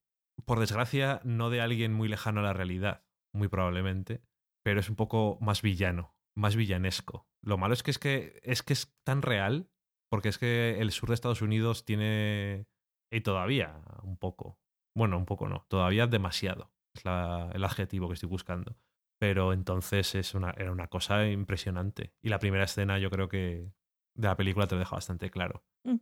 por 0.45 0.59
desgracia, 0.59 1.21
no 1.23 1.51
de 1.51 1.61
alguien 1.61 1.93
muy 1.93 2.09
lejano 2.09 2.41
a 2.41 2.45
la 2.45 2.53
realidad, 2.53 3.05
muy 3.33 3.47
probablemente, 3.47 4.23
pero 4.65 4.81
es 4.81 4.89
un 4.89 4.97
poco 4.97 5.39
más 5.41 5.63
villano, 5.63 6.17
más 6.37 6.57
villanesco. 6.57 7.29
Lo 7.43 7.59
malo 7.59 7.75
es 7.75 7.83
que 7.83 7.91
es 7.91 7.99
que 7.99 8.41
es, 8.43 8.63
que 8.63 8.73
es 8.73 8.95
tan 9.05 9.23
real, 9.23 9.69
porque 10.11 10.29
es 10.29 10.39
que 10.39 10.81
el 10.81 10.91
sur 10.91 11.09
de 11.11 11.15
Estados 11.15 11.43
Unidos 11.43 11.85
tiene, 11.85 12.67
y 13.13 13.21
todavía 13.21 13.83
un 14.03 14.17
poco, 14.17 14.59
bueno, 14.97 15.17
un 15.19 15.27
poco 15.27 15.49
no, 15.49 15.67
todavía 15.69 16.07
demasiado, 16.07 16.73
es 16.97 17.05
la- 17.05 17.51
el 17.55 17.65
adjetivo 17.65 18.09
que 18.09 18.15
estoy 18.15 18.29
buscando. 18.29 18.77
Pero 19.21 19.53
entonces 19.53 20.15
es 20.17 20.35
una, 20.35 20.51
era 20.51 20.73
una 20.73 20.89
cosa 20.89 21.27
impresionante. 21.29 22.13
Y 22.23 22.29
la 22.31 22.39
primera 22.41 22.65
escena 22.65 22.99
yo 22.99 23.11
creo 23.11 23.29
que 23.29 23.73
de 24.17 24.29
la 24.29 24.37
película 24.37 24.67
te 24.67 24.75
lo 24.75 24.81
deja 24.81 24.97
bastante 24.97 25.31
claro. 25.31 25.65
Mm. 25.85 25.97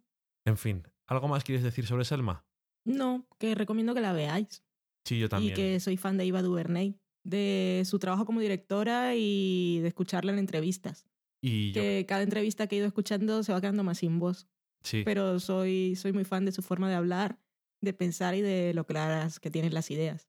En 0.47 0.57
fin, 0.57 0.89
¿algo 1.07 1.29
más 1.29 1.45
quieres 1.45 1.63
decir 1.63 1.87
sobre 1.87 2.05
Selma? 2.05 2.47
No, 2.87 3.27
que 3.39 3.55
recomiendo 3.55 3.95
que 3.95 4.01
la 4.01 4.13
veáis. 4.13 4.65
Sí, 5.07 5.19
yo 5.19 5.29
también. 5.29 5.53
Y 5.53 5.55
que 5.55 5.81
soy 5.81 5.97
fan 5.97 6.17
de 6.17 6.25
Eva 6.25 6.43
DuVernay, 6.43 6.99
de 7.24 7.82
su 7.86 7.99
trabajo 7.99 8.24
como 8.27 8.40
directora 8.40 9.15
y 9.16 9.81
de 9.81 9.89
escucharla 9.89 10.32
en 10.32 10.39
entrevistas. 10.39 11.07
Y 11.40 11.73
yo- 11.73 11.82
Que 11.82 12.05
cada 12.09 12.23
entrevista 12.23 12.66
que 12.66 12.77
he 12.77 12.78
ido 12.78 12.86
escuchando 12.86 13.43
se 13.43 13.53
va 13.53 13.61
quedando 13.61 13.85
más 13.85 13.99
sin 13.99 14.19
voz. 14.19 14.49
sí. 14.82 15.03
Pero 15.05 15.39
soy, 15.40 15.94
soy 15.97 16.12
muy 16.12 16.24
fan 16.24 16.44
de 16.44 16.53
su 16.53 16.62
forma 16.62 16.89
de 16.89 16.94
hablar, 16.97 17.39
de 17.81 17.93
pensar 17.93 18.35
y 18.35 18.40
de 18.43 18.74
lo 18.74 18.85
claras 18.86 19.40
que 19.40 19.51
tienen 19.51 19.74
las 19.74 19.90
ideas. 19.90 20.28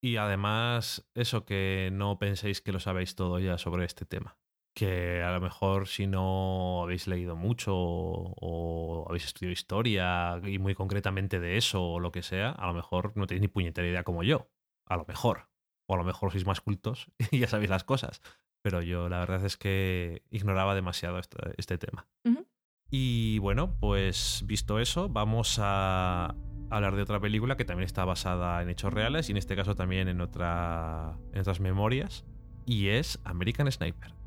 Y 0.00 0.16
además, 0.16 1.08
eso 1.14 1.44
que 1.44 1.90
no 1.92 2.18
penséis 2.18 2.60
que 2.60 2.72
lo 2.72 2.80
sabéis 2.80 3.14
todo 3.16 3.38
ya 3.40 3.58
sobre 3.58 3.84
este 3.84 4.04
tema. 4.04 4.38
que 4.74 5.22
a 5.24 5.32
lo 5.32 5.40
mejor 5.40 5.88
si 5.88 6.06
no 6.06 6.84
habéis 6.84 7.08
leído 7.08 7.34
mucho 7.34 7.74
o, 7.76 8.32
o 8.40 9.08
habéis 9.08 9.24
estudiado 9.24 9.52
historia 9.52 10.40
y 10.46 10.58
muy 10.58 10.76
concretamente 10.76 11.40
de 11.40 11.56
eso 11.56 11.82
o 11.84 11.98
lo 11.98 12.12
que 12.12 12.22
sea, 12.22 12.50
a 12.52 12.68
lo 12.68 12.74
mejor 12.74 13.16
no 13.16 13.26
tenéis 13.26 13.40
ni 13.42 13.48
puñetera 13.48 13.88
idea 13.88 14.04
como 14.04 14.22
yo. 14.22 14.48
A 14.88 14.96
lo 14.96 15.04
mejor. 15.06 15.48
O 15.86 15.94
a 15.94 15.96
lo 15.96 16.04
mejor 16.04 16.30
sois 16.30 16.46
más 16.46 16.60
cultos 16.60 17.10
y 17.30 17.38
ya 17.38 17.48
sabéis 17.48 17.70
las 17.70 17.84
cosas. 17.84 18.20
Pero 18.62 18.82
yo 18.82 19.08
la 19.08 19.20
verdad 19.20 19.44
es 19.44 19.56
que 19.56 20.22
ignoraba 20.30 20.74
demasiado 20.74 21.18
este, 21.18 21.38
este 21.56 21.78
tema. 21.78 22.06
Y 22.90 23.38
bueno, 23.38 23.76
pues 23.78 24.42
visto 24.46 24.78
eso, 24.78 25.08
vamos 25.08 25.58
a 25.60 26.34
hablar 26.70 26.96
de 26.96 27.02
otra 27.02 27.20
película 27.20 27.56
que 27.56 27.64
también 27.64 27.86
está 27.86 28.04
basada 28.04 28.62
en 28.62 28.70
hechos 28.70 28.92
reales 28.92 29.28
y 29.28 29.32
en 29.32 29.38
este 29.38 29.56
caso 29.56 29.74
también 29.74 30.08
en, 30.08 30.20
otra, 30.20 31.18
en 31.32 31.40
otras 31.40 31.60
memorias. 31.60 32.24
Y 32.64 32.88
es 32.88 33.18
American 33.24 33.70
Sniper. 33.70 34.17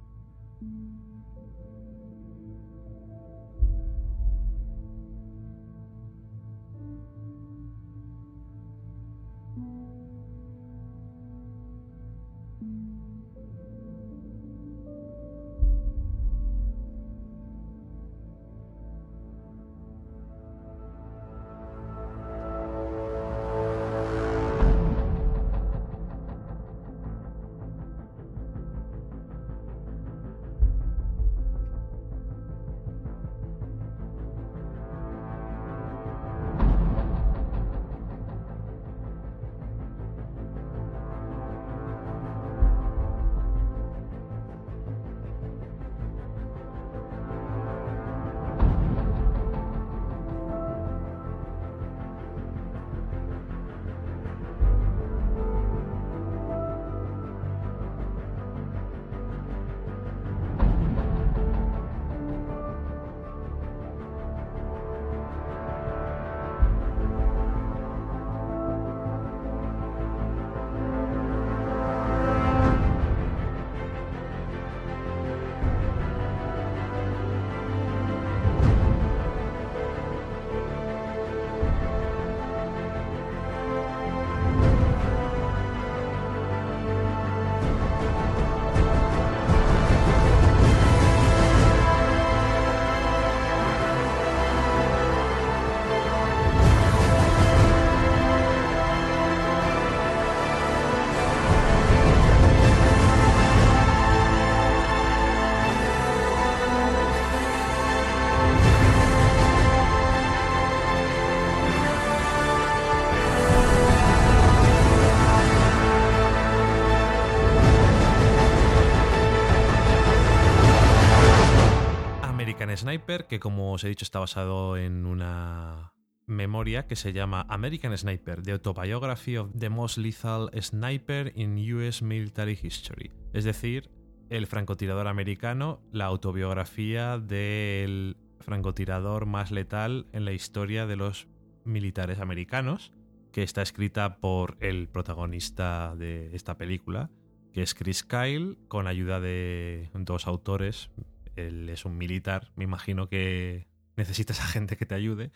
Sniper, 122.81 123.27
que 123.27 123.39
como 123.39 123.73
os 123.73 123.83
he 123.83 123.89
dicho 123.89 124.03
está 124.03 124.19
basado 124.19 124.75
en 124.77 125.05
una 125.05 125.93
memoria 126.25 126.87
que 126.87 126.95
se 126.95 127.13
llama 127.13 127.45
American 127.49 127.97
Sniper, 127.97 128.41
The 128.41 128.53
Autobiography 128.53 129.37
of 129.37 129.51
the 129.57 129.69
Most 129.69 129.97
Lethal 129.97 130.49
Sniper 130.59 131.31
in 131.35 131.57
US 131.75 132.01
Military 132.01 132.57
History. 132.61 133.11
Es 133.33 133.43
decir, 133.43 133.89
el 134.29 134.47
francotirador 134.47 135.07
americano, 135.07 135.81
la 135.91 136.05
autobiografía 136.05 137.17
del 137.17 138.17
francotirador 138.39 139.25
más 139.25 139.51
letal 139.51 140.07
en 140.13 140.25
la 140.25 140.31
historia 140.31 140.85
de 140.87 140.95
los 140.95 141.27
militares 141.65 142.19
americanos, 142.19 142.91
que 143.31 143.43
está 143.43 143.61
escrita 143.61 144.17
por 144.17 144.57
el 144.59 144.87
protagonista 144.87 145.95
de 145.95 146.35
esta 146.35 146.57
película, 146.57 147.09
que 147.53 147.61
es 147.61 147.75
Chris 147.75 148.03
Kyle, 148.03 148.57
con 148.67 148.87
ayuda 148.87 149.19
de 149.19 149.89
dos 149.93 150.27
autores. 150.27 150.89
Él 151.35 151.69
es 151.69 151.85
un 151.85 151.97
militar, 151.97 152.51
me 152.55 152.63
imagino 152.63 153.07
que 153.07 153.67
necesitas 153.95 154.41
a 154.41 154.45
gente 154.45 154.77
que 154.77 154.85
te 154.85 154.95
ayude. 154.95 155.31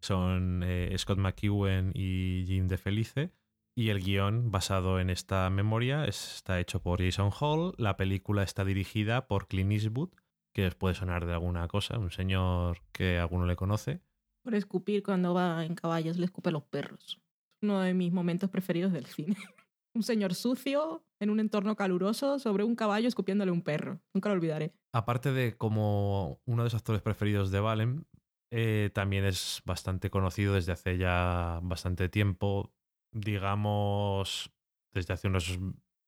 Son 0.00 0.62
eh, 0.64 0.94
Scott 0.96 1.18
McEwen 1.18 1.92
y 1.94 2.44
Jim 2.46 2.68
DeFelice. 2.68 3.32
Y 3.76 3.90
el 3.90 4.02
guion 4.02 4.50
basado 4.50 5.00
en 5.00 5.10
esta 5.10 5.48
memoria 5.48 6.04
está 6.04 6.58
hecho 6.58 6.82
por 6.82 7.02
Jason 7.02 7.30
Hall. 7.38 7.74
La 7.78 7.96
película 7.96 8.42
está 8.42 8.64
dirigida 8.64 9.26
por 9.26 9.46
Clint 9.46 9.72
Eastwood, 9.72 10.10
que 10.52 10.66
os 10.66 10.74
puede 10.74 10.94
sonar 10.94 11.24
de 11.24 11.32
alguna 11.32 11.68
cosa, 11.68 11.98
un 11.98 12.10
señor 12.10 12.82
que 12.92 13.18
alguno 13.18 13.46
le 13.46 13.56
conoce. 13.56 14.00
Por 14.42 14.54
escupir 14.54 15.02
cuando 15.02 15.34
va 15.34 15.64
en 15.64 15.74
caballos, 15.74 16.18
le 16.18 16.24
escupe 16.24 16.48
a 16.48 16.52
los 16.52 16.64
perros. 16.64 17.20
Uno 17.62 17.80
de 17.80 17.94
mis 17.94 18.12
momentos 18.12 18.50
preferidos 18.50 18.92
del 18.92 19.06
cine. 19.06 19.36
un 19.94 20.02
señor 20.02 20.34
sucio 20.34 21.04
en 21.18 21.30
un 21.30 21.40
entorno 21.40 21.76
caluroso 21.76 22.38
sobre 22.38 22.64
un 22.64 22.76
caballo 22.76 23.08
escupiéndole 23.08 23.50
un 23.50 23.62
perro. 23.62 24.00
Nunca 24.14 24.28
lo 24.28 24.36
olvidaré. 24.36 24.74
Aparte 24.92 25.32
de 25.32 25.56
como 25.56 26.40
uno 26.46 26.64
de 26.64 26.70
sus 26.70 26.78
actores 26.78 27.02
preferidos 27.02 27.50
de 27.50 27.60
Valen, 27.60 28.06
eh, 28.52 28.90
también 28.94 29.24
es 29.24 29.62
bastante 29.64 30.10
conocido 30.10 30.54
desde 30.54 30.72
hace 30.72 30.98
ya 30.98 31.60
bastante 31.62 32.08
tiempo, 32.08 32.72
digamos, 33.12 34.52
desde 34.92 35.14
hace 35.14 35.28
unos 35.28 35.58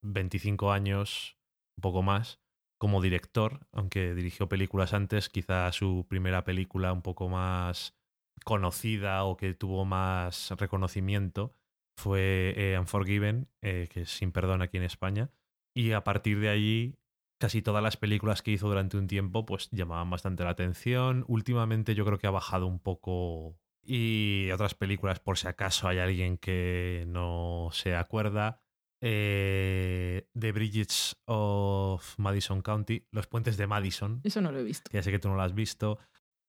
25 0.02 0.72
años, 0.72 1.38
un 1.76 1.82
poco 1.82 2.02
más, 2.02 2.40
como 2.78 3.00
director, 3.00 3.68
aunque 3.70 4.14
dirigió 4.14 4.48
películas 4.48 4.92
antes, 4.92 5.28
quizá 5.28 5.70
su 5.70 6.04
primera 6.08 6.42
película 6.42 6.92
un 6.92 7.02
poco 7.02 7.28
más 7.28 7.94
conocida 8.44 9.22
o 9.24 9.36
que 9.36 9.54
tuvo 9.54 9.84
más 9.84 10.50
reconocimiento 10.58 11.54
fue 11.96 12.54
eh, 12.56 12.76
Unforgiven, 12.78 13.48
eh, 13.60 13.88
que 13.90 14.02
es 14.02 14.10
Sin 14.10 14.32
Perdón 14.32 14.62
aquí 14.62 14.76
en 14.76 14.82
España. 14.84 15.30
Y 15.74 15.92
a 15.92 16.04
partir 16.04 16.40
de 16.40 16.48
allí, 16.48 16.96
casi 17.38 17.62
todas 17.62 17.82
las 17.82 17.96
películas 17.96 18.42
que 18.42 18.50
hizo 18.50 18.68
durante 18.68 18.96
un 18.96 19.06
tiempo, 19.06 19.46
pues 19.46 19.68
llamaban 19.70 20.10
bastante 20.10 20.44
la 20.44 20.50
atención. 20.50 21.24
Últimamente 21.28 21.94
yo 21.94 22.04
creo 22.04 22.18
que 22.18 22.26
ha 22.26 22.30
bajado 22.30 22.66
un 22.66 22.78
poco. 22.78 23.58
Y 23.84 24.48
otras 24.52 24.74
películas, 24.74 25.18
por 25.18 25.38
si 25.38 25.48
acaso 25.48 25.88
hay 25.88 25.98
alguien 25.98 26.38
que 26.38 27.04
no 27.08 27.70
se 27.72 27.96
acuerda. 27.96 28.60
Eh, 29.00 30.28
The 30.38 30.52
Bridges 30.52 31.16
of 31.24 32.16
Madison 32.18 32.62
County, 32.62 33.08
Los 33.10 33.26
Puentes 33.26 33.56
de 33.56 33.66
Madison, 33.66 34.20
Eso 34.22 34.40
no 34.40 34.52
lo 34.52 34.60
he 34.60 34.62
visto. 34.62 34.88
ya 34.92 35.02
sé 35.02 35.10
que 35.10 35.18
tú 35.18 35.28
no 35.28 35.34
lo 35.34 35.42
has 35.42 35.54
visto. 35.54 35.98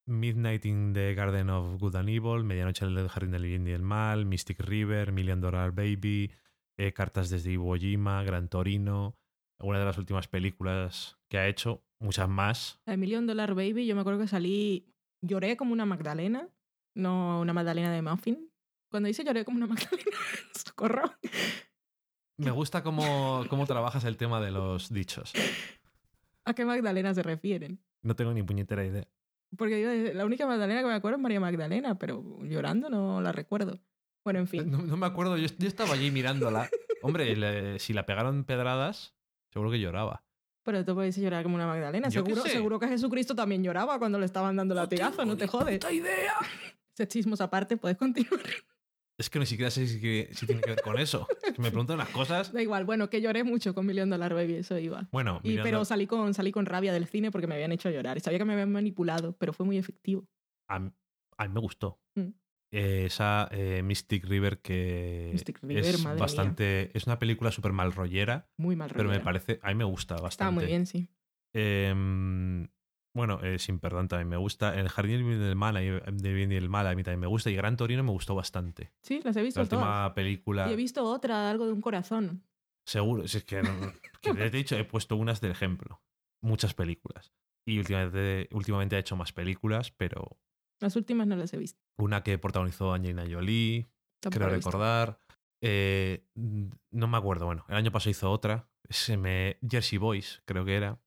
Midnight 0.05 0.65
in 0.65 0.93
the 0.93 1.13
Garden 1.15 1.49
of 1.49 1.79
Good 1.79 1.95
and 1.95 2.09
Evil, 2.09 2.43
Medianoche 2.43 2.85
en 2.85 2.97
el 2.97 3.07
Jardín 3.07 3.31
del 3.31 3.43
Bien 3.43 3.67
y 3.67 3.71
el 3.71 3.81
Mal, 3.81 4.25
Mystic 4.25 4.59
River, 4.59 5.11
Million 5.11 5.39
Dollar 5.39 5.71
Baby, 5.71 6.31
eh, 6.77 6.93
Cartas 6.93 7.29
desde 7.29 7.51
Iwo 7.51 7.75
Jima, 7.75 8.23
Gran 8.23 8.49
Torino, 8.49 9.15
una 9.59 9.79
de 9.79 9.85
las 9.85 9.97
últimas 9.97 10.27
películas 10.27 11.17
que 11.29 11.37
ha 11.37 11.47
hecho, 11.47 11.83
muchas 11.99 12.27
más. 12.27 12.81
La 12.85 12.91
de 12.91 12.97
Million 12.97 13.25
Dollar 13.25 13.53
Baby, 13.55 13.85
yo 13.85 13.95
me 13.95 14.01
acuerdo 14.01 14.19
que 14.19 14.27
salí, 14.27 14.93
lloré 15.21 15.55
como 15.55 15.71
una 15.71 15.85
Magdalena, 15.85 16.49
no 16.95 17.39
una 17.39 17.53
Magdalena 17.53 17.91
de 17.91 18.01
muffin. 18.01 18.49
Cuando 18.89 19.07
dice 19.07 19.23
lloré 19.23 19.45
como 19.45 19.57
una 19.57 19.67
Magdalena, 19.67 20.17
socorro. 20.53 21.03
Me 22.37 22.51
gusta 22.51 22.83
cómo, 22.83 23.45
cómo 23.49 23.65
trabajas 23.65 24.03
el 24.03 24.17
tema 24.17 24.41
de 24.41 24.51
los 24.51 24.91
dichos. 24.91 25.31
¿A 26.45 26.53
qué 26.53 26.65
Magdalena 26.65 27.13
se 27.13 27.23
refieren? 27.23 27.79
No 28.01 28.15
tengo 28.15 28.33
ni 28.33 28.43
puñetera 28.43 28.85
idea. 28.85 29.07
Porque 29.57 30.11
la 30.13 30.25
única 30.25 30.47
Magdalena 30.47 30.81
que 30.81 30.87
me 30.87 30.93
acuerdo 30.93 31.17
es 31.17 31.21
María 31.21 31.39
Magdalena, 31.39 31.97
pero 31.97 32.23
llorando 32.43 32.89
no 32.89 33.21
la 33.21 33.31
recuerdo. 33.31 33.79
Bueno, 34.23 34.39
en 34.39 34.47
fin. 34.47 34.71
No, 34.71 34.79
no 34.79 34.97
me 34.97 35.05
acuerdo, 35.05 35.37
yo, 35.37 35.47
yo 35.57 35.67
estaba 35.67 35.93
allí 35.93 36.09
mirándola. 36.11 36.69
Hombre, 37.01 37.35
le- 37.35 37.79
si 37.79 37.93
la 37.93 38.05
pegaron 38.05 38.45
pedradas, 38.45 39.13
seguro 39.51 39.69
que 39.71 39.79
lloraba. 39.79 40.23
Pero 40.63 40.85
tú 40.85 40.95
puedes 40.95 41.17
llorar 41.17 41.43
como 41.43 41.55
una 41.55 41.67
Magdalena. 41.67 42.07
Yo 42.07 42.23
Seguro, 42.23 42.41
seguro 42.43 42.79
que 42.79 42.87
Jesucristo 42.87 43.35
también 43.35 43.63
lloraba 43.63 43.99
cuando 43.99 44.17
le 44.17 44.25
estaban 44.25 44.55
dando 44.55 44.73
latigazo, 44.73 45.25
no 45.25 45.35
te 45.35 45.45
jodes. 45.47 45.79
idea! 45.91 46.35
Sexismos 46.95 47.41
aparte, 47.41 47.75
puedes 47.75 47.97
continuar. 47.97 48.39
Es 49.23 49.29
que 49.29 49.39
ni 49.39 49.45
siquiera 49.45 49.71
sé 49.71 49.87
si, 49.87 49.99
tiene 49.99 50.61
que 50.61 50.69
ver 50.71 50.81
con 50.81 50.99
eso. 50.99 51.25
Es 51.43 51.53
que 51.53 51.61
me 51.61 51.69
preguntan 51.69 51.97
las 51.97 52.09
cosas. 52.09 52.51
Da 52.51 52.61
igual, 52.61 52.83
bueno, 52.83 53.09
que 53.09 53.21
lloré 53.21 53.43
mucho 53.43 53.73
con 53.73 53.85
Million 53.85 54.09
Dollar 54.09 54.33
Baby, 54.33 54.55
eso 54.55 54.77
iba. 54.77 55.07
Bueno, 55.11 55.39
Y, 55.43 55.57
pero 55.59 55.85
salí 55.85 56.07
con, 56.07 56.33
salí 56.33 56.51
con 56.51 56.65
rabia 56.65 56.91
del 56.91 57.05
cine 57.07 57.31
porque 57.31 57.47
me 57.47 57.55
habían 57.55 57.71
hecho 57.71 57.89
llorar. 57.89 58.19
Sabía 58.19 58.39
que 58.39 58.45
me 58.45 58.53
habían 58.53 58.71
manipulado, 58.71 59.33
pero 59.37 59.53
fue 59.53 59.65
muy 59.65 59.77
efectivo. 59.77 60.27
a, 60.67 60.79
mí- 60.79 60.91
a 61.37 61.47
mí 61.47 61.53
me 61.53 61.59
gustó. 61.61 61.99
Mm. 62.15 62.29
Eh, 62.75 63.05
esa 63.05 63.47
eh, 63.51 63.81
Mystic 63.83 64.25
River 64.25 64.59
que 64.59 65.29
Mystic 65.31 65.59
River, 65.61 65.85
es 65.85 66.03
madre 66.03 66.19
bastante. 66.19 66.91
Es 66.97 67.05
una 67.05 67.19
película 67.19 67.51
súper 67.51 67.71
mal 67.71 67.93
rollera, 67.93 68.49
Muy 68.57 68.75
mal 68.75 68.89
pero 68.89 69.03
me 69.03 69.09
rollera. 69.09 69.23
parece. 69.23 69.59
A 69.61 69.69
mí 69.69 69.75
me 69.75 69.83
gusta 69.85 70.15
bastante. 70.15 70.33
Estaba 70.33 70.51
muy 70.51 70.65
bien, 70.65 70.85
sí. 70.87 71.07
Em, 71.53 72.67
bueno, 73.13 73.39
eh, 73.43 73.59
sin 73.59 73.79
perdón 73.79 74.07
también 74.07 74.27
me 74.29 74.37
gusta. 74.37 74.77
El 74.79 74.89
Jardín 74.89 75.27
del 75.39 75.55
mal, 75.55 75.75
del 75.75 76.33
bien 76.33 76.51
y 76.51 76.55
el 76.55 76.69
mal 76.69 76.87
a 76.87 76.95
mí 76.95 77.03
también 77.03 77.19
me 77.19 77.27
gusta. 77.27 77.49
Y 77.49 77.55
Gran 77.55 77.77
Torino 77.77 78.03
me 78.03 78.11
gustó 78.11 78.35
bastante. 78.35 78.91
Sí, 79.01 79.21
las 79.23 79.35
he 79.35 79.39
La 79.39 79.43
visto 79.43 79.61
última 79.61 79.81
todas. 79.85 80.11
película. 80.13 80.69
Y 80.69 80.73
he 80.73 80.75
visto 80.75 81.03
otra, 81.03 81.49
algo 81.49 81.65
de 81.65 81.73
un 81.73 81.81
corazón. 81.81 82.43
Seguro, 82.85 83.27
si 83.27 83.37
es 83.37 83.43
que, 83.45 83.61
no- 83.63 83.93
que 84.21 84.33
te 84.33 84.45
he 84.47 84.49
dicho, 84.49 84.75
he 84.75 84.83
puesto 84.83 85.15
unas 85.15 85.39
del 85.41 85.51
ejemplo. 85.51 86.01
Muchas 86.41 86.73
películas. 86.73 87.33
Y 87.65 87.79
últimamente, 87.79 88.49
últimamente 88.51 88.95
ha 88.95 88.99
hecho 88.99 89.15
más 89.15 89.31
películas, 89.31 89.91
pero 89.91 90.37
Las 90.81 90.95
últimas 90.97 91.27
no 91.27 91.35
las 91.37 91.53
he 91.53 91.57
visto. 91.57 91.81
una 91.97 92.23
que 92.23 92.37
protagonizó 92.37 92.93
Angelina 92.93 93.23
Jolie, 93.29 93.89
Tampoco 94.19 94.39
creo 94.39 94.47
la 94.49 94.53
he 94.55 94.57
recordar. 94.57 95.19
Eh, 95.61 96.25
no 96.35 97.07
me 97.07 97.17
acuerdo, 97.17 97.45
bueno, 97.45 97.63
el 97.69 97.75
año 97.75 97.91
pasado 97.91 98.11
hizo 98.11 98.29
otra. 98.31 98.67
Se 98.89 99.15
me, 99.15 99.59
Jersey 99.65 99.97
Boys, 99.97 100.41
creo 100.45 100.65
que 100.65 100.75
era. 100.75 100.99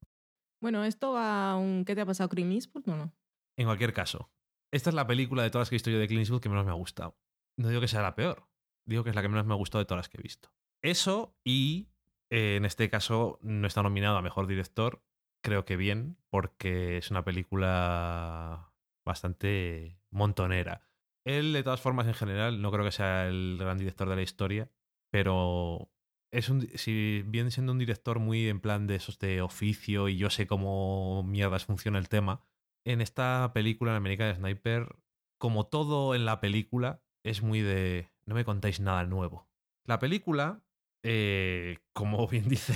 Bueno, 0.61 0.85
esto 0.85 1.13
va 1.13 1.53
a 1.53 1.57
un... 1.57 1.85
¿Qué 1.85 1.95
te 1.95 2.01
ha 2.01 2.07
pasado, 2.07 2.29
Clint 2.29 2.53
Eastwood? 2.53 2.87
No, 2.87 2.97
no. 2.97 3.13
En 3.57 3.67
cualquier 3.67 3.93
caso, 3.93 4.31
esta 4.71 4.91
es 4.91 4.95
la 4.95 5.07
película 5.07 5.43
de 5.43 5.51
todas 5.51 5.63
las 5.63 5.71
que 5.71 5.77
he 5.77 5.79
visto 5.79 5.91
yo 5.91 5.99
de 5.99 6.09
Clint 6.09 6.41
que 6.41 6.49
menos 6.49 6.65
me 6.65 6.71
ha 6.71 6.75
gustado. 6.75 7.17
No 7.57 7.69
digo 7.69 7.81
que 7.81 7.89
sea 7.89 8.03
la 8.03 8.15
peor, 8.15 8.49
digo 8.85 9.03
que 9.05 9.11
es 9.11 9.17
la 9.17 9.23
que 9.23 9.29
menos 9.29 9.47
me 9.47 9.55
ha 9.55 9.57
gustado 9.57 9.81
de 9.83 9.87
todas 9.87 10.01
las 10.01 10.09
que 10.09 10.19
he 10.19 10.23
visto. 10.23 10.51
Eso 10.83 11.35
y 11.43 11.89
eh, 12.31 12.57
en 12.57 12.65
este 12.65 12.91
caso 12.91 13.39
no 13.43 13.67
está 13.67 13.83
nominado 13.83 14.17
a 14.17 14.23
Mejor 14.23 14.47
Director, 14.47 15.03
creo 15.43 15.65
que 15.65 15.77
bien, 15.77 16.19
porque 16.29 16.99
es 16.99 17.11
una 17.11 17.25
película 17.25 18.73
bastante 19.05 19.99
montonera. 20.11 20.83
Él, 21.25 21.53
de 21.53 21.63
todas 21.63 21.81
formas, 21.81 22.07
en 22.07 22.15
general, 22.15 22.61
no 22.61 22.71
creo 22.71 22.85
que 22.85 22.93
sea 22.93 23.27
el 23.27 23.57
gran 23.59 23.79
director 23.79 24.09
de 24.09 24.17
la 24.17 24.23
historia, 24.23 24.71
pero 25.11 25.91
es 26.37 26.51
un, 26.51 26.69
si 26.75 27.23
viene 27.27 27.51
siendo 27.51 27.73
un 27.73 27.79
director 27.79 28.19
muy 28.19 28.49
en 28.49 28.61
plan 28.61 28.87
de 28.87 28.97
esos 28.97 29.19
de 29.19 29.41
oficio 29.41 30.09
y 30.09 30.19
yo 30.19 30.29
sé 30.29 30.47
cómo 30.47 31.23
mierdas 31.23 31.65
funciona 31.65 31.99
el 31.99 32.11
tema, 32.11 32.43
en 32.85 33.01
esta 33.01 33.53
película, 33.55 33.93
en 33.93 33.97
American 33.97 34.37
Sniper, 34.37 34.97
como 35.39 35.67
todo 35.67 36.15
en 36.15 36.27
la 36.27 36.39
película, 36.41 37.03
es 37.25 37.43
muy 37.43 37.63
de 37.63 38.11
no 38.27 38.35
me 38.35 38.45
contáis 38.45 38.81
nada 38.81 39.05
nuevo. 39.05 39.49
La 39.87 39.99
película, 39.99 40.63
eh, 41.03 41.79
como 41.95 42.29
bien 42.29 42.49
dice 42.49 42.75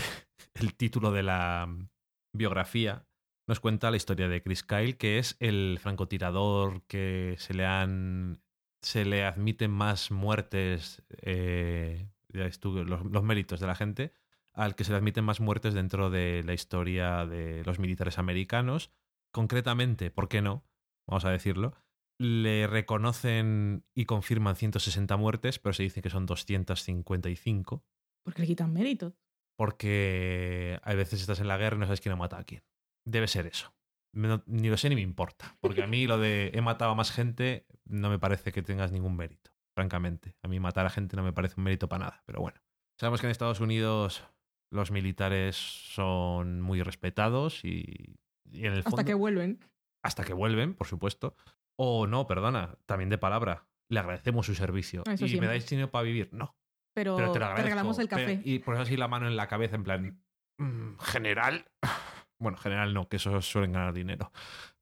el 0.54 0.74
título 0.74 1.12
de 1.12 1.22
la 1.22 1.66
mm, 1.68 1.90
biografía, 2.34 3.06
nos 3.46 3.60
cuenta 3.60 3.90
la 3.90 3.98
historia 3.98 4.28
de 4.28 4.42
Chris 4.42 4.62
Kyle, 4.62 4.96
que 4.96 5.18
es 5.18 5.36
el 5.38 5.78
francotirador 5.82 6.82
que 6.86 7.34
se 7.38 7.52
le 7.52 7.66
han. 7.66 8.42
se 8.80 9.04
le 9.04 9.24
admiten 9.24 9.70
más 9.70 10.10
muertes. 10.10 11.02
eh, 11.22 12.08
ya 12.32 12.44
ves 12.44 12.60
tú, 12.60 12.72
los, 12.84 13.04
los 13.04 13.22
méritos 13.22 13.60
de 13.60 13.66
la 13.66 13.74
gente. 13.74 14.12
Al 14.52 14.74
que 14.74 14.84
se 14.84 14.90
le 14.92 14.98
admiten 14.98 15.24
más 15.24 15.40
muertes 15.40 15.74
dentro 15.74 16.10
de 16.10 16.42
la 16.44 16.52
historia 16.54 17.24
de 17.26 17.62
los 17.64 17.78
militares 17.78 18.18
americanos. 18.18 18.90
Concretamente, 19.32 20.10
¿por 20.10 20.28
qué 20.28 20.42
no? 20.42 20.64
Vamos 21.06 21.24
a 21.24 21.30
decirlo. 21.30 21.74
Le 22.18 22.66
reconocen 22.66 23.84
y 23.94 24.04
confirman 24.06 24.56
160 24.56 25.16
muertes, 25.16 25.58
pero 25.58 25.72
se 25.72 25.84
dice 25.84 26.02
que 26.02 26.10
son 26.10 26.26
255 26.26 27.84
Porque 28.24 28.42
le 28.42 28.46
quitan 28.48 28.72
mérito. 28.72 29.14
porque 29.56 30.78
hay 30.82 30.96
veces 30.96 31.20
estás 31.20 31.40
en 31.40 31.48
la 31.48 31.56
guerra 31.58 31.76
y 31.76 31.80
no 31.80 31.86
sabes 31.86 32.00
quién 32.00 32.12
ha 32.12 32.16
matado 32.16 32.42
a 32.42 32.44
quién. 32.44 32.62
Debe 33.06 33.28
ser 33.28 33.46
eso. 33.46 33.72
No- 34.12 34.42
ni 34.46 34.68
lo 34.68 34.76
sé 34.76 34.88
ni 34.88 34.94
me 34.96 35.00
importa. 35.00 35.56
Porque 35.60 35.82
a 35.82 35.86
mí 35.86 36.06
lo 36.06 36.18
de 36.18 36.50
he 36.54 36.60
matado 36.60 36.90
a 36.90 36.94
más 36.94 37.12
gente 37.12 37.66
no 37.84 38.10
me 38.10 38.18
parece 38.18 38.52
que 38.52 38.62
tengas 38.62 38.90
ningún 38.92 39.16
mérito, 39.16 39.50
francamente. 39.80 40.34
A 40.42 40.48
mí 40.48 40.60
matar 40.60 40.84
a 40.86 40.90
gente 40.90 41.16
no 41.16 41.22
me 41.22 41.32
parece 41.32 41.54
un 41.58 41.64
mérito 41.64 41.88
para 41.88 42.04
nada. 42.04 42.22
Pero 42.26 42.40
bueno, 42.40 42.60
sabemos 42.98 43.20
que 43.20 43.26
en 43.26 43.30
Estados 43.30 43.60
Unidos 43.60 44.22
los 44.70 44.90
militares 44.90 45.56
son 45.56 46.60
muy 46.60 46.82
respetados 46.82 47.64
y, 47.64 48.16
y 48.44 48.66
en 48.66 48.72
el 48.72 48.78
Hasta 48.80 48.90
fondo- 48.90 49.04
que 49.04 49.14
vuelven. 49.14 49.58
hasta 50.04 50.24
que 50.24 50.32
vuelven, 50.34 50.74
por 50.74 50.86
supuesto. 50.86 51.34
O 51.76 52.06
no, 52.06 52.26
perdona, 52.26 52.76
también 52.86 53.08
de 53.10 53.16
palabra. 53.18 53.66
Le 53.88 53.98
agradecemos 54.00 54.46
su 54.46 54.54
servicio. 54.54 55.02
Eso 55.06 55.24
¿Y 55.24 55.28
siempre. 55.28 55.40
me 55.40 55.46
dais 55.54 55.68
dinero 55.68 55.90
para 55.90 56.02
vivir? 56.04 56.28
No. 56.32 56.54
Pero, 56.94 57.16
Pero 57.16 57.32
te 57.32 57.38
lo 57.38 57.54
regalamos 57.54 57.98
el 57.98 58.08
Pero- 58.08 58.20
café. 58.22 58.42
y 58.44 58.58
por 58.60 58.74
eso 58.74 58.82
así 58.82 58.96
la 58.96 59.08
mano 59.08 59.26
en 59.26 59.36
la 59.36 59.48
cabeza, 59.48 59.76
en 59.76 59.84
plan, 59.84 60.20
"Mm, 60.58 60.98
general. 61.00 61.64
Bueno, 62.42 62.56
general 62.56 62.94
no, 62.94 63.06
que 63.08 63.16
esos 63.16 63.44
suelen 63.46 63.72
ganar 63.72 63.92
dinero. 63.92 64.32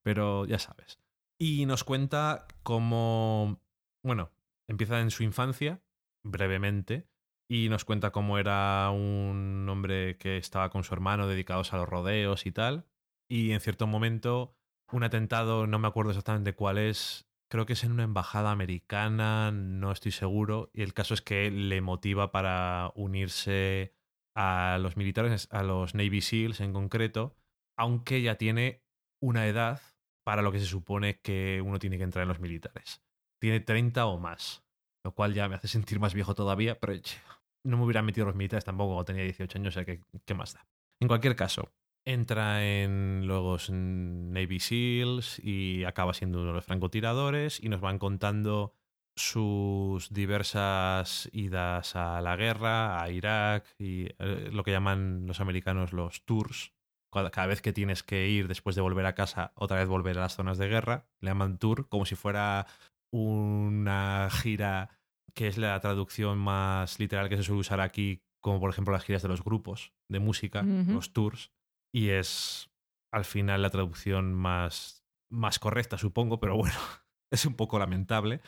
Pero 0.04 0.44
ya 0.46 0.58
sabes. 0.60 1.00
Y 1.40 1.66
nos 1.66 1.82
cuenta 1.82 2.46
cómo. 2.62 3.60
Bueno, 4.04 4.30
empieza 4.68 5.00
en 5.00 5.10
su 5.10 5.22
infancia, 5.22 5.82
brevemente. 6.24 7.08
Y 7.50 7.70
nos 7.70 7.84
cuenta 7.86 8.10
cómo 8.12 8.38
era 8.38 8.90
un 8.90 9.66
hombre 9.70 10.18
que 10.18 10.36
estaba 10.36 10.68
con 10.68 10.84
su 10.84 10.92
hermano 10.92 11.26
dedicados 11.26 11.72
a 11.72 11.78
los 11.78 11.88
rodeos 11.88 12.44
y 12.44 12.52
tal. 12.52 12.86
Y 13.30 13.52
en 13.52 13.60
cierto 13.60 13.86
momento, 13.86 14.54
un 14.92 15.02
atentado, 15.02 15.66
no 15.66 15.78
me 15.78 15.88
acuerdo 15.88 16.10
exactamente 16.10 16.54
cuál 16.54 16.76
es, 16.76 17.26
creo 17.50 17.64
que 17.64 17.72
es 17.72 17.84
en 17.84 17.92
una 17.92 18.04
embajada 18.04 18.50
americana, 18.50 19.50
no 19.50 19.92
estoy 19.92 20.12
seguro. 20.12 20.70
Y 20.74 20.82
el 20.82 20.92
caso 20.92 21.14
es 21.14 21.22
que 21.22 21.50
le 21.50 21.80
motiva 21.80 22.30
para 22.30 22.92
unirse 22.94 23.94
a 24.36 24.78
los 24.80 24.96
militares, 24.96 25.48
a 25.50 25.62
los 25.62 25.94
Navy 25.94 26.20
SEALs 26.20 26.60
en 26.60 26.74
concreto, 26.74 27.34
aunque 27.78 28.20
ya 28.20 28.36
tiene 28.36 28.82
una 29.20 29.46
edad 29.46 29.80
para 30.22 30.42
lo 30.42 30.52
que 30.52 30.60
se 30.60 30.66
supone 30.66 31.20
que 31.20 31.62
uno 31.64 31.78
tiene 31.78 31.96
que 31.96 32.04
entrar 32.04 32.24
en 32.24 32.28
los 32.28 32.40
militares. 32.40 33.02
Tiene 33.38 33.60
30 33.60 34.06
o 34.06 34.18
más, 34.18 34.64
lo 35.04 35.14
cual 35.14 35.34
ya 35.34 35.48
me 35.48 35.54
hace 35.54 35.68
sentir 35.68 36.00
más 36.00 36.14
viejo 36.14 36.34
todavía, 36.34 36.78
pero 36.78 36.94
no 37.64 37.76
me 37.76 37.84
hubiera 37.84 38.02
metido 38.02 38.26
los 38.26 38.34
militares 38.34 38.64
tampoco 38.64 38.90
cuando 38.90 39.04
tenía 39.04 39.24
18 39.24 39.58
años, 39.58 39.74
o 39.74 39.76
sea 39.76 39.84
que 39.84 40.02
qué 40.24 40.34
más 40.34 40.54
da. 40.54 40.66
En 41.00 41.08
cualquier 41.08 41.36
caso, 41.36 41.72
entra 42.04 42.66
en 42.66 43.26
los 43.26 43.70
Navy 43.70 44.60
SEALs 44.60 45.38
y 45.40 45.84
acaba 45.84 46.14
siendo 46.14 46.38
uno 46.38 46.48
de 46.48 46.54
los 46.54 46.64
francotiradores 46.64 47.62
y 47.62 47.68
nos 47.68 47.80
van 47.80 47.98
contando 47.98 48.74
sus 49.14 50.12
diversas 50.12 51.28
idas 51.32 51.96
a 51.96 52.20
la 52.20 52.36
guerra, 52.36 53.02
a 53.02 53.10
Irak 53.10 53.66
y 53.78 54.06
eh, 54.18 54.48
lo 54.52 54.62
que 54.64 54.70
llaman 54.70 55.26
los 55.26 55.40
americanos 55.40 55.92
los 55.92 56.24
tours. 56.24 56.72
Cada 57.10 57.46
vez 57.46 57.62
que 57.62 57.72
tienes 57.72 58.02
que 58.02 58.28
ir 58.28 58.48
después 58.48 58.76
de 58.76 58.82
volver 58.82 59.06
a 59.06 59.14
casa, 59.14 59.52
otra 59.54 59.78
vez 59.78 59.88
volver 59.88 60.18
a 60.18 60.22
las 60.22 60.36
zonas 60.36 60.58
de 60.58 60.68
guerra, 60.68 61.06
le 61.20 61.30
llaman 61.30 61.58
tour 61.58 61.88
como 61.88 62.04
si 62.04 62.16
fuera 62.16 62.66
una 63.10 64.28
gira 64.30 64.90
que 65.34 65.46
es 65.46 65.56
la 65.58 65.78
traducción 65.80 66.38
más 66.38 66.98
literal 66.98 67.28
que 67.28 67.36
se 67.36 67.42
suele 67.42 67.60
usar 67.60 67.80
aquí, 67.80 68.22
como 68.40 68.60
por 68.60 68.70
ejemplo 68.70 68.92
las 68.92 69.04
giras 69.04 69.22
de 69.22 69.28
los 69.28 69.44
grupos 69.44 69.92
de 70.08 70.18
música, 70.18 70.62
los 70.62 71.12
tours, 71.12 71.52
y 71.92 72.08
es 72.08 72.70
al 73.12 73.24
final 73.24 73.62
la 73.62 73.70
traducción 73.70 74.34
más, 74.34 75.04
más 75.30 75.58
correcta, 75.58 75.98
supongo, 75.98 76.40
pero 76.40 76.56
bueno, 76.56 76.76
es 77.30 77.46
un 77.46 77.54
poco 77.54 77.78
lamentable. 77.78 78.40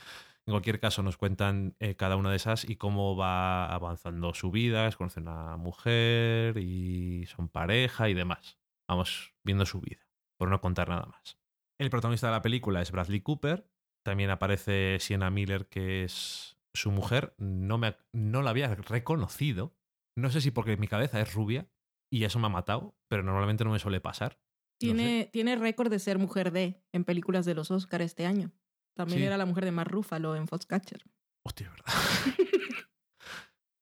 En 0.46 0.52
cualquier 0.52 0.80
caso, 0.80 1.02
nos 1.02 1.16
cuentan 1.16 1.76
eh, 1.78 1.94
cada 1.96 2.16
una 2.16 2.30
de 2.30 2.36
esas 2.36 2.68
y 2.68 2.76
cómo 2.76 3.14
va 3.14 3.66
avanzando 3.72 4.34
su 4.34 4.50
vida, 4.50 4.90
conoce 4.92 5.20
una 5.20 5.56
mujer 5.56 6.56
y 6.58 7.26
son 7.26 7.48
pareja 7.48 8.08
y 8.08 8.14
demás. 8.14 8.58
Vamos 8.88 9.34
viendo 9.44 9.64
su 9.66 9.80
vida, 9.80 10.08
por 10.36 10.48
no 10.48 10.60
contar 10.60 10.88
nada 10.88 11.06
más. 11.06 11.38
El 11.78 11.90
protagonista 11.90 12.26
de 12.26 12.32
la 12.32 12.42
película 12.42 12.82
es 12.82 12.90
Bradley 12.90 13.20
Cooper. 13.20 13.70
También 14.10 14.30
aparece 14.30 14.96
Sienna 14.98 15.30
Miller, 15.30 15.68
que 15.68 16.02
es 16.02 16.58
su 16.74 16.90
mujer. 16.90 17.32
No, 17.38 17.78
me, 17.78 17.96
no 18.12 18.42
la 18.42 18.50
había 18.50 18.74
reconocido. 18.74 19.72
No 20.18 20.30
sé 20.30 20.40
si 20.40 20.50
porque 20.50 20.76
mi 20.76 20.88
cabeza 20.88 21.20
es 21.20 21.32
rubia 21.32 21.70
y 22.12 22.24
eso 22.24 22.40
me 22.40 22.46
ha 22.46 22.50
matado, 22.50 22.96
pero 23.08 23.22
normalmente 23.22 23.62
no 23.62 23.70
me 23.70 23.78
suele 23.78 24.00
pasar. 24.00 24.40
No 24.40 24.78
Tiene, 24.80 25.30
tiene 25.32 25.54
récord 25.54 25.90
de 25.92 26.00
ser 26.00 26.18
mujer 26.18 26.50
de 26.50 26.82
en 26.92 27.04
películas 27.04 27.46
de 27.46 27.54
los 27.54 27.70
Oscars 27.70 28.04
este 28.04 28.26
año. 28.26 28.50
También 28.96 29.20
Sí. 29.20 29.24
era 29.26 29.36
la 29.38 29.46
mujer 29.46 29.64
de 29.64 29.70
Mark 29.70 29.92
Ruffalo 29.92 30.34
en 30.34 30.48
Foxcatcher. 30.48 31.04
Hostia, 31.46 31.68
es 31.68 31.72
verdad. 31.72 31.86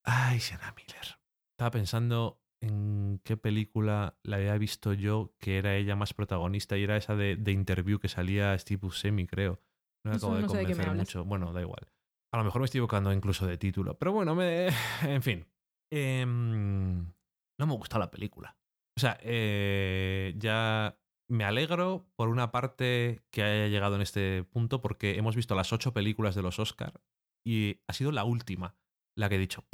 Ay, 0.05 0.41
Sienna 0.41 0.75
Miller. 0.77 1.19
Estaba 1.53 1.71
pensando 1.71 2.43
en 2.61 3.19
qué 3.25 3.39
película 3.39 4.19
la 4.23 4.37
había 4.37 4.59
visto 4.59 4.93
yo 4.93 5.35
que 5.41 5.57
era 5.57 5.75
ella 5.77 5.97
más 5.97 6.13
protagonista 6.13 6.77
y 6.77 6.85
era 6.85 6.99
esa 6.99 7.17
de, 7.17 7.37
de 7.37 7.53
Interview 7.53 7.99
que 7.99 8.09
salía 8.09 8.59
Steve 8.59 8.81
Buscemi, 8.83 9.27
creo. 9.27 9.63
No 10.05 10.11
me 10.11 10.17
Eso 10.17 10.27
acabo 10.27 10.37
de 10.37 10.43
no 10.43 10.49
convencer 10.49 10.95
mucho. 10.95 11.25
Bueno, 11.25 11.53
da 11.53 11.61
igual. 11.61 11.93
A 12.33 12.39
lo 12.39 12.45
mejor 12.45 12.61
me 12.61 12.67
estoy 12.67 12.79
equivocando 12.79 13.13
incluso 13.13 13.47
de 13.47 13.59
título. 13.59 13.99
Pero 13.99 14.13
bueno, 14.13 14.35
me... 14.35 14.69
en 15.03 15.23
fin. 15.23 15.47
Em, 15.91 16.99
no 17.59 17.67
me 17.67 17.75
gusta 17.75 17.99
la 17.99 18.11
película. 18.11 18.57
O 18.97 19.01
sea, 19.01 19.19
eh, 19.23 20.35
ya 20.37 20.99
me 21.31 21.45
alegro 21.45 22.07
por 22.17 22.29
una 22.29 22.51
parte 22.51 23.23
que 23.31 23.43
haya 23.43 23.69
llegado 23.69 23.97
en 23.97 24.03
este 24.03 24.45
punto 24.45 24.81
porque 24.81 25.17
hemos 25.19 25.37
visto 25.37 25.55
las 25.55 25.73
ocho 25.73 25.93
películas 25.93 26.35
de 26.35 26.43
los 26.43 26.59
Oscar 26.59 27.01
y 27.47 27.81
ha 27.87 27.93
sido 27.93 28.13
la 28.13 28.25
última 28.25 28.77
la 29.17 29.29
que 29.29 29.37
he 29.37 29.39
dicho. 29.39 29.65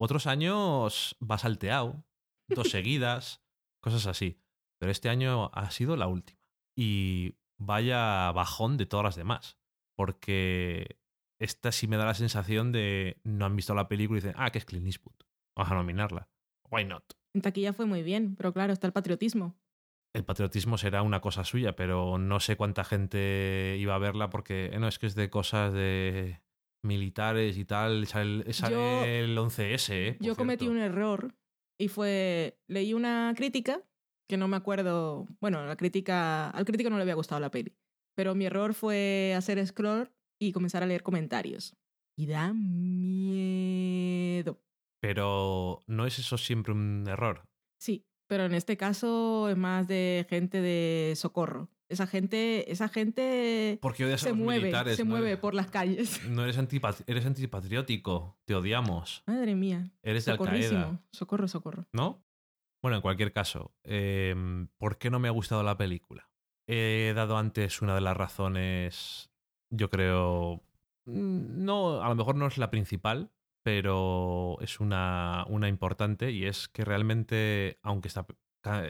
Otros 0.00 0.26
años 0.26 1.16
va 1.20 1.38
salteado, 1.38 2.04
dos 2.48 2.70
seguidas, 2.70 3.42
cosas 3.82 4.06
así. 4.06 4.40
Pero 4.80 4.92
este 4.92 5.08
año 5.08 5.50
ha 5.54 5.70
sido 5.70 5.96
la 5.96 6.06
última. 6.06 6.38
Y 6.76 7.34
vaya 7.58 8.30
bajón 8.32 8.76
de 8.76 8.86
todas 8.86 9.04
las 9.04 9.16
demás. 9.16 9.58
Porque 9.96 10.98
esta 11.40 11.72
sí 11.72 11.88
me 11.88 11.96
da 11.96 12.06
la 12.06 12.14
sensación 12.14 12.72
de 12.72 13.20
no 13.24 13.44
han 13.46 13.56
visto 13.56 13.74
la 13.74 13.88
película 13.88 14.18
y 14.18 14.22
dicen, 14.22 14.34
ah, 14.38 14.50
que 14.50 14.58
es 14.58 14.64
Clint 14.64 14.86
Eastwood. 14.86 15.16
Vamos 15.56 15.72
a 15.72 15.74
nominarla. 15.74 16.28
Why 16.70 16.84
not? 16.84 17.04
En 17.34 17.42
taquilla 17.42 17.72
fue 17.72 17.86
muy 17.86 18.02
bien, 18.02 18.34
pero 18.36 18.52
claro, 18.52 18.72
está 18.72 18.86
el 18.86 18.92
patriotismo. 18.92 19.56
El 20.14 20.24
patriotismo 20.24 20.78
será 20.78 21.02
una 21.02 21.20
cosa 21.20 21.44
suya, 21.44 21.76
pero 21.76 22.16
no 22.18 22.40
sé 22.40 22.56
cuánta 22.56 22.82
gente 22.84 23.76
iba 23.78 23.94
a 23.94 23.98
verla 23.98 24.30
porque 24.30 24.66
eh, 24.72 24.78
no 24.78 24.88
es 24.88 24.98
que 24.98 25.06
es 25.06 25.14
de 25.14 25.28
cosas 25.30 25.72
de 25.72 26.40
militares 26.82 27.58
y 27.58 27.64
tal. 27.64 28.06
Sale, 28.06 28.52
sale 28.52 28.74
Yo- 28.74 29.04
el 29.04 29.36
11S, 29.38 29.90
¿eh? 29.94 30.16
Yo 30.20 30.34
cometí 30.36 30.64
cierto. 30.64 30.72
un 30.72 30.78
error 30.82 31.34
y 31.78 31.88
fue, 31.88 32.58
leí 32.68 32.94
una 32.94 33.32
crítica 33.36 33.82
que 34.28 34.36
no 34.36 34.48
me 34.48 34.56
acuerdo, 34.56 35.26
bueno, 35.40 35.64
la 35.66 35.76
crítica, 35.76 36.50
al 36.50 36.64
crítico 36.64 36.90
no 36.90 36.96
le 36.96 37.02
había 37.02 37.14
gustado 37.14 37.40
la 37.40 37.50
peli, 37.50 37.74
pero 38.14 38.34
mi 38.34 38.46
error 38.46 38.74
fue 38.74 39.34
hacer 39.36 39.64
scroll 39.66 40.10
y 40.40 40.52
comenzar 40.52 40.82
a 40.82 40.86
leer 40.86 41.02
comentarios. 41.02 41.76
Y 42.16 42.26
da 42.26 42.52
miedo. 42.52 44.60
Pero 45.00 45.80
no 45.86 46.06
es 46.06 46.18
eso 46.18 46.36
siempre 46.38 46.72
un 46.72 47.04
error. 47.08 47.44
Sí, 47.80 48.04
pero 48.28 48.44
en 48.44 48.54
este 48.54 48.76
caso 48.76 49.48
es 49.48 49.56
más 49.56 49.86
de 49.88 50.26
gente 50.28 50.60
de 50.60 51.14
socorro. 51.16 51.68
Esa 51.88 52.06
gente, 52.06 52.70
esa 52.70 52.88
gente 52.88 53.78
Porque 53.80 54.04
odias 54.04 54.20
a 54.22 54.24
se 54.24 54.30
los 54.30 54.38
mueve, 54.38 54.60
militares. 54.64 54.96
se 54.96 55.04
no 55.04 55.10
mueve 55.10 55.38
por 55.38 55.54
las 55.54 55.70
calles. 55.70 56.20
No 56.28 56.42
eres, 56.42 56.58
antipat- 56.58 57.02
eres 57.06 57.24
antipatriótico. 57.24 58.36
Te 58.44 58.54
odiamos. 58.54 59.22
Madre 59.26 59.54
mía. 59.54 59.90
Eres 60.02 60.26
de 60.26 60.32
Al 60.32 60.38
Qaeda. 60.38 61.00
Socorro, 61.12 61.48
socorro. 61.48 61.86
¿No? 61.94 62.22
Bueno, 62.82 62.96
en 62.96 63.02
cualquier 63.02 63.32
caso, 63.32 63.74
em, 63.82 64.68
¿por 64.78 64.98
qué 64.98 65.10
no 65.10 65.18
me 65.18 65.28
ha 65.28 65.32
gustado 65.32 65.62
la 65.62 65.76
película? 65.76 66.30
He 66.68 67.12
dado 67.14 67.36
antes 67.36 67.82
una 67.82 67.94
de 67.94 68.00
las 68.00 68.16
razones, 68.16 69.30
yo 69.70 69.90
creo, 69.90 70.62
mm, 71.06 71.64
no, 71.64 72.02
a 72.02 72.08
lo 72.08 72.14
mejor 72.14 72.36
no 72.36 72.46
es 72.46 72.58
la 72.58 72.70
principal, 72.70 73.32
pero 73.64 74.58
es 74.60 74.80
una, 74.80 75.44
una 75.48 75.68
importante 75.68 76.30
y 76.30 76.46
es 76.46 76.68
que 76.68 76.84
realmente, 76.84 77.78
aunque 77.82 78.08
esta, 78.08 78.26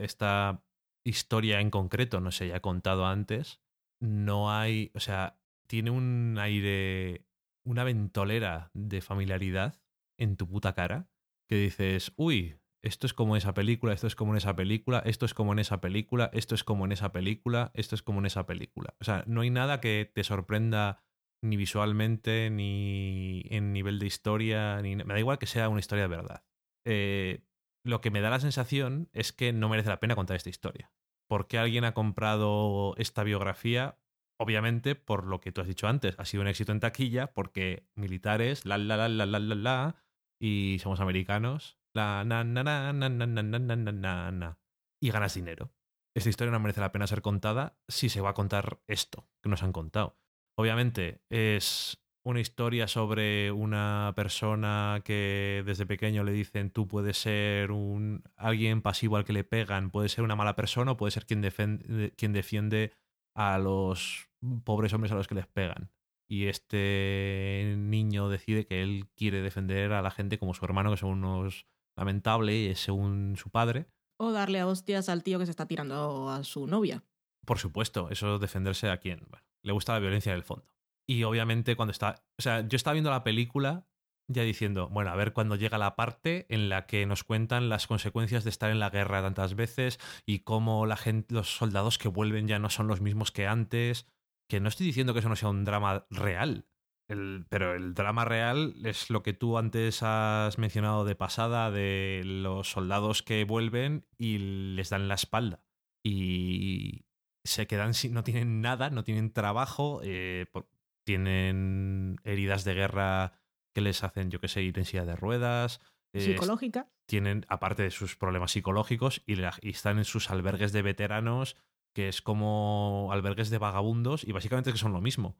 esta 0.00 0.62
historia 1.04 1.60
en 1.60 1.70
concreto 1.70 2.20
no 2.20 2.30
se 2.30 2.44
haya 2.44 2.60
contado 2.60 3.06
antes, 3.06 3.60
no 4.00 4.52
hay, 4.52 4.92
o 4.94 5.00
sea, 5.00 5.40
tiene 5.66 5.90
un 5.90 6.36
aire, 6.38 7.26
una 7.64 7.84
ventolera 7.84 8.70
de 8.74 9.00
familiaridad 9.00 9.80
en 10.18 10.36
tu 10.36 10.46
puta 10.48 10.74
cara 10.74 11.08
que 11.48 11.56
dices, 11.56 12.12
uy, 12.16 12.56
esto 12.82 13.06
es 13.06 13.14
como 13.14 13.36
esa 13.36 13.54
película, 13.54 13.92
esto 13.92 14.06
es 14.06 14.14
como 14.14 14.32
en 14.32 14.38
esa 14.38 14.54
película, 14.54 15.02
esto 15.04 15.26
es 15.26 15.34
como 15.34 15.52
en 15.52 15.58
esa 15.58 15.80
película, 15.80 16.30
esto 16.32 16.54
es 16.54 16.64
como 16.64 16.84
en 16.84 16.92
esa 16.92 17.12
película, 17.12 17.70
esto 17.74 17.94
es 17.94 18.02
como 18.02 18.20
en 18.20 18.26
esa 18.26 18.46
película. 18.46 18.94
O 19.00 19.04
sea, 19.04 19.24
no 19.26 19.40
hay 19.40 19.50
nada 19.50 19.80
que 19.80 20.10
te 20.12 20.24
sorprenda 20.24 21.02
ni 21.42 21.56
visualmente, 21.56 22.50
ni 22.50 23.42
en 23.50 23.72
nivel 23.72 23.98
de 23.98 24.06
historia, 24.06 24.80
ni... 24.82 24.96
Me 24.96 25.14
da 25.14 25.18
igual 25.18 25.38
que 25.38 25.46
sea 25.46 25.68
una 25.68 25.80
historia 25.80 26.04
de 26.04 26.16
verdad. 26.16 26.44
Eh, 26.84 27.44
lo 27.84 28.00
que 28.00 28.10
me 28.10 28.20
da 28.20 28.30
la 28.30 28.40
sensación 28.40 29.08
es 29.12 29.32
que 29.32 29.52
no 29.52 29.68
merece 29.68 29.88
la 29.88 30.00
pena 30.00 30.16
contar 30.16 30.36
esta 30.36 30.50
historia. 30.50 30.92
¿Por 31.28 31.46
qué 31.46 31.58
alguien 31.58 31.84
ha 31.84 31.94
comprado 31.94 32.94
esta 32.96 33.22
biografía? 33.22 33.98
Obviamente, 34.40 34.94
por 34.94 35.26
lo 35.26 35.40
que 35.40 35.52
tú 35.52 35.60
has 35.60 35.66
dicho 35.66 35.88
antes, 35.88 36.14
ha 36.18 36.24
sido 36.24 36.42
un 36.42 36.48
éxito 36.48 36.72
en 36.72 36.80
taquilla, 36.80 37.32
porque 37.32 37.86
militares, 37.94 38.64
la 38.66 38.78
la 38.78 38.96
la 38.96 39.08
la 39.08 39.26
la 39.26 39.38
la 39.38 39.54
la, 39.54 39.96
y 40.40 40.78
somos 40.80 41.00
americanos, 41.00 41.77
la 41.94 42.24
na 42.24 42.44
na 42.44 42.62
na 42.62 42.92
na 42.92 43.08
na 43.08 43.26
na 43.26 43.42
na 43.42 43.58
na 43.76 43.92
na 43.92 44.30
na 44.30 44.58
y 45.00 45.10
ganas 45.10 45.34
dinero. 45.34 45.72
Esta 46.16 46.30
historia 46.30 46.50
no 46.50 46.60
merece 46.60 46.80
la 46.80 46.92
pena 46.92 47.06
ser 47.06 47.22
contada 47.22 47.78
si 47.88 48.08
se 48.08 48.20
va 48.20 48.30
a 48.30 48.34
contar 48.34 48.80
esto 48.86 49.28
que 49.42 49.48
nos 49.48 49.62
han 49.62 49.72
contado. 49.72 50.18
Obviamente 50.56 51.22
es 51.30 52.02
una 52.24 52.40
historia 52.40 52.88
sobre 52.88 53.52
una 53.52 54.12
persona 54.16 55.00
que 55.04 55.62
desde 55.64 55.86
pequeño 55.86 56.24
le 56.24 56.32
dicen 56.32 56.70
tú 56.70 56.88
puedes 56.88 57.16
ser 57.16 57.70
un 57.70 58.24
alguien 58.36 58.82
pasivo 58.82 59.16
al 59.16 59.24
que 59.24 59.32
le 59.32 59.44
pegan, 59.44 59.90
puedes 59.90 60.12
ser 60.12 60.24
una 60.24 60.36
mala 60.36 60.56
persona 60.56 60.92
o 60.92 60.96
puedes 60.96 61.14
ser 61.14 61.26
quien, 61.26 61.42
defen- 61.42 62.12
quien 62.16 62.32
defiende 62.32 62.92
a 63.34 63.58
los 63.58 64.28
pobres 64.64 64.92
hombres 64.92 65.12
a 65.12 65.14
los 65.14 65.28
que 65.28 65.36
les 65.36 65.46
pegan. 65.46 65.90
Y 66.30 66.46
este 66.48 67.74
niño 67.78 68.28
decide 68.28 68.66
que 68.66 68.82
él 68.82 69.08
quiere 69.16 69.40
defender 69.40 69.92
a 69.92 70.02
la 70.02 70.10
gente 70.10 70.38
como 70.38 70.52
su 70.52 70.64
hermano, 70.64 70.90
que 70.90 70.98
son 70.98 71.10
unos 71.24 71.66
lamentable 71.98 72.70
es 72.70 72.80
según 72.80 73.36
su 73.36 73.50
padre. 73.50 73.86
O 74.18 74.32
darle 74.32 74.60
a 74.60 74.66
hostias 74.66 75.08
al 75.08 75.22
tío 75.22 75.38
que 75.38 75.44
se 75.44 75.50
está 75.50 75.66
tirando 75.66 76.30
a 76.30 76.42
su 76.44 76.66
novia. 76.66 77.04
Por 77.44 77.58
supuesto, 77.58 78.08
eso 78.10 78.34
es 78.34 78.40
defenderse 78.40 78.90
a 78.90 78.98
quien 78.98 79.20
bueno, 79.28 79.44
le 79.62 79.72
gusta 79.72 79.92
la 79.92 80.00
violencia 80.00 80.32
en 80.32 80.36
el 80.36 80.44
fondo. 80.44 80.66
Y 81.08 81.22
obviamente 81.24 81.76
cuando 81.76 81.92
está... 81.92 82.24
O 82.38 82.42
sea, 82.42 82.66
yo 82.66 82.76
estaba 82.76 82.94
viendo 82.94 83.10
la 83.10 83.24
película 83.24 83.86
ya 84.28 84.42
diciendo, 84.42 84.88
bueno, 84.90 85.10
a 85.10 85.16
ver 85.16 85.32
cuando 85.32 85.56
llega 85.56 85.78
la 85.78 85.96
parte 85.96 86.46
en 86.50 86.68
la 86.68 86.86
que 86.86 87.06
nos 87.06 87.24
cuentan 87.24 87.70
las 87.70 87.86
consecuencias 87.86 88.44
de 88.44 88.50
estar 88.50 88.70
en 88.70 88.78
la 88.78 88.90
guerra 88.90 89.22
tantas 89.22 89.54
veces 89.54 89.98
y 90.26 90.40
cómo 90.40 90.84
la 90.84 90.98
gente, 90.98 91.34
los 91.34 91.56
soldados 91.56 91.96
que 91.96 92.08
vuelven 92.08 92.46
ya 92.46 92.58
no 92.58 92.68
son 92.68 92.88
los 92.88 93.00
mismos 93.00 93.32
que 93.32 93.46
antes. 93.46 94.06
Que 94.48 94.60
no 94.60 94.68
estoy 94.68 94.86
diciendo 94.86 95.12
que 95.12 95.20
eso 95.20 95.28
no 95.28 95.36
sea 95.36 95.48
un 95.48 95.64
drama 95.64 96.06
real, 96.10 96.66
el- 97.08 97.46
pero 97.48 97.74
el 97.74 97.94
drama 97.94 98.24
real 98.24 98.74
es 98.84 99.10
lo 99.10 99.22
que 99.22 99.32
tú 99.32 99.58
antes 99.58 100.02
has 100.02 100.58
mencionado 100.58 101.04
de 101.04 101.14
pasada, 101.16 101.70
de 101.70 102.22
los 102.24 102.70
soldados 102.70 103.22
que 103.22 103.44
vuelven 103.44 104.06
y 104.18 104.38
les 104.74 104.90
dan 104.90 105.08
la 105.08 105.14
espalda. 105.14 105.62
Y 106.04 107.04
se 107.44 107.66
quedan 107.66 107.94
sin, 107.94 108.12
no 108.12 108.22
tienen 108.24 108.60
nada, 108.60 108.90
no 108.90 109.04
tienen 109.04 109.32
trabajo, 109.32 110.00
eh, 110.04 110.46
por- 110.52 110.68
tienen 111.06 112.16
heridas 112.24 112.64
de 112.64 112.74
guerra 112.74 113.32
que 113.74 113.80
les 113.80 114.02
hacen, 114.04 114.30
yo 114.30 114.40
qué 114.40 114.48
sé, 114.48 114.62
ir 114.62 114.78
en 114.78 114.84
silla 114.84 115.04
de 115.06 115.16
ruedas. 115.16 115.80
eh, 116.14 116.20
Psicológica. 116.22 116.88
tienen, 117.06 117.44
aparte 117.48 117.82
de 117.82 117.90
sus 117.90 118.16
problemas 118.16 118.52
psicológicos, 118.52 119.22
y, 119.26 119.34
la- 119.36 119.54
y 119.60 119.70
están 119.70 119.98
en 119.98 120.04
sus 120.06 120.30
albergues 120.30 120.72
de 120.72 120.80
veteranos, 120.80 121.54
que 121.94 122.08
es 122.08 122.22
como 122.22 123.10
albergues 123.12 123.50
de 123.50 123.58
vagabundos, 123.58 124.24
y 124.24 124.32
básicamente 124.32 124.72
que 124.72 124.78
son 124.78 124.92
lo 124.94 125.02
mismo. 125.02 125.36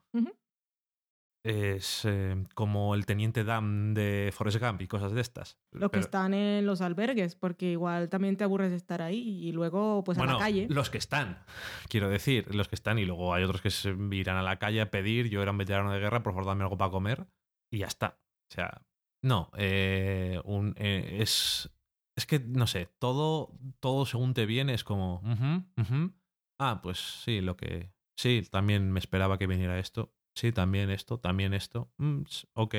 Es 1.45 2.05
eh, 2.05 2.45
como 2.55 2.95
el 2.95 3.07
teniente 3.07 3.45
Dan 3.45 3.95
de 3.95 4.31
Forrest 4.35 4.61
Gump 4.61 4.83
y 4.83 4.87
cosas 4.89 5.13
de 5.13 5.21
estas. 5.21 5.57
Los 5.73 5.85
que 5.85 5.89
Pero- 5.91 6.01
están 6.01 6.35
en 6.35 6.67
los 6.67 6.81
albergues, 6.81 7.37
porque 7.37 7.71
igual 7.73 8.09
también 8.09 8.37
te 8.37 8.45
aburres 8.45 8.71
de 8.71 8.77
estar 8.77 9.01
ahí 9.03 9.47
y 9.47 9.53
luego 9.53 10.03
pues 10.05 10.19
a 10.19 10.27
la 10.27 10.37
calle. 10.37 10.67
los 10.69 10.91
que 10.91 10.99
están, 10.99 11.39
quiero 11.89 12.09
decir, 12.09 12.55
los 12.55 12.69
que 12.69 12.75
están, 12.75 12.99
y 12.99 13.05
luego 13.05 13.33
hay 13.35 13.45
otros 13.45 13.63
que 13.63 13.71
se 13.71 13.97
irán 14.11 14.37
a 14.37 14.43
la 14.43 14.59
calle 14.59 14.81
a 14.81 14.91
pedir, 14.91 15.29
yo 15.31 15.41
era 15.41 15.53
un 15.53 15.59
veterano 15.59 15.93
de 15.93 16.01
guerra, 16.01 16.23
por 16.23 16.33
favor 16.33 16.47
dame 16.47 16.65
algo 16.65 16.77
para 16.77 16.91
comer, 16.91 17.27
y 17.73 17.79
ya 17.79 17.87
está. 17.87 18.19
O 18.51 18.55
sea, 18.55 18.83
no, 19.25 19.51
eh, 19.57 20.41
un, 20.45 20.75
eh, 20.77 21.19
es, 21.21 21.71
es 22.17 22.27
que, 22.27 22.41
no 22.41 22.67
sé, 22.67 22.89
todo, 22.99 23.53
todo 23.81 24.07
según 24.07 24.35
te 24.35 24.45
viene 24.45 24.75
es 24.75 24.83
como, 24.85 25.23
ah, 26.61 26.81
pues 26.83 26.99
sí, 27.25 27.41
lo 27.41 27.57
que, 27.57 27.93
sí, 28.19 28.43
también 28.51 28.91
me 28.91 28.99
esperaba 28.99 29.39
que 29.39 29.47
viniera 29.47 29.79
esto, 29.79 30.13
sí, 30.39 30.53
también 30.53 30.91
esto, 30.91 31.19
también 31.19 31.53
esto, 31.55 31.93
mm, 31.99 32.23
ok. 32.55 32.75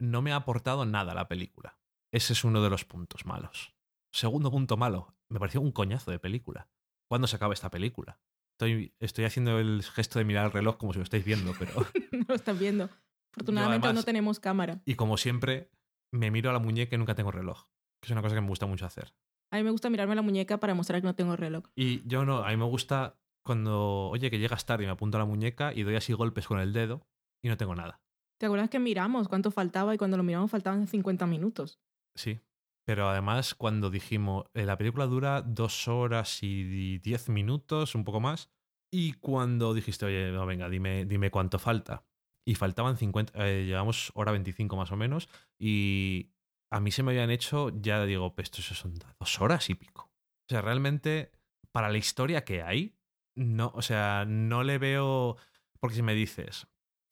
No 0.00 0.22
me 0.22 0.32
ha 0.32 0.36
aportado 0.36 0.84
nada 0.84 1.14
la 1.14 1.28
película. 1.28 1.78
Ese 2.12 2.32
es 2.34 2.44
uno 2.44 2.62
de 2.62 2.70
los 2.70 2.84
puntos 2.84 3.26
malos. 3.26 3.74
Segundo 4.12 4.50
punto 4.50 4.76
malo, 4.76 5.14
me 5.28 5.38
pareció 5.38 5.60
un 5.60 5.72
coñazo 5.72 6.10
de 6.10 6.18
película. 6.18 6.68
¿Cuándo 7.08 7.26
se 7.26 7.36
acaba 7.36 7.54
esta 7.54 7.70
película? 7.70 8.20
Estoy, 8.54 8.94
estoy 9.00 9.24
haciendo 9.24 9.58
el 9.58 9.82
gesto 9.82 10.18
de 10.18 10.24
mirar 10.24 10.46
el 10.46 10.52
reloj 10.52 10.76
como 10.76 10.92
si 10.92 10.98
lo 10.98 11.02
estáis 11.02 11.24
viendo, 11.24 11.52
pero... 11.58 11.72
no 12.12 12.24
lo 12.28 12.34
están 12.34 12.58
viendo. 12.58 12.88
Afortunadamente 13.32 13.86
además- 13.86 14.02
no 14.02 14.04
tenemos 14.04 14.40
cámara. 14.40 14.80
y 14.86 14.94
como 14.94 15.16
siempre, 15.16 15.70
me 16.12 16.30
miro 16.30 16.48
a 16.50 16.52
la 16.52 16.58
muñeca 16.58 16.94
y 16.94 16.98
nunca 16.98 17.14
tengo 17.14 17.30
reloj. 17.30 17.66
Que 18.00 18.06
es 18.06 18.10
una 18.12 18.22
cosa 18.22 18.34
que 18.34 18.40
me 18.40 18.48
gusta 18.48 18.66
mucho 18.66 18.86
hacer. 18.86 19.14
A 19.52 19.56
mí 19.56 19.62
me 19.62 19.70
gusta 19.70 19.90
mirarme 19.90 20.14
la 20.14 20.22
muñeca 20.22 20.58
para 20.58 20.74
mostrar 20.74 21.00
que 21.00 21.06
no 21.06 21.14
tengo 21.14 21.36
reloj. 21.36 21.64
Y 21.76 22.06
yo 22.08 22.24
no, 22.24 22.44
a 22.44 22.48
mí 22.50 22.56
me 22.56 22.64
gusta 22.64 23.18
cuando, 23.46 24.08
oye, 24.08 24.30
que 24.30 24.38
llegas 24.38 24.66
tarde 24.66 24.84
y 24.84 24.86
me 24.86 24.92
apunto 24.92 25.16
a 25.16 25.20
la 25.20 25.24
muñeca 25.24 25.72
y 25.72 25.82
doy 25.82 25.96
así 25.96 26.12
golpes 26.12 26.46
con 26.46 26.60
el 26.60 26.72
dedo 26.72 27.06
y 27.42 27.48
no 27.48 27.56
tengo 27.56 27.74
nada. 27.74 28.00
¿Te 28.38 28.46
acuerdas 28.46 28.68
que 28.68 28.78
miramos 28.78 29.28
cuánto 29.28 29.50
faltaba 29.50 29.94
y 29.94 29.98
cuando 29.98 30.18
lo 30.18 30.22
miramos 30.22 30.50
faltaban 30.50 30.86
50 30.86 31.26
minutos? 31.26 31.80
Sí. 32.14 32.40
Pero 32.86 33.08
además, 33.08 33.54
cuando 33.54 33.90
dijimos, 33.90 34.44
eh, 34.54 34.64
la 34.64 34.78
película 34.78 35.06
dura 35.06 35.42
dos 35.42 35.88
horas 35.88 36.42
y 36.42 36.98
diez 36.98 37.28
minutos, 37.28 37.94
un 37.94 38.04
poco 38.04 38.20
más. 38.20 38.48
Y 38.92 39.14
cuando 39.14 39.74
dijiste, 39.74 40.06
oye, 40.06 40.30
no, 40.30 40.46
venga, 40.46 40.68
dime, 40.68 41.04
dime 41.04 41.30
cuánto 41.30 41.58
falta. 41.58 42.04
Y 42.46 42.54
faltaban 42.54 42.96
50, 42.96 43.32
eh, 43.44 43.64
llevamos 43.64 44.12
hora 44.14 44.30
25 44.30 44.76
más 44.76 44.92
o 44.92 44.96
menos. 44.96 45.28
Y 45.58 46.30
a 46.70 46.78
mí 46.78 46.92
se 46.92 47.02
me 47.02 47.10
habían 47.10 47.30
hecho, 47.30 47.70
ya 47.80 48.04
digo, 48.04 48.34
pues 48.34 48.50
esto 48.52 48.62
son 48.62 48.94
dos 48.94 49.40
horas 49.40 49.68
y 49.68 49.74
pico. 49.74 50.12
O 50.48 50.48
sea, 50.48 50.62
realmente, 50.62 51.32
para 51.72 51.90
la 51.90 51.98
historia 51.98 52.44
que 52.44 52.62
hay, 52.62 52.95
no, 53.36 53.72
o 53.74 53.82
sea, 53.82 54.24
no 54.26 54.64
le 54.64 54.78
veo. 54.78 55.36
Porque 55.80 55.96
si 55.96 56.02
me 56.02 56.14
dices, 56.14 56.66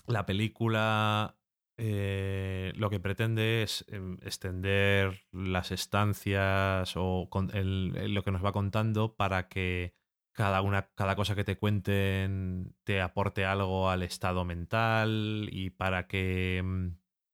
la 0.06 0.26
película 0.26 1.36
eh, 1.76 2.72
lo 2.76 2.88
que 2.90 3.00
pretende 3.00 3.62
es 3.62 3.84
em, 3.88 4.18
extender 4.22 5.24
las 5.32 5.72
estancias 5.72 6.94
o 6.96 7.28
con 7.30 7.50
lo 7.52 8.22
que 8.22 8.30
nos 8.30 8.44
va 8.44 8.52
contando 8.52 9.16
para 9.16 9.48
que 9.48 9.94
cada, 10.32 10.62
una, 10.62 10.88
cada 10.94 11.16
cosa 11.16 11.34
que 11.34 11.44
te 11.44 11.56
cuenten 11.56 12.74
te 12.84 13.00
aporte 13.00 13.44
algo 13.44 13.90
al 13.90 14.02
estado 14.02 14.44
mental 14.44 15.48
y 15.50 15.70
para 15.70 16.06
que 16.06 16.62
mm, 16.64 16.88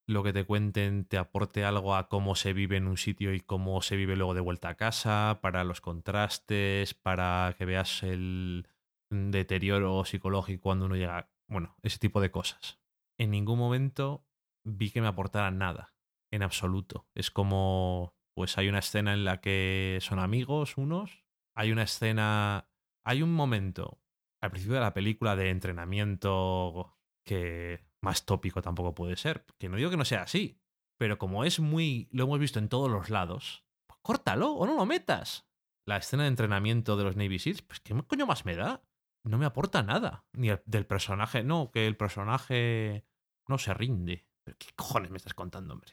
lo 0.06 0.22
que 0.22 0.32
te 0.32 0.44
cuenten 0.44 1.04
te 1.04 1.18
aporte 1.18 1.64
algo 1.64 1.94
a 1.94 2.08
cómo 2.08 2.34
se 2.34 2.52
vive 2.54 2.76
en 2.76 2.88
un 2.88 2.96
sitio 2.96 3.34
y 3.34 3.40
cómo 3.40 3.82
se 3.82 3.96
vive 3.96 4.16
luego 4.16 4.34
de 4.34 4.40
vuelta 4.40 4.70
a 4.70 4.76
casa, 4.76 5.38
para 5.42 5.64
los 5.64 5.80
contrastes, 5.80 6.94
para 6.94 7.54
que 7.58 7.64
veas 7.66 8.02
el 8.02 8.66
deterioro 9.10 10.04
psicológico 10.04 10.62
cuando 10.62 10.86
uno 10.86 10.96
llega, 10.96 11.30
bueno, 11.48 11.76
ese 11.82 11.98
tipo 11.98 12.20
de 12.20 12.30
cosas. 12.30 12.80
En 13.18 13.30
ningún 13.30 13.58
momento 13.58 14.26
vi 14.64 14.90
que 14.90 15.00
me 15.00 15.08
aportaran 15.08 15.58
nada, 15.58 15.94
en 16.32 16.42
absoluto. 16.42 17.08
Es 17.14 17.30
como, 17.30 18.14
pues 18.34 18.56
hay 18.58 18.68
una 18.68 18.78
escena 18.78 19.12
en 19.12 19.24
la 19.24 19.40
que 19.40 19.98
son 20.00 20.18
amigos 20.18 20.76
unos, 20.76 21.24
hay 21.54 21.72
una 21.72 21.82
escena, 21.82 22.70
hay 23.04 23.22
un 23.22 23.32
momento 23.32 24.00
al 24.42 24.50
principio 24.50 24.76
de 24.76 24.80
la 24.80 24.94
película 24.94 25.36
de 25.36 25.50
entrenamiento 25.50 26.96
que 27.26 27.84
más 28.00 28.24
tópico 28.24 28.62
tampoco 28.62 28.94
puede 28.94 29.16
ser, 29.16 29.44
que 29.58 29.68
no 29.68 29.76
digo 29.76 29.90
que 29.90 29.96
no 29.96 30.04
sea 30.04 30.22
así, 30.22 30.58
pero 30.98 31.18
como 31.18 31.44
es 31.44 31.60
muy, 31.60 32.08
lo 32.12 32.24
hemos 32.24 32.38
visto 32.38 32.58
en 32.58 32.68
todos 32.68 32.90
los 32.90 33.10
lados, 33.10 33.64
pues 33.86 33.98
córtalo 34.02 34.52
o 34.52 34.66
no 34.66 34.74
lo 34.74 34.86
metas. 34.86 35.46
La 35.86 35.98
escena 35.98 36.24
de 36.24 36.28
entrenamiento 36.30 36.96
de 36.96 37.04
los 37.04 37.16
Navy 37.16 37.38
Seals, 37.38 37.62
pues 37.62 37.80
¿qué 37.80 37.94
coño 38.06 38.26
más 38.26 38.44
me 38.44 38.56
da? 38.56 38.82
No 39.24 39.38
me 39.38 39.46
aporta 39.46 39.82
nada, 39.82 40.24
ni 40.32 40.48
el- 40.50 40.62
del 40.66 40.86
personaje, 40.86 41.42
no, 41.44 41.70
que 41.70 41.86
el 41.86 41.96
personaje 41.96 43.04
no 43.48 43.58
se 43.58 43.74
rinde. 43.74 44.26
¿Pero 44.44 44.56
qué 44.58 44.68
cojones 44.74 45.10
me 45.10 45.18
estás 45.18 45.34
contando, 45.34 45.74
hombre? 45.74 45.92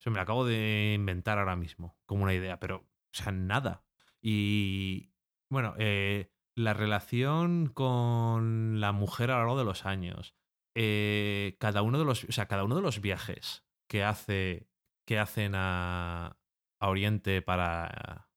Eso 0.00 0.10
me 0.10 0.16
lo 0.16 0.22
acabo 0.22 0.46
de 0.46 0.94
inventar 0.94 1.38
ahora 1.38 1.56
mismo, 1.56 1.98
como 2.06 2.22
una 2.24 2.34
idea, 2.34 2.60
pero, 2.60 2.76
o 2.78 2.88
sea, 3.12 3.32
nada. 3.32 3.84
Y, 4.22 5.12
bueno, 5.50 5.74
eh, 5.78 6.32
la 6.56 6.74
relación 6.74 7.68
con 7.68 8.80
la 8.80 8.92
mujer 8.92 9.30
a 9.30 9.34
lo 9.34 9.40
largo 9.40 9.58
de 9.58 9.64
los 9.64 9.86
años. 9.86 10.34
eh, 10.80 11.56
cada 11.58 11.82
uno 11.82 11.98
de 11.98 12.04
los, 12.04 12.22
o 12.24 12.32
sea, 12.32 12.46
cada 12.46 12.62
uno 12.64 12.76
de 12.76 12.82
los 12.82 13.00
viajes 13.00 13.66
que 13.88 14.04
hace, 14.04 14.68
que 15.06 15.18
hacen 15.18 15.54
a, 15.56 16.38
a 16.80 16.88
Oriente 16.88 17.42
para 17.42 18.27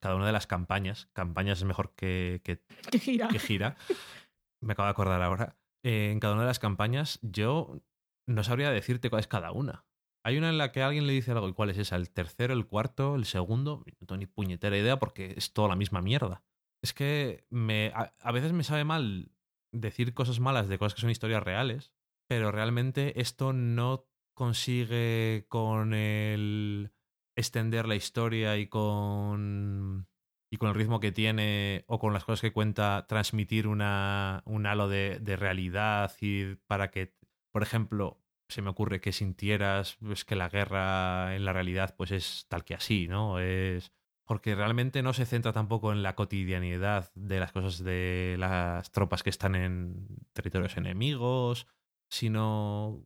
cada 0.00 0.16
una 0.16 0.26
de 0.26 0.32
las 0.32 0.46
campañas. 0.46 1.08
Campañas 1.12 1.58
es 1.58 1.64
mejor 1.64 1.94
que, 1.94 2.40
que 2.44 2.62
Que 2.90 2.98
gira. 2.98 3.28
que 3.28 3.38
gira. 3.38 3.76
Me 4.60 4.72
acabo 4.72 4.86
de 4.86 4.90
acordar 4.90 5.22
ahora. 5.22 5.56
Eh, 5.84 6.10
en 6.12 6.20
cada 6.20 6.34
una 6.34 6.42
de 6.42 6.48
las 6.48 6.58
campañas, 6.58 7.18
yo 7.22 7.80
no 8.26 8.42
sabría 8.44 8.70
decirte 8.70 9.10
cuál 9.10 9.20
es 9.20 9.28
cada 9.28 9.52
una. 9.52 9.86
Hay 10.24 10.36
una 10.36 10.50
en 10.50 10.58
la 10.58 10.72
que 10.72 10.82
alguien 10.82 11.06
le 11.06 11.12
dice 11.12 11.30
algo, 11.30 11.48
¿y 11.48 11.52
cuál 11.54 11.70
es 11.70 11.78
esa? 11.78 11.96
¿El 11.96 12.10
tercero, 12.10 12.52
el 12.52 12.66
cuarto, 12.66 13.14
el 13.14 13.24
segundo? 13.24 13.84
No 14.00 14.06
tengo 14.06 14.18
ni 14.18 14.26
puñetera 14.26 14.76
idea 14.76 14.98
porque 14.98 15.34
es 15.36 15.52
toda 15.52 15.68
la 15.68 15.76
misma 15.76 16.02
mierda. 16.02 16.42
Es 16.82 16.92
que 16.92 17.46
me, 17.50 17.92
a, 17.94 18.12
a 18.20 18.32
veces 18.32 18.52
me 18.52 18.64
sabe 18.64 18.84
mal 18.84 19.30
decir 19.72 20.14
cosas 20.14 20.40
malas 20.40 20.68
de 20.68 20.78
cosas 20.78 20.94
que 20.94 21.00
son 21.00 21.10
historias 21.10 21.42
reales, 21.42 21.92
pero 22.28 22.50
realmente 22.50 23.20
esto 23.20 23.52
no 23.52 24.06
consigue 24.34 25.46
con 25.48 25.94
el 25.94 26.90
extender 27.38 27.86
la 27.86 27.94
historia 27.94 28.56
y 28.58 28.66
con 28.66 30.08
y 30.50 30.56
con 30.56 30.70
el 30.70 30.74
ritmo 30.74 30.98
que 31.00 31.12
tiene 31.12 31.84
o 31.88 31.98
con 31.98 32.12
las 32.12 32.24
cosas 32.24 32.40
que 32.40 32.52
cuenta, 32.52 33.06
transmitir 33.06 33.66
una, 33.66 34.42
un 34.46 34.66
halo 34.66 34.88
de, 34.88 35.18
realidad 35.36 36.12
y 36.20 36.54
para 36.66 36.90
que, 36.90 37.14
por 37.52 37.62
ejemplo, 37.62 38.22
se 38.48 38.62
me 38.62 38.70
ocurre 38.70 39.00
que 39.00 39.12
sintieras 39.12 39.98
pues, 40.00 40.24
que 40.24 40.36
la 40.36 40.48
guerra 40.48 41.36
en 41.36 41.44
la 41.44 41.52
realidad 41.52 41.94
pues 41.96 42.12
es 42.12 42.46
tal 42.48 42.64
que 42.64 42.74
así, 42.74 43.08
¿no? 43.08 43.38
Es 43.40 43.92
porque 44.26 44.54
realmente 44.54 45.02
no 45.02 45.12
se 45.12 45.26
centra 45.26 45.52
tampoco 45.52 45.92
en 45.92 46.02
la 46.02 46.14
cotidianidad 46.14 47.10
de 47.14 47.40
las 47.40 47.52
cosas 47.52 47.84
de 47.84 48.36
las 48.38 48.90
tropas 48.90 49.22
que 49.22 49.30
están 49.30 49.54
en 49.54 50.06
territorios 50.32 50.76
enemigos, 50.76 51.66
sino... 52.10 53.04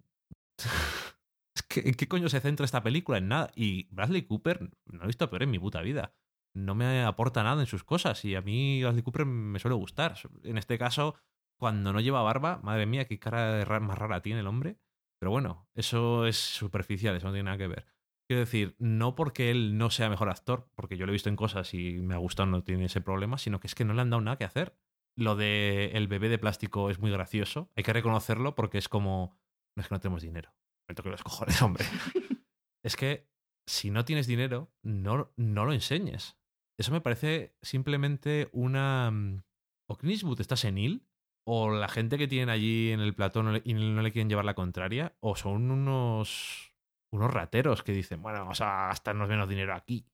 ¿En 1.76 1.94
qué 1.94 2.08
coño 2.08 2.28
se 2.28 2.40
centra 2.40 2.64
esta 2.64 2.82
película? 2.82 3.18
En 3.18 3.28
nada. 3.28 3.50
Y 3.54 3.88
Bradley 3.90 4.22
Cooper 4.22 4.70
no 4.86 5.04
he 5.04 5.06
visto 5.06 5.28
peor 5.30 5.42
en 5.42 5.50
mi 5.50 5.58
puta 5.58 5.82
vida 5.82 6.14
no 6.54 6.74
me 6.74 7.02
aporta 7.02 7.42
nada 7.42 7.62
en 7.62 7.66
sus 7.66 7.84
cosas 7.84 8.24
y 8.24 8.34
a 8.34 8.42
mí 8.42 8.82
Bradley 8.82 9.02
Cooper 9.02 9.26
me 9.26 9.58
suele 9.58 9.76
gustar. 9.76 10.16
En 10.42 10.58
este 10.58 10.78
caso, 10.78 11.14
cuando 11.56 11.92
no 11.92 12.00
lleva 12.00 12.22
barba, 12.22 12.60
madre 12.62 12.86
mía, 12.86 13.06
qué 13.06 13.18
cara 13.18 13.64
más 13.80 13.98
rara 13.98 14.22
tiene 14.22 14.40
el 14.40 14.46
hombre. 14.46 14.78
Pero 15.18 15.30
bueno, 15.30 15.68
eso 15.74 16.26
es 16.26 16.36
superficial, 16.36 17.16
eso 17.16 17.28
no 17.28 17.32
tiene 17.32 17.44
nada 17.44 17.58
que 17.58 17.68
ver. 17.68 17.86
Quiero 18.26 18.40
decir, 18.40 18.74
no 18.78 19.14
porque 19.14 19.50
él 19.50 19.78
no 19.78 19.90
sea 19.90 20.10
mejor 20.10 20.28
actor, 20.30 20.68
porque 20.74 20.96
yo 20.96 21.06
lo 21.06 21.12
he 21.12 21.14
visto 21.14 21.28
en 21.28 21.36
cosas 21.36 21.74
y 21.74 22.00
me 22.00 22.14
ha 22.14 22.18
gustado, 22.18 22.48
no 22.48 22.62
tiene 22.62 22.86
ese 22.86 23.00
problema, 23.00 23.38
sino 23.38 23.60
que 23.60 23.66
es 23.66 23.74
que 23.74 23.84
no 23.84 23.94
le 23.94 24.00
han 24.00 24.10
dado 24.10 24.20
nada 24.20 24.38
que 24.38 24.44
hacer. 24.44 24.76
Lo 25.14 25.36
de 25.36 25.90
el 25.94 26.08
bebé 26.08 26.28
de 26.28 26.38
plástico 26.38 26.90
es 26.90 26.98
muy 26.98 27.10
gracioso, 27.10 27.70
hay 27.76 27.82
que 27.82 27.92
reconocerlo 27.92 28.54
porque 28.54 28.78
es 28.78 28.88
como, 28.88 29.36
no 29.76 29.82
es 29.82 29.88
que 29.88 29.94
no 29.94 30.00
tenemos 30.00 30.22
dinero. 30.22 30.52
Me 30.88 30.94
toque 30.94 31.10
los 31.10 31.22
cojones, 31.22 31.60
hombre. 31.62 31.84
es 32.84 32.96
que 32.96 33.28
si 33.68 33.90
no 33.90 34.04
tienes 34.04 34.26
dinero, 34.26 34.72
no, 34.82 35.32
no 35.36 35.64
lo 35.64 35.72
enseñes. 35.72 36.36
Eso 36.78 36.92
me 36.92 37.00
parece 37.00 37.56
simplemente 37.62 38.48
una... 38.52 39.10
mm, 39.10 39.42
O 39.90 39.98
Eastwood 40.02 40.40
está 40.40 40.56
senil, 40.56 41.06
o 41.46 41.70
la 41.70 41.88
gente 41.88 42.18
que 42.18 42.28
tienen 42.28 42.48
allí 42.48 42.90
en 42.90 43.00
el 43.00 43.14
platón 43.14 43.46
no 43.46 43.56
y 43.62 43.74
no 43.74 44.02
le 44.02 44.12
quieren 44.12 44.28
llevar 44.28 44.44
la 44.44 44.54
contraria, 44.54 45.16
o 45.20 45.36
son 45.36 45.70
unos, 45.70 46.72
unos 47.12 47.32
rateros 47.32 47.82
que 47.82 47.92
dicen, 47.92 48.22
bueno, 48.22 48.40
vamos 48.40 48.60
a 48.60 48.88
gastarnos 48.88 49.28
menos 49.28 49.48
dinero 49.48 49.74
aquí. 49.74 50.06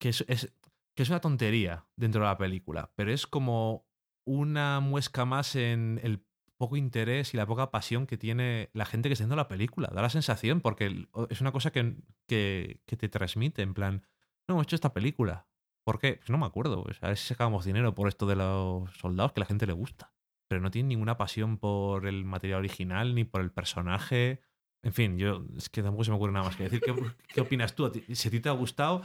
Que 0.00 0.10
es, 0.10 0.24
es- 0.28 0.52
que 0.96 1.02
es 1.02 1.08
una 1.10 1.20
tontería 1.20 1.86
dentro 1.96 2.20
de 2.22 2.28
la 2.28 2.38
película, 2.38 2.92
pero 2.94 3.12
es 3.12 3.26
como 3.26 3.84
una 4.26 4.78
muesca 4.80 5.24
más 5.24 5.56
en 5.56 6.00
el 6.04 6.24
poco 6.56 6.76
interés 6.76 7.34
y 7.34 7.36
la 7.36 7.46
poca 7.46 7.70
pasión 7.70 8.06
que 8.06 8.16
tiene 8.16 8.70
la 8.72 8.84
gente 8.84 9.08
que 9.08 9.12
está 9.14 9.22
haciendo 9.24 9.36
la 9.36 9.48
película. 9.48 9.90
Da 9.94 10.02
la 10.02 10.10
sensación, 10.10 10.60
porque 10.60 11.06
es 11.30 11.40
una 11.40 11.52
cosa 11.52 11.70
que, 11.72 11.96
que, 12.26 12.80
que 12.86 12.96
te 12.96 13.08
transmite, 13.08 13.62
en 13.62 13.74
plan, 13.74 14.06
no, 14.48 14.54
hemos 14.54 14.64
hecho 14.64 14.76
esta 14.76 14.92
película. 14.92 15.46
¿Por 15.84 15.98
qué? 15.98 16.14
Pues 16.14 16.30
no 16.30 16.38
me 16.38 16.46
acuerdo. 16.46 16.82
pues 16.84 17.02
a 17.02 17.08
ver 17.08 17.16
si 17.18 17.26
sacábamos 17.28 17.64
dinero 17.64 17.94
por 17.94 18.08
esto 18.08 18.26
de 18.26 18.36
los 18.36 18.90
soldados 18.96 19.32
que 19.32 19.40
a 19.40 19.42
la 19.42 19.46
gente 19.46 19.66
le 19.66 19.72
gusta. 19.74 20.12
Pero 20.48 20.60
no 20.62 20.70
tiene 20.70 20.88
ninguna 20.90 21.16
pasión 21.16 21.58
por 21.58 22.06
el 22.06 22.24
material 22.24 22.60
original 22.60 23.14
ni 23.14 23.24
por 23.24 23.40
el 23.40 23.50
personaje. 23.50 24.40
En 24.82 24.92
fin, 24.92 25.18
yo 25.18 25.44
es 25.56 25.68
que 25.70 25.82
tampoco 25.82 26.04
se 26.04 26.10
me 26.10 26.16
ocurre 26.16 26.32
nada 26.32 26.46
más 26.46 26.56
que 26.56 26.64
decir. 26.64 26.80
¿Qué, 26.80 26.94
qué 27.34 27.40
opinas 27.40 27.74
tú? 27.74 27.86
¿A 27.86 27.92
ti- 27.92 28.04
Si 28.14 28.28
a 28.28 28.30
ti 28.30 28.40
te 28.40 28.48
ha 28.48 28.52
gustado, 28.52 29.02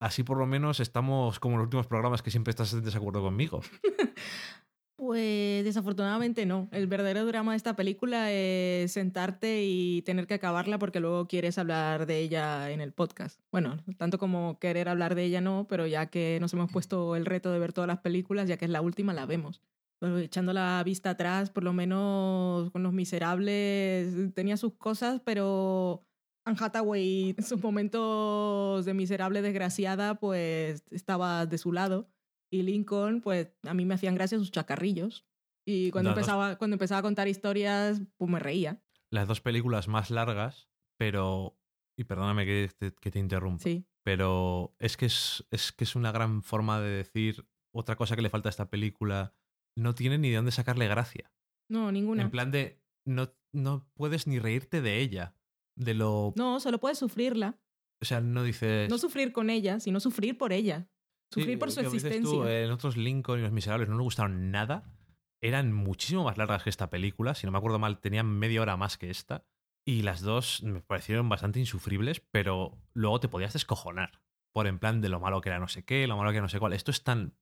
así 0.00 0.22
por 0.22 0.38
lo 0.38 0.46
menos 0.46 0.80
estamos 0.80 1.38
como 1.38 1.54
en 1.54 1.58
los 1.60 1.66
últimos 1.66 1.86
programas 1.86 2.22
que 2.22 2.30
siempre 2.30 2.50
estás 2.50 2.72
en 2.72 2.82
desacuerdo 2.82 3.22
conmigo. 3.22 3.60
Pues 5.00 5.64
desafortunadamente 5.64 6.44
no. 6.44 6.68
El 6.72 6.86
verdadero 6.86 7.24
drama 7.24 7.52
de 7.52 7.56
esta 7.56 7.74
película 7.74 8.30
es 8.32 8.92
sentarte 8.92 9.64
y 9.64 10.02
tener 10.02 10.26
que 10.26 10.34
acabarla 10.34 10.78
porque 10.78 11.00
luego 11.00 11.26
quieres 11.26 11.56
hablar 11.56 12.04
de 12.04 12.18
ella 12.18 12.70
en 12.70 12.82
el 12.82 12.92
podcast. 12.92 13.40
Bueno, 13.50 13.78
tanto 13.96 14.18
como 14.18 14.58
querer 14.58 14.90
hablar 14.90 15.14
de 15.14 15.24
ella 15.24 15.40
no, 15.40 15.66
pero 15.70 15.86
ya 15.86 16.10
que 16.10 16.36
nos 16.38 16.52
hemos 16.52 16.70
puesto 16.70 17.16
el 17.16 17.24
reto 17.24 17.50
de 17.50 17.58
ver 17.58 17.72
todas 17.72 17.88
las 17.88 18.00
películas, 18.00 18.46
ya 18.46 18.58
que 18.58 18.66
es 18.66 18.70
la 18.70 18.82
última, 18.82 19.14
la 19.14 19.24
vemos. 19.24 19.62
Pero 20.00 20.18
echando 20.18 20.52
la 20.52 20.82
vista 20.84 21.08
atrás, 21.08 21.48
por 21.48 21.64
lo 21.64 21.72
menos 21.72 22.70
con 22.70 22.82
Los 22.82 22.92
Miserables 22.92 24.34
tenía 24.34 24.58
sus 24.58 24.74
cosas, 24.74 25.22
pero 25.24 26.04
Anne 26.44 26.58
Hathaway 26.60 27.34
en 27.38 27.42
sus 27.42 27.62
momentos 27.62 28.84
de 28.84 28.92
miserable 28.92 29.40
desgraciada, 29.40 30.16
pues 30.16 30.84
estaba 30.90 31.46
de 31.46 31.56
su 31.56 31.72
lado. 31.72 32.10
Y 32.52 32.62
Lincoln, 32.62 33.20
pues 33.20 33.48
a 33.64 33.74
mí 33.74 33.84
me 33.84 33.94
hacían 33.94 34.14
gracia 34.14 34.38
sus 34.38 34.50
chacarrillos. 34.50 35.26
Y 35.66 35.90
cuando 35.90 36.10
dos- 36.10 36.18
empezaba, 36.18 36.56
cuando 36.56 36.74
empezaba 36.74 36.98
a 36.98 37.02
contar 37.02 37.28
historias, 37.28 38.02
pues 38.16 38.30
me 38.30 38.38
reía. 38.40 38.82
Las 39.12 39.28
dos 39.28 39.40
películas 39.40 39.88
más 39.88 40.10
largas, 40.10 40.68
pero... 40.98 41.56
Y 41.98 42.04
perdóname 42.04 42.46
que 42.46 42.70
te, 42.78 42.92
que 42.94 43.10
te 43.10 43.18
interrumpa. 43.18 43.62
Sí. 43.62 43.84
pero 44.02 44.74
es 44.78 44.96
que 44.96 45.06
es, 45.06 45.46
es 45.50 45.70
que 45.70 45.84
es 45.84 45.94
una 45.94 46.12
gran 46.12 46.42
forma 46.42 46.80
de 46.80 46.88
decir 46.90 47.46
otra 47.74 47.96
cosa 47.96 48.16
que 48.16 48.22
le 48.22 48.30
falta 48.30 48.48
a 48.48 48.50
esta 48.50 48.70
película. 48.70 49.34
No 49.76 49.94
tiene 49.94 50.16
ni 50.16 50.30
de 50.30 50.36
dónde 50.36 50.50
sacarle 50.50 50.88
gracia. 50.88 51.30
No, 51.68 51.92
ninguna. 51.92 52.22
En 52.22 52.30
plan 52.30 52.50
de. 52.50 52.80
No, 53.06 53.34
no 53.52 53.86
puedes 53.94 54.26
ni 54.26 54.38
reírte 54.38 54.80
de 54.80 54.98
ella. 55.00 55.36
De 55.76 55.92
lo. 55.94 56.32
No, 56.36 56.58
solo 56.58 56.80
puedes 56.80 56.98
sufrirla. 56.98 57.60
O 58.00 58.06
sea, 58.06 58.20
no 58.22 58.42
dices. 58.44 58.88
No 58.88 58.96
sufrir 58.96 59.32
con 59.32 59.50
ella, 59.50 59.78
sino 59.78 60.00
sufrir 60.00 60.38
por 60.38 60.52
ella. 60.54 60.88
Sí, 61.32 61.40
Sufrir 61.42 61.58
por 61.58 61.70
su 61.70 61.80
existencia. 61.80 62.22
tú, 62.22 62.44
en 62.46 62.70
otros 62.70 62.96
Lincoln 62.96 63.38
y 63.38 63.42
Los 63.42 63.52
Miserables 63.52 63.88
no 63.88 63.96
me 63.96 64.02
gustaron 64.02 64.50
nada. 64.50 64.84
Eran 65.42 65.72
muchísimo 65.72 66.24
más 66.24 66.36
largas 66.36 66.62
que 66.64 66.70
esta 66.70 66.90
película. 66.90 67.34
Si 67.34 67.46
no 67.46 67.52
me 67.52 67.58
acuerdo 67.58 67.78
mal, 67.78 68.00
tenían 68.00 68.26
media 68.26 68.60
hora 68.62 68.76
más 68.76 68.98
que 68.98 69.10
esta. 69.10 69.44
Y 69.86 70.02
las 70.02 70.20
dos 70.20 70.62
me 70.62 70.80
parecieron 70.82 71.28
bastante 71.28 71.58
insufribles, 71.60 72.20
pero 72.30 72.76
luego 72.94 73.20
te 73.20 73.28
podías 73.28 73.52
descojonar. 73.52 74.20
Por 74.52 74.66
en 74.66 74.78
plan 74.78 75.00
de 75.00 75.08
lo 75.08 75.20
malo 75.20 75.40
que 75.40 75.48
era 75.48 75.58
no 75.60 75.68
sé 75.68 75.84
qué, 75.84 76.06
lo 76.06 76.16
malo 76.16 76.30
que 76.30 76.36
era 76.38 76.42
no 76.42 76.48
sé 76.48 76.58
cuál. 76.58 76.72
Esto 76.72 76.90
es 76.90 77.04
tan. 77.04 77.34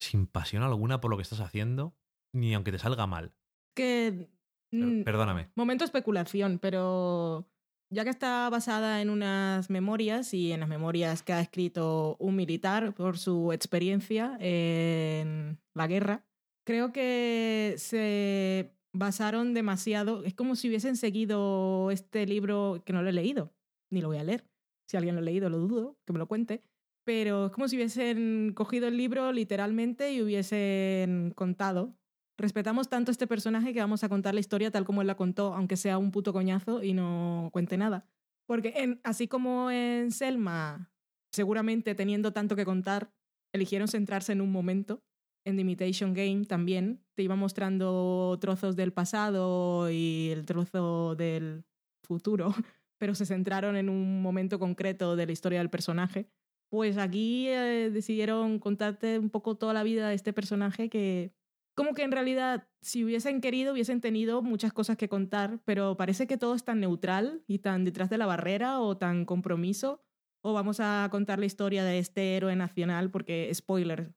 sin 0.00 0.26
pasión 0.26 0.62
alguna 0.62 1.00
por 1.00 1.10
lo 1.10 1.16
que 1.16 1.22
estás 1.22 1.40
haciendo, 1.40 1.96
ni 2.32 2.54
aunque 2.54 2.72
te 2.72 2.78
salga 2.78 3.06
mal. 3.06 3.32
Que. 3.74 4.28
Per- 4.70 4.80
mm, 4.80 5.04
Perdóname. 5.04 5.50
Momento 5.54 5.84
especulación, 5.84 6.58
pero 6.58 7.48
ya 7.94 8.04
que 8.04 8.10
está 8.10 8.50
basada 8.50 9.00
en 9.00 9.08
unas 9.08 9.70
memorias 9.70 10.34
y 10.34 10.52
en 10.52 10.60
las 10.60 10.68
memorias 10.68 11.22
que 11.22 11.32
ha 11.32 11.40
escrito 11.40 12.16
un 12.18 12.36
militar 12.36 12.92
por 12.94 13.18
su 13.18 13.52
experiencia 13.52 14.36
en 14.40 15.58
la 15.74 15.86
guerra, 15.86 16.24
creo 16.64 16.92
que 16.92 17.74
se 17.78 18.72
basaron 18.92 19.54
demasiado, 19.54 20.24
es 20.24 20.34
como 20.34 20.56
si 20.56 20.68
hubiesen 20.68 20.96
seguido 20.96 21.90
este 21.90 22.26
libro 22.26 22.82
que 22.84 22.92
no 22.92 23.02
lo 23.02 23.08
he 23.08 23.12
leído, 23.12 23.52
ni 23.90 24.00
lo 24.00 24.08
voy 24.08 24.18
a 24.18 24.24
leer. 24.24 24.44
Si 24.88 24.96
alguien 24.96 25.14
lo 25.14 25.20
ha 25.20 25.24
leído, 25.24 25.48
lo 25.48 25.58
dudo, 25.58 25.96
que 26.04 26.12
me 26.12 26.18
lo 26.18 26.26
cuente. 26.26 26.62
Pero 27.04 27.46
es 27.46 27.52
como 27.52 27.68
si 27.68 27.76
hubiesen 27.76 28.52
cogido 28.54 28.88
el 28.88 28.96
libro 28.96 29.32
literalmente 29.32 30.12
y 30.12 30.22
hubiesen 30.22 31.32
contado 31.34 31.94
respetamos 32.38 32.88
tanto 32.88 33.10
a 33.10 33.12
este 33.12 33.26
personaje 33.26 33.72
que 33.72 33.80
vamos 33.80 34.04
a 34.04 34.08
contar 34.08 34.34
la 34.34 34.40
historia 34.40 34.70
tal 34.70 34.84
como 34.84 35.00
él 35.00 35.06
la 35.06 35.16
contó, 35.16 35.54
aunque 35.54 35.76
sea 35.76 35.98
un 35.98 36.10
puto 36.10 36.32
coñazo 36.32 36.82
y 36.82 36.92
no 36.92 37.48
cuente 37.52 37.76
nada. 37.76 38.06
Porque 38.46 38.72
en- 38.76 39.00
así 39.04 39.28
como 39.28 39.70
en 39.70 40.10
Selma, 40.10 40.90
seguramente 41.32 41.94
teniendo 41.94 42.32
tanto 42.32 42.56
que 42.56 42.64
contar, 42.64 43.12
eligieron 43.54 43.88
centrarse 43.88 44.32
en 44.32 44.40
un 44.40 44.52
momento. 44.52 45.02
En 45.46 45.56
The 45.56 45.62
Imitation 45.62 46.14
Game 46.14 46.44
también 46.46 47.04
te 47.14 47.22
iba 47.22 47.36
mostrando 47.36 48.36
trozos 48.40 48.76
del 48.76 48.92
pasado 48.92 49.90
y 49.90 50.30
el 50.32 50.46
trozo 50.46 51.14
del 51.16 51.64
futuro, 52.02 52.54
pero 52.98 53.14
se 53.14 53.26
centraron 53.26 53.76
en 53.76 53.88
un 53.88 54.22
momento 54.22 54.58
concreto 54.58 55.16
de 55.16 55.26
la 55.26 55.32
historia 55.32 55.58
del 55.58 55.70
personaje. 55.70 56.28
Pues 56.70 56.96
aquí 56.98 57.48
eh, 57.48 57.90
decidieron 57.92 58.58
contarte 58.58 59.18
un 59.18 59.30
poco 59.30 59.54
toda 59.56 59.74
la 59.74 59.82
vida 59.84 60.08
de 60.08 60.14
este 60.14 60.32
personaje 60.32 60.88
que 60.88 61.32
como 61.74 61.94
que 61.94 62.02
en 62.02 62.12
realidad, 62.12 62.68
si 62.82 63.04
hubiesen 63.04 63.40
querido, 63.40 63.72
hubiesen 63.72 64.00
tenido 64.00 64.42
muchas 64.42 64.72
cosas 64.72 64.96
que 64.96 65.08
contar, 65.08 65.60
pero 65.64 65.96
parece 65.96 66.26
que 66.26 66.38
todo 66.38 66.54
es 66.54 66.64
tan 66.64 66.80
neutral 66.80 67.42
y 67.46 67.58
tan 67.58 67.84
detrás 67.84 68.10
de 68.10 68.18
la 68.18 68.26
barrera 68.26 68.80
o 68.80 68.96
tan 68.96 69.24
compromiso. 69.24 70.00
O 70.40 70.52
vamos 70.52 70.78
a 70.78 71.08
contar 71.10 71.38
la 71.38 71.46
historia 71.46 71.84
de 71.84 71.98
este 71.98 72.36
héroe 72.36 72.54
nacional, 72.54 73.10
porque, 73.10 73.50
spoiler, 73.54 74.14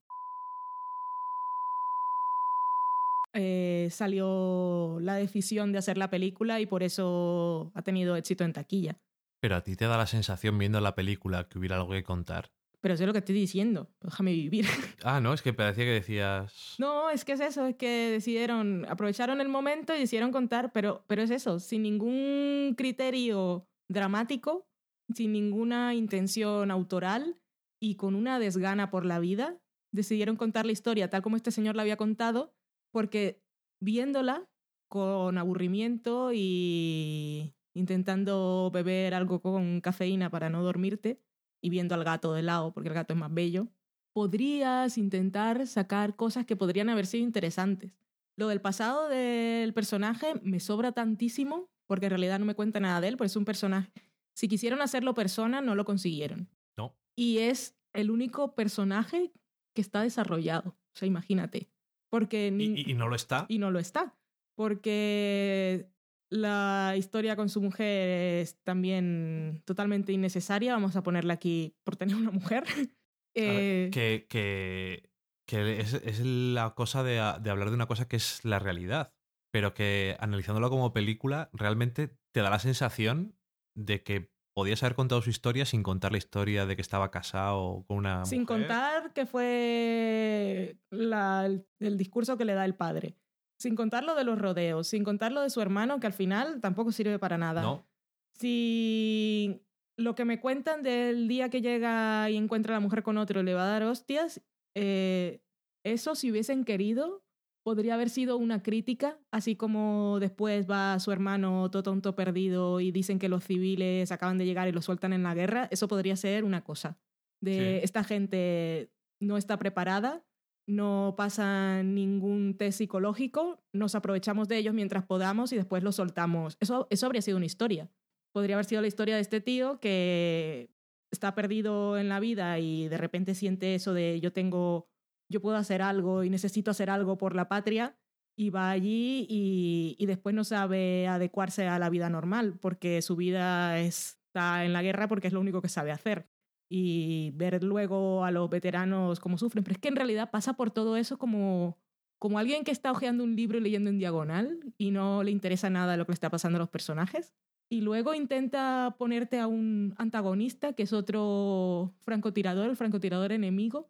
eh, 3.34 3.88
salió 3.92 4.98
la 5.00 5.16
decisión 5.16 5.72
de 5.72 5.78
hacer 5.78 5.98
la 5.98 6.10
película 6.10 6.60
y 6.60 6.66
por 6.66 6.84
eso 6.84 7.72
ha 7.76 7.82
tenido 7.82 8.16
éxito 8.16 8.44
en 8.44 8.54
taquilla. 8.54 9.00
Pero 9.40 9.56
a 9.56 9.62
ti 9.62 9.76
te 9.76 9.86
da 9.86 9.98
la 9.98 10.08
sensación 10.08 10.58
viendo 10.58 10.82
la 10.82 10.96
película 10.96 11.48
que 11.48 11.60
hubiera 11.60 11.78
algo 11.78 11.92
que 11.92 12.04
contar. 12.04 12.57
Pero 12.82 12.94
eso 12.94 13.04
es 13.04 13.08
lo 13.08 13.14
que 13.14 13.20
estoy 13.20 13.36
diciendo, 13.36 13.90
déjame 14.02 14.34
vivir. 14.34 14.66
Ah, 15.04 15.22
no, 15.22 15.34
es 15.34 15.42
que 15.42 15.54
parecía 15.54 15.86
que 15.86 15.92
decías. 15.92 16.76
No, 16.80 17.10
es 17.10 17.24
que 17.24 17.34
es 17.34 17.40
eso, 17.40 17.66
es 17.68 17.76
que 17.76 18.12
decidieron, 18.12 18.86
aprovecharon 18.90 19.42
el 19.42 19.48
momento 19.48 19.96
y 19.96 20.00
decidieron 20.00 20.32
contar, 20.32 20.72
pero, 20.74 21.04
pero 21.08 21.22
es 21.22 21.32
eso, 21.32 21.60
sin 21.60 21.84
ningún 21.84 22.74
criterio 22.78 23.68
dramático, 23.90 24.68
sin 25.14 25.32
ninguna 25.32 25.94
intención 25.94 26.72
autoral 26.72 27.40
y 27.80 27.96
con 27.96 28.16
una 28.16 28.40
desgana 28.40 28.90
por 28.90 29.06
la 29.06 29.20
vida, 29.20 29.60
decidieron 29.94 30.36
contar 30.36 30.66
la 30.66 30.72
historia 30.72 31.10
tal 31.10 31.22
como 31.22 31.38
este 31.38 31.52
señor 31.52 31.76
la 31.76 31.84
había 31.84 31.98
contado, 31.98 32.54
porque 32.92 33.42
viéndola 33.82 34.46
con 34.90 35.38
aburrimiento 35.38 36.32
y 36.34 37.54
intentando 37.76 38.72
beber 38.74 39.14
algo 39.14 39.42
con 39.42 39.82
cafeína 39.82 40.30
para 40.30 40.50
no 40.50 40.64
dormirte 40.64 41.22
y 41.62 41.70
viendo 41.70 41.96
al 41.96 42.04
gato 42.04 42.34
de 42.34 42.42
lado, 42.44 42.72
porque 42.74 42.90
el 42.90 42.96
gato 42.96 43.14
es 43.14 43.20
más 43.20 43.34
bello, 43.34 43.68
podrías 44.14 44.98
intentar 44.98 45.68
sacar 45.68 46.16
cosas 46.16 46.46
que 46.46 46.56
podrían 46.56 46.90
haber 46.90 47.06
sido 47.06 47.24
interesantes. 47.24 47.92
Lo 48.36 48.48
del 48.48 48.62
pasado 48.62 49.08
del 49.10 49.74
personaje 49.74 50.34
me 50.44 50.60
sobra 50.60 50.92
tantísimo, 50.92 51.70
porque 51.88 52.06
en 52.08 52.12
realidad 52.12 52.40
no 52.40 52.46
me 52.46 52.56
cuenta 52.56 52.80
nada 52.80 53.00
de 53.02 53.08
él, 53.10 53.18
porque 53.18 53.28
es 53.28 53.36
un 53.36 53.46
personaje. 53.46 53.92
Si 54.36 54.48
quisieron 54.48 54.82
hacerlo 54.82 55.14
persona, 55.14 55.62
no 55.62 55.76
lo 55.76 55.86
consiguieron. 55.86 56.50
No. 56.78 56.96
Y 57.16 57.40
es 57.40 57.76
el 57.94 58.12
único 58.12 58.54
personaje 58.56 59.32
que 59.74 59.82
está 59.82 60.02
desarrollado. 60.02 60.70
O 60.70 60.98
sea, 60.98 61.08
imagínate. 61.08 61.70
Porque 62.10 62.48
Y, 62.48 62.52
nin- 62.52 62.78
y- 62.88 62.92
y 62.92 62.94
no 62.94 63.08
lo 63.08 63.16
está. 63.16 63.46
y 63.50 63.58
no 63.60 63.72
lo 63.72 63.80
está. 63.80 64.16
Porque 64.56 65.90
la 66.30 66.94
historia 66.98 67.36
con 67.36 67.50
su 67.50 67.62
mujer 67.62 68.10
es 68.42 68.62
también 68.64 69.62
totalmente 69.66 70.12
innecesaria. 70.14 70.74
Vamos 70.74 70.96
a 70.96 71.04
ponerla 71.04 71.34
aquí 71.34 71.76
por 71.84 71.96
tener 71.96 72.16
una 72.16 72.32
mujer. 72.32 72.64
Ver, 73.36 73.46
Eh, 73.46 73.90
que, 73.94 74.26
que, 74.28 75.12
que 75.48 75.80
es, 75.80 75.94
es 75.94 76.20
la 76.22 76.74
cosa 76.76 77.04
de, 77.04 77.14
de 77.42 77.50
hablar 77.52 77.70
de 77.70 77.76
una 77.76 77.86
cosa 77.86 78.08
que 78.08 78.16
es 78.16 78.44
la 78.44 78.58
realidad, 78.58 79.14
pero 79.54 79.76
que 79.76 80.18
analizándolo 80.20 80.72
como 80.72 80.92
película 80.92 81.50
realmente 81.54 82.18
te 82.34 82.42
da 82.42 82.50
la 82.50 82.58
sensación 82.58 83.38
de 83.76 84.02
que 84.02 84.32
podías 84.56 84.82
haber 84.82 84.96
contado 84.96 85.22
su 85.22 85.30
historia 85.30 85.66
sin 85.66 85.84
contar 85.84 86.12
la 86.14 86.18
historia 86.18 86.66
de 86.66 86.76
que 86.76 86.82
estaba 86.82 87.12
casado 87.12 87.86
con 87.88 87.98
una 87.98 88.26
Sin 88.26 88.42
mujer. 88.42 88.58
contar 88.58 89.14
que 89.14 89.28
fue 89.28 90.78
la- 90.90 91.46
el, 91.46 91.68
el 91.80 91.98
discurso 91.98 92.38
que 92.38 92.46
le 92.46 92.54
da 92.56 92.66
el 92.66 92.74
padre. 92.76 93.16
Sin 93.60 93.76
contar 93.76 94.04
lo 94.04 94.16
de 94.16 94.24
los 94.24 94.38
rodeos. 94.40 94.88
Sin 94.88 95.04
contar 95.04 95.32
lo 95.32 95.42
de 95.42 95.50
su 95.50 95.62
hermano, 95.62 96.00
que 96.00 96.08
al 96.08 96.14
final 96.14 96.62
tampoco 96.62 96.92
sirve 96.92 97.18
para 97.20 97.38
nada. 97.38 97.62
No, 97.62 97.86
Si 98.34 99.62
lo 99.98 100.14
que 100.16 100.26
me 100.26 100.40
cuentan 100.40 100.84
del 100.84 101.28
día 101.28 101.50
que 101.50 101.62
llega 101.62 102.30
y 102.30 102.38
encuentra 102.38 102.76
a 102.76 102.78
la 102.78 102.82
mujer 102.82 103.02
con 103.04 103.18
otro 103.18 103.42
le 103.42 103.54
va 103.56 103.64
a 103.64 103.68
dar 103.72 103.84
hostias, 103.84 104.42
eh, 104.76 105.42
eso 105.84 106.14
si 106.16 106.32
hubiesen 106.32 106.64
querido 106.66 107.24
podría 107.64 107.96
haber 107.96 108.10
sido 108.10 108.38
una 108.38 108.62
crítica, 108.64 109.20
así 109.32 109.56
como 109.58 110.20
después 110.22 110.70
va 110.70 111.00
su 111.00 111.12
hermano 111.12 111.70
todo 111.72 111.84
tonto 111.84 112.16
perdido 112.16 112.80
y 112.80 112.92
dicen 112.92 113.20
que 113.20 113.28
los 113.28 113.44
civiles 113.44 114.10
acaban 114.12 114.38
de 114.38 114.46
llegar 114.46 114.70
y 114.70 114.72
lo 114.72 114.82
sueltan 114.82 115.12
en 115.14 115.24
la 115.24 115.34
guerra, 115.34 115.68
eso 115.70 115.88
podría 115.90 116.16
ser 116.16 116.46
una 116.46 116.64
cosa. 116.64 116.98
De 117.42 117.80
Sí. 117.80 117.84
esta 117.84 118.04
gente 118.06 118.90
no 119.20 119.36
está 119.36 119.58
preparada, 119.58 120.24
no 120.68 121.16
pasa 121.18 121.82
ningún 121.82 122.58
test 122.58 122.80
psicológico, 122.80 123.64
nos 123.72 123.96
aprovechamos 123.96 124.48
de 124.50 124.58
ellos 124.58 124.74
mientras 124.74 125.06
podamos 125.06 125.54
y 125.54 125.56
después 125.56 125.82
los 125.82 125.96
soltamos. 125.96 126.58
Eso, 126.60 126.88
eso 126.90 127.06
habría 127.06 127.22
sido 127.22 127.38
una 127.38 127.46
historia. 127.46 127.90
Podría 128.34 128.58
haber 128.58 128.66
sido 128.66 128.82
la 128.82 128.88
historia 128.88 129.16
de 129.16 129.22
este 129.22 129.40
tío 129.40 129.80
que 129.80 130.70
está 131.10 131.34
perdido 131.34 131.98
en 131.98 132.10
la 132.10 132.20
vida 132.20 132.60
y 132.60 132.90
de 132.90 132.98
repente 132.98 133.34
siente 133.34 133.76
eso 133.76 133.94
de 133.94 134.20
yo 134.20 134.34
tengo, 134.34 134.90
yo 135.32 135.42
puedo 135.42 135.56
hacer 135.56 135.82
algo 135.82 136.26
y 136.26 136.30
necesito 136.30 136.70
hacer 136.70 136.90
algo 136.90 137.18
por 137.18 137.34
la 137.34 137.48
patria 137.48 137.98
y 138.38 138.50
va 138.50 138.70
allí 138.70 139.26
y, 139.30 139.96
y 139.98 140.06
después 140.06 140.36
no 140.36 140.44
sabe 140.44 141.08
adecuarse 141.08 141.66
a 141.66 141.80
la 141.80 141.90
vida 141.90 142.10
normal 142.10 142.58
porque 142.60 143.02
su 143.02 143.16
vida 143.16 143.80
está 143.80 144.66
en 144.66 144.74
la 144.74 144.84
guerra 144.84 145.08
porque 145.08 145.28
es 145.28 145.34
lo 145.34 145.40
único 145.40 145.62
que 145.62 145.70
sabe 145.70 145.92
hacer 145.92 146.28
y 146.70 147.32
ver 147.36 147.64
luego 147.64 148.26
a 148.26 148.32
los 148.32 148.50
veteranos 148.50 149.20
cómo 149.20 149.38
sufren. 149.38 149.64
Pero 149.64 149.74
es 149.74 149.80
que 149.80 149.88
en 149.88 149.96
realidad 149.96 150.32
pasa 150.32 150.54
por 150.54 150.72
todo 150.72 150.98
eso 150.98 151.18
como, 151.18 151.78
como 152.20 152.40
alguien 152.40 152.64
que 152.64 152.72
está 152.72 152.92
hojeando 152.92 153.24
un 153.24 153.36
libro 153.36 153.58
y 153.58 153.62
leyendo 153.62 153.90
en 153.90 154.00
diagonal 154.00 154.60
y 154.78 154.92
no 154.92 155.24
le 155.24 155.32
interesa 155.32 155.70
nada 155.70 155.98
lo 155.98 156.06
que 156.06 156.14
está 156.14 156.30
pasando 156.30 156.58
a 156.58 156.60
los 156.60 156.70
personajes. 156.70 157.34
Y 157.70 157.82
luego 157.82 158.14
intenta 158.14 158.96
ponerte 158.98 159.40
a 159.40 159.48
un 159.48 159.94
antagonista, 159.98 160.74
que 160.74 160.84
es 160.84 160.94
otro 160.94 161.94
francotirador, 162.04 162.70
el 162.70 162.78
francotirador 162.78 163.34
enemigo, 163.34 163.90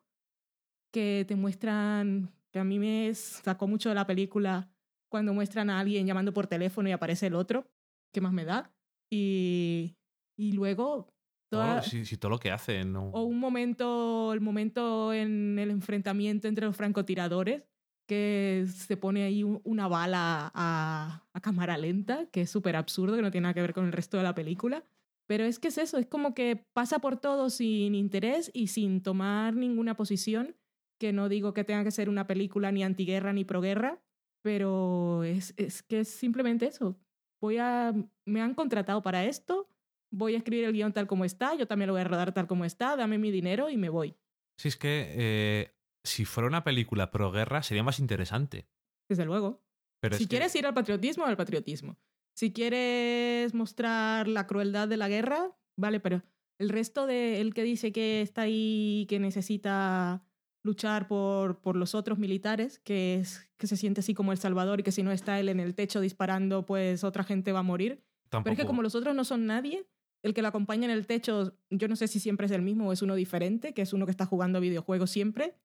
que 0.91 1.25
te 1.27 1.35
muestran, 1.35 2.33
que 2.51 2.59
a 2.59 2.63
mí 2.63 2.79
me 2.79 3.13
sacó 3.13 3.67
mucho 3.67 3.89
de 3.89 3.95
la 3.95 4.07
película 4.07 4.71
cuando 5.09 5.33
muestran 5.33 5.69
a 5.69 5.79
alguien 5.79 6.07
llamando 6.07 6.33
por 6.33 6.47
teléfono 6.47 6.89
y 6.89 6.91
aparece 6.91 7.27
el 7.27 7.35
otro, 7.35 7.69
¿qué 8.11 8.19
más 8.19 8.33
me 8.33 8.45
da? 8.45 8.73
Y, 9.11 9.95
y 10.35 10.53
luego... 10.53 11.13
toda- 11.49 11.81
si, 11.81 12.05
si 12.05 12.17
todo 12.17 12.31
lo 12.31 12.39
que 12.39 12.51
hace 12.51 12.83
no. 12.85 13.09
o 13.09 13.23
un 13.23 13.39
momento, 13.39 14.33
el 14.33 14.41
momento 14.41 15.13
en 15.13 15.57
el 15.59 15.71
enfrentamiento 15.71 16.47
entre 16.47 16.65
los 16.65 16.75
francotiradores, 16.75 17.67
que 18.07 18.65
se 18.73 18.95
pone 18.95 19.23
ahí 19.23 19.43
un- 19.43 19.59
una 19.65 19.87
bala 19.87 20.51
a, 20.53 21.27
a 21.33 21.41
cámara 21.41 21.77
lenta, 21.77 22.25
que 22.31 22.41
es 22.41 22.49
súper 22.49 22.75
absurdo, 22.75 23.15
que 23.15 23.21
no 23.21 23.31
tiene 23.31 23.43
nada 23.43 23.53
que 23.53 23.61
ver 23.61 23.73
con 23.73 23.85
el 23.85 23.91
resto 23.91 24.15
de 24.17 24.23
la 24.23 24.33
película. 24.35 24.85
Pero 25.27 25.43
es 25.43 25.59
que 25.59 25.67
es 25.67 25.77
eso, 25.77 25.97
es 25.97 26.05
como 26.07 26.33
que 26.33 26.65
pasa 26.73 26.99
por 26.99 27.17
todo 27.19 27.49
sin 27.49 27.95
interés 27.95 28.49
y 28.53 28.67
sin 28.67 29.03
tomar 29.03 29.55
ninguna 29.55 29.97
posición, 29.97 30.55
que 31.01 31.11
no 31.11 31.27
digo 31.27 31.53
que 31.53 31.65
tenga 31.65 31.83
que 31.83 31.91
ser 31.91 32.07
una 32.07 32.27
película 32.27 32.71
ni 32.71 32.81
antiguerra 32.83 33.33
ni 33.33 33.43
proguerra, 33.43 33.99
pero 34.41 35.23
es, 35.25 35.53
es 35.57 35.83
que 35.83 35.99
es 35.99 36.07
simplemente 36.07 36.65
eso. 36.67 36.97
Voy 37.41 37.57
a, 37.57 37.93
me 38.25 38.41
han 38.41 38.53
contratado 38.55 39.01
para 39.01 39.25
esto, 39.25 39.67
voy 40.11 40.35
a 40.35 40.37
escribir 40.37 40.65
el 40.65 40.73
guion 40.73 40.93
tal 40.93 41.07
como 41.07 41.25
está, 41.25 41.55
yo 41.55 41.67
también 41.67 41.87
lo 41.87 41.93
voy 41.93 42.01
a 42.01 42.05
rodar 42.05 42.33
tal 42.33 42.47
como 42.47 42.65
está, 42.65 42.95
dame 42.95 43.17
mi 43.17 43.31
dinero 43.31 43.69
y 43.69 43.77
me 43.77 43.89
voy. 43.89 44.15
Si 44.57 44.67
es 44.69 44.77
que 44.77 45.13
eh, 45.15 45.75
si 46.03 46.25
fuera 46.25 46.47
una 46.47 46.63
película 46.63 47.11
pro 47.11 47.31
guerra 47.31 47.61
sería 47.63 47.83
más 47.83 47.99
interesante. 47.99 48.67
Desde 49.09 49.25
luego. 49.25 49.63
Pero 50.01 50.17
si 50.17 50.25
que- 50.25 50.29
quieres 50.29 50.55
ir 50.55 50.65
al 50.65 50.73
patriotismo, 50.73 51.25
al 51.25 51.37
patriotismo. 51.37 51.97
si 52.35 52.51
quieres 52.53 53.53
mostrar 53.53 54.27
la 54.27 54.47
crueldad 54.47 54.87
de 54.87 54.97
la 54.97 55.09
guerra, 55.09 55.55
vale, 55.77 55.99
pero 55.99 56.21
el 56.59 56.69
resto 56.69 57.05
de 57.07 57.41
él 57.41 57.53
que 57.53 57.63
dice 57.63 57.91
que 57.91 58.21
está 58.21 58.43
ahí, 58.43 59.05
que 59.09 59.19
necesita 59.19 60.23
luchar 60.63 61.07
por, 61.07 61.61
por 61.61 61.75
los 61.75 61.95
otros 61.95 62.17
militares, 62.19 62.79
que, 62.79 63.15
es, 63.15 63.49
que 63.57 63.67
se 63.67 63.77
siente 63.77 64.01
así 64.01 64.13
como 64.13 64.31
el 64.31 64.37
Salvador 64.37 64.79
y 64.79 64.83
que 64.83 64.91
si 64.91 65.01
no 65.03 65.11
está 65.11 65.39
él 65.39 65.49
en 65.49 65.59
el 65.59 65.75
techo 65.75 66.01
disparando, 66.01 66.65
pues 66.65 67.03
otra 67.03 67.23
gente 67.23 67.51
va 67.51 67.59
a 67.59 67.63
morir. 67.63 68.03
Tampoco. 68.29 68.43
Pero 68.43 68.53
es 68.53 68.59
que 68.59 68.65
como 68.67 68.81
los 68.81 68.93
otros 68.95 69.15
no 69.15 69.23
son 69.23 69.45
nadie, 69.45 69.87
el 70.23 70.33
que 70.33 70.41
lo 70.41 70.47
acompaña 70.49 70.85
en 70.85 70.91
el 70.91 71.05
techo, 71.07 71.53
yo 71.69 71.87
no 71.87 71.95
sé 71.95 72.07
si 72.07 72.19
siempre 72.19 72.45
es 72.47 72.51
el 72.51 72.61
mismo 72.61 72.87
o 72.89 72.93
es 72.93 73.01
uno 73.01 73.15
diferente, 73.15 73.73
que 73.73 73.81
es 73.81 73.93
uno 73.93 74.05
que 74.05 74.11
está 74.11 74.25
jugando 74.25 74.59
videojuegos 74.59 75.09
siempre. 75.11 75.55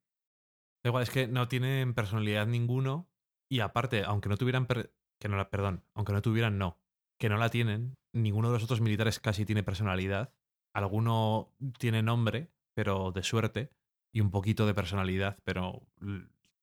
Da 0.85 0.89
igual, 0.89 1.03
es 1.03 1.11
que 1.11 1.27
no 1.29 1.49
tienen 1.49 1.95
personalidad 1.95 2.47
ninguno. 2.47 3.09
Y 3.51 3.61
aparte, 3.61 4.05
aunque 4.05 4.29
no 4.29 4.37
tuvieran. 4.37 4.67
que 4.67 5.29
no 5.29 5.37
la, 5.37 5.51
perdón, 5.51 5.85
aunque 5.95 6.13
no 6.13 6.23
tuvieran, 6.23 6.59
no. 6.59 6.79
Que 7.19 7.29
no 7.29 7.37
la 7.37 7.51
tienen. 7.51 7.95
Ninguno 8.15 8.49
de 8.49 8.55
los 8.55 8.65
otros 8.65 8.81
militares 8.81 9.21
casi 9.21 9.45
tiene 9.45 9.63
personalidad. 9.63 10.33
Alguno 10.75 11.53
tiene 11.79 12.03
nombre, 12.03 12.49
pero 12.75 13.13
de 13.13 13.23
suerte. 13.23 13.71
Y 14.15 14.21
un 14.21 14.31
poquito 14.31 14.67
de 14.67 14.75
personalidad, 14.75 15.39
pero 15.45 15.83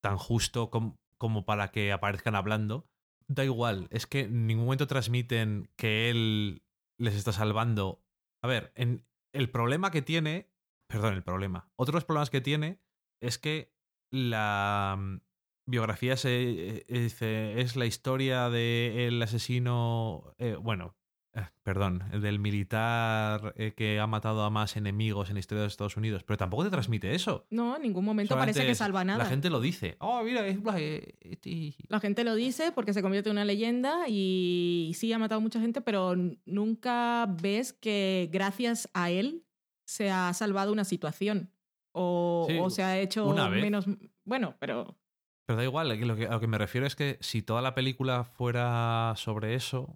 tan 0.02 0.18
justo 0.18 0.70
com- 0.70 0.96
como 1.18 1.46
para 1.46 1.70
que 1.72 1.92
aparezcan 1.92 2.36
hablando. 2.36 2.86
Da 3.28 3.44
igual, 3.46 3.88
es 3.92 4.08
que 4.08 4.22
en 4.22 4.48
ningún 4.48 4.66
momento 4.66 4.88
transmiten 4.88 5.70
que 5.76 6.10
él 6.10 6.62
les 7.00 7.16
está 7.16 7.32
salvando. 7.32 8.04
A 8.44 8.48
ver, 8.48 8.72
en, 8.76 9.08
el 9.34 9.50
problema 9.50 9.92
que 9.92 10.02
tiene. 10.02 10.52
Perdón, 10.88 11.14
el 11.14 11.24
problema. 11.24 11.72
Otro 11.76 11.94
de 11.94 11.98
los 11.98 12.06
problemas 12.06 12.30
que 12.30 12.42
tiene 12.42 12.82
es 13.22 13.38
que 13.38 13.74
la 14.12 14.96
mm, 14.98 15.22
biografía 15.68 16.18
se 16.18 16.78
eh, 16.78 16.86
dice 16.88 17.62
es 17.62 17.76
la 17.76 17.86
historia 17.86 18.50
del 18.50 19.22
asesino 19.22 20.34
eh, 20.40 20.56
bueno 20.56 20.96
eh, 21.36 21.46
perdón 21.62 22.04
del 22.22 22.40
militar 22.40 23.54
eh, 23.56 23.74
que 23.76 24.00
ha 24.00 24.08
matado 24.08 24.44
a 24.44 24.50
más 24.50 24.76
enemigos 24.78 25.30
en 25.30 25.36
la 25.36 25.40
historia 25.40 25.62
de 25.62 25.68
Estados 25.68 25.96
Unidos 25.96 26.24
pero 26.24 26.38
tampoco 26.38 26.64
te 26.64 26.72
transmite 26.72 27.14
eso. 27.14 27.46
No, 27.52 27.76
en 27.76 27.84
ningún 27.84 28.04
momento 28.04 28.34
Solamente 28.34 28.60
parece 28.60 28.72
que 28.72 28.76
salva 28.76 29.04
nada. 29.04 29.24
la 29.24 29.30
gente 29.30 29.50
lo 29.50 29.62
dice. 29.62 29.96
Oh 30.00 30.24
mira 30.24 30.46
es 30.48 30.58
eh, 30.78 31.16
eh, 31.22 31.74
La 31.88 32.00
gente 32.00 32.24
lo 32.24 32.34
dice 32.34 32.72
porque 32.72 32.94
se 32.94 33.02
convierte 33.02 33.30
en 33.30 33.36
una 33.36 33.46
leyenda 33.46 34.08
y 34.08 34.94
sí 34.96 35.14
ha 35.14 35.20
matado 35.20 35.40
mucha 35.40 35.60
gente, 35.60 35.82
pero 35.82 36.16
nunca 36.46 37.28
ves 37.42 37.74
que 37.74 38.30
gracias 38.32 38.90
a 38.94 39.12
él 39.12 39.46
se 39.86 40.10
ha 40.10 40.34
salvado 40.34 40.72
una 40.72 40.84
situación 40.84 41.52
o, 41.92 42.46
Sí, 42.50 42.58
o 42.60 42.70
se 42.70 42.84
ha 42.84 43.00
hecho 43.00 43.34
menos... 43.50 43.86
Bueno, 44.24 44.56
pero 44.60 44.98
pero 45.46 45.58
da 45.58 45.64
igual 45.64 45.98
que 45.98 46.06
lo 46.06 46.16
que, 46.16 46.28
a 46.28 46.32
lo 46.34 46.40
que 46.40 46.46
me 46.46 46.60
refiero 46.60 46.86
es 46.86 46.96
que 46.96 47.18
si 47.22 47.42
toda 47.42 47.64
la 47.64 47.74
película 47.74 48.24
fuera 48.24 49.16
sobre 49.16 49.56
eso 49.56 49.96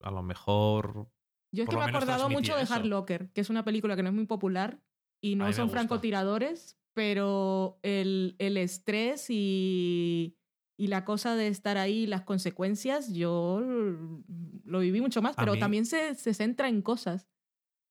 a 0.00 0.10
lo 0.10 0.22
mejor 0.22 1.10
yo 1.52 1.64
es 1.64 1.68
que 1.68 1.76
me 1.76 1.82
he 1.82 1.88
acordado 1.88 2.28
mucho 2.28 2.56
de 2.56 2.62
Hard. 2.68 2.84
Locker, 2.84 3.30
que 3.32 3.40
es 3.40 3.50
una 3.50 3.64
película 3.64 3.96
que 3.96 4.02
no 4.02 4.10
es 4.10 4.14
muy 4.14 4.26
popular 4.26 4.80
y 5.22 5.34
no 5.34 5.52
son 5.52 5.70
francotiradores, 5.70 6.78
pero 6.94 7.78
el, 7.82 8.36
el 8.38 8.56
estrés 8.56 9.26
y, 9.30 10.36
y 10.78 10.86
la 10.88 11.04
cosa 11.04 11.36
de 11.36 11.48
estar 11.48 11.78
ahí, 11.78 12.06
las 12.06 12.22
consecuencias, 12.22 13.12
yo 13.12 13.60
lo 14.64 14.78
viví 14.80 15.00
mucho 15.00 15.22
más, 15.22 15.36
pero 15.36 15.54
mí- 15.54 15.58
también 15.60 15.86
se, 15.86 16.14
se 16.14 16.34
centra 16.34 16.68
en 16.68 16.82
cosas. 16.82 17.28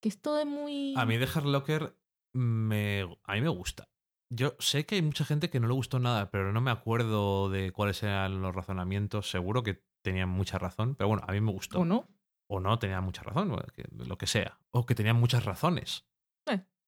Que 0.02 0.10
es 0.10 0.22
todo 0.22 0.46
muy... 0.46 0.94
A 0.96 1.06
mí 1.06 1.18
de 1.18 1.26
Hard 1.26 1.46
Locker 1.46 1.98
me, 2.34 3.02
a 3.24 3.34
mí 3.34 3.42
me 3.42 3.50
gusta. 3.50 3.90
Yo 4.32 4.56
sé 4.60 4.86
que 4.86 4.96
hay 4.96 5.02
mucha 5.02 5.26
gente 5.26 5.50
que 5.50 5.60
no 5.60 5.68
le 5.68 5.74
gustó 5.74 5.98
nada, 6.00 6.30
pero 6.30 6.52
no 6.54 6.62
me 6.62 6.70
acuerdo 6.70 7.50
de 7.50 7.72
cuáles 7.72 8.04
eran 8.04 8.42
los 8.42 8.54
razonamientos. 8.54 9.30
Seguro 9.32 9.64
que 9.64 9.82
tenían 10.08 10.30
mucha 10.30 10.58
razón, 10.58 10.96
pero 10.96 11.10
bueno, 11.10 11.24
a 11.28 11.34
mí 11.34 11.42
me 11.42 11.52
gustó. 11.52 11.80
¿O 11.82 11.86
no? 11.86 12.08
O 12.50 12.62
no 12.62 12.80
tenían 12.80 13.04
mucha 13.04 13.24
razón, 13.24 13.54
lo 13.92 14.18
que 14.18 14.26
sea. 14.26 14.58
O 14.72 14.86
que 14.86 14.96
tenían 14.96 15.18
muchas 15.18 15.44
razones. 15.44 16.06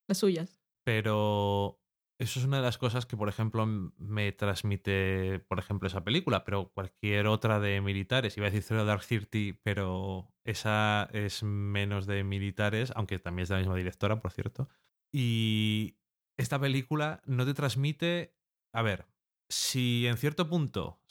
Las 0.07 0.17
suyas. 0.17 0.59
Pero 0.85 1.79
eso 2.17 2.39
es 2.39 2.45
una 2.45 2.57
de 2.57 2.63
las 2.63 2.77
cosas 2.77 3.05
que, 3.05 3.17
por 3.17 3.29
ejemplo, 3.29 3.65
me 3.65 4.31
transmite, 4.31 5.39
por 5.47 5.59
ejemplo, 5.59 5.87
esa 5.87 6.03
película, 6.03 6.45
pero 6.45 6.71
cualquier 6.73 7.27
otra 7.27 7.59
de 7.59 7.81
militares. 7.81 8.37
Iba 8.37 8.47
a 8.47 8.49
decir 8.49 8.63
Zero 8.63 8.85
Dark 8.85 9.05
Thirty, 9.05 9.53
pero 9.61 10.33
esa 10.45 11.09
es 11.11 11.43
menos 11.43 12.07
de 12.07 12.23
militares, 12.23 12.91
aunque 12.95 13.19
también 13.19 13.43
es 13.43 13.49
de 13.49 13.55
la 13.55 13.59
misma 13.59 13.75
directora, 13.75 14.19
por 14.19 14.31
cierto. 14.31 14.69
Y 15.13 15.97
esta 16.37 16.57
película 16.57 17.21
no 17.25 17.45
te 17.45 17.53
transmite. 17.53 18.33
A 18.73 18.81
ver, 18.81 19.05
si 19.49 20.07
en 20.07 20.17
cierto 20.17 20.49
punto. 20.49 21.01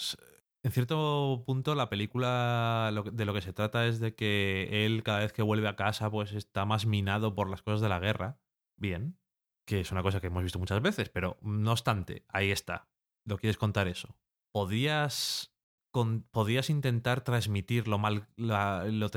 En 0.64 0.72
cierto 0.72 1.44
punto, 1.46 1.74
la 1.74 1.88
película 1.88 2.90
de 3.12 3.24
lo 3.24 3.34
que 3.34 3.40
se 3.40 3.52
trata 3.52 3.86
es 3.86 4.00
de 4.00 4.14
que 4.14 4.84
él, 4.84 5.02
cada 5.04 5.20
vez 5.20 5.32
que 5.32 5.42
vuelve 5.42 5.68
a 5.68 5.76
casa, 5.76 6.10
pues 6.10 6.32
está 6.32 6.64
más 6.64 6.84
minado 6.84 7.34
por 7.34 7.48
las 7.48 7.62
cosas 7.62 7.80
de 7.80 7.88
la 7.88 8.00
guerra. 8.00 8.40
Bien. 8.76 9.18
Que 9.66 9.80
es 9.80 9.92
una 9.92 10.02
cosa 10.02 10.20
que 10.20 10.26
hemos 10.28 10.42
visto 10.42 10.58
muchas 10.58 10.82
veces, 10.82 11.10
pero 11.10 11.38
no 11.42 11.72
obstante, 11.72 12.24
ahí 12.28 12.50
está. 12.50 12.88
¿Lo 13.24 13.36
quieres 13.38 13.56
contar 13.56 13.86
eso? 13.86 14.16
¿Podías, 14.52 15.54
con- 15.92 16.22
podías 16.22 16.70
intentar 16.70 17.20
transmitir 17.22 17.86
lo 17.86 17.98
mal, 17.98 18.28
la, 18.36 18.84
lo 18.86 19.08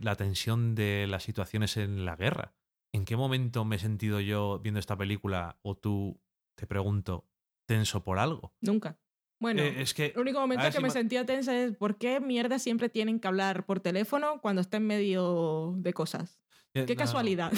la 0.00 0.16
tensión 0.16 0.74
de 0.74 1.06
las 1.08 1.22
situaciones 1.22 1.76
en 1.76 2.04
la 2.04 2.16
guerra? 2.16 2.54
¿En 2.92 3.04
qué 3.04 3.16
momento 3.16 3.64
me 3.64 3.76
he 3.76 3.78
sentido 3.78 4.18
yo 4.20 4.58
viendo 4.60 4.80
esta 4.80 4.96
película 4.96 5.58
o 5.62 5.76
tú, 5.76 6.20
te 6.56 6.66
pregunto, 6.66 7.28
tenso 7.66 8.02
por 8.02 8.18
algo? 8.18 8.54
Nunca. 8.62 8.98
Bueno, 9.40 9.62
Eh, 9.62 9.82
es 9.82 9.94
que 9.94 10.06
el 10.06 10.18
único 10.20 10.40
momento 10.40 10.64
que 10.64 10.72
si 10.72 10.82
me 10.82 10.90
sentía 10.90 11.24
tensa 11.24 11.56
es 11.56 11.76
¿por 11.76 11.96
qué 11.96 12.20
mierda 12.20 12.58
siempre 12.58 12.88
tienen 12.88 13.20
que 13.20 13.28
hablar 13.28 13.64
por 13.66 13.80
teléfono 13.80 14.40
cuando 14.40 14.60
está 14.60 14.78
en 14.78 14.86
medio 14.86 15.74
de 15.76 15.92
cosas? 15.92 16.40
eh, 16.74 16.84
Qué 16.86 16.94
no, 16.94 16.98
casualidad. 16.98 17.52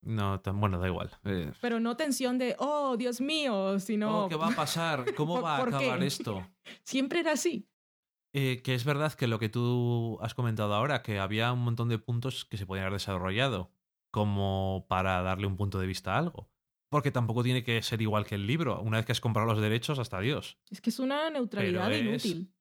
No, 0.00 0.40
tan, 0.40 0.60
bueno, 0.60 0.78
da 0.78 0.86
igual. 0.86 1.10
Eh, 1.24 1.50
Pero 1.60 1.80
no 1.80 1.96
tensión 1.96 2.38
de, 2.38 2.54
oh, 2.58 2.96
Dios 2.96 3.20
mío, 3.20 3.80
sino... 3.80 4.26
oh, 4.26 4.28
¿Qué 4.28 4.36
va 4.36 4.48
a 4.48 4.54
pasar? 4.56 5.12
¿Cómo 5.16 5.34
¿Por- 5.40 5.44
va 5.44 5.56
a 5.56 5.64
qué? 5.64 5.74
acabar 5.76 6.02
esto? 6.02 6.46
Siempre 6.84 7.20
era 7.20 7.32
así. 7.32 7.68
Eh, 8.32 8.60
que 8.62 8.74
es 8.74 8.84
verdad 8.84 9.12
que 9.14 9.26
lo 9.26 9.38
que 9.38 9.48
tú 9.48 10.18
has 10.20 10.34
comentado 10.34 10.74
ahora, 10.74 11.02
que 11.02 11.18
había 11.18 11.52
un 11.52 11.60
montón 11.60 11.88
de 11.88 11.98
puntos 11.98 12.44
que 12.44 12.58
se 12.58 12.66
podían 12.66 12.84
haber 12.86 13.00
desarrollado, 13.00 13.72
como 14.12 14.86
para 14.88 15.20
darle 15.22 15.46
un 15.46 15.56
punto 15.56 15.78
de 15.80 15.86
vista 15.86 16.14
a 16.14 16.18
algo. 16.18 16.48
Porque 16.90 17.10
tampoco 17.10 17.42
tiene 17.42 17.62
que 17.62 17.82
ser 17.82 18.00
igual 18.00 18.24
que 18.24 18.34
el 18.34 18.46
libro. 18.46 18.80
Una 18.80 18.96
vez 18.98 19.06
que 19.06 19.12
has 19.12 19.20
comprado 19.20 19.48
los 19.48 19.60
derechos, 19.60 19.98
hasta 19.98 20.20
Dios. 20.20 20.58
Es 20.70 20.80
que 20.80 20.90
es 20.90 20.98
una 20.98 21.28
neutralidad 21.30 21.92
es- 21.92 22.24
inútil. 22.24 22.52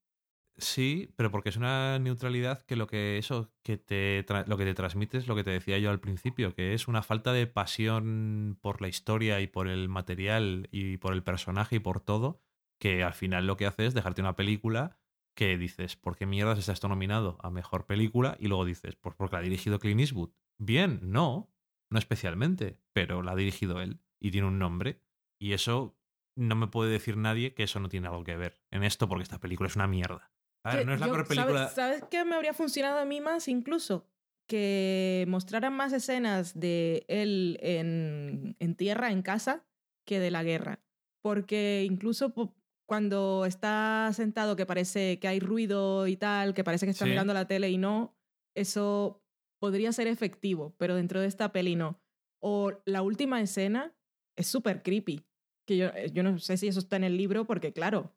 Sí, 0.59 1.13
pero 1.15 1.29
porque 1.29 1.49
es 1.49 1.55
una 1.55 1.99
neutralidad 1.99 2.63
que 2.63 2.75
lo 2.75 2.87
que 2.87 3.19
eso 3.19 3.53
que 3.61 3.77
te 3.77 4.25
lo 4.47 4.57
que 4.57 4.65
te 4.65 4.73
transmite 4.73 5.19
es 5.19 5.27
lo 5.27 5.35
que 5.35 5.43
te 5.43 5.51
decía 5.51 5.77
yo 5.77 5.91
al 5.91 5.99
principio, 5.99 6.55
que 6.55 6.73
es 6.73 6.87
una 6.87 7.03
falta 7.03 7.31
de 7.31 7.45
pasión 7.45 8.57
por 8.59 8.81
la 8.81 8.87
historia 8.87 9.39
y 9.39 9.45
por 9.45 9.67
el 9.67 9.87
material 9.87 10.67
y 10.71 10.97
por 10.97 11.13
el 11.13 11.21
personaje 11.21 11.75
y 11.75 11.79
por 11.79 11.99
todo, 11.99 12.41
que 12.79 13.03
al 13.03 13.13
final 13.13 13.45
lo 13.45 13.55
que 13.55 13.67
hace 13.67 13.85
es 13.85 13.93
dejarte 13.93 14.21
una 14.21 14.35
película 14.35 14.97
que 15.35 15.59
dices, 15.59 15.95
¿por 15.95 16.17
qué 16.17 16.25
mierdas 16.25 16.57
está 16.57 16.71
esto 16.71 16.87
nominado 16.87 17.37
a 17.43 17.51
mejor 17.51 17.85
película? 17.85 18.35
Y 18.39 18.47
luego 18.47 18.65
dices, 18.65 18.95
pues 18.95 19.13
porque 19.15 19.35
la 19.35 19.39
ha 19.41 19.43
dirigido 19.43 19.77
Clint 19.77 20.01
Eastwood. 20.01 20.31
Bien, 20.57 20.99
no, 21.03 21.53
no 21.91 21.99
especialmente, 21.99 22.79
pero 22.93 23.21
la 23.21 23.33
ha 23.33 23.35
dirigido 23.35 23.79
él 23.79 23.99
y 24.21 24.31
tiene 24.31 24.47
un 24.47 24.59
nombre. 24.59 25.01
Y 25.39 25.53
eso 25.53 25.97
no 26.37 26.55
me 26.55 26.67
puede 26.67 26.91
decir 26.91 27.17
nadie 27.17 27.53
que 27.53 27.63
eso 27.63 27.79
no 27.79 27.89
tiene 27.89 28.07
algo 28.07 28.23
que 28.23 28.35
ver 28.37 28.61
en 28.71 28.83
esto 28.83 29.07
porque 29.09 29.23
esta 29.23 29.39
película 29.39 29.67
es 29.67 29.75
una 29.75 29.87
mierda. 29.87 30.31
A 30.65 30.75
ver, 30.75 30.85
no 30.85 30.93
es 30.93 30.99
la 30.99 31.07
yo- 31.07 31.13
peor 31.13 31.25
¿sabes- 31.27 31.37
película. 31.43 31.67
¿Sabes, 31.69 32.03
qué 32.11 32.25
me 32.25 32.35
habría 32.35 32.53
funcionado 32.53 32.99
a 32.99 33.05
mí 33.05 33.21
más 33.21 33.47
incluso? 33.47 34.05
Que 34.47 35.25
mostraran 35.27 35.73
más 35.73 35.93
escenas 35.93 36.57
de 36.59 37.05
él 37.07 37.57
en, 37.61 38.55
en 38.59 38.75
tierra, 38.75 39.11
en 39.11 39.21
casa, 39.21 39.65
que 40.05 40.19
de 40.19 40.31
la 40.31 40.43
guerra. 40.43 40.79
Porque 41.21 41.83
incluso 41.85 42.33
cuando 42.87 43.45
está 43.45 44.09
sentado, 44.13 44.55
que 44.55 44.65
parece 44.65 45.19
que 45.19 45.27
hay 45.27 45.39
ruido 45.41 46.07
y 46.07 46.15
tal, 46.15 46.53
que 46.53 46.63
parece 46.63 46.85
que 46.85 46.91
está 46.91 47.05
Sí. 47.05 47.11
mirando 47.11 47.33
la 47.33 47.47
tele 47.47 47.69
y 47.69 47.77
no, 47.77 48.15
eso 48.55 49.21
podría 49.59 49.91
ser 49.91 50.07
efectivo, 50.07 50.75
pero 50.77 50.95
dentro 50.95 51.19
de 51.19 51.27
esta 51.27 51.51
peli 51.51 51.75
no. 51.75 51.99
O 52.41 52.71
la 52.85 53.01
última 53.01 53.41
escena 53.41 53.96
es 54.37 54.47
súper 54.47 54.81
creepy. 54.83 55.25
Que 55.65 55.75
yo, 55.77 55.87
eh, 55.87 56.09
yo 56.13 56.23
no 56.23 56.39
sé 56.39 56.55
si 56.55 56.67
eso 56.69 56.79
está 56.79 56.95
en 56.95 57.03
el 57.03 57.17
libro, 57.17 57.45
porque 57.45 57.73
claro, 57.73 58.13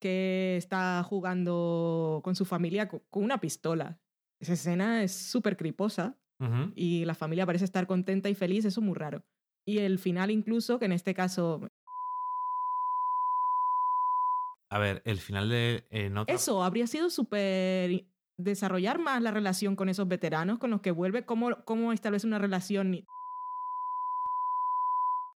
que 0.00 0.56
está 0.56 1.02
jugando 1.02 2.20
con 2.24 2.34
su 2.36 2.44
familia 2.44 2.88
co- 2.88 3.02
con 3.10 3.24
una 3.24 3.40
pistola. 3.40 4.00
Esa 4.38 4.54
escena 4.54 5.02
es 5.02 5.12
súper 5.12 5.56
criposa 5.56 6.16
y 6.74 7.04
la 7.04 7.14
familia 7.14 7.44
parece 7.44 7.66
estar 7.66 7.86
contenta 7.86 8.30
y 8.30 8.34
feliz, 8.34 8.64
eso 8.64 8.80
es 8.80 8.86
muy 8.86 8.94
raro. 8.94 9.22
Y 9.66 9.78
el 9.78 9.98
final 9.98 10.30
incluso, 10.30 10.78
que 10.78 10.86
en 10.86 10.92
este 10.92 11.12
caso, 11.12 11.68
A 14.70 14.78
ver, 14.78 15.02
el 15.04 15.18
final 15.18 15.48
de. 15.50 15.84
otra- 16.16 16.34
eso 16.34 16.62
habría 16.62 16.86
sido 16.86 17.10
súper 17.10 18.06
desarrollar 18.42 18.98
más 18.98 19.22
la 19.22 19.30
relación 19.30 19.76
con 19.76 19.88
esos 19.88 20.08
veteranos 20.08 20.58
con 20.58 20.70
los 20.70 20.80
que 20.80 20.90
vuelve, 20.90 21.24
cómo, 21.24 21.64
cómo 21.64 21.92
establece 21.92 22.26
una 22.26 22.38
relación. 22.38 23.04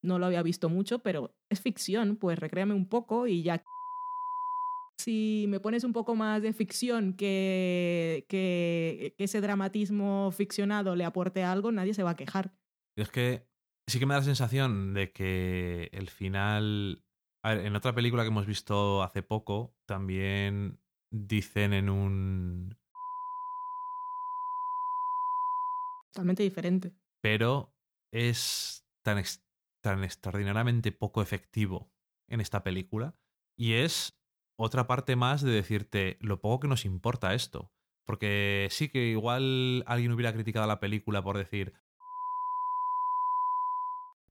No 0.02 0.18
lo 0.18 0.26
había 0.26 0.42
visto 0.42 0.68
mucho, 0.68 1.00
pero 1.00 1.34
es 1.48 1.60
ficción, 1.60 2.16
pues 2.16 2.38
recréame 2.38 2.74
un 2.74 2.88
poco 2.88 3.26
y 3.26 3.42
ya 3.42 3.62
si 4.98 5.46
me 5.48 5.60
pones 5.60 5.84
un 5.84 5.92
poco 5.92 6.14
más 6.14 6.42
de 6.42 6.52
ficción 6.52 7.14
que, 7.14 8.24
que, 8.28 9.14
que 9.18 9.24
ese 9.24 9.40
dramatismo 9.40 10.30
ficcionado 10.32 10.94
le 10.94 11.04
aporte 11.04 11.42
algo, 11.42 11.72
nadie 11.72 11.94
se 11.94 12.02
va 12.02 12.10
a 12.10 12.16
quejar. 12.16 12.54
Es 12.96 13.10
que 13.10 13.46
sí 13.86 13.98
que 13.98 14.06
me 14.06 14.14
da 14.14 14.20
la 14.20 14.26
sensación 14.26 14.94
de 14.94 15.12
que 15.12 15.90
el 15.92 16.08
final. 16.08 17.04
A 17.44 17.54
ver, 17.54 17.66
en 17.66 17.76
otra 17.76 17.94
película 17.94 18.22
que 18.22 18.28
hemos 18.28 18.46
visto 18.46 19.02
hace 19.02 19.22
poco, 19.22 19.76
también 19.86 20.80
dicen 21.10 21.72
en 21.72 21.88
un. 21.88 22.76
Totalmente 26.12 26.42
diferente. 26.42 26.92
Pero 27.22 27.74
es 28.10 28.86
tan, 29.02 29.18
ex- 29.18 29.42
tan 29.80 30.04
extraordinariamente 30.04 30.92
poco 30.92 31.22
efectivo 31.22 31.90
en 32.28 32.40
esta 32.40 32.62
película. 32.62 33.14
Y 33.56 33.74
es 33.74 34.18
otra 34.56 34.86
parte 34.86 35.16
más 35.16 35.40
de 35.42 35.50
decirte 35.52 36.18
lo 36.20 36.40
poco 36.40 36.60
que 36.60 36.68
nos 36.68 36.84
importa 36.84 37.32
esto. 37.34 37.72
Porque 38.04 38.68
sí 38.70 38.88
que 38.88 39.06
igual 39.06 39.84
alguien 39.86 40.12
hubiera 40.12 40.32
criticado 40.34 40.66
la 40.66 40.80
película 40.80 41.22
por 41.22 41.38
decir. 41.38 41.72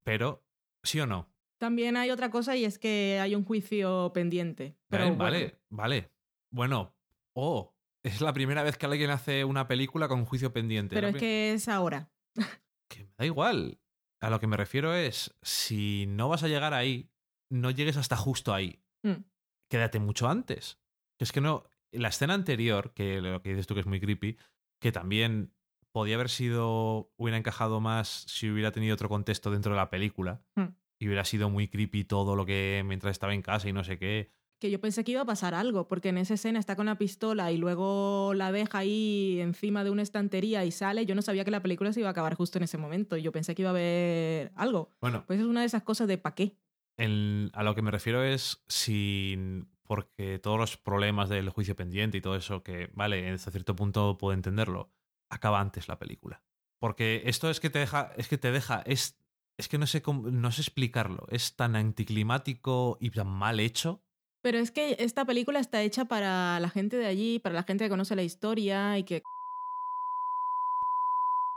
Pero, 0.03 0.43
¿sí 0.83 0.99
o 0.99 1.07
no? 1.07 1.27
También 1.57 1.95
hay 1.95 2.09
otra 2.09 2.29
cosa 2.31 2.55
y 2.55 2.65
es 2.65 2.77
que 2.79 3.19
hay 3.21 3.35
un 3.35 3.45
juicio 3.45 4.11
pendiente. 4.13 4.77
Pero 4.89 5.15
Vale, 5.15 5.15
bueno, 5.15 5.23
vale, 5.23 5.59
vale. 5.69 6.11
Bueno, 6.49 6.95
oh, 7.33 7.75
es 8.03 8.22
la 8.22 8.34
primera 8.34 8.64
vez 8.64 8.78
que 8.78 8.86
alguien 8.86 9.10
hace 9.10 9.45
una 9.45 9.68
película 9.68 10.07
con 10.07 10.26
juicio 10.26 10.52
pendiente. 10.52 10.95
Pero 10.95 11.10
es 11.10 11.15
que 11.15 11.53
es 11.53 11.68
ahora. 11.68 12.11
que 12.90 13.03
me 13.03 13.14
da 13.18 13.26
igual. 13.26 13.80
A 14.22 14.30
lo 14.30 14.40
que 14.40 14.48
me 14.48 14.57
refiero 14.57 14.94
es, 14.94 15.36
si 15.41 16.06
no 16.07 16.30
vas 16.30 16.44
a 16.44 16.48
llegar 16.48 16.73
ahí, 16.73 17.10
no 17.49 17.72
llegues 17.72 17.98
hasta 17.98 18.15
justo 18.15 18.53
ahí. 18.53 18.84
Mm. 19.03 19.23
Quédate 19.69 19.99
mucho 19.99 20.30
antes. 20.30 20.80
Que 21.18 21.23
es 21.23 21.32
que 21.32 21.41
no. 21.41 21.64
La 21.91 22.10
escena 22.10 22.34
anterior, 22.34 22.94
que 22.94 23.19
lo 23.19 23.41
que 23.41 23.49
dices 23.49 23.68
tú 23.68 23.73
que 23.73 23.82
es 23.82 23.86
muy 23.86 23.99
creepy, 23.99 24.38
que 24.80 24.91
también 24.91 25.53
podía 25.91 26.15
haber 26.15 26.30
sido. 26.30 27.11
hubiera 27.18 27.38
encajado 27.38 27.82
más 27.82 28.26
si 28.28 28.49
hubiera 28.49 28.72
tenido 28.72 28.94
otro 28.94 29.10
contexto 29.10 29.52
dentro 29.52 29.73
de 29.73 29.78
la 29.78 29.90
película. 29.90 30.41
Mm. 30.56 30.76
Y 30.99 31.07
hubiera 31.07 31.26
sido 31.26 31.49
muy 31.49 31.68
creepy 31.68 32.03
todo 32.03 32.36
lo 32.36 32.45
que 32.45 32.84
mientras 32.86 33.11
estaba 33.11 33.34
en 33.34 33.41
casa 33.41 33.68
y 33.68 33.73
no 33.73 33.84
sé 33.84 33.98
qué. 33.98 34.32
Que 34.61 34.69
yo 34.69 34.79
pensé 34.79 35.03
que 35.03 35.13
iba 35.13 35.21
a 35.21 35.25
pasar 35.25 35.55
algo, 35.55 35.88
porque 35.88 36.09
en 36.09 36.19
esa 36.19 36.35
escena 36.35 36.59
está 36.59 36.75
con 36.75 36.85
la 36.85 36.95
pistola 36.99 37.51
y 37.51 37.57
luego 37.57 38.33
la 38.35 38.51
deja 38.51 38.77
ahí 38.77 39.39
encima 39.41 39.83
de 39.83 39.89
una 39.89 40.03
estantería 40.03 40.63
y 40.65 40.69
sale. 40.71 41.07
Yo 41.07 41.15
no 41.15 41.23
sabía 41.23 41.43
que 41.43 41.49
la 41.49 41.63
película 41.63 41.91
se 41.91 41.99
iba 42.01 42.09
a 42.09 42.11
acabar 42.11 42.35
justo 42.35 42.59
en 42.59 42.65
ese 42.65 42.77
momento. 42.77 43.17
Yo 43.17 43.31
pensé 43.31 43.55
que 43.55 43.63
iba 43.63 43.69
a 43.69 43.73
haber 43.73 44.51
algo. 44.55 44.91
Bueno, 45.01 45.23
Pues 45.25 45.39
es 45.39 45.47
una 45.47 45.61
de 45.61 45.65
esas 45.65 45.81
cosas 45.81 46.07
de 46.07 46.19
pa' 46.19 46.35
qué. 46.35 46.55
El- 46.95 47.49
a 47.55 47.63
lo 47.63 47.73
que 47.73 47.81
me 47.81 47.89
refiero 47.89 48.23
es 48.23 48.63
sin. 48.67 49.67
Porque 49.83 50.38
todos 50.38 50.59
los 50.59 50.77
problemas 50.77 51.27
del 51.27 51.49
juicio 51.49 51.75
pendiente 51.75 52.19
y 52.19 52.21
todo 52.21 52.35
eso, 52.35 52.61
que, 52.61 52.91
vale, 52.93 53.27
hasta 53.31 53.49
cierto 53.49 53.75
punto 53.75 54.17
puedo 54.19 54.33
entenderlo, 54.33 54.91
acaba 55.29 55.59
antes 55.59 55.88
la 55.88 55.97
película. 55.97 56.43
Porque 56.79 57.23
esto 57.25 57.49
es 57.49 57.59
que 57.59 57.71
te 57.71 57.79
deja. 57.79 58.13
Es 58.15 58.27
que 58.27 58.38
te 58.38 58.51
deja. 58.51 58.83
Es, 58.85 59.17
es 59.57 59.67
que 59.67 59.79
no 59.79 59.88
sé 59.88 60.03
cómo, 60.03 60.29
no 60.29 60.51
sé 60.51 60.61
explicarlo. 60.61 61.25
Es 61.31 61.55
tan 61.55 61.75
anticlimático 61.75 62.99
y 63.01 63.09
tan 63.09 63.27
mal 63.27 63.59
hecho. 63.59 64.03
Pero 64.41 64.57
es 64.57 64.72
que 64.72 64.95
esta 64.99 65.26
película 65.26 65.59
está 65.59 65.81
hecha 65.81 66.05
para 66.05 66.59
la 66.59 66.69
gente 66.69 66.97
de 66.97 67.05
allí, 67.05 67.39
para 67.39 67.55
la 67.55 67.63
gente 67.63 67.85
que 67.85 67.89
conoce 67.89 68.15
la 68.15 68.23
historia 68.23 68.97
y 68.97 69.03
que... 69.03 69.22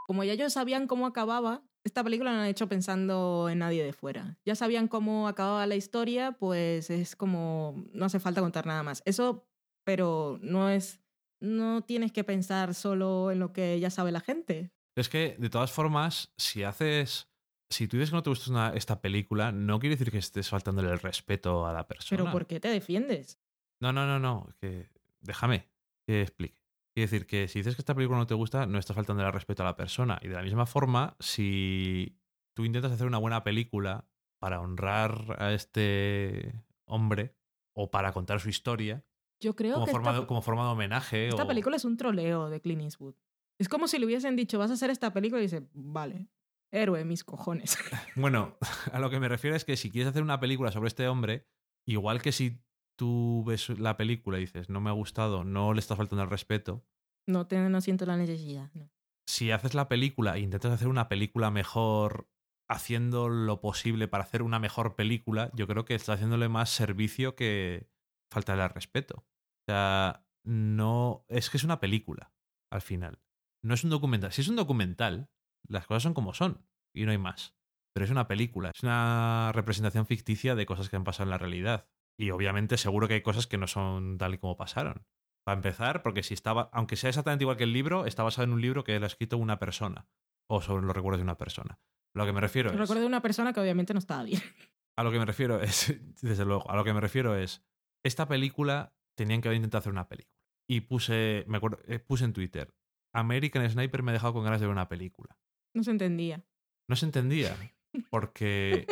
Como 0.06 0.22
ya 0.22 0.34
ellos 0.34 0.52
sabían 0.52 0.86
cómo 0.86 1.06
acababa, 1.06 1.62
esta 1.82 2.04
película 2.04 2.30
no 2.30 2.36
la 2.36 2.42
han 2.44 2.50
hecho 2.50 2.68
pensando 2.68 3.48
en 3.50 3.58
nadie 3.60 3.82
de 3.82 3.94
fuera. 3.94 4.38
Ya 4.44 4.54
sabían 4.54 4.86
cómo 4.86 5.28
acababa 5.28 5.66
la 5.66 5.76
historia, 5.76 6.32
pues 6.32 6.90
es 6.90 7.16
como... 7.16 7.86
No 7.92 8.04
hace 8.04 8.20
falta 8.20 8.42
contar 8.42 8.66
nada 8.66 8.82
más. 8.82 9.02
Eso, 9.06 9.46
pero 9.84 10.38
no 10.42 10.68
es... 10.68 11.00
No 11.40 11.82
tienes 11.82 12.12
que 12.12 12.24
pensar 12.24 12.74
solo 12.74 13.30
en 13.30 13.38
lo 13.38 13.52
que 13.52 13.80
ya 13.80 13.90
sabe 13.90 14.12
la 14.12 14.20
gente. 14.20 14.70
Es 14.96 15.08
que, 15.08 15.36
de 15.38 15.50
todas 15.50 15.72
formas, 15.72 16.32
si 16.36 16.62
haces. 16.62 17.28
Si 17.74 17.88
tú 17.88 17.96
dices 17.96 18.10
que 18.10 18.16
no 18.16 18.22
te 18.22 18.30
gusta 18.30 18.50
una- 18.52 18.70
esta 18.74 19.00
película, 19.00 19.50
no 19.50 19.80
quiere 19.80 19.96
decir 19.96 20.12
que 20.12 20.18
estés 20.18 20.48
faltándole 20.48 20.90
el 20.92 21.00
respeto 21.00 21.66
a 21.66 21.72
la 21.72 21.88
persona. 21.88 22.20
Pero 22.22 22.30
¿por 22.30 22.46
qué 22.46 22.60
te 22.60 22.68
defiendes? 22.68 23.40
No, 23.80 23.92
no, 23.92 24.06
no, 24.06 24.20
no. 24.20 24.48
Que 24.60 24.88
déjame 25.20 25.68
que 26.06 26.22
explique. 26.22 26.60
Quiere 26.94 27.10
decir 27.10 27.26
que 27.26 27.48
si 27.48 27.58
dices 27.58 27.74
que 27.74 27.82
esta 27.82 27.94
película 27.96 28.18
no 28.18 28.26
te 28.28 28.34
gusta, 28.34 28.66
no 28.66 28.78
estás 28.78 28.94
faltando 28.94 29.26
el 29.26 29.32
respeto 29.32 29.62
a 29.64 29.66
la 29.66 29.76
persona. 29.76 30.20
Y 30.22 30.28
de 30.28 30.34
la 30.36 30.42
misma 30.42 30.66
forma, 30.66 31.16
si 31.18 32.16
tú 32.54 32.64
intentas 32.64 32.92
hacer 32.92 33.08
una 33.08 33.18
buena 33.18 33.42
película 33.42 34.06
para 34.38 34.60
honrar 34.60 35.36
a 35.40 35.52
este 35.52 36.54
hombre 36.84 37.34
o 37.72 37.90
para 37.90 38.12
contar 38.12 38.38
su 38.40 38.48
historia, 38.48 39.04
Yo 39.40 39.56
creo 39.56 39.74
como 39.74 39.86
que 39.86 39.90
forma, 39.92 40.10
esta- 40.10 40.20
de, 40.20 40.26
como 40.28 40.42
forma 40.42 40.62
de 40.64 40.70
homenaje. 40.70 41.28
Esta 41.28 41.42
o- 41.42 41.48
película 41.48 41.74
es 41.76 41.84
un 41.84 41.96
troleo 41.96 42.48
de 42.50 42.60
Clint 42.60 42.82
Eastwood. 42.82 43.16
Es 43.58 43.68
como 43.68 43.88
si 43.88 43.98
le 43.98 44.06
hubiesen 44.06 44.36
dicho, 44.36 44.60
vas 44.60 44.70
a 44.70 44.74
hacer 44.74 44.90
esta 44.90 45.12
película 45.12 45.40
y 45.40 45.44
dice, 45.46 45.66
vale, 45.72 46.28
héroe, 46.74 47.04
mis 47.04 47.24
cojones. 47.24 47.76
Bueno, 48.16 48.56
a 48.92 48.98
lo 48.98 49.10
que 49.10 49.20
me 49.20 49.28
refiero 49.28 49.56
es 49.56 49.64
que 49.64 49.76
si 49.76 49.90
quieres 49.90 50.10
hacer 50.10 50.22
una 50.22 50.40
película 50.40 50.70
sobre 50.72 50.88
este 50.88 51.08
hombre, 51.08 51.46
igual 51.86 52.20
que 52.22 52.32
si 52.32 52.62
tú 52.96 53.42
ves 53.46 53.68
la 53.70 53.96
película 53.96 54.38
y 54.38 54.42
dices, 54.42 54.68
no 54.70 54.80
me 54.80 54.90
ha 54.90 54.94
gustado, 54.94 55.44
no 55.44 55.72
le 55.74 55.80
estás 55.80 55.96
faltando 55.96 56.22
el 56.22 56.30
respeto, 56.30 56.84
No, 57.26 57.46
te, 57.46 57.58
no 57.58 57.80
siento 57.80 58.06
la 58.06 58.16
necesidad. 58.16 58.70
no. 58.74 58.90
si 59.26 59.50
haces 59.50 59.74
la 59.74 59.88
película 59.88 60.36
e 60.36 60.40
intentas 60.40 60.72
hacer 60.72 60.88
una 60.88 61.08
película 61.08 61.50
mejor 61.50 62.28
haciendo 62.70 63.28
lo 63.28 63.60
posible 63.60 64.08
para 64.08 64.24
hacer 64.24 64.42
una 64.42 64.58
mejor 64.58 64.94
película, 64.96 65.50
yo 65.54 65.66
creo 65.66 65.84
que 65.84 65.94
estás 65.94 66.16
haciéndole 66.16 66.48
más 66.48 66.70
servicio 66.70 67.34
que 67.36 67.88
faltarle 68.32 68.62
al 68.62 68.70
respeto. 68.70 69.26
O 69.26 69.64
sea, 69.70 70.26
no. 70.44 71.24
Es 71.28 71.50
que 71.50 71.56
es 71.58 71.64
una 71.64 71.80
película, 71.80 72.32
al 72.70 72.80
final. 72.82 73.20
No 73.62 73.74
es 73.74 73.84
un 73.84 73.90
documental. 73.90 74.32
Si 74.32 74.40
es 74.42 74.48
un 74.48 74.56
documental, 74.56 75.30
las 75.68 75.86
cosas 75.86 76.02
son 76.02 76.14
como 76.14 76.34
son 76.34 76.66
y 76.94 77.04
no 77.04 77.10
hay 77.10 77.18
más. 77.18 77.54
Pero 77.94 78.04
es 78.04 78.10
una 78.10 78.26
película, 78.26 78.70
es 78.74 78.82
una 78.82 79.52
representación 79.54 80.06
ficticia 80.06 80.54
de 80.54 80.66
cosas 80.66 80.88
que 80.88 80.96
han 80.96 81.04
pasado 81.04 81.24
en 81.24 81.30
la 81.30 81.38
realidad. 81.38 81.88
Y 82.18 82.30
obviamente 82.30 82.76
seguro 82.76 83.08
que 83.08 83.14
hay 83.14 83.22
cosas 83.22 83.46
que 83.46 83.58
no 83.58 83.66
son 83.66 84.18
tal 84.18 84.34
y 84.34 84.38
como 84.38 84.56
pasaron. 84.56 85.06
Para 85.44 85.56
empezar, 85.56 86.02
porque 86.02 86.22
si 86.22 86.34
estaba, 86.34 86.70
aunque 86.72 86.96
sea 86.96 87.10
exactamente 87.10 87.44
igual 87.44 87.56
que 87.56 87.64
el 87.64 87.72
libro, 87.72 88.06
está 88.06 88.22
basado 88.22 88.44
en 88.44 88.52
un 88.52 88.60
libro 88.60 88.82
que 88.82 88.98
lo 88.98 89.04
ha 89.04 89.06
escrito 89.06 89.36
una 89.36 89.58
persona. 89.58 90.08
O 90.48 90.60
sobre 90.60 90.86
los 90.86 90.94
recuerdos 90.94 91.18
de 91.18 91.24
una 91.24 91.38
persona. 91.38 91.78
Lo 92.14 92.26
que 92.26 92.32
me 92.32 92.40
refiero 92.40 92.70
es. 92.70 92.76
Recuerdo 92.76 93.02
de 93.02 93.06
una 93.06 93.22
persona 93.22 93.52
que 93.52 93.60
obviamente 93.60 93.92
no 93.94 93.98
estaba 93.98 94.22
bien. 94.22 94.40
A 94.96 95.02
lo 95.02 95.10
que 95.10 95.18
me 95.18 95.24
refiero 95.24 95.60
es. 95.60 95.94
Desde 96.22 96.44
luego, 96.44 96.70
a 96.70 96.76
lo 96.76 96.84
que 96.84 96.92
me 96.92 97.00
refiero 97.00 97.34
es. 97.36 97.64
Esta 98.04 98.28
película 98.28 98.94
tenían 99.16 99.40
que 99.40 99.48
haber 99.48 99.56
intentado 99.56 99.80
hacer 99.80 99.92
una 99.92 100.08
película. 100.08 100.36
Y 100.68 100.82
puse. 100.82 101.44
Me 101.48 101.56
acuerdo, 101.56 101.80
eh, 101.88 101.98
puse 101.98 102.24
en 102.24 102.32
Twitter. 102.32 102.72
American 103.12 103.68
Sniper 103.68 104.04
me 104.04 104.12
ha 104.12 104.14
dejado 104.14 104.34
con 104.34 104.44
ganas 104.44 104.60
de 104.60 104.66
ver 104.66 104.72
una 104.72 104.88
película. 104.88 105.36
No 105.74 105.82
se 105.82 105.90
entendía. 105.90 106.44
No 106.88 106.96
se 106.96 107.06
entendía. 107.06 107.56
Porque 108.10 108.86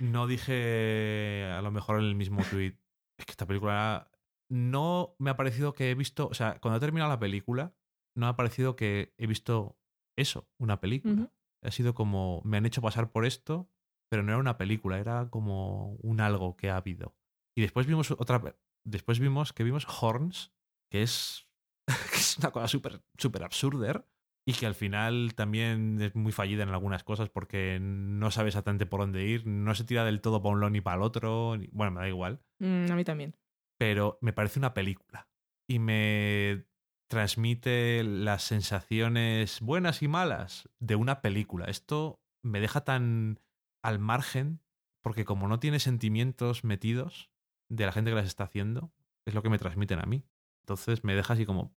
no 0.00 0.26
dije 0.26 1.44
a 1.44 1.62
lo 1.62 1.70
mejor 1.70 2.00
en 2.00 2.06
el 2.06 2.14
mismo 2.14 2.42
tweet. 2.50 2.76
Es 3.18 3.26
que 3.26 3.32
esta 3.32 3.46
película 3.46 4.10
no 4.50 5.14
me 5.18 5.30
ha 5.30 5.36
parecido 5.36 5.74
que 5.74 5.90
he 5.90 5.94
visto. 5.94 6.28
O 6.28 6.34
sea, 6.34 6.58
cuando 6.60 6.78
he 6.78 6.80
terminado 6.80 7.10
la 7.10 7.18
película, 7.18 7.74
no 8.16 8.26
me 8.26 8.30
ha 8.30 8.36
parecido 8.36 8.76
que 8.76 9.14
he 9.18 9.26
visto 9.26 9.78
eso, 10.16 10.48
una 10.58 10.80
película. 10.80 11.30
Ha 11.62 11.70
sido 11.70 11.94
como. 11.94 12.42
Me 12.44 12.56
han 12.56 12.66
hecho 12.66 12.82
pasar 12.82 13.12
por 13.12 13.24
esto, 13.24 13.70
pero 14.10 14.22
no 14.22 14.32
era 14.32 14.40
una 14.40 14.58
película, 14.58 14.98
era 14.98 15.28
como 15.30 15.94
un 15.96 16.20
algo 16.20 16.56
que 16.56 16.70
ha 16.70 16.76
habido. 16.76 17.16
Y 17.56 17.62
después 17.62 17.86
vimos 17.86 18.10
otra. 18.10 18.56
Después 18.86 19.18
vimos 19.18 19.52
que 19.52 19.64
vimos 19.64 19.86
Horns, 19.88 20.52
que 20.90 21.02
es. 21.02 21.48
que 22.10 22.16
es 22.16 22.38
una 22.38 22.50
cosa 22.50 22.68
súper 22.68 23.02
súper 23.18 23.44
absurda 23.44 24.06
y 24.46 24.52
que 24.52 24.66
al 24.66 24.74
final 24.74 25.34
también 25.34 26.00
es 26.02 26.14
muy 26.14 26.30
fallida 26.32 26.62
en 26.64 26.68
algunas 26.68 27.02
cosas 27.04 27.30
porque 27.30 27.78
no 27.80 28.30
sabe 28.30 28.48
exactamente 28.48 28.84
por 28.86 29.00
dónde 29.00 29.24
ir, 29.26 29.46
no 29.46 29.74
se 29.74 29.84
tira 29.84 30.04
del 30.04 30.20
todo 30.20 30.42
para 30.42 30.52
un 30.54 30.60
lado 30.60 30.70
ni 30.70 30.80
para 30.80 30.96
el 30.96 31.02
otro, 31.02 31.56
ni- 31.56 31.68
bueno, 31.72 31.92
me 31.92 32.00
da 32.00 32.08
igual, 32.08 32.40
Mm, 32.58 32.90
a 32.90 32.94
mí 32.96 33.04
también. 33.04 33.34
pero 33.78 34.18
me 34.20 34.32
parece 34.32 34.58
una 34.58 34.74
película 34.74 35.28
y 35.68 35.78
me 35.78 36.64
transmite 37.08 38.02
las 38.04 38.42
sensaciones 38.42 39.60
buenas 39.60 40.02
y 40.02 40.08
malas 40.08 40.68
de 40.78 40.96
una 40.96 41.20
película. 41.22 41.66
Esto 41.66 42.20
me 42.42 42.60
deja 42.60 42.84
tan 42.84 43.40
al 43.82 43.98
margen 43.98 44.60
porque 45.02 45.24
como 45.24 45.48
no 45.48 45.58
tiene 45.60 45.78
sentimientos 45.80 46.64
metidos 46.64 47.30
de 47.70 47.86
la 47.86 47.92
gente 47.92 48.10
que 48.10 48.16
las 48.16 48.26
está 48.26 48.44
haciendo, 48.44 48.92
es 49.26 49.34
lo 49.34 49.42
que 49.42 49.48
me 49.50 49.58
transmiten 49.58 50.00
a 50.00 50.06
mí. 50.06 50.24
Entonces 50.62 51.04
me 51.04 51.14
deja 51.14 51.34
así 51.34 51.46
como, 51.46 51.74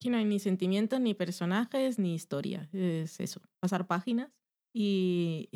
Aquí 0.00 0.10
no 0.10 0.16
hay 0.18 0.24
ni 0.24 0.38
sentimientos, 0.38 1.00
ni 1.00 1.12
personajes, 1.14 1.98
ni 1.98 2.14
historia. 2.14 2.68
Es 2.72 3.18
eso, 3.18 3.40
pasar 3.58 3.88
páginas 3.88 4.30
y 4.72 5.48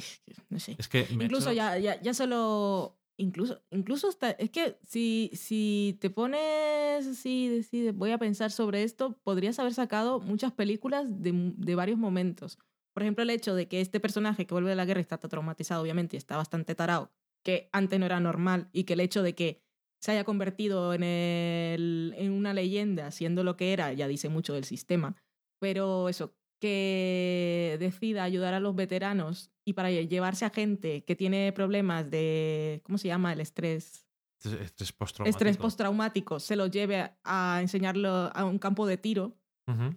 no 0.48 0.58
sé. 0.58 0.74
es 0.78 0.88
que... 0.88 1.06
Incluso 1.12 1.50
hecho- 1.50 1.56
ya, 1.56 1.78
ya, 1.78 2.00
ya 2.02 2.12
solo, 2.12 2.98
incluso, 3.16 3.62
incluso 3.70 4.08
hasta, 4.08 4.32
es 4.32 4.50
que 4.50 4.78
si, 4.82 5.30
si 5.32 5.96
te 6.00 6.10
pones 6.10 7.06
así, 7.06 7.46
decide, 7.46 7.92
voy 7.92 8.10
a 8.10 8.18
pensar 8.18 8.50
sobre 8.50 8.82
esto, 8.82 9.16
podrías 9.22 9.60
haber 9.60 9.74
sacado 9.74 10.18
muchas 10.18 10.50
películas 10.50 11.06
de, 11.08 11.52
de 11.56 11.74
varios 11.76 11.98
momentos. 11.98 12.58
Por 12.94 13.04
ejemplo, 13.04 13.22
el 13.22 13.30
hecho 13.30 13.54
de 13.54 13.68
que 13.68 13.80
este 13.80 14.00
personaje 14.00 14.44
que 14.44 14.54
vuelve 14.54 14.70
de 14.70 14.76
la 14.76 14.84
guerra 14.84 15.00
está 15.00 15.18
traumatizado, 15.18 15.82
obviamente, 15.82 16.16
y 16.16 16.18
está 16.18 16.36
bastante 16.36 16.74
tarado, 16.74 17.12
que 17.44 17.68
antes 17.72 18.00
no 18.00 18.06
era 18.06 18.18
normal, 18.18 18.68
y 18.72 18.84
que 18.84 18.94
el 18.94 19.00
hecho 19.00 19.22
de 19.22 19.36
que 19.36 19.62
se 20.02 20.10
haya 20.12 20.24
convertido 20.24 20.94
en, 20.94 21.02
el- 21.04 22.14
en 22.16 22.32
una 22.32 22.52
leyenda, 22.52 23.10
siendo 23.10 23.44
lo 23.44 23.56
que 23.56 23.72
era, 23.72 23.92
ya 23.92 24.08
dice 24.08 24.28
mucho 24.28 24.52
del 24.54 24.64
sistema. 24.64 25.14
Pero 25.60 26.08
eso, 26.08 26.34
que 26.60 27.76
decida 27.78 28.24
ayudar 28.24 28.54
a 28.54 28.60
los 28.60 28.74
veteranos 28.74 29.52
y 29.64 29.74
para 29.74 29.90
llevarse 29.90 30.44
a 30.44 30.50
gente 30.50 31.04
que 31.04 31.14
tiene 31.14 31.52
problemas 31.52 32.10
de, 32.10 32.80
¿cómo 32.84 32.98
se 32.98 33.08
llama? 33.08 33.32
El 33.32 33.40
estrés. 33.40 34.06
Estrés, 34.44 34.92
postraumático. 34.92 35.28
Estrés 35.38 35.56
postraumático, 35.56 36.40
se 36.40 36.56
los 36.56 36.70
lleve 36.70 37.12
a, 37.22 37.58
enseñarlo 37.60 38.08
a 38.34 38.44
un 38.44 38.58
campo 38.58 38.86
de 38.86 38.96
tiro 38.96 39.36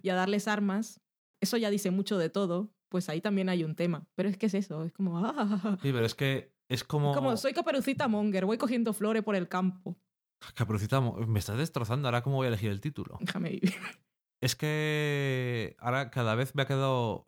y 0.02 0.08
a 0.08 0.14
darles 0.14 0.46
armas. 0.48 1.00
Eso 1.42 1.56
ya 1.56 1.68
dice 1.70 1.90
mucho 1.90 2.16
de 2.16 2.30
todo. 2.30 2.72
Pues 2.88 3.08
ahí 3.08 3.20
también 3.20 3.48
hay 3.48 3.64
un 3.64 3.74
tema. 3.74 4.06
Pero 4.14 4.28
es 4.28 4.38
que 4.38 4.46
es 4.46 4.54
eso, 4.54 4.84
es 4.84 4.92
como... 4.92 5.18
ah, 5.24 5.78
Sí, 5.82 5.92
pero 5.92 6.06
es 6.06 6.14
que 6.14 6.55
es 6.68 6.84
como... 6.84 7.14
como 7.14 7.36
soy 7.36 7.52
caperucita 7.52 8.08
monger, 8.08 8.46
voy 8.46 8.58
cogiendo 8.58 8.92
flores 8.92 9.22
por 9.22 9.36
el 9.36 9.48
campo. 9.48 9.96
Caperucita, 10.54 11.00
Mo- 11.00 11.16
me 11.26 11.38
estás 11.38 11.56
destrozando 11.58 12.08
ahora 12.08 12.22
cómo 12.22 12.36
voy 12.36 12.46
a 12.46 12.48
elegir 12.48 12.70
el 12.70 12.80
título. 12.80 13.18
Déjame 13.20 13.50
vivir. 13.50 13.74
Es 14.42 14.54
que 14.54 15.76
ahora 15.78 16.10
cada 16.10 16.34
vez 16.34 16.54
me 16.54 16.62
ha 16.62 16.66
quedado. 16.66 17.26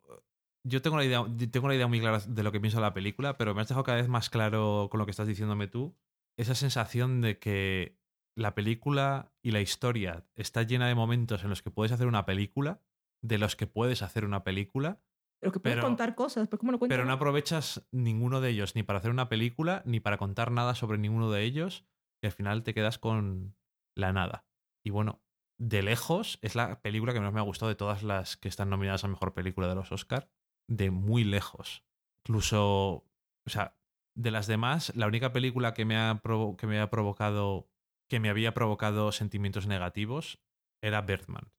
Yo 0.63 0.83
tengo 0.83 0.95
la 0.95 1.03
idea, 1.05 1.25
tengo 1.51 1.67
la 1.67 1.73
idea 1.75 1.87
muy 1.87 1.99
clara 1.99 2.19
de 2.19 2.43
lo 2.43 2.51
que 2.51 2.59
pienso 2.59 2.77
de 2.77 2.83
la 2.83 2.93
película, 2.93 3.35
pero 3.35 3.55
me 3.55 3.61
has 3.61 3.67
dejado 3.67 3.83
cada 3.83 3.97
vez 3.97 4.07
más 4.07 4.29
claro 4.29 4.89
con 4.91 4.99
lo 4.99 5.05
que 5.05 5.11
estás 5.11 5.27
diciéndome 5.27 5.67
tú. 5.67 5.95
Esa 6.37 6.53
sensación 6.53 7.19
de 7.21 7.39
que 7.39 7.97
la 8.37 8.53
película 8.53 9.33
y 9.41 9.51
la 9.51 9.59
historia 9.59 10.27
está 10.35 10.61
llena 10.61 10.87
de 10.87 10.93
momentos 10.93 11.43
en 11.43 11.49
los 11.49 11.63
que 11.63 11.71
puedes 11.71 11.91
hacer 11.91 12.05
una 12.05 12.25
película, 12.27 12.79
de 13.23 13.39
los 13.39 13.55
que 13.55 13.65
puedes 13.65 14.03
hacer 14.03 14.23
una 14.23 14.43
película, 14.43 15.01
Pero 15.41 15.51
que 15.53 15.59
puedes 15.59 15.77
Pero- 15.77 15.87
contar 15.87 16.15
cosas, 16.15 16.47
pero 16.47 16.59
¿cómo 16.59 16.71
lo 16.73 16.79
cuentas? 16.79 16.95
pero 16.97 17.05
no 17.07 17.13
aprovechas 17.13 17.87
ninguno 17.91 18.41
de 18.41 18.49
ellos 18.49 18.75
ni 18.75 18.83
para 18.83 18.99
hacer 18.99 19.11
una 19.11 19.29
película, 19.29 19.81
ni 19.85 19.99
para 19.99 20.17
contar 20.17 20.51
nada 20.51 20.75
sobre 20.75 20.97
ninguno 20.97 21.31
de 21.31 21.43
ellos, 21.43 21.85
y 22.21 22.27
al 22.27 22.33
final 22.33 22.63
te 22.63 22.73
quedas 22.73 22.99
con 22.99 23.55
la 23.97 24.11
nada. 24.11 24.45
Y 24.85 24.89
bueno, 24.91 25.21
de 25.59 25.81
lejos 25.83 26.39
es 26.41 26.55
la 26.55 26.81
película 26.81 27.13
que 27.13 27.19
más 27.21 27.33
me 27.33 27.39
ha 27.39 27.43
gustado 27.43 27.69
de 27.69 27.75
todas 27.75 28.03
las 28.03 28.37
que 28.37 28.47
están 28.49 28.69
nominadas 28.69 29.03
a 29.03 29.07
Mejor 29.07 29.33
Película 29.33 29.67
de 29.67 29.75
los 29.75 29.91
Oscar, 29.91 30.29
de 30.69 30.91
muy 30.91 31.23
lejos. 31.23 31.83
Incluso, 32.23 33.05
o 33.45 33.49
sea, 33.49 33.77
de 34.17 34.31
las 34.31 34.47
demás, 34.47 34.93
la 34.95 35.07
única 35.07 35.31
película 35.31 35.73
que 35.73 35.85
me 35.85 35.97
ha, 35.97 36.21
que 36.57 36.67
me 36.67 36.79
ha 36.79 36.89
provocado, 36.89 37.69
que 38.09 38.19
me 38.19 38.29
había 38.29 38.53
provocado 38.53 39.11
sentimientos 39.11 39.67
negativos 39.67 40.41
era 40.83 41.01
Birdman. 41.01 41.51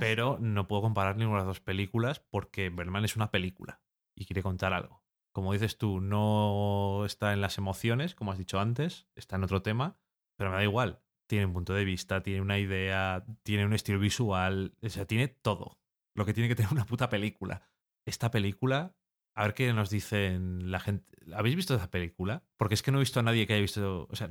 Pero 0.00 0.38
no 0.40 0.66
puedo 0.66 0.82
comparar 0.82 1.16
ninguna 1.16 1.38
de 1.38 1.46
las 1.46 1.56
dos 1.56 1.60
películas 1.60 2.20
porque 2.20 2.70
Birdman 2.70 3.04
es 3.04 3.16
una 3.16 3.30
película 3.30 3.80
y 4.16 4.26
quiere 4.26 4.42
contar 4.42 4.72
algo. 4.72 5.02
Como 5.32 5.52
dices 5.52 5.78
tú, 5.78 6.00
no 6.00 7.04
está 7.06 7.32
en 7.32 7.40
las 7.40 7.56
emociones, 7.56 8.14
como 8.14 8.32
has 8.32 8.38
dicho 8.38 8.60
antes, 8.60 9.08
está 9.14 9.36
en 9.36 9.44
otro 9.44 9.62
tema, 9.62 9.98
pero 10.36 10.50
me 10.50 10.56
da 10.56 10.62
igual. 10.62 11.02
Tiene 11.26 11.46
un 11.46 11.54
punto 11.54 11.72
de 11.72 11.84
vista, 11.84 12.22
tiene 12.22 12.42
una 12.42 12.58
idea, 12.58 13.24
tiene 13.42 13.64
un 13.64 13.72
estilo 13.72 13.98
visual, 13.98 14.76
o 14.82 14.88
sea, 14.90 15.06
tiene 15.06 15.28
todo. 15.28 15.78
Lo 16.14 16.26
que 16.26 16.34
tiene 16.34 16.48
que 16.48 16.54
tener 16.54 16.72
una 16.72 16.84
puta 16.84 17.08
película. 17.08 17.62
Esta 18.06 18.30
película, 18.30 18.94
a 19.34 19.44
ver 19.44 19.54
qué 19.54 19.72
nos 19.72 19.88
dicen 19.88 20.70
la 20.70 20.80
gente. 20.80 21.06
¿Habéis 21.32 21.56
visto 21.56 21.74
esa 21.74 21.90
película? 21.90 22.44
Porque 22.58 22.74
es 22.74 22.82
que 22.82 22.90
no 22.92 22.98
he 22.98 23.00
visto 23.00 23.20
a 23.20 23.22
nadie 23.22 23.46
que 23.46 23.54
haya 23.54 23.62
visto, 23.62 24.06
o 24.10 24.16
sea, 24.16 24.28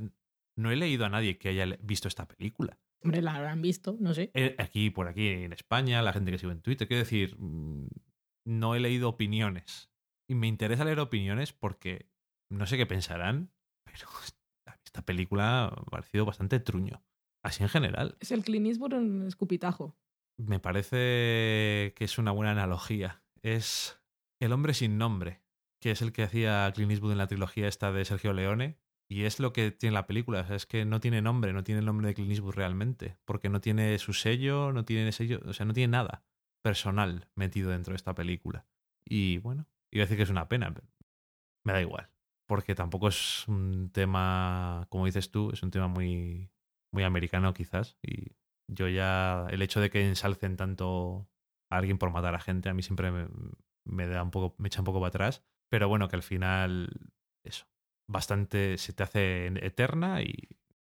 no 0.56 0.70
he 0.70 0.76
leído 0.76 1.04
a 1.04 1.08
nadie 1.08 1.38
que 1.38 1.48
haya 1.48 1.66
visto 1.80 2.06
esta 2.06 2.28
película. 2.28 2.78
Hombre, 3.04 3.22
la 3.22 3.34
habrán 3.34 3.62
visto, 3.62 3.96
no 4.00 4.14
sé. 4.14 4.30
Eh, 4.34 4.54
aquí, 4.58 4.90
por 4.90 5.08
aquí 5.08 5.28
en 5.28 5.52
España, 5.52 6.02
la 6.02 6.12
gente 6.12 6.30
que 6.30 6.38
sigue 6.38 6.52
en 6.52 6.62
Twitter. 6.62 6.86
Quiero 6.86 7.02
decir, 7.02 7.36
mm, 7.38 7.86
no 8.46 8.74
he 8.74 8.80
leído 8.80 9.08
opiniones. 9.08 9.90
Y 10.28 10.34
me 10.34 10.46
interesa 10.46 10.84
leer 10.84 11.00
opiniones 11.00 11.52
porque 11.52 12.08
no 12.50 12.66
sé 12.66 12.76
qué 12.76 12.86
pensarán, 12.86 13.50
pero 13.84 14.06
esta 14.84 15.02
película 15.04 15.72
me 15.74 15.82
ha 15.82 15.90
parecido 15.90 16.24
bastante 16.24 16.60
truño. 16.60 17.02
Así 17.44 17.62
en 17.62 17.68
general. 17.68 18.16
Es 18.20 18.30
el 18.30 18.44
Clint 18.44 18.66
Eastwood 18.66 18.94
en 18.94 19.26
escupitajo. 19.26 19.96
Me 20.38 20.60
parece 20.60 21.92
que 21.96 22.04
es 22.04 22.18
una 22.18 22.30
buena 22.30 22.52
analogía. 22.52 23.22
Es 23.42 24.00
El 24.40 24.52
hombre 24.52 24.74
sin 24.74 24.96
nombre, 24.96 25.42
que 25.80 25.90
es 25.90 26.02
el 26.02 26.12
que 26.12 26.22
hacía 26.22 26.70
Clint 26.74 26.92
Eastwood 26.92 27.12
en 27.12 27.18
la 27.18 27.26
trilogía 27.26 27.68
esta 27.68 27.90
de 27.90 28.04
Sergio 28.04 28.32
Leone. 28.32 28.78
Y 29.12 29.26
es 29.26 29.40
lo 29.40 29.52
que 29.52 29.70
tiene 29.70 29.92
la 29.92 30.06
película. 30.06 30.40
O 30.40 30.46
sea, 30.46 30.56
es 30.56 30.64
que 30.64 30.86
no 30.86 30.98
tiene 30.98 31.20
nombre, 31.20 31.52
no 31.52 31.62
tiene 31.62 31.80
el 31.80 31.84
nombre 31.84 32.08
de 32.08 32.14
Clint 32.14 32.30
Eastwood 32.30 32.54
realmente. 32.54 33.18
Porque 33.26 33.50
no 33.50 33.60
tiene 33.60 33.98
su 33.98 34.14
sello, 34.14 34.72
no 34.72 34.86
tiene 34.86 35.12
sello, 35.12 35.38
o 35.44 35.52
sea, 35.52 35.66
no 35.66 35.74
tiene 35.74 35.92
nada 35.92 36.24
personal 36.62 37.28
metido 37.34 37.70
dentro 37.70 37.92
de 37.92 37.96
esta 37.96 38.14
película. 38.14 38.66
Y 39.04 39.36
bueno, 39.38 39.66
iba 39.92 40.02
a 40.02 40.06
decir 40.06 40.16
que 40.16 40.22
es 40.22 40.30
una 40.30 40.48
pena, 40.48 40.72
pero 40.72 40.86
me 41.62 41.74
da 41.74 41.82
igual. 41.82 42.08
Porque 42.48 42.74
tampoco 42.74 43.08
es 43.08 43.46
un 43.48 43.90
tema, 43.92 44.86
como 44.88 45.04
dices 45.04 45.30
tú, 45.30 45.50
es 45.50 45.62
un 45.62 45.70
tema 45.70 45.88
muy, 45.88 46.50
muy 46.90 47.04
americano 47.04 47.52
quizás. 47.52 47.98
Y 48.02 48.32
yo 48.66 48.88
ya, 48.88 49.46
el 49.50 49.60
hecho 49.60 49.82
de 49.82 49.90
que 49.90 50.08
ensalcen 50.08 50.56
tanto 50.56 51.28
a 51.70 51.76
alguien 51.76 51.98
por 51.98 52.10
matar 52.12 52.34
a 52.34 52.40
gente, 52.40 52.70
a 52.70 52.74
mí 52.74 52.82
siempre 52.82 53.10
me, 53.10 53.28
me 53.84 54.06
da 54.06 54.22
un 54.22 54.30
poco, 54.30 54.54
me 54.56 54.68
echa 54.68 54.80
un 54.80 54.86
poco 54.86 55.00
para 55.00 55.08
atrás. 55.08 55.44
Pero 55.68 55.86
bueno, 55.88 56.08
que 56.08 56.16
al 56.16 56.22
final, 56.22 56.88
eso, 57.44 57.66
bastante 58.12 58.78
se 58.78 58.92
te 58.92 59.02
hace 59.02 59.46
eterna 59.64 60.22
y 60.22 60.34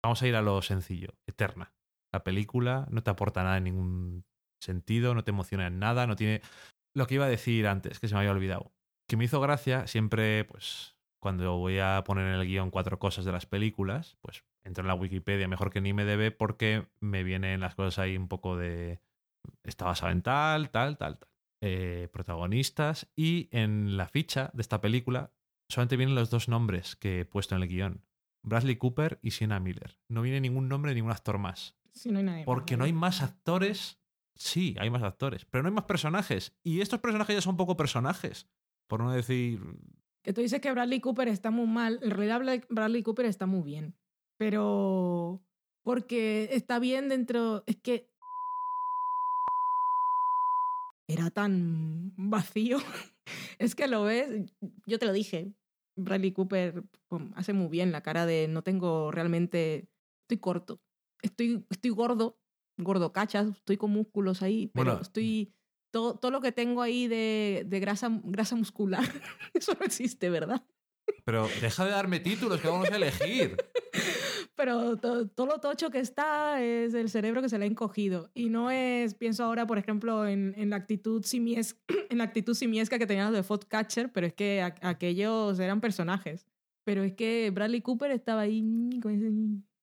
vamos 0.03 0.23
a 0.23 0.27
ir 0.27 0.35
a 0.35 0.43
lo 0.43 0.61
sencillo, 0.63 1.15
eterna. 1.27 1.73
La 2.13 2.25
película 2.25 2.87
no 2.91 3.03
te 3.03 3.11
aporta 3.11 3.43
nada 3.43 3.59
en 3.59 3.65
ningún 3.65 4.25
sentido, 4.61 5.15
no 5.15 5.25
te 5.25 5.31
emociona 5.31 5.67
en 5.67 5.79
nada, 5.79 6.07
no 6.07 6.17
tiene... 6.17 6.43
Lo 6.95 7.07
que 7.07 7.15
iba 7.15 7.25
a 7.25 7.29
decir 7.29 7.67
antes, 7.67 8.01
que 8.01 8.09
se 8.09 8.15
me 8.15 8.21
había 8.21 8.33
olvidado, 8.33 8.73
que 9.09 9.17
me 9.17 9.25
hizo 9.25 9.41
gracia 9.41 9.87
siempre, 9.87 10.45
pues, 10.45 10.97
cuando 11.23 11.57
voy 11.57 11.79
a 11.79 12.03
poner 12.05 12.27
en 12.27 12.35
el 12.35 12.47
guion 12.47 12.71
cuatro 12.71 12.99
cosas 12.99 13.25
de 13.25 13.33
las 13.33 13.47
películas, 13.47 14.19
pues 14.21 14.45
entro 14.65 14.83
en 14.83 14.89
la 14.89 14.95
Wikipedia 14.95 15.49
mejor 15.49 15.71
que 15.71 15.81
ni 15.81 15.93
me 15.93 16.05
debe 16.05 16.33
porque 16.33 16.89
me 17.01 17.23
vienen 17.23 17.61
las 17.61 17.75
cosas 17.75 18.01
ahí 18.01 18.17
un 18.17 18.29
poco 18.29 18.57
de... 18.57 19.01
Está 19.65 19.87
basado 19.87 20.13
en 20.13 20.23
tal, 20.23 20.71
tal, 20.71 20.99
tal, 20.99 21.19
tal. 21.19 21.29
Eh, 21.65 22.09
protagonistas 22.13 23.09
y 23.15 23.49
en 23.53 23.97
la 23.97 24.09
ficha 24.09 24.51
de 24.53 24.63
esta 24.63 24.81
película 24.81 25.33
solamente 25.73 25.97
vienen 25.97 26.15
los 26.15 26.31
dos 26.31 26.49
nombres 26.49 26.97
que 26.97 27.21
he 27.21 27.25
puesto 27.25 27.57
en 27.57 27.63
el 27.63 27.69
guion. 27.69 28.05
Bradley 28.43 28.77
Cooper 28.77 29.19
y 29.23 29.31
Sienna 29.31 29.59
Miller. 29.59 29.99
No 30.09 30.23
viene 30.23 30.41
ningún 30.41 30.69
nombre 30.69 30.91
de 30.91 30.97
ningún 30.97 31.13
actor 31.13 31.39
más. 31.39 31.77
Sí, 31.93 32.11
no 32.11 32.19
hay 32.19 32.25
nadie. 32.25 32.41
más, 32.41 32.47
Porque 32.47 32.77
no 32.77 32.85
hay 32.85 32.93
más 32.93 33.23
actores. 33.23 33.99
Sí, 34.35 34.75
hay 34.79 34.91
más 34.91 35.03
actores, 35.03 35.45
pero 35.47 35.63
no 35.63 35.69
hay 35.69 35.75
más 35.75 35.85
personajes. 35.85 36.53
Y 36.63 36.81
estos 36.81 37.01
personajes 37.01 37.37
ya 37.37 37.41
son 37.41 37.57
poco 37.57 37.77
personajes. 37.77 38.49
Por 38.87 39.03
no 39.03 39.13
decir. 39.13 39.61
Que 40.23 40.33
tú 40.33 40.41
dices 40.41 40.61
que 40.61 40.73
Bradley 40.73 41.01
Cooper 41.01 41.29
está 41.29 41.51
muy 41.51 41.67
mal. 41.67 42.01
En 42.03 42.11
realidad, 42.11 42.65
Bradley 42.69 43.03
Cooper 43.03 43.27
está 43.27 43.47
muy 43.47 43.63
bien. 43.63 43.95
Pero. 44.37 45.43
Porque 45.83 46.51
está 46.53 46.79
bien 46.79 47.09
dentro. 47.09 47.65
Es 47.67 47.77
que. 47.77 48.11
Era 51.07 51.31
tan 51.31 52.13
vacío. 52.17 52.79
es 53.59 53.75
que 53.75 53.87
lo 53.87 54.05
ves. 54.05 54.53
Yo 54.87 54.99
te 54.99 55.07
lo 55.07 55.13
dije. 55.13 55.55
Bradley 55.97 56.33
Cooper 56.33 56.83
pum, 57.09 57.33
hace 57.35 57.53
muy 57.53 57.69
bien 57.69 57.93
la 57.93 58.03
cara 58.03 58.27
de 58.27 58.49
no 58.49 58.63
tengo 58.63 59.11
realmente. 59.11 59.89
Estoy 60.25 60.39
corto. 60.39 60.81
Estoy, 61.23 61.65
estoy 61.71 61.91
gordo. 61.91 62.39
Gordo 62.79 63.13
cachas. 63.13 63.49
Estoy 63.57 63.77
con 63.77 63.91
músculos 63.91 64.43
ahí. 64.43 64.69
Pero 64.75 64.85
Bueno. 64.93 65.01
estoy. 65.03 65.55
Todo, 65.93 66.19
todo 66.19 66.31
lo 66.31 66.41
que 66.41 66.53
tengo 66.53 66.81
ahí 66.81 67.07
de, 67.07 67.65
de 67.67 67.81
grasa, 67.81 68.09
grasa 68.25 68.57
muscular. 68.57 69.03
Eso 69.55 69.75
no 69.79 69.85
existe, 69.85 70.31
¿verdad? 70.31 70.65
Pero 71.25 71.47
deja 71.61 71.85
de 71.85 71.91
darme 71.91 72.19
títulos 72.21 72.61
que 72.61 72.69
vamos 72.69 72.91
a 72.91 72.97
elegir. 72.97 73.57
Pero 74.65 74.97
to- 74.97 75.27
todo 75.29 75.47
lo 75.47 75.59
tocho 75.61 75.91
que 75.91 75.99
está 75.99 76.63
es 76.63 76.95
el 76.95 77.09
cerebro 77.09 77.43
que 77.43 77.49
se 77.49 77.59
le 77.59 77.65
ha 77.65 77.69
encogido. 77.69 78.31
Y 78.33 78.49
no 78.49 78.71
es, 78.71 79.15
pienso 79.15 79.43
ahora, 79.45 79.67
por 79.67 79.77
ejemplo, 79.77 80.25
en, 80.27 80.55
en 80.57 80.71
la 80.71 80.77
actitud 80.77 81.25
simiesca, 81.25 81.81
en 82.11 82.19
la 82.19 82.25
actitud 82.25 82.55
simiesca 82.55 82.97
que 82.99 83.07
tenían 83.07 83.27
los 83.27 83.35
de 83.35 83.43
Foxcatcher, 83.43 84.13
pero 84.13 84.27
es 84.29 84.35
que 84.35 84.63
a- 84.63 84.75
aquellos 84.83 85.59
eran 85.59 85.81
personajes. 85.81 86.47
Pero 86.85 87.03
es 87.03 87.13
que 87.15 87.51
Bradley 87.53 87.81
Cooper 87.81 88.13
estaba 88.13 88.43
ahí 88.43 88.61
con 89.03 89.13
ese- 89.13 89.33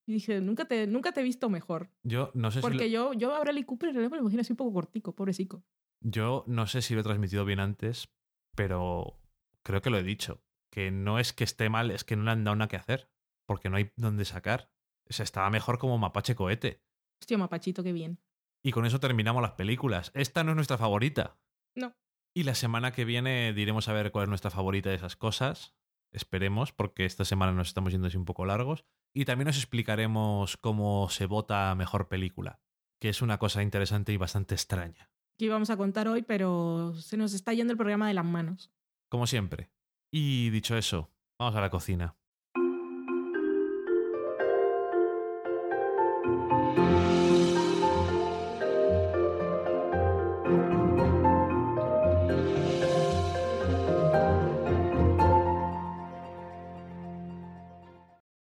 y 0.06 0.12
dije, 0.14 0.40
nunca 0.40 0.64
te, 0.64 0.86
nunca 0.86 1.12
te 1.12 1.20
he 1.20 1.24
visto 1.24 1.50
mejor. 1.50 1.90
Yo 2.02 2.30
no 2.34 2.50
sé 2.50 2.60
si. 2.60 2.62
Porque 2.62 2.88
lo- 2.88 3.12
yo, 3.12 3.12
yo 3.12 3.34
a 3.34 3.40
Bradley 3.40 3.64
Cooper 3.64 3.90
en 3.90 3.94
realidad 3.96 4.10
me 4.12 4.16
lo 4.16 4.22
imagino 4.22 4.40
así 4.40 4.52
un 4.54 4.56
poco 4.56 4.72
cortico, 4.72 5.14
pobrecico. 5.14 5.62
Yo 6.02 6.44
no 6.46 6.66
sé 6.66 6.80
si 6.80 6.94
lo 6.94 7.00
he 7.00 7.04
transmitido 7.04 7.44
bien 7.44 7.60
antes, 7.60 8.08
pero 8.56 9.18
creo 9.62 9.82
que 9.82 9.90
lo 9.90 9.98
he 9.98 10.02
dicho. 10.02 10.42
Que 10.72 10.90
no 10.90 11.18
es 11.18 11.32
que 11.32 11.44
esté 11.44 11.68
mal, 11.68 11.90
es 11.90 12.04
que 12.04 12.16
no 12.16 12.22
le 12.24 12.30
han 12.30 12.44
dado 12.44 12.56
nada 12.56 12.68
que 12.68 12.76
hacer. 12.76 13.08
Porque 13.50 13.68
no 13.68 13.78
hay 13.78 13.90
dónde 13.96 14.24
sacar. 14.24 14.70
O 15.08 15.12
sea, 15.12 15.24
estaba 15.24 15.50
mejor 15.50 15.78
como 15.78 15.98
Mapache 15.98 16.36
Cohete. 16.36 16.84
Hostia, 17.20 17.36
Mapachito, 17.36 17.82
qué 17.82 17.92
bien. 17.92 18.20
Y 18.62 18.70
con 18.70 18.86
eso 18.86 19.00
terminamos 19.00 19.42
las 19.42 19.54
películas. 19.54 20.12
Esta 20.14 20.44
no 20.44 20.52
es 20.52 20.54
nuestra 20.54 20.78
favorita. 20.78 21.36
No. 21.74 21.96
Y 22.32 22.44
la 22.44 22.54
semana 22.54 22.92
que 22.92 23.04
viene 23.04 23.52
diremos 23.52 23.88
a 23.88 23.92
ver 23.92 24.12
cuál 24.12 24.22
es 24.22 24.28
nuestra 24.28 24.52
favorita 24.52 24.90
de 24.90 24.94
esas 24.94 25.16
cosas. 25.16 25.74
Esperemos, 26.12 26.70
porque 26.70 27.04
esta 27.04 27.24
semana 27.24 27.50
nos 27.50 27.66
estamos 27.66 27.90
yendo 27.90 28.06
así 28.06 28.16
un 28.16 28.24
poco 28.24 28.44
largos. 28.44 28.84
Y 29.12 29.24
también 29.24 29.48
os 29.48 29.56
explicaremos 29.56 30.56
cómo 30.56 31.08
se 31.08 31.26
vota 31.26 31.74
mejor 31.74 32.06
película, 32.06 32.60
que 33.00 33.08
es 33.08 33.20
una 33.20 33.38
cosa 33.38 33.64
interesante 33.64 34.12
y 34.12 34.16
bastante 34.16 34.54
extraña. 34.54 35.10
Que 35.36 35.46
íbamos 35.46 35.70
a 35.70 35.76
contar 35.76 36.06
hoy, 36.06 36.22
pero 36.22 36.94
se 36.94 37.16
nos 37.16 37.34
está 37.34 37.52
yendo 37.52 37.72
el 37.72 37.78
programa 37.78 38.06
de 38.06 38.14
las 38.14 38.24
manos. 38.24 38.70
Como 39.08 39.26
siempre. 39.26 39.72
Y 40.12 40.50
dicho 40.50 40.76
eso, 40.76 41.10
vamos 41.36 41.56
a 41.56 41.60
la 41.60 41.70
cocina. 41.70 42.16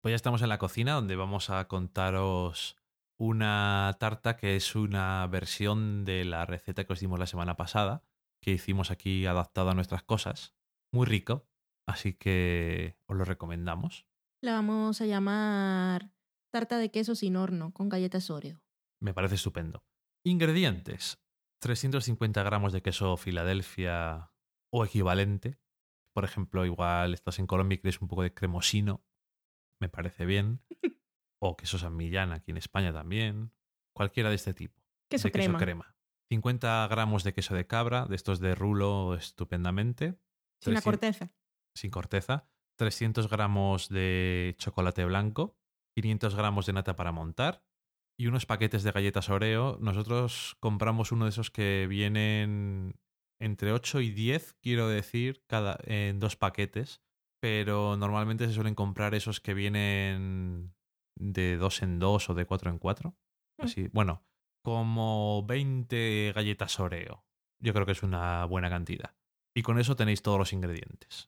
Pues 0.04 0.12
ya 0.12 0.18
estamos 0.18 0.42
en 0.42 0.50
la 0.50 0.58
cocina 0.58 0.96
donde 0.96 1.16
vamos 1.16 1.50
a 1.50 1.66
contaros 1.70 2.76
una 3.18 3.96
tarta 4.02 4.36
que 4.36 4.58
es 4.58 4.76
una 4.76 5.26
versión 5.28 6.04
de 6.04 6.26
la 6.26 6.46
receta 6.46 6.84
que 6.84 6.92
os 6.92 7.00
dimos 7.00 7.20
la 7.20 7.26
semana 7.26 7.56
pasada, 7.56 8.04
que 8.42 8.52
hicimos 8.52 8.92
aquí 8.92 9.26
adaptado 9.26 9.70
a 9.70 9.74
nuestras 9.74 10.04
cosas. 10.04 10.58
Muy 10.92 11.06
rico, 11.06 11.48
así 11.88 12.16
que 12.16 12.98
os 13.06 13.16
lo 13.16 13.24
recomendamos. 13.24 14.06
La 14.42 14.52
vamos 14.52 15.00
a 15.00 15.06
llamar 15.06 16.12
tarta 16.52 16.78
de 16.80 16.92
queso 16.92 17.16
sin 17.16 17.38
horno 17.38 17.72
con 17.72 17.88
galletas 17.88 18.30
Oreo. 18.30 18.62
Me 19.00 19.14
parece 19.14 19.36
estupendo. 19.36 19.86
Ingredientes. 20.26 21.24
350 21.62 22.44
gramos 22.44 22.74
de 22.74 22.82
queso 22.82 23.16
Filadelfia 23.16 24.34
o 24.70 24.84
equivalente. 24.84 25.62
Por 26.14 26.26
ejemplo, 26.26 26.66
igual 26.66 27.14
estás 27.14 27.40
en 27.40 27.48
Colombia 27.48 27.76
y 27.76 27.80
quieres 27.80 28.02
un 28.02 28.10
poco 28.10 28.24
de 28.24 28.34
cremosino. 28.34 29.02
Me 29.80 29.90
parece 29.90 30.26
bien. 30.26 30.62
O 31.40 31.58
queso 31.58 31.78
San 31.78 31.96
Millán 31.96 32.32
aquí 32.32 32.52
en 32.52 32.58
España 32.58 32.94
también. 32.94 33.52
Cualquiera 33.94 34.30
de 34.30 34.36
este 34.36 34.54
tipo. 34.54 34.82
Queso 35.10 35.28
de 35.28 35.32
crema. 35.32 35.58
queso 35.58 35.66
crema. 35.66 35.96
50 36.32 36.88
gramos 36.90 37.24
de 37.24 37.34
queso 37.34 37.54
de 37.54 37.68
cabra, 37.68 38.06
de 38.06 38.16
estos 38.16 38.40
de 38.40 38.56
rulo 38.56 39.14
estupendamente, 39.14 40.18
Sin 40.62 40.74
la 40.74 40.82
300 40.82 40.84
corteza. 40.84 41.32
sin 41.76 41.92
corteza. 41.92 42.48
300 42.78 43.30
gramos 43.30 43.90
de 43.90 44.56
chocolate 44.58 45.06
blanco. 45.06 45.58
500 45.96 46.34
gramos 46.36 46.66
de 46.66 46.74
nata 46.74 46.96
para 46.96 47.12
montar. 47.12 47.64
Y 48.18 48.28
unos 48.28 48.46
paquetes 48.46 48.84
de 48.84 48.92
galletas 48.92 49.30
Oreo. 49.30 49.78
Nosotros 49.82 50.56
compramos 50.60 51.12
uno 51.12 51.26
de 51.26 51.30
esos 51.30 51.52
que 51.52 51.86
vienen 51.88 52.96
entre 53.40 53.74
8 53.74 54.00
y 54.02 54.12
10, 54.12 54.54
quiero 54.62 54.88
decir, 54.88 55.44
cada, 55.48 55.78
en 55.84 56.20
dos 56.20 56.36
paquetes. 56.38 57.02
Pero 57.44 57.98
normalmente 57.98 58.48
se 58.48 58.54
suelen 58.54 58.74
comprar 58.74 59.14
esos 59.14 59.42
que 59.42 59.54
vienen 59.54 60.74
de 61.20 61.58
dos 61.58 61.82
en 61.82 62.00
dos 62.00 62.30
o 62.30 62.34
de 62.36 62.46
cuatro 62.46 62.72
en 62.72 62.80
cuatro. 62.80 63.18
Mm. 63.58 63.66
Así, 63.66 63.90
bueno, 63.92 64.24
como 64.64 65.46
20 65.46 66.32
galletas 66.34 66.80
Oreo. 66.80 67.26
Yo 67.62 67.74
creo 67.74 67.86
que 67.86 67.92
es 67.92 68.02
una 68.02 68.46
buena 68.46 68.70
cantidad. 68.70 69.18
Y 69.54 69.62
con 69.62 69.78
eso 69.78 69.98
tenéis 69.98 70.22
todos 70.22 70.40
los 70.40 70.54
ingredientes. 70.54 71.26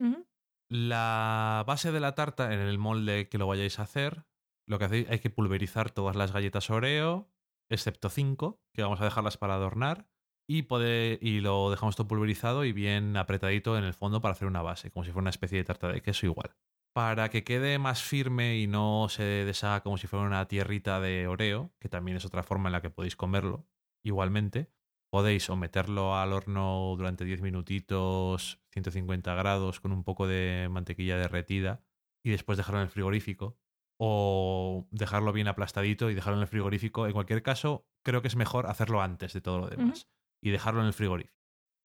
La 0.70 1.66
base 1.68 1.92
de 1.92 2.00
la 2.00 2.16
tarta, 2.16 2.54
en 2.54 2.62
el 2.62 2.78
molde 2.78 3.28
que 3.28 3.38
lo 3.38 3.48
vayáis 3.48 3.80
a 3.80 3.84
hacer, 3.84 4.24
lo 4.66 4.80
que 4.80 4.86
hacéis 4.86 5.10
hay 5.10 5.20
que 5.20 5.30
pulverizar 5.30 5.92
todas 5.92 6.16
las 6.16 6.32
galletas 6.32 6.70
Oreo, 6.70 7.30
excepto 7.70 8.08
5, 8.08 8.62
que 8.74 8.84
vamos 8.84 9.02
a 9.02 9.04
dejarlas 9.04 9.36
para 9.36 9.56
adornar, 9.56 10.08
y, 10.48 11.40
lo 11.42 11.70
dejamos 11.72 11.96
todo 11.96 12.08
pulverizado 12.08 12.66
y 12.66 12.72
bien 12.72 13.18
apretadito 13.18 13.78
en 13.78 13.84
el 13.84 13.94
fondo 13.94 14.22
para 14.22 14.34
hacer 14.34 14.48
una 14.48 14.62
base, 14.62 14.92
como 14.92 15.04
si 15.04 15.12
fuera 15.12 15.24
una 15.24 15.30
especie 15.32 15.58
de 15.58 15.64
tarta 15.64 15.88
de 15.92 16.02
queso 16.02 16.26
igual. 16.26 16.56
Para 16.94 17.30
que 17.30 17.44
quede 17.44 17.78
más 17.78 18.04
firme 18.04 18.58
y 18.58 18.68
no 18.68 19.08
se 19.10 19.24
deshaga 19.24 19.82
como 19.82 19.98
si 19.98 20.08
fuera 20.08 20.26
una 20.26 20.48
tierrita 20.48 21.00
de 21.00 21.28
Oreo, 21.28 21.74
que 21.80 21.90
también 21.90 22.18
es 22.18 22.26
otra 22.26 22.44
forma 22.44 22.70
en 22.70 22.74
la 22.74 22.82
que 22.82 22.90
podéis 22.90 23.16
comerlo, 23.16 23.68
igualmente, 24.04 24.72
podéis 25.12 25.50
o 25.50 25.56
meterlo 25.56 26.16
al 26.16 26.32
horno 26.32 26.94
durante 26.98 27.26
10 27.26 27.42
minutitos, 27.42 28.62
150 28.72 29.34
grados, 29.36 29.80
con 29.80 29.92
un 29.92 30.04
poco 30.04 30.28
de 30.28 30.68
mantequilla 30.70 31.18
derretida 31.18 31.84
y 32.24 32.32
después 32.32 32.58
dejarlo 32.58 32.80
en 32.82 32.86
el 32.86 32.92
frigorífico. 32.92 33.58
O 33.98 34.88
dejarlo 34.92 35.32
bien 35.32 35.48
aplastadito 35.48 36.10
y 36.10 36.16
dejarlo 36.16 36.40
en 36.40 36.42
el 36.42 36.50
frigorífico. 36.50 37.08
En 37.08 37.14
cualquier 37.14 37.42
caso, 37.44 37.88
creo 38.04 38.22
que 38.22 38.28
es 38.28 38.36
mejor 38.36 38.68
hacerlo 38.68 39.02
antes 39.02 39.32
de 39.32 39.40
todo 39.40 39.60
lo 39.60 39.68
demás. 39.68 40.10
Y 40.46 40.52
dejarlo 40.52 40.82
en 40.82 40.88
el 40.88 40.94
frigorífico. 40.94 41.34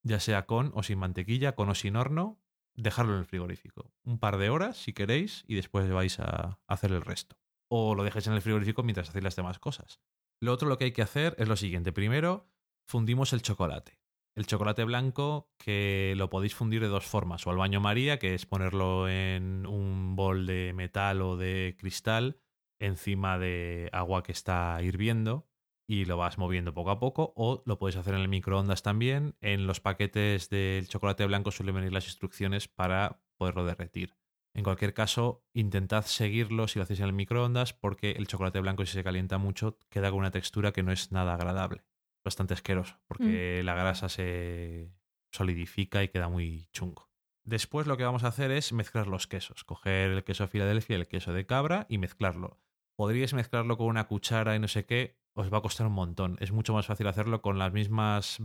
Ya 0.02 0.20
sea 0.20 0.44
con 0.44 0.70
o 0.74 0.82
sin 0.82 0.98
mantequilla, 0.98 1.54
con 1.54 1.70
o 1.70 1.74
sin 1.74 1.96
horno, 1.96 2.42
dejarlo 2.74 3.14
en 3.14 3.20
el 3.20 3.24
frigorífico. 3.24 3.90
Un 4.04 4.18
par 4.18 4.36
de 4.36 4.50
horas, 4.50 4.76
si 4.76 4.92
queréis, 4.92 5.44
y 5.46 5.54
después 5.54 5.90
vais 5.90 6.20
a 6.20 6.60
hacer 6.66 6.92
el 6.92 7.00
resto. 7.00 7.38
O 7.70 7.94
lo 7.94 8.04
dejáis 8.04 8.26
en 8.26 8.34
el 8.34 8.42
frigorífico 8.42 8.82
mientras 8.82 9.08
hacéis 9.08 9.24
las 9.24 9.36
demás 9.36 9.58
cosas. 9.58 10.02
Lo 10.42 10.52
otro 10.52 10.68
lo 10.68 10.76
que 10.76 10.84
hay 10.84 10.92
que 10.92 11.00
hacer 11.00 11.34
es 11.38 11.48
lo 11.48 11.56
siguiente. 11.56 11.90
Primero, 11.90 12.50
fundimos 12.86 13.32
el 13.32 13.40
chocolate. 13.40 13.98
El 14.36 14.44
chocolate 14.44 14.84
blanco 14.84 15.50
que 15.56 16.12
lo 16.18 16.28
podéis 16.28 16.54
fundir 16.54 16.82
de 16.82 16.88
dos 16.88 17.06
formas. 17.06 17.46
O 17.46 17.50
al 17.50 17.56
baño 17.56 17.80
María, 17.80 18.18
que 18.18 18.34
es 18.34 18.44
ponerlo 18.44 19.08
en 19.08 19.64
un 19.64 20.16
bol 20.16 20.44
de 20.44 20.74
metal 20.74 21.22
o 21.22 21.38
de 21.38 21.76
cristal 21.78 22.36
encima 22.78 23.38
de 23.38 23.88
agua 23.94 24.22
que 24.22 24.32
está 24.32 24.82
hirviendo 24.82 25.49
y 25.90 26.04
lo 26.04 26.16
vas 26.16 26.38
moviendo 26.38 26.72
poco 26.72 26.92
a 26.92 27.00
poco. 27.00 27.32
O 27.34 27.64
lo 27.66 27.76
podéis 27.80 27.96
hacer 27.96 28.14
en 28.14 28.20
el 28.20 28.28
microondas 28.28 28.84
también. 28.84 29.34
En 29.40 29.66
los 29.66 29.80
paquetes 29.80 30.48
del 30.48 30.86
chocolate 30.86 31.26
blanco 31.26 31.50
suelen 31.50 31.74
venir 31.74 31.92
las 31.92 32.06
instrucciones 32.06 32.68
para 32.68 33.20
poderlo 33.36 33.64
derretir. 33.64 34.14
En 34.54 34.62
cualquier 34.62 34.94
caso, 34.94 35.44
intentad 35.52 36.04
seguirlo 36.04 36.68
si 36.68 36.78
lo 36.78 36.84
hacéis 36.84 37.00
en 37.00 37.06
el 37.06 37.12
microondas 37.12 37.72
porque 37.72 38.12
el 38.12 38.28
chocolate 38.28 38.60
blanco 38.60 38.86
si 38.86 38.92
se 38.92 39.02
calienta 39.02 39.38
mucho 39.38 39.80
queda 39.88 40.10
con 40.10 40.20
una 40.20 40.30
textura 40.30 40.70
que 40.70 40.84
no 40.84 40.92
es 40.92 41.10
nada 41.10 41.34
agradable. 41.34 41.82
Bastante 42.24 42.54
asqueroso 42.54 43.00
porque 43.08 43.60
la 43.64 43.74
grasa 43.74 44.08
se 44.08 44.92
solidifica 45.32 46.04
y 46.04 46.08
queda 46.08 46.28
muy 46.28 46.68
chungo. 46.72 47.10
Después 47.42 47.88
lo 47.88 47.96
que 47.96 48.04
vamos 48.04 48.22
a 48.22 48.28
hacer 48.28 48.52
es 48.52 48.72
mezclar 48.72 49.08
los 49.08 49.26
quesos. 49.26 49.64
Coger 49.64 50.12
el 50.12 50.22
queso 50.22 50.46
Filadelfia 50.46 50.96
y 50.96 51.00
el 51.00 51.08
queso 51.08 51.32
de 51.32 51.46
cabra 51.46 51.86
y 51.88 51.98
mezclarlo. 51.98 52.60
Podríais 52.94 53.34
mezclarlo 53.34 53.76
con 53.76 53.88
una 53.88 54.06
cuchara 54.06 54.54
y 54.54 54.60
no 54.60 54.68
sé 54.68 54.84
qué, 54.84 55.19
os 55.34 55.52
va 55.52 55.58
a 55.58 55.62
costar 55.62 55.86
un 55.86 55.92
montón. 55.94 56.36
Es 56.40 56.52
mucho 56.52 56.72
más 56.72 56.86
fácil 56.86 57.06
hacerlo 57.06 57.42
con 57.42 57.58
las 57.58 57.72
mismas... 57.72 58.38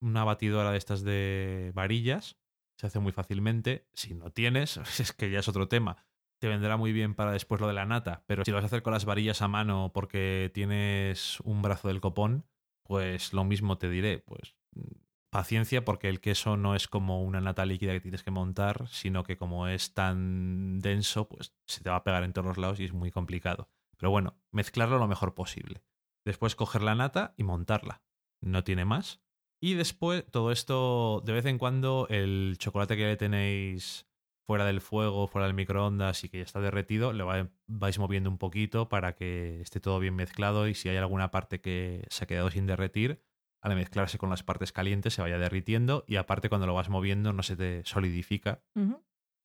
una 0.00 0.24
batidora 0.24 0.70
de 0.70 0.78
estas 0.78 1.02
de 1.02 1.72
varillas 1.74 2.38
se 2.78 2.86
hace 2.86 3.00
muy 3.00 3.12
fácilmente. 3.12 3.86
Si 3.92 4.14
no 4.14 4.30
tienes, 4.30 4.76
es 5.00 5.12
que 5.12 5.30
ya 5.30 5.40
es 5.40 5.48
otro 5.48 5.68
tema. 5.68 6.04
Te 6.40 6.48
vendrá 6.48 6.76
muy 6.76 6.92
bien 6.92 7.14
para 7.14 7.32
después 7.32 7.60
lo 7.60 7.66
de 7.66 7.74
la 7.74 7.84
nata, 7.84 8.22
pero 8.26 8.44
si 8.44 8.52
lo 8.52 8.56
vas 8.56 8.64
a 8.64 8.66
hacer 8.66 8.82
con 8.82 8.92
las 8.92 9.04
varillas 9.04 9.42
a 9.42 9.48
mano 9.48 9.90
porque 9.92 10.52
tienes 10.54 11.40
un 11.40 11.62
brazo 11.62 11.88
del 11.88 12.00
copón, 12.00 12.46
pues 12.84 13.32
lo 13.32 13.42
mismo 13.42 13.76
te 13.76 13.90
diré, 13.90 14.20
pues 14.20 14.54
mm, 14.76 15.00
paciencia 15.30 15.84
porque 15.84 16.08
el 16.08 16.20
queso 16.20 16.56
no 16.56 16.76
es 16.76 16.86
como 16.86 17.24
una 17.24 17.40
nata 17.40 17.66
líquida 17.66 17.92
que 17.92 18.00
tienes 18.00 18.22
que 18.22 18.30
montar, 18.30 18.86
sino 18.86 19.24
que 19.24 19.36
como 19.36 19.66
es 19.66 19.94
tan 19.94 20.78
denso, 20.78 21.28
pues 21.28 21.56
se 21.66 21.82
te 21.82 21.90
va 21.90 21.96
a 21.96 22.04
pegar 22.04 22.22
en 22.22 22.32
todos 22.32 22.46
los 22.46 22.58
lados 22.58 22.78
y 22.78 22.84
es 22.84 22.92
muy 22.92 23.10
complicado. 23.10 23.68
Pero 23.96 24.12
bueno, 24.12 24.38
mezclarlo 24.52 24.98
lo 24.98 25.08
mejor 25.08 25.34
posible. 25.34 25.82
Después 26.28 26.54
coger 26.54 26.82
la 26.82 26.94
nata 26.94 27.32
y 27.38 27.42
montarla. 27.42 28.02
No 28.42 28.62
tiene 28.62 28.84
más. 28.84 29.22
Y 29.62 29.72
después, 29.74 30.26
todo 30.30 30.52
esto, 30.52 31.22
de 31.24 31.32
vez 31.32 31.46
en 31.46 31.56
cuando, 31.56 32.06
el 32.10 32.56
chocolate 32.58 32.98
que 32.98 33.16
tenéis 33.16 34.06
fuera 34.46 34.66
del 34.66 34.82
fuego, 34.82 35.26
fuera 35.26 35.46
del 35.46 35.54
microondas 35.56 36.24
y 36.24 36.28
que 36.28 36.36
ya 36.36 36.44
está 36.44 36.60
derretido, 36.60 37.14
lo 37.14 37.24
va- 37.24 37.48
vais 37.66 37.98
moviendo 37.98 38.28
un 38.28 38.36
poquito 38.36 38.90
para 38.90 39.14
que 39.14 39.62
esté 39.62 39.80
todo 39.80 39.98
bien 40.00 40.14
mezclado 40.16 40.68
y 40.68 40.74
si 40.74 40.90
hay 40.90 40.98
alguna 40.98 41.30
parte 41.30 41.62
que 41.62 42.06
se 42.10 42.24
ha 42.24 42.26
quedado 42.26 42.50
sin 42.50 42.66
derretir, 42.66 43.22
al 43.62 43.74
mezclarse 43.74 44.18
con 44.18 44.28
las 44.28 44.42
partes 44.42 44.70
calientes 44.70 45.14
se 45.14 45.22
vaya 45.22 45.38
derritiendo 45.38 46.04
y 46.06 46.16
aparte 46.16 46.50
cuando 46.50 46.66
lo 46.66 46.74
vas 46.74 46.90
moviendo 46.90 47.32
no 47.32 47.42
se 47.42 47.56
te 47.56 47.82
solidifica. 47.86 48.62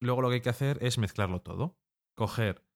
Luego 0.02 0.20
lo 0.20 0.28
que 0.28 0.34
hay 0.34 0.40
que 0.42 0.50
hacer 0.50 0.78
es 0.82 0.98
mezclarlo 0.98 1.40
todo. 1.40 1.78
Coger 2.14 2.66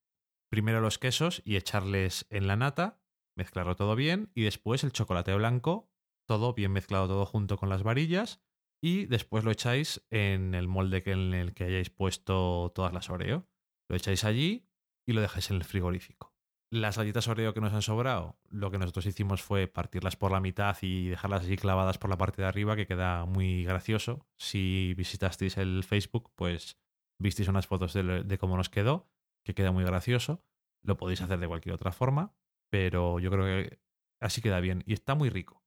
primero 0.50 0.80
los 0.80 0.98
quesos 0.98 1.42
y 1.44 1.56
echarles 1.56 2.26
en 2.30 2.46
la 2.46 2.56
nata, 2.56 3.02
mezclarlo 3.38 3.76
todo 3.76 3.96
bien 3.96 4.30
y 4.34 4.42
después 4.42 4.84
el 4.84 4.92
chocolate 4.92 5.34
blanco, 5.34 5.90
todo 6.26 6.52
bien 6.52 6.72
mezclado 6.72 7.08
todo 7.08 7.24
junto 7.24 7.56
con 7.56 7.70
las 7.70 7.82
varillas 7.82 8.42
y 8.82 9.06
después 9.06 9.44
lo 9.44 9.50
echáis 9.50 10.06
en 10.10 10.54
el 10.54 10.68
molde 10.68 11.02
en 11.06 11.32
el 11.32 11.54
que 11.54 11.64
hayáis 11.64 11.88
puesto 11.88 12.70
todas 12.74 12.92
las 12.92 13.08
Oreo. 13.08 13.48
Lo 13.88 13.96
echáis 13.96 14.24
allí 14.24 14.68
y 15.06 15.12
lo 15.12 15.22
dejáis 15.22 15.50
en 15.50 15.56
el 15.56 15.64
frigorífico. 15.64 16.34
Las 16.70 16.98
galletas 16.98 17.28
Oreo 17.28 17.54
que 17.54 17.62
nos 17.62 17.72
han 17.72 17.80
sobrado, 17.80 18.38
lo 18.50 18.70
que 18.70 18.76
nosotros 18.76 19.06
hicimos 19.06 19.40
fue 19.40 19.68
partirlas 19.68 20.16
por 20.16 20.30
la 20.30 20.40
mitad 20.40 20.76
y 20.82 21.08
dejarlas 21.08 21.44
así 21.44 21.56
clavadas 21.56 21.96
por 21.96 22.10
la 22.10 22.18
parte 22.18 22.42
de 22.42 22.48
arriba, 22.48 22.76
que 22.76 22.86
queda 22.86 23.24
muy 23.24 23.64
gracioso. 23.64 24.26
Si 24.36 24.92
visitasteis 24.94 25.56
el 25.56 25.82
Facebook, 25.82 26.30
pues 26.34 26.76
visteis 27.18 27.48
unas 27.48 27.66
fotos 27.66 27.94
de 27.94 28.38
cómo 28.38 28.58
nos 28.58 28.68
quedó, 28.68 29.08
que 29.44 29.54
queda 29.54 29.72
muy 29.72 29.84
gracioso. 29.84 30.44
Lo 30.82 30.98
podéis 30.98 31.22
hacer 31.22 31.40
de 31.40 31.48
cualquier 31.48 31.74
otra 31.74 31.90
forma, 31.90 32.34
pero 32.70 33.18
yo 33.18 33.30
creo 33.30 33.44
que 33.44 33.78
así 34.20 34.40
queda 34.40 34.60
bien 34.60 34.82
y 34.86 34.92
está 34.92 35.14
muy 35.14 35.30
rico. 35.30 35.62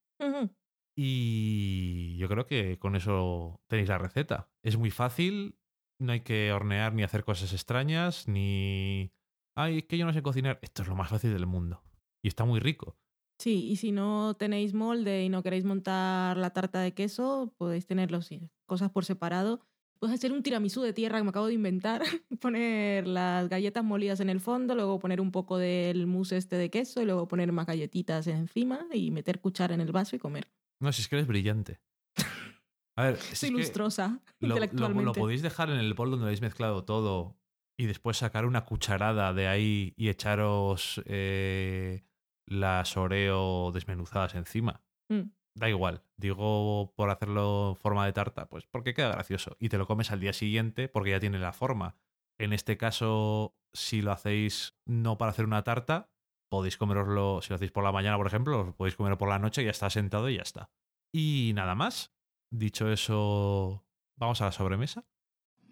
Y 0.96 2.18
yo 2.18 2.28
creo 2.28 2.46
que 2.46 2.78
con 2.78 2.96
eso 2.96 3.62
tenéis 3.68 3.90
la 3.90 3.98
receta. 3.98 4.52
Es 4.62 4.78
muy 4.78 4.92
fácil, 4.92 5.58
no 6.00 6.12
hay 6.12 6.22
que 6.22 6.52
hornear 6.52 6.94
ni 6.94 7.04
hacer 7.04 7.24
cosas 7.24 7.54
extrañas, 7.54 8.28
ni... 8.28 9.12
Ay, 9.56 9.80
es 9.80 9.84
que 9.86 9.98
yo 9.98 10.06
no 10.06 10.14
sé 10.14 10.22
cocinar. 10.22 10.60
Esto 10.62 10.82
es 10.82 10.90
lo 10.90 10.96
más 10.96 11.10
fácil 11.10 11.34
del 11.34 11.46
mundo. 11.46 11.84
Y 12.24 12.28
está 12.28 12.46
muy 12.46 12.60
rico. 12.60 12.98
Sí, 13.40 13.68
y 13.70 13.78
si 13.78 13.92
no 13.92 14.36
tenéis 14.36 14.74
molde 14.74 15.24
y 15.24 15.30
no 15.30 15.42
queréis 15.42 15.66
montar 15.66 16.38
la 16.38 16.52
tarta 16.52 16.82
de 16.82 16.94
queso, 16.94 17.54
podéis 17.58 17.88
tener 17.88 18.12
las 18.12 18.30
cosas 18.68 18.92
por 18.92 19.06
separado. 19.06 19.66
Puedes 20.02 20.16
hacer 20.16 20.32
un 20.34 20.42
tiramisú 20.42 20.82
de 20.82 20.94
tierra 20.94 21.20
que 21.20 21.24
me 21.24 21.30
acabo 21.30 21.46
de 21.46 21.54
inventar, 21.54 22.02
poner 22.42 23.06
las 23.06 23.48
galletas 23.50 23.84
molidas 23.84 24.20
en 24.20 24.32
el 24.32 24.40
fondo, 24.40 24.74
luego 24.74 24.98
poner 24.98 25.22
un 25.22 25.32
poco 25.32 25.60
del 25.60 26.08
mousse 26.08 26.38
este 26.38 26.56
de 26.56 26.72
queso 26.72 27.04
y 27.04 27.06
luego 27.06 27.28
poner 27.28 27.52
más 27.52 27.68
galletitas 27.68 28.26
encima 28.26 28.88
y 28.92 29.12
meter 29.12 29.40
cuchara 29.40 29.76
en 29.76 29.82
el 29.82 29.92
vaso 29.92 30.16
y 30.16 30.20
comer. 30.20 30.52
No, 30.80 30.92
si 30.92 31.04
es 31.04 31.08
que 31.08 31.18
eres 31.18 31.28
brillante. 31.28 31.80
A 32.98 33.04
ver, 33.04 33.18
Soy 33.18 33.50
que 33.52 33.58
lustrosa 33.58 34.20
lo, 34.40 34.48
lo- 34.48 34.56
intelectualmente. 34.56 35.04
lo 35.06 35.14
podéis 35.14 35.44
dejar 35.44 35.70
en 35.70 35.78
el 35.78 35.94
bol 35.94 36.10
donde 36.10 36.26
habéis 36.26 36.42
mezclado 36.42 36.84
todo 36.84 37.38
y 37.78 37.86
después 37.86 38.18
sacar 38.18 38.48
una 38.48 38.66
cucharada 38.66 39.34
de 39.36 39.48
ahí 39.48 39.94
y 39.98 40.10
echaros 40.10 41.00
eh, 41.06 42.04
las 42.48 42.98
Oreo 42.98 43.72
desmenuzadas 43.72 44.34
encima. 44.34 44.82
Mm. 45.10 45.30
Da 45.56 45.70
igual. 45.70 46.04
Digo 46.18 46.94
por 46.96 47.10
hacerlo 47.10 47.78
forma 47.80 48.06
de 48.06 48.14
tarta, 48.14 48.48
pues 48.48 48.66
porque 48.66 48.94
queda 48.94 49.12
gracioso. 49.12 49.58
Y 49.60 49.70
te 49.70 49.78
lo 49.78 49.88
comes 49.88 50.12
al 50.12 50.20
día 50.20 50.34
siguiente 50.34 50.88
porque 50.88 51.12
ya 51.12 51.20
tiene 51.20 51.40
la 51.40 51.54
forma. 51.54 51.96
En 52.38 52.54
este 52.54 52.78
caso, 52.78 53.56
si 53.74 54.02
lo 54.02 54.12
hacéis 54.12 54.76
no 54.86 55.18
para 55.18 55.32
hacer 55.32 55.46
una 55.46 55.64
tarta, 55.64 56.10
podéis 56.50 56.78
comeroslo, 56.78 57.42
si 57.42 57.50
lo 57.50 57.56
hacéis 57.56 57.72
por 57.72 57.84
la 57.84 57.92
mañana, 57.92 58.18
por 58.18 58.28
ejemplo, 58.28 58.64
lo 58.64 58.76
podéis 58.76 58.96
comer 58.96 59.18
por 59.18 59.30
la 59.30 59.40
noche, 59.40 59.64
ya 59.64 59.72
está 59.72 59.90
sentado 59.90 60.30
y 60.30 60.38
ya 60.38 60.42
está. 60.42 60.70
Y 61.14 61.52
nada 61.56 61.76
más. 61.76 62.14
Dicho 62.54 62.92
eso, 62.92 63.86
vamos 64.18 64.42
a 64.42 64.46
la 64.46 64.52
sobremesa. 64.52 65.06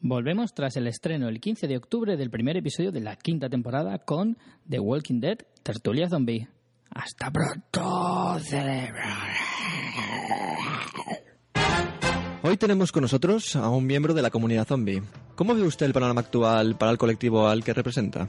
Volvemos 0.02 0.54
tras 0.54 0.78
el 0.78 0.88
estreno 0.88 1.28
el 1.28 1.42
15 1.42 1.68
de 1.68 1.76
octubre 1.76 2.16
del 2.16 2.30
primer 2.30 2.56
episodio 2.56 2.94
de 2.94 3.02
la 3.02 3.18
quinta 3.18 3.50
temporada 3.50 4.00
con 4.00 4.38
The 4.70 4.80
Walking 4.80 5.20
Dead 5.20 5.40
Tertulia 5.62 6.08
Zombie. 6.08 6.48
Hasta 6.92 7.32
pronto, 7.32 8.40
cerebro. 8.40 9.04
Hoy 12.42 12.58
tenemos 12.58 12.92
con 12.92 13.02
nosotros 13.02 13.56
a 13.56 13.70
un 13.70 13.86
miembro 13.86 14.14
de 14.14 14.22
la 14.22 14.30
comunidad 14.30 14.66
zombie. 14.68 15.04
¿Cómo 15.36 15.54
ve 15.54 15.64
usted 15.64 15.86
el 15.86 15.94
panorama 15.94 16.22
actual 16.22 16.78
para 16.78 16.92
el 16.92 16.98
colectivo 16.98 17.48
al 17.48 17.64
que 17.64 17.74
representa? 17.74 18.28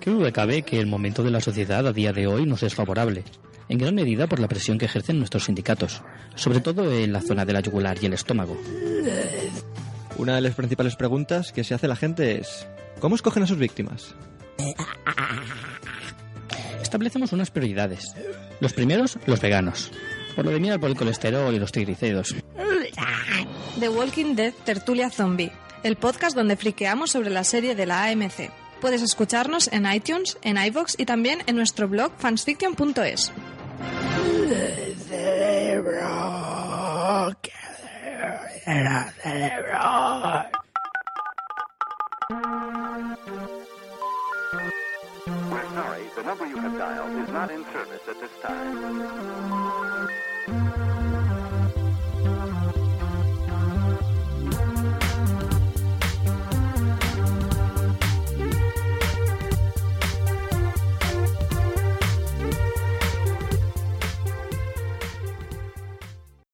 Qué 0.00 0.10
duda 0.10 0.32
cabe 0.32 0.62
que 0.62 0.80
el 0.80 0.86
momento 0.86 1.22
de 1.22 1.30
la 1.30 1.40
sociedad 1.40 1.86
a 1.86 1.92
día 1.92 2.12
de 2.12 2.26
hoy 2.26 2.46
nos 2.46 2.62
es 2.62 2.74
favorable, 2.74 3.24
en 3.68 3.78
gran 3.78 3.94
medida 3.94 4.26
por 4.26 4.40
la 4.40 4.48
presión 4.48 4.78
que 4.78 4.86
ejercen 4.86 5.18
nuestros 5.18 5.44
sindicatos, 5.44 6.02
sobre 6.34 6.60
todo 6.60 6.90
en 6.92 7.12
la 7.12 7.20
zona 7.20 7.44
de 7.44 7.52
la 7.52 7.60
yugular 7.60 7.98
y 8.00 8.06
el 8.06 8.14
estómago. 8.14 8.56
Una 10.16 10.34
de 10.34 10.40
las 10.40 10.54
principales 10.54 10.96
preguntas 10.96 11.52
que 11.52 11.64
se 11.64 11.74
hace 11.74 11.88
la 11.88 11.96
gente 11.96 12.40
es 12.40 12.66
¿cómo 13.00 13.14
escogen 13.14 13.42
a 13.42 13.46
sus 13.46 13.58
víctimas? 13.58 14.14
Establecemos 16.90 17.32
unas 17.32 17.52
prioridades. 17.52 18.16
Los 18.58 18.72
primeros, 18.72 19.16
los 19.24 19.40
veganos. 19.40 19.92
Por 20.34 20.44
lo 20.44 20.50
de 20.50 20.58
mirar 20.58 20.80
por 20.80 20.90
el 20.90 20.96
colesterol 20.96 21.54
y 21.54 21.60
los 21.60 21.70
triglicéridos. 21.70 22.34
The 23.78 23.88
Walking 23.88 24.34
Dead 24.34 24.52
Tertulia 24.64 25.08
Zombie, 25.08 25.52
el 25.84 25.94
podcast 25.94 26.34
donde 26.34 26.56
friqueamos 26.56 27.12
sobre 27.12 27.30
la 27.30 27.44
serie 27.44 27.76
de 27.76 27.86
la 27.86 28.06
AMC. 28.06 28.50
Puedes 28.80 29.02
escucharnos 29.02 29.72
en 29.72 29.86
iTunes, 29.86 30.36
en 30.42 30.56
iVoox 30.58 30.96
y 30.98 31.04
también 31.04 31.44
en 31.46 31.54
nuestro 31.54 31.86
blog 31.86 32.10
fansfiction.es. 32.18 33.30
We're 38.66 40.50
the 46.20 46.26
number 46.26 46.46
you 46.46 46.58
have 46.58 46.76
dialed 46.76 47.16
is 47.22 47.32
not 47.32 47.50
in 47.50 47.64
service 47.72 48.02
at 48.08 48.20
this 48.20 48.30
time. 48.42 49.80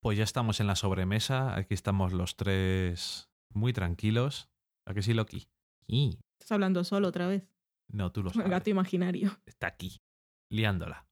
Pues 0.01 0.19
ya 0.19 0.23
estamos 0.23 0.61
en 0.61 0.69
la 0.69 0.77
sobremesa. 0.77 1.57
Aquí 1.57 1.75
estamos 1.75 2.13
los 2.13 2.37
tres 2.37 3.29
muy 3.53 3.73
tranquilos. 3.73 4.49
¿A 4.85 4.95
que 4.95 5.03
sí, 5.03 5.15
Loki? 5.15 5.49
Y 5.89 6.21
Estás 6.39 6.53
hablando 6.53 6.85
solo 6.85 7.09
otra 7.09 7.27
vez. 7.27 7.56
No, 7.93 8.13
tú 8.13 8.23
lo 8.23 8.29
El 8.31 8.35
sabes. 8.35 8.51
gato 8.51 8.71
imaginario. 8.71 9.39
Está 9.47 9.67
aquí, 9.69 10.01
liándola. 10.51 11.07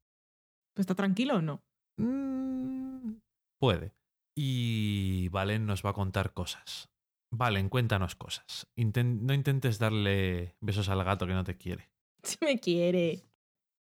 ¿Pues 0.74 0.84
¿Está 0.84 0.94
tranquilo 0.94 1.36
o 1.36 1.42
no? 1.42 1.62
Mm, 1.98 3.18
puede. 3.60 3.94
Y 4.36 5.28
Valen 5.28 5.66
nos 5.66 5.84
va 5.84 5.90
a 5.90 5.94
contar 5.94 6.32
cosas. 6.32 6.88
Valen, 7.32 7.68
cuéntanos 7.68 8.16
cosas. 8.16 8.66
No 8.76 9.34
intentes 9.34 9.78
darle 9.78 10.56
besos 10.60 10.88
al 10.88 11.02
gato 11.04 11.26
que 11.26 11.34
no 11.34 11.44
te 11.44 11.56
quiere. 11.56 11.90
Si 12.24 12.38
me 12.42 12.58
quiere. 12.58 13.22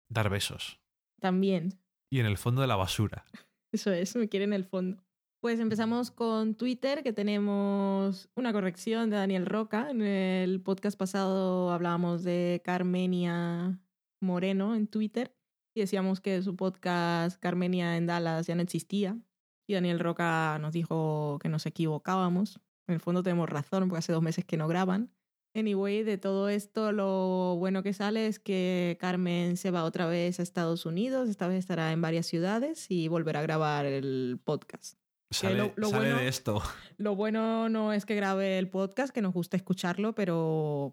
Dar 0.09 0.29
besos. 0.29 0.79
También. 1.21 1.79
Y 2.11 2.19
en 2.19 2.25
el 2.25 2.37
fondo 2.39 2.61
de 2.61 2.67
la 2.67 2.75
basura. 2.75 3.23
Eso 3.71 3.91
es, 3.91 4.15
me 4.15 4.27
quiere 4.27 4.45
en 4.45 4.53
el 4.53 4.65
fondo. 4.65 5.03
Pues 5.41 5.59
empezamos 5.59 6.11
con 6.11 6.53
Twitter, 6.53 7.01
que 7.01 7.13
tenemos 7.13 8.29
una 8.35 8.53
corrección 8.53 9.09
de 9.09 9.17
Daniel 9.17 9.47
Roca. 9.47 9.89
En 9.89 10.03
el 10.03 10.61
podcast 10.61 10.95
pasado 10.95 11.71
hablábamos 11.71 12.21
de 12.23 12.61
Carmenia 12.63 13.81
Moreno 14.19 14.75
en 14.75 14.85
Twitter 14.85 15.35
y 15.73 15.79
decíamos 15.79 16.21
que 16.21 16.43
su 16.43 16.55
podcast 16.55 17.39
Carmenia 17.41 17.97
en 17.97 18.05
Dallas 18.05 18.45
ya 18.45 18.53
no 18.53 18.61
existía. 18.61 19.17
Y 19.65 19.73
Daniel 19.73 19.99
Roca 19.99 20.59
nos 20.61 20.73
dijo 20.73 21.39
que 21.41 21.49
nos 21.49 21.65
equivocábamos. 21.65 22.61
En 22.85 22.93
el 22.93 22.99
fondo 22.99 23.23
tenemos 23.23 23.49
razón, 23.49 23.89
porque 23.89 23.97
hace 23.97 24.13
dos 24.13 24.21
meses 24.21 24.45
que 24.45 24.57
no 24.57 24.67
graban. 24.67 25.11
Anyway, 25.55 26.03
de 26.03 26.19
todo 26.19 26.49
esto, 26.49 26.91
lo 26.91 27.55
bueno 27.57 27.81
que 27.81 27.93
sale 27.93 28.27
es 28.27 28.37
que 28.37 28.95
Carmen 29.01 29.57
se 29.57 29.71
va 29.71 29.85
otra 29.85 30.05
vez 30.05 30.39
a 30.39 30.43
Estados 30.43 30.85
Unidos. 30.85 31.29
Esta 31.29 31.47
vez 31.47 31.57
estará 31.57 31.91
en 31.93 32.01
varias 32.01 32.27
ciudades 32.27 32.91
y 32.91 33.07
volverá 33.07 33.39
a 33.39 33.43
grabar 33.43 33.87
el 33.87 34.39
podcast. 34.43 35.00
Sale, 35.31 35.57
lo- 35.57 35.73
lo 35.75 35.89
sale 35.89 36.05
bueno- 36.09 36.19
de 36.21 36.27
esto. 36.27 36.61
Lo 36.97 37.15
bueno 37.15 37.69
no 37.69 37.93
es 37.93 38.05
que 38.05 38.15
grabe 38.15 38.57
el 38.59 38.69
podcast, 38.69 39.13
que 39.13 39.21
nos 39.21 39.33
gusta 39.33 39.57
escucharlo, 39.57 40.13
pero 40.13 40.91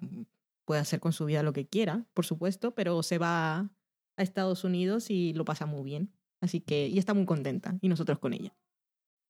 puede 0.65 0.81
hacer 0.81 1.01
con 1.01 1.12
su 1.12 1.24
vida 1.24 1.43
lo 1.43 1.52
que 1.52 1.66
quiera, 1.66 2.06
por 2.15 2.24
supuesto, 2.24 2.74
pero 2.74 3.02
se 3.02 3.19
va 3.19 3.59
a 3.59 4.23
Estados 4.23 4.65
Unidos 4.65 5.10
y 5.10 5.32
lo 5.35 5.44
pasa 5.44 5.66
muy 5.66 5.82
bien. 5.85 6.12
Así 6.40 6.60
que, 6.60 6.86
y 6.86 6.98
está 6.98 7.15
muy 7.15 7.27
contenta, 7.27 7.77
y 7.81 7.89
nosotros 7.89 8.19
con 8.20 8.32
ella. 8.32 8.55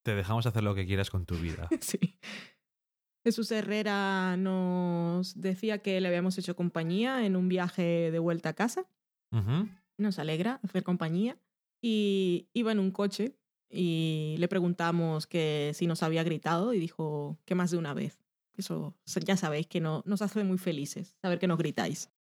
Te 0.05 0.15
dejamos 0.15 0.47
hacer 0.47 0.63
lo 0.63 0.75
que 0.75 0.87
quieras 0.87 1.11
con 1.11 1.25
tu 1.27 1.37
vida. 1.37 1.69
Sí. 1.81 2.19
Jesús 3.27 3.51
Herrera 3.51 4.37
nos 4.39 5.39
decía 5.41 5.79
que 5.83 6.01
le 6.01 6.09
habíamos 6.09 6.39
hecho 6.39 6.55
compañía 6.57 7.27
en 7.27 7.37
un 7.37 7.49
viaje 7.49 8.11
de 8.11 8.19
vuelta 8.19 8.51
a 8.51 8.55
casa. 8.55 8.87
Nos 9.99 10.19
alegra 10.19 10.61
hacer 10.63 10.83
compañía. 10.85 11.39
Y 11.83 12.49
iba 12.55 12.73
en 12.73 12.79
un 12.79 12.91
coche 12.91 13.38
y 13.71 14.37
le 14.39 14.49
preguntamos 14.49 15.27
que 15.27 15.73
si 15.75 15.87
nos 15.87 16.03
había 16.03 16.25
gritado 16.25 16.73
y 16.73 16.79
dijo 16.79 17.39
que 17.45 17.55
más 17.55 17.71
de 17.71 17.79
una 17.79 17.95
vez. 17.95 18.19
Eso 18.57 18.97
ya 19.25 19.37
sabéis 19.37 19.67
que 19.67 19.81
no, 19.81 20.03
nos 20.05 20.21
hace 20.23 20.43
muy 20.43 20.59
felices 20.59 21.17
saber 21.23 21.39
que 21.39 21.47
nos 21.47 21.59
gritáis. 21.59 22.11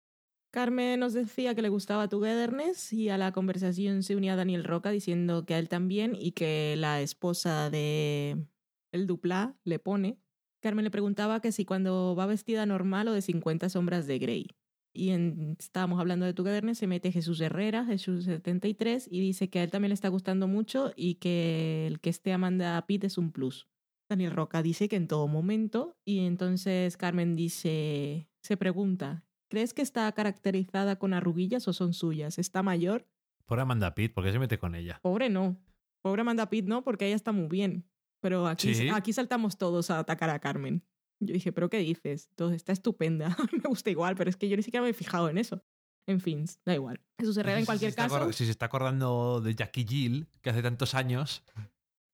Carmen 0.51 1.01
nos 1.01 1.12
decía 1.12 1.55
que 1.55 1.62
le 1.62 1.69
gustaba 1.69 2.09
Togetherness 2.09 2.93
y 2.93 3.11
a 3.11 3.19
la 3.19 3.33
conversación 3.33 4.03
se 4.03 4.16
unía 4.16 4.37
Daniel 4.37 4.65
Roca 4.65 4.91
diciendo 4.91 5.45
que 5.45 5.55
a 5.55 5.59
él 5.59 5.69
también 5.69 6.16
y 6.19 6.33
que 6.33 6.75
la 6.79 7.03
esposa 7.03 7.69
de 7.69 8.47
el 8.93 9.07
Duplá 9.07 9.57
le 9.65 9.79
pone. 9.79 10.19
Carmen 10.61 10.85
le 10.85 10.91
preguntaba 10.91 11.41
que 11.41 11.53
si 11.53 11.65
cuando 11.65 12.16
va 12.16 12.27
vestida 12.27 12.65
normal 12.66 13.09
o 13.09 13.12
de 13.12 13.20
50 13.20 13.69
sombras 13.69 14.07
de 14.07 14.19
Grey. 14.19 14.47
Y 14.99 15.11
en- 15.11 15.57
estábamos 15.61 16.01
hablando 16.01 16.27
de 16.27 16.35
Togetherness, 16.35 16.79
se 16.79 16.87
mete 16.89 17.12
Jesús 17.12 17.41
Herrera, 17.41 17.85
Jesús73, 17.85 19.07
y 19.11 19.20
dice 19.20 19.49
que 19.49 19.61
a 19.61 19.62
él 19.62 19.70
también 19.70 19.91
le 19.91 19.95
está 19.95 20.09
gustando 20.09 20.49
mucho 20.49 20.93
y 20.97 21.15
que 21.16 21.87
el 21.87 22.01
que 22.01 22.11
esté 22.11 22.33
Amanda 22.33 22.85
Pitt 22.87 23.05
es 23.05 23.16
un 23.19 23.31
plus. 23.31 23.69
Daniel 24.11 24.33
Roca 24.33 24.62
dice 24.62 24.89
que 24.89 24.97
en 24.97 25.07
todo 25.07 25.29
momento, 25.29 25.97
y 26.05 26.20
entonces 26.20 26.97
Carmen 26.97 27.37
dice, 27.37 28.29
se 28.43 28.57
pregunta, 28.57 29.25
¿crees 29.49 29.73
que 29.75 29.83
está 29.83 30.11
caracterizada 30.12 30.99
con 30.99 31.15
arruguillas 31.15 31.69
o 31.69 31.73
son 31.73 31.93
suyas? 31.93 32.39
¿Está 32.39 32.62
mayor? 32.62 33.07
Por 33.47 33.61
Amanda 33.61 33.95
Pitt, 33.95 34.12
¿por 34.15 34.25
qué 34.25 34.33
se 34.33 34.39
mete 34.39 34.59
con 34.59 34.75
ella? 34.75 34.99
Pobre 35.03 35.29
no. 35.31 35.57
Pobre 36.03 36.23
Amanda 36.23 36.49
Pitt 36.51 36.66
no, 36.66 36.83
porque 36.83 37.07
ella 37.07 37.16
está 37.16 37.33
muy 37.33 37.49
bien. 37.49 37.85
Pero 38.20 38.47
aquí, 38.49 38.75
Sí. 38.75 38.89
aquí 38.89 39.12
saltamos 39.12 39.59
todos 39.59 39.91
a 39.91 39.99
atacar 40.01 40.31
a 40.31 40.39
Carmen. 40.41 40.83
Yo 41.20 41.32
dije, 41.35 41.53
¿pero 41.53 41.69
qué 41.69 41.78
dices? 41.78 42.28
Entonces 42.31 42.57
está 42.57 42.73
estupenda. 42.73 43.36
Me 43.53 43.69
gusta 43.69 43.90
igual, 43.90 44.15
pero 44.16 44.31
es 44.31 44.36
que 44.36 44.49
yo 44.49 44.57
ni 44.57 44.62
siquiera 44.62 44.85
me 44.85 44.90
he 44.90 44.95
fijado 44.95 45.28
en 45.28 45.39
eso. 45.39 45.62
En 46.07 46.20
fin, 46.20 46.45
da 46.65 46.74
igual. 46.74 47.01
Jesús 47.20 47.36
Herrera, 47.36 47.59
en 47.59 47.66
cualquier 47.66 47.95
caso, 47.95 48.32
Si 48.32 48.45
se 48.47 48.51
está 48.51 48.66
acordando 48.66 49.40
de 49.43 49.55
Jackie 49.55 49.85
Jill, 49.86 50.27
que 50.40 50.51
hace 50.51 50.62
tantos 50.62 50.95
años. 50.95 51.43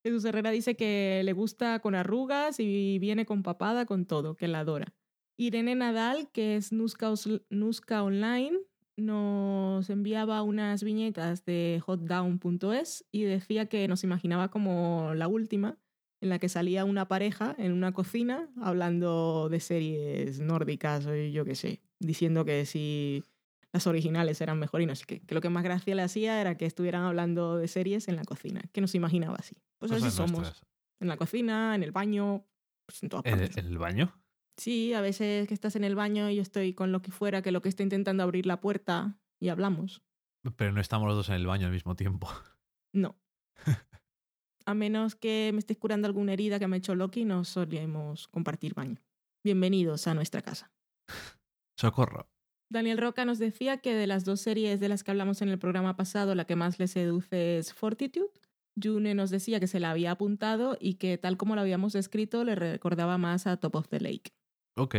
Jesús 0.05 0.25
Herrera 0.25 0.51
dice 0.51 0.75
que 0.77 1.23
le 1.25 1.33
gusta 1.33 1.79
con 1.81 1.95
arrugas 1.95 2.59
y 2.61 2.99
viene 2.99 3.25
con 3.25 3.43
papada, 3.43 3.87
con 3.87 4.05
todo, 4.07 4.35
que 4.37 4.49
la 4.49 4.61
adora. 4.61 4.95
Irene 5.39 5.75
Nadal, 5.75 6.29
que 6.33 6.57
es 6.57 6.73
Nuska, 6.73 7.11
Os- 7.11 7.43
Nuska 7.51 8.03
Online, 8.03 8.59
nos 8.97 9.91
enviaba 9.91 10.43
unas 10.43 10.83
viñetas 10.83 11.45
de 11.45 11.81
hotdown.es 11.85 13.05
y 13.13 13.23
decía 13.25 13.67
que 13.67 13.87
nos 13.89 14.05
imaginaba 14.05 14.51
como 14.51 15.13
la 15.15 15.29
última, 15.29 15.79
en 16.25 16.31
la 16.31 16.39
que 16.39 16.49
salía 16.49 16.87
una 16.87 17.07
pareja 17.07 17.55
en 17.59 17.73
una 17.73 17.93
cocina 17.93 18.49
hablando 18.63 19.49
de 19.51 19.61
series 19.61 20.41
nórdicas 20.41 21.05
o 21.05 21.15
yo 21.15 21.45
qué 21.45 21.55
sé, 21.55 21.83
diciendo 22.01 22.47
que 22.47 22.65
si 22.65 23.23
las 23.75 23.87
originales 23.87 24.41
eran 24.41 24.59
mejor 24.59 24.81
y 24.81 24.87
no 24.87 24.95
sé 24.97 25.05
qué. 25.05 25.21
Que 25.21 25.35
lo 25.35 25.43
que 25.43 25.51
más 25.51 25.63
gracia 25.63 25.95
le 25.95 26.01
hacía 26.01 26.41
era 26.41 26.57
que 26.57 26.65
estuvieran 26.65 27.03
hablando 27.03 27.59
de 27.59 27.69
series 27.69 28.09
en 28.09 28.17
la 28.17 28.25
cocina, 28.25 28.63
que 28.73 28.81
nos 28.81 28.95
imaginaba 28.95 29.37
así. 29.39 29.55
Pues 29.79 29.93
así 29.93 30.01
Cosas 30.01 30.15
somos. 30.15 30.41
nuestras. 30.41 30.65
En 30.99 31.09
la 31.09 31.19
cocina, 31.19 31.75
en 31.75 31.83
el 31.83 31.93
baño, 31.93 32.47
pues 32.87 33.03
en 33.03 33.11
todas 33.11 33.27
¿En, 33.27 33.39
partes. 33.39 33.57
en 33.59 33.67
el 33.67 33.77
baño? 33.77 34.19
Sí, 34.57 34.95
a 34.95 35.03
veces 35.03 35.47
que 35.47 35.53
estás 35.53 35.77
en 35.77 35.85
el 35.85 35.95
baño 35.95 36.31
y 36.31 36.37
yo 36.37 36.43
estoy 36.43 36.73
con 36.73 36.91
Loki 36.91 37.11
fuera, 37.11 37.43
que 37.43 37.53
Loki 37.53 37.69
está 37.69 37.83
intentando 37.83 38.23
abrir 38.23 38.47
la 38.47 38.63
puerta 38.63 39.19
y 39.41 39.51
hablamos. 39.51 40.03
Pero 40.57 40.73
no 40.73 40.81
estamos 40.81 41.07
los 41.07 41.17
dos 41.17 41.29
en 41.29 41.35
el 41.35 41.47
baño 41.47 41.67
al 41.67 41.73
mismo 41.73 41.97
tiempo. 41.97 42.31
No. 42.95 43.17
A 44.67 44.73
menos 44.73 45.15
que 45.15 45.51
me 45.53 45.59
estés 45.59 45.77
curando 45.77 46.07
alguna 46.07 46.33
herida 46.33 46.59
que 46.59 46.67
me 46.67 46.77
ha 46.77 46.79
hecho 46.79 46.95
Loki, 46.95 47.27
no 47.27 47.45
solemos 47.45 48.29
compartir 48.29 48.73
baño. 48.73 48.99
Bienvenidos 49.45 50.07
a 50.07 50.15
nuestra 50.15 50.41
casa. 50.41 50.73
Socorro. 51.79 52.31
Daniel 52.71 52.97
Roca 52.97 53.27
nos 53.27 53.39
decía 53.39 53.77
que 53.79 53.95
de 53.95 54.07
las 54.07 54.25
dos 54.25 54.41
series 54.41 54.81
de 54.81 54.89
las 54.89 55.05
que 55.05 55.11
hablamos 55.11 55.43
en 55.43 55.51
el 55.51 55.59
programa 55.59 55.97
pasado, 55.97 56.35
la 56.35 56.47
que 56.47 56.57
más 56.57 56.79
le 56.79 56.89
seduce 56.89 57.59
es 57.59 57.75
Fortitude. 57.75 58.31
June 58.83 59.15
nos 59.15 59.29
decía 59.29 59.61
que 59.61 59.67
se 59.67 59.81
la 59.81 59.91
había 59.91 60.13
apuntado 60.13 60.79
y 60.81 60.95
que 60.95 61.19
tal 61.19 61.37
como 61.37 61.55
lo 61.55 61.61
habíamos 61.61 61.95
escrito 61.95 62.43
le 62.43 62.55
recordaba 62.55 63.19
más 63.19 63.47
a 63.47 63.59
Top 63.59 63.77
of 63.77 63.89
the 63.89 64.01
Lake. 64.01 64.33
Ok. 64.77 64.97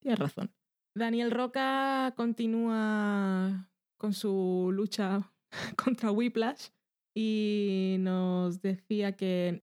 Tienes 0.00 0.18
razón. 0.18 0.52
Daniel 0.96 1.30
Roca 1.30 2.12
continúa 2.16 3.70
con 3.98 4.12
su 4.14 4.70
lucha 4.72 5.32
contra 5.76 6.10
Whiplash 6.10 6.70
y 7.20 7.96
nos 7.98 8.62
decía 8.62 9.16
que 9.16 9.64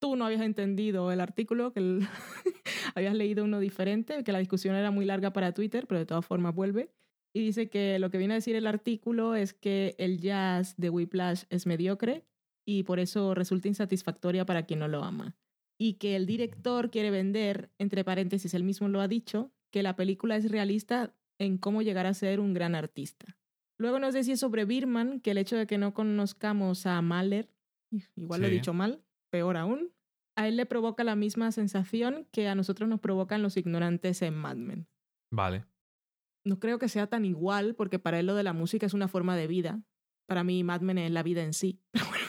tú 0.00 0.16
no 0.16 0.24
habías 0.24 0.40
entendido 0.40 1.12
el 1.12 1.20
artículo, 1.20 1.70
que 1.70 2.00
habías 2.94 3.14
leído 3.14 3.44
uno 3.44 3.60
diferente, 3.60 4.24
que 4.24 4.32
la 4.32 4.38
discusión 4.38 4.74
era 4.74 4.90
muy 4.90 5.04
larga 5.04 5.30
para 5.34 5.52
Twitter, 5.52 5.86
pero 5.86 5.98
de 5.98 6.06
todas 6.06 6.24
formas 6.24 6.54
vuelve. 6.54 6.94
Y 7.34 7.40
dice 7.40 7.68
que 7.68 7.98
lo 7.98 8.08
que 8.08 8.16
viene 8.16 8.32
a 8.32 8.36
decir 8.36 8.56
el 8.56 8.66
artículo 8.66 9.34
es 9.34 9.52
que 9.52 9.94
el 9.98 10.18
jazz 10.18 10.76
de 10.78 10.88
Whiplash 10.88 11.42
es 11.50 11.66
mediocre 11.66 12.24
y 12.64 12.84
por 12.84 12.98
eso 12.98 13.34
resulta 13.34 13.68
insatisfactoria 13.68 14.46
para 14.46 14.64
quien 14.64 14.80
no 14.80 14.88
lo 14.88 15.04
ama. 15.04 15.36
Y 15.78 15.94
que 15.94 16.16
el 16.16 16.24
director 16.24 16.90
quiere 16.90 17.10
vender, 17.10 17.70
entre 17.76 18.02
paréntesis, 18.02 18.54
él 18.54 18.64
mismo 18.64 18.88
lo 18.88 19.02
ha 19.02 19.08
dicho, 19.08 19.52
que 19.70 19.82
la 19.82 19.94
película 19.94 20.36
es 20.36 20.50
realista 20.50 21.14
en 21.38 21.58
cómo 21.58 21.82
llegar 21.82 22.06
a 22.06 22.14
ser 22.14 22.40
un 22.40 22.54
gran 22.54 22.74
artista. 22.74 23.36
Luego 23.78 23.98
nos 23.98 24.14
decía 24.14 24.36
sobre 24.36 24.64
Birman 24.64 25.20
que 25.20 25.32
el 25.32 25.38
hecho 25.38 25.56
de 25.56 25.66
que 25.66 25.78
no 25.78 25.94
conozcamos 25.94 26.86
a 26.86 27.00
Mahler, 27.02 27.50
igual 28.16 28.40
lo 28.40 28.46
he 28.46 28.50
dicho 28.50 28.72
mal, 28.72 29.02
peor 29.30 29.56
aún, 29.56 29.92
a 30.36 30.48
él 30.48 30.56
le 30.56 30.66
provoca 30.66 31.04
la 31.04 31.16
misma 31.16 31.52
sensación 31.52 32.26
que 32.32 32.48
a 32.48 32.54
nosotros 32.54 32.88
nos 32.88 33.00
provocan 33.00 33.42
los 33.42 33.56
ignorantes 33.56 34.22
en 34.22 34.34
Mad 34.34 34.56
Men. 34.56 34.88
Vale. 35.32 35.64
No 36.44 36.58
creo 36.58 36.78
que 36.78 36.88
sea 36.88 37.06
tan 37.06 37.24
igual, 37.24 37.74
porque 37.74 37.98
para 37.98 38.20
él 38.20 38.26
lo 38.26 38.34
de 38.34 38.42
la 38.42 38.52
música 38.52 38.86
es 38.86 38.94
una 38.94 39.08
forma 39.08 39.36
de 39.36 39.46
vida. 39.46 39.82
Para 40.26 40.44
mí 40.44 40.62
Mad 40.62 40.80
Men 40.80 40.98
es 40.98 41.10
la 41.10 41.22
vida 41.22 41.42
en 41.42 41.52
sí. 41.52 41.80
Pero 41.90 42.04
bueno, 42.08 42.24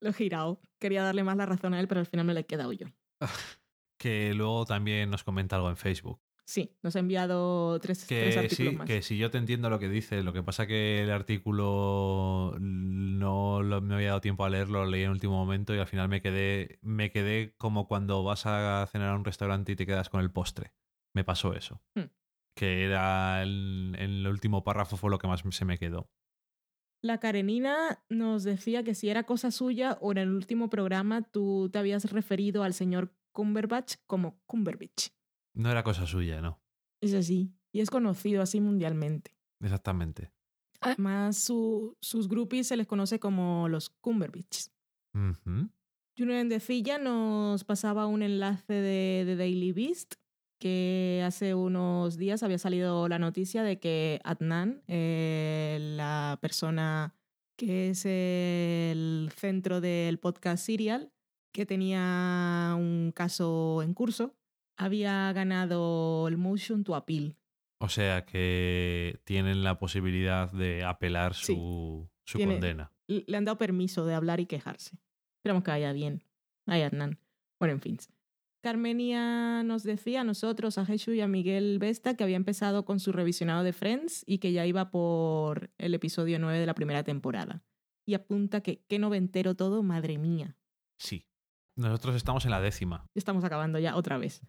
lo 0.00 0.10
he 0.10 0.12
girado. 0.12 0.60
Quería 0.78 1.02
darle 1.02 1.24
más 1.24 1.36
la 1.36 1.46
razón 1.46 1.74
a 1.74 1.80
él, 1.80 1.88
pero 1.88 2.00
al 2.00 2.06
final 2.06 2.26
me 2.26 2.34
la 2.34 2.40
he 2.40 2.46
quedado 2.46 2.72
yo. 2.72 2.86
Que 4.00 4.32
luego 4.32 4.64
también 4.64 5.10
nos 5.10 5.24
comenta 5.24 5.56
algo 5.56 5.70
en 5.70 5.76
Facebook. 5.76 6.20
Sí, 6.48 6.74
nos 6.82 6.96
ha 6.96 7.00
enviado 7.00 7.78
tres, 7.78 8.06
tres 8.06 8.34
Que 8.34 8.38
artículos 8.40 8.72
sí, 8.72 8.78
más. 8.78 8.86
que 8.86 9.02
si 9.02 9.18
yo 9.18 9.30
te 9.30 9.36
entiendo 9.36 9.68
lo 9.68 9.78
que 9.78 9.90
dice, 9.90 10.22
lo 10.22 10.32
que 10.32 10.42
pasa 10.42 10.66
que 10.66 11.02
el 11.02 11.10
artículo 11.10 12.56
no 12.58 13.62
lo- 13.62 13.82
me 13.82 13.96
había 13.96 14.08
dado 14.08 14.22
tiempo 14.22 14.46
a 14.46 14.48
leerlo, 14.48 14.84
lo 14.84 14.90
leí 14.90 15.02
en 15.02 15.08
el 15.08 15.12
último 15.12 15.34
momento 15.36 15.74
y 15.74 15.78
al 15.78 15.86
final 15.86 16.08
me 16.08 16.22
quedé, 16.22 16.78
me 16.80 17.10
quedé 17.10 17.54
como 17.58 17.86
cuando 17.86 18.24
vas 18.24 18.46
a 18.46 18.86
cenar 18.90 19.10
a 19.10 19.16
un 19.16 19.26
restaurante 19.26 19.72
y 19.72 19.76
te 19.76 19.84
quedas 19.84 20.08
con 20.08 20.22
el 20.22 20.30
postre. 20.30 20.72
Me 21.14 21.22
pasó 21.22 21.52
eso. 21.54 21.82
Hmm. 21.94 22.04
Que 22.56 22.84
era 22.84 23.42
el, 23.42 23.94
el 23.98 24.26
último 24.26 24.64
párrafo 24.64 24.96
fue 24.96 25.10
lo 25.10 25.18
que 25.18 25.28
más 25.28 25.42
se 25.50 25.64
me 25.66 25.78
quedó. 25.78 26.10
La 27.02 27.20
Karenina 27.20 28.02
nos 28.08 28.42
decía 28.42 28.82
que 28.84 28.94
si 28.94 29.10
era 29.10 29.24
cosa 29.24 29.50
suya 29.50 29.98
o 30.00 30.12
en 30.12 30.18
el 30.18 30.30
último 30.30 30.70
programa 30.70 31.22
tú 31.30 31.68
te 31.70 31.78
habías 31.78 32.10
referido 32.10 32.62
al 32.62 32.72
señor 32.72 33.14
Cumberbatch 33.32 33.96
como 34.06 34.40
Cumberbatch. 34.46 35.10
No 35.54 35.70
era 35.70 35.82
cosa 35.82 36.06
suya, 36.06 36.40
no. 36.40 36.60
Es 37.00 37.14
así. 37.14 37.52
Y 37.72 37.80
es 37.80 37.90
conocido 37.90 38.42
así 38.42 38.60
mundialmente. 38.60 39.36
Exactamente. 39.60 40.30
Además, 40.80 41.36
su- 41.38 41.96
sus 42.00 42.28
groupies 42.28 42.68
se 42.68 42.76
les 42.76 42.86
conoce 42.86 43.18
como 43.18 43.68
los 43.68 43.90
Cumberbatch. 43.90 44.68
Ujú. 45.14 45.68
Juno 46.16 46.32
Endecilla 46.34 46.98
nos 46.98 47.64
pasaba 47.64 48.06
un 48.06 48.22
enlace 48.22 48.72
de, 48.72 49.24
de 49.24 49.36
Daily 49.36 49.72
Beast 49.72 50.14
que 50.60 51.22
hace 51.24 51.54
unos 51.54 52.16
días 52.16 52.42
había 52.42 52.58
salido 52.58 53.08
la 53.08 53.18
noticia 53.20 53.62
de 53.62 53.78
que 53.78 54.20
Adnan, 54.24 54.82
eh, 54.88 55.78
la 55.96 56.38
persona 56.40 57.14
que 57.56 57.90
es 57.90 58.04
el 58.06 59.30
centro 59.36 59.80
del 59.80 60.18
podcast 60.18 60.64
Serial, 60.64 61.12
que 61.52 61.66
tenía 61.66 62.74
un 62.78 63.12
caso 63.14 63.82
en 63.82 63.94
curso, 63.94 64.34
había 64.78 65.32
ganado 65.32 66.26
el 66.28 66.36
Motion 66.38 66.84
to 66.84 66.94
Appeal. 66.94 67.36
O 67.80 67.88
sea 67.88 68.24
que 68.24 69.20
tienen 69.24 69.62
la 69.62 69.78
posibilidad 69.78 70.50
de 70.50 70.84
apelar 70.84 71.34
Sí. 71.34 71.54
su, 71.54 72.08
Tiene- 72.24 72.54
condena. 72.54 72.92
Le 73.06 73.36
han 73.36 73.44
dado 73.44 73.58
permiso 73.58 74.04
de 74.06 74.14
hablar 74.14 74.40
y 74.40 74.46
quejarse. 74.46 74.98
Esperamos 75.40 75.62
que 75.64 75.70
vaya 75.70 75.92
bien. 75.92 76.24
Ay, 76.66 76.82
Adnan. 76.82 77.18
Bueno, 77.60 77.74
en 77.74 77.80
fin. 77.80 77.98
Carmenia 78.62 79.62
nos 79.62 79.82
decía 79.84 80.22
a 80.22 80.24
nosotros, 80.24 80.78
a 80.78 80.84
Jesús 80.84 81.14
y 81.14 81.20
a 81.20 81.28
Miguel 81.28 81.78
Vesta, 81.78 82.16
que 82.16 82.24
había 82.24 82.36
empezado 82.36 82.84
con 82.84 82.98
su 83.00 83.12
revisionado 83.12 83.62
de 83.62 83.72
Friends 83.72 84.24
y 84.26 84.38
que 84.38 84.52
ya 84.52 84.66
iba 84.66 84.90
por 84.90 85.70
el 85.78 85.94
episodio 85.94 86.38
9 86.38 86.58
de 86.58 86.66
la 86.66 86.74
primera 86.74 87.02
temporada. 87.04 87.62
Y 88.06 88.14
apunta 88.14 88.60
que 88.60 88.84
qué 88.88 88.98
noventero 88.98 89.54
todo, 89.54 89.82
madre 89.82 90.18
mía. 90.18 90.56
Sí. 90.98 91.24
Nosotros 91.76 92.16
estamos 92.16 92.44
en 92.44 92.50
la 92.50 92.60
décima. 92.60 93.06
Estamos 93.14 93.44
acabando 93.44 93.78
ya 93.78 93.94
otra 93.96 94.18
vez. 94.18 94.42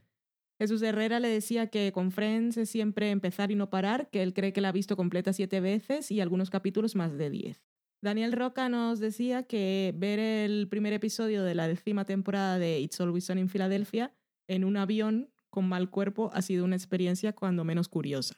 Jesús 0.60 0.82
Herrera 0.82 1.20
le 1.20 1.30
decía 1.30 1.68
que 1.68 1.92
con 1.94 2.12
Friends 2.12 2.58
es 2.58 2.70
siempre 2.70 3.12
empezar 3.12 3.50
y 3.50 3.56
no 3.56 3.70
parar, 3.70 4.10
que 4.12 4.22
él 4.22 4.34
cree 4.34 4.52
que 4.54 4.62
la 4.62 4.70
ha 4.70 4.74
visto 4.74 4.96
completa 4.98 5.32
siete 5.34 5.62
veces 5.62 6.12
y 6.12 6.20
algunos 6.22 6.50
capítulos 6.50 6.96
más 6.96 7.18
de 7.18 7.30
diez. 7.30 7.64
Daniel 8.02 8.34
Roca 8.34 8.70
nos 8.70 9.00
decía 9.00 9.44
que 9.44 9.94
ver 9.98 10.20
el 10.20 10.68
primer 10.70 10.94
episodio 10.94 11.44
de 11.44 11.56
la 11.56 11.68
décima 11.68 12.06
temporada 12.06 12.60
de 12.60 12.80
It's 12.80 13.00
Always 13.02 13.26
Sunny 13.26 13.42
en 13.42 13.50
Filadelfia 13.50 14.14
en 14.48 14.64
un 14.64 14.78
avión 14.78 15.32
con 15.50 15.68
mal 15.68 15.90
cuerpo 15.90 16.30
ha 16.34 16.42
sido 16.42 16.64
una 16.66 16.76
experiencia 16.76 17.34
cuando 17.34 17.64
menos 17.64 17.88
curiosa. 17.90 18.36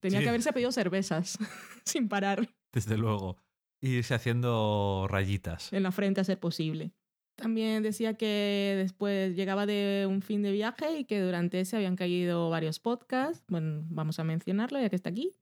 Tenía 0.00 0.18
Sí. 0.20 0.24
que 0.24 0.28
haberse 0.30 0.52
pedido 0.52 0.72
cervezas 0.72 1.38
sin 1.84 2.08
parar 2.08 2.48
Desde 2.72 2.96
luego. 2.98 3.36
Irse 3.80 4.14
haciendo 4.14 5.06
rayitas. 5.10 5.72
en 5.72 5.82
la 5.82 5.92
frente 5.92 6.20
a 6.20 6.24
ser 6.24 6.38
posible. 6.40 6.92
También 7.36 7.82
decía 7.82 8.14
que 8.14 8.74
después 8.76 9.34
llegaba 9.34 9.66
de 9.66 10.06
un 10.08 10.22
fin 10.22 10.42
de 10.42 10.52
viaje 10.52 10.98
y 10.98 11.04
que 11.04 11.20
durante 11.20 11.60
ese 11.60 11.76
habían 11.76 11.96
caído 11.96 12.48
varios 12.48 12.78
podcasts. 12.78 13.44
Bueno, 13.48 13.82
vamos 13.88 14.18
a 14.18 14.24
mencionarlo 14.24 14.80
ya 14.80 14.88
que 14.88 14.96
está 14.96 15.10
aquí. 15.10 15.34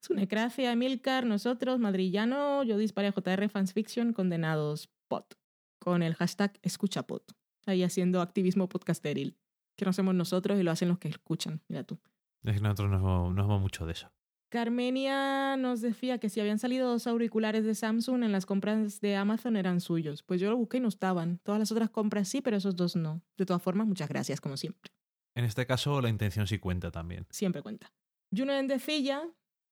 Sunecracia, 0.00 0.70
Emilcar, 0.72 1.24
nosotros, 1.26 1.78
Madrillano, 1.78 2.62
yo 2.62 2.76
disparé 2.76 3.08
a 3.08 3.12
JR 3.12 3.48
Fansfiction, 3.48 4.12
condenados 4.12 4.90
pot, 5.08 5.34
con 5.78 6.02
el 6.02 6.14
hashtag 6.14 6.58
escuchapod. 6.62 7.22
Ahí 7.66 7.82
haciendo 7.82 8.20
activismo 8.20 8.68
podcasteril. 8.68 9.36
Que 9.76 9.84
no 9.84 9.90
hacemos 9.90 10.14
nosotros 10.14 10.58
y 10.58 10.62
lo 10.62 10.70
hacen 10.70 10.88
los 10.88 10.98
que 10.98 11.08
escuchan. 11.08 11.62
Mira 11.68 11.84
tú. 11.84 11.98
Es 12.44 12.54
que 12.54 12.60
nosotros 12.60 12.90
no, 12.90 13.32
no 13.32 13.42
somos 13.42 13.60
mucho 13.60 13.86
de 13.86 13.92
eso. 13.92 14.10
Carmenia 14.48 15.56
nos 15.56 15.80
decía 15.80 16.18
que 16.18 16.28
si 16.30 16.40
habían 16.40 16.58
salido 16.58 16.88
dos 16.88 17.06
auriculares 17.06 17.64
de 17.64 17.74
Samsung 17.74 18.24
en 18.24 18.32
las 18.32 18.46
compras 18.46 19.00
de 19.00 19.16
Amazon 19.16 19.56
eran 19.56 19.80
suyos. 19.80 20.22
Pues 20.22 20.40
yo 20.40 20.50
lo 20.50 20.56
busqué 20.56 20.78
y 20.78 20.80
no 20.80 20.88
estaban. 20.88 21.38
Todas 21.44 21.58
las 21.58 21.70
otras 21.72 21.90
compras 21.90 22.28
sí, 22.28 22.40
pero 22.40 22.56
esos 22.56 22.74
dos 22.74 22.96
no. 22.96 23.22
De 23.36 23.44
todas 23.44 23.62
formas, 23.62 23.86
muchas 23.86 24.08
gracias, 24.08 24.40
como 24.40 24.56
siempre. 24.56 24.90
En 25.34 25.44
este 25.44 25.66
caso, 25.66 26.00
la 26.00 26.08
intención 26.08 26.46
sí 26.46 26.58
cuenta 26.58 26.90
también. 26.90 27.26
Siempre 27.30 27.62
cuenta. 27.62 27.92
Juno 28.34 28.52
Endecilla 28.52 29.22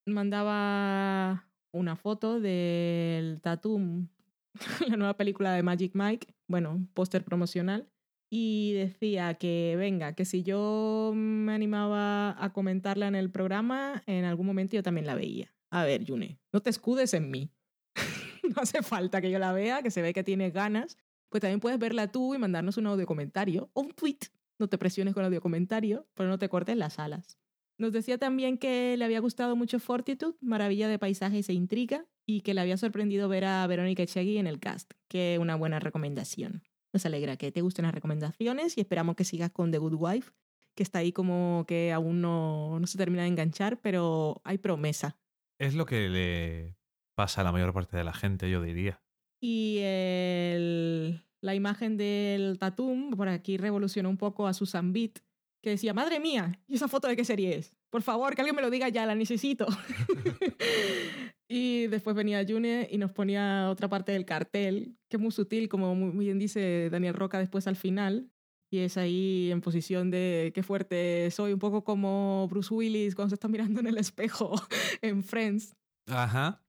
mandaba 0.06 1.48
una 1.72 1.96
foto 1.96 2.40
del 2.40 3.40
Tatum, 3.40 4.08
la 4.88 4.96
nueva 4.96 5.16
película 5.16 5.52
de 5.52 5.62
Magic 5.62 5.92
Mike, 5.94 6.34
bueno, 6.48 6.86
póster 6.94 7.24
promocional, 7.24 7.90
y 8.28 8.72
decía 8.74 9.34
que 9.34 9.74
venga, 9.78 10.14
que 10.14 10.24
si 10.24 10.42
yo 10.42 11.12
me 11.14 11.52
animaba 11.52 12.42
a 12.42 12.52
comentarla 12.52 13.08
en 13.08 13.14
el 13.14 13.30
programa, 13.30 14.02
en 14.06 14.24
algún 14.24 14.46
momento 14.46 14.74
yo 14.74 14.82
también 14.82 15.06
la 15.06 15.14
veía. 15.14 15.54
A 15.70 15.84
ver, 15.84 16.06
June, 16.06 16.38
no 16.52 16.60
te 16.60 16.70
escudes 16.70 17.14
en 17.14 17.30
mí. 17.30 17.50
no 18.42 18.62
hace 18.62 18.82
falta 18.82 19.20
que 19.20 19.30
yo 19.30 19.38
la 19.38 19.52
vea, 19.52 19.82
que 19.82 19.90
se 19.90 20.02
ve 20.02 20.12
que 20.12 20.24
tienes 20.24 20.52
ganas. 20.52 20.96
Pues 21.28 21.40
también 21.40 21.60
puedes 21.60 21.78
verla 21.78 22.10
tú 22.10 22.34
y 22.34 22.38
mandarnos 22.38 22.76
un 22.76 22.86
audio 22.86 23.06
comentario 23.06 23.70
o 23.72 23.82
un 23.82 23.92
tweet. 23.92 24.18
No 24.58 24.68
te 24.68 24.78
presiones 24.78 25.14
con 25.14 25.24
audio 25.24 25.40
comentario, 25.40 26.06
pero 26.14 26.28
no 26.28 26.38
te 26.38 26.48
cortes 26.48 26.76
las 26.76 26.98
alas. 26.98 27.38
Nos 27.78 27.92
decía 27.92 28.16
también 28.16 28.56
que 28.56 28.96
le 28.96 29.04
había 29.04 29.20
gustado 29.20 29.54
mucho 29.54 29.78
Fortitude, 29.78 30.36
maravilla 30.40 30.88
de 30.88 30.98
paisajes 30.98 31.48
e 31.48 31.52
intriga, 31.52 32.06
y 32.24 32.40
que 32.40 32.54
le 32.54 32.62
había 32.62 32.78
sorprendido 32.78 33.28
ver 33.28 33.44
a 33.44 33.66
Verónica 33.66 34.02
Echegui 34.02 34.38
en 34.38 34.46
el 34.46 34.58
cast, 34.58 34.92
que 35.08 35.38
una 35.40 35.56
buena 35.56 35.78
recomendación. 35.78 36.62
Nos 36.96 37.04
alegra 37.04 37.36
que 37.36 37.52
te 37.52 37.60
gusten 37.60 37.84
las 37.84 37.94
recomendaciones 37.94 38.78
y 38.78 38.80
esperamos 38.80 39.16
que 39.16 39.24
sigas 39.24 39.50
con 39.50 39.70
The 39.70 39.76
Good 39.76 39.96
Wife, 39.98 40.32
que 40.74 40.82
está 40.82 41.00
ahí 41.00 41.12
como 41.12 41.66
que 41.68 41.92
aún 41.92 42.22
no, 42.22 42.80
no 42.80 42.86
se 42.86 42.96
termina 42.96 43.24
de 43.24 43.28
enganchar, 43.28 43.82
pero 43.82 44.40
hay 44.44 44.56
promesa. 44.56 45.18
Es 45.58 45.74
lo 45.74 45.84
que 45.84 46.08
le 46.08 46.74
pasa 47.14 47.42
a 47.42 47.44
la 47.44 47.52
mayor 47.52 47.74
parte 47.74 47.98
de 47.98 48.04
la 48.04 48.14
gente, 48.14 48.48
yo 48.48 48.62
diría. 48.62 49.02
Y 49.42 49.80
el, 49.82 51.20
la 51.42 51.54
imagen 51.54 51.98
del 51.98 52.58
Tatum, 52.58 53.10
por 53.10 53.28
aquí 53.28 53.58
revolucionó 53.58 54.08
un 54.08 54.16
poco 54.16 54.46
a 54.46 54.54
Susan 54.54 54.94
Beat, 54.94 55.18
que 55.62 55.68
decía, 55.68 55.92
madre 55.92 56.18
mía, 56.18 56.58
¿y 56.66 56.76
esa 56.76 56.88
foto 56.88 57.08
de 57.08 57.16
qué 57.16 57.26
serie 57.26 57.56
es? 57.56 57.76
Por 57.96 58.02
favor, 58.02 58.34
que 58.34 58.42
alguien 58.42 58.54
me 58.54 58.60
lo 58.60 58.68
diga 58.68 58.90
ya, 58.90 59.06
la 59.06 59.14
necesito. 59.14 59.66
y 61.48 61.86
después 61.86 62.14
venía 62.14 62.44
June 62.46 62.86
y 62.90 62.98
nos 62.98 63.10
ponía 63.10 63.70
otra 63.70 63.88
parte 63.88 64.12
del 64.12 64.26
cartel, 64.26 64.98
que 65.08 65.16
es 65.16 65.22
muy 65.22 65.30
sutil, 65.30 65.70
como 65.70 65.94
muy 65.94 66.26
bien 66.26 66.38
dice 66.38 66.90
Daniel 66.90 67.14
Roca 67.14 67.38
después 67.38 67.66
al 67.66 67.76
final. 67.76 68.30
Y 68.70 68.80
es 68.80 68.98
ahí 68.98 69.50
en 69.50 69.62
posición 69.62 70.10
de 70.10 70.52
qué 70.54 70.62
fuerte 70.62 71.30
soy, 71.30 71.54
un 71.54 71.58
poco 71.58 71.84
como 71.84 72.46
Bruce 72.50 72.74
Willis 72.74 73.14
cuando 73.14 73.30
se 73.30 73.36
está 73.36 73.48
mirando 73.48 73.80
en 73.80 73.86
el 73.86 73.96
espejo 73.96 74.52
en 75.00 75.22
Friends. 75.22 75.74
Ajá. 76.06 76.62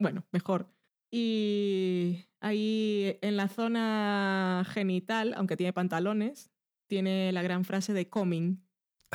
Bueno, 0.00 0.26
mejor. 0.32 0.74
Y 1.12 2.24
ahí 2.40 3.16
en 3.22 3.36
la 3.36 3.46
zona 3.46 4.66
genital, 4.68 5.34
aunque 5.36 5.56
tiene 5.56 5.72
pantalones, 5.72 6.50
tiene 6.88 7.30
la 7.30 7.42
gran 7.42 7.64
frase 7.64 7.92
de 7.92 8.08
coming, 8.08 8.56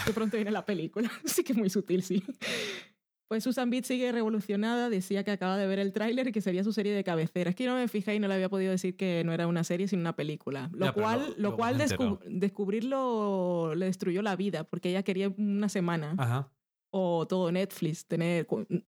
que 0.05 0.13
pronto 0.13 0.37
viene 0.37 0.51
la 0.51 0.65
película. 0.65 1.09
sí 1.25 1.43
que 1.43 1.53
muy 1.53 1.69
sutil, 1.69 2.03
sí. 2.03 2.23
Pues 3.27 3.43
Susan 3.43 3.69
Beat 3.69 3.83
sigue 3.85 4.11
revolucionada, 4.11 4.89
decía 4.89 5.23
que 5.23 5.29
acaba 5.29 5.55
de 5.55 5.67
ver 5.67 5.77
el 5.77 5.93
tráiler 5.93 6.27
y 6.27 6.31
que 6.31 6.41
sería 6.41 6.63
su 6.63 6.73
serie 6.73 6.93
de 6.93 7.03
cabecera. 7.03 7.51
Es 7.51 7.55
que 7.55 7.67
no 7.67 7.75
me 7.75 7.87
fijé 7.87 8.15
y 8.15 8.19
no 8.19 8.27
le 8.27 8.33
había 8.33 8.49
podido 8.49 8.71
decir 8.71 8.95
que 8.97 9.21
no 9.23 9.31
era 9.33 9.45
una 9.45 9.63
serie 9.63 9.87
sino 9.87 10.01
una 10.01 10.15
película. 10.15 10.69
Lo 10.73 10.87
Ya, 10.87 10.91
cual, 10.93 11.35
lo- 11.37 11.55
cual 11.55 11.77
descubrirlo 12.59 13.73
le 13.75 13.85
destruyó 13.85 14.21
la 14.21 14.35
vida, 14.35 14.63
porque 14.63 14.89
ella 14.89 15.03
quería 15.03 15.29
una 15.37 15.69
semana 15.69 16.15
Ajá. 16.17 16.51
o 16.91 17.27
todo 17.27 17.51
Netflix, 17.51 18.05
tener, 18.05 18.47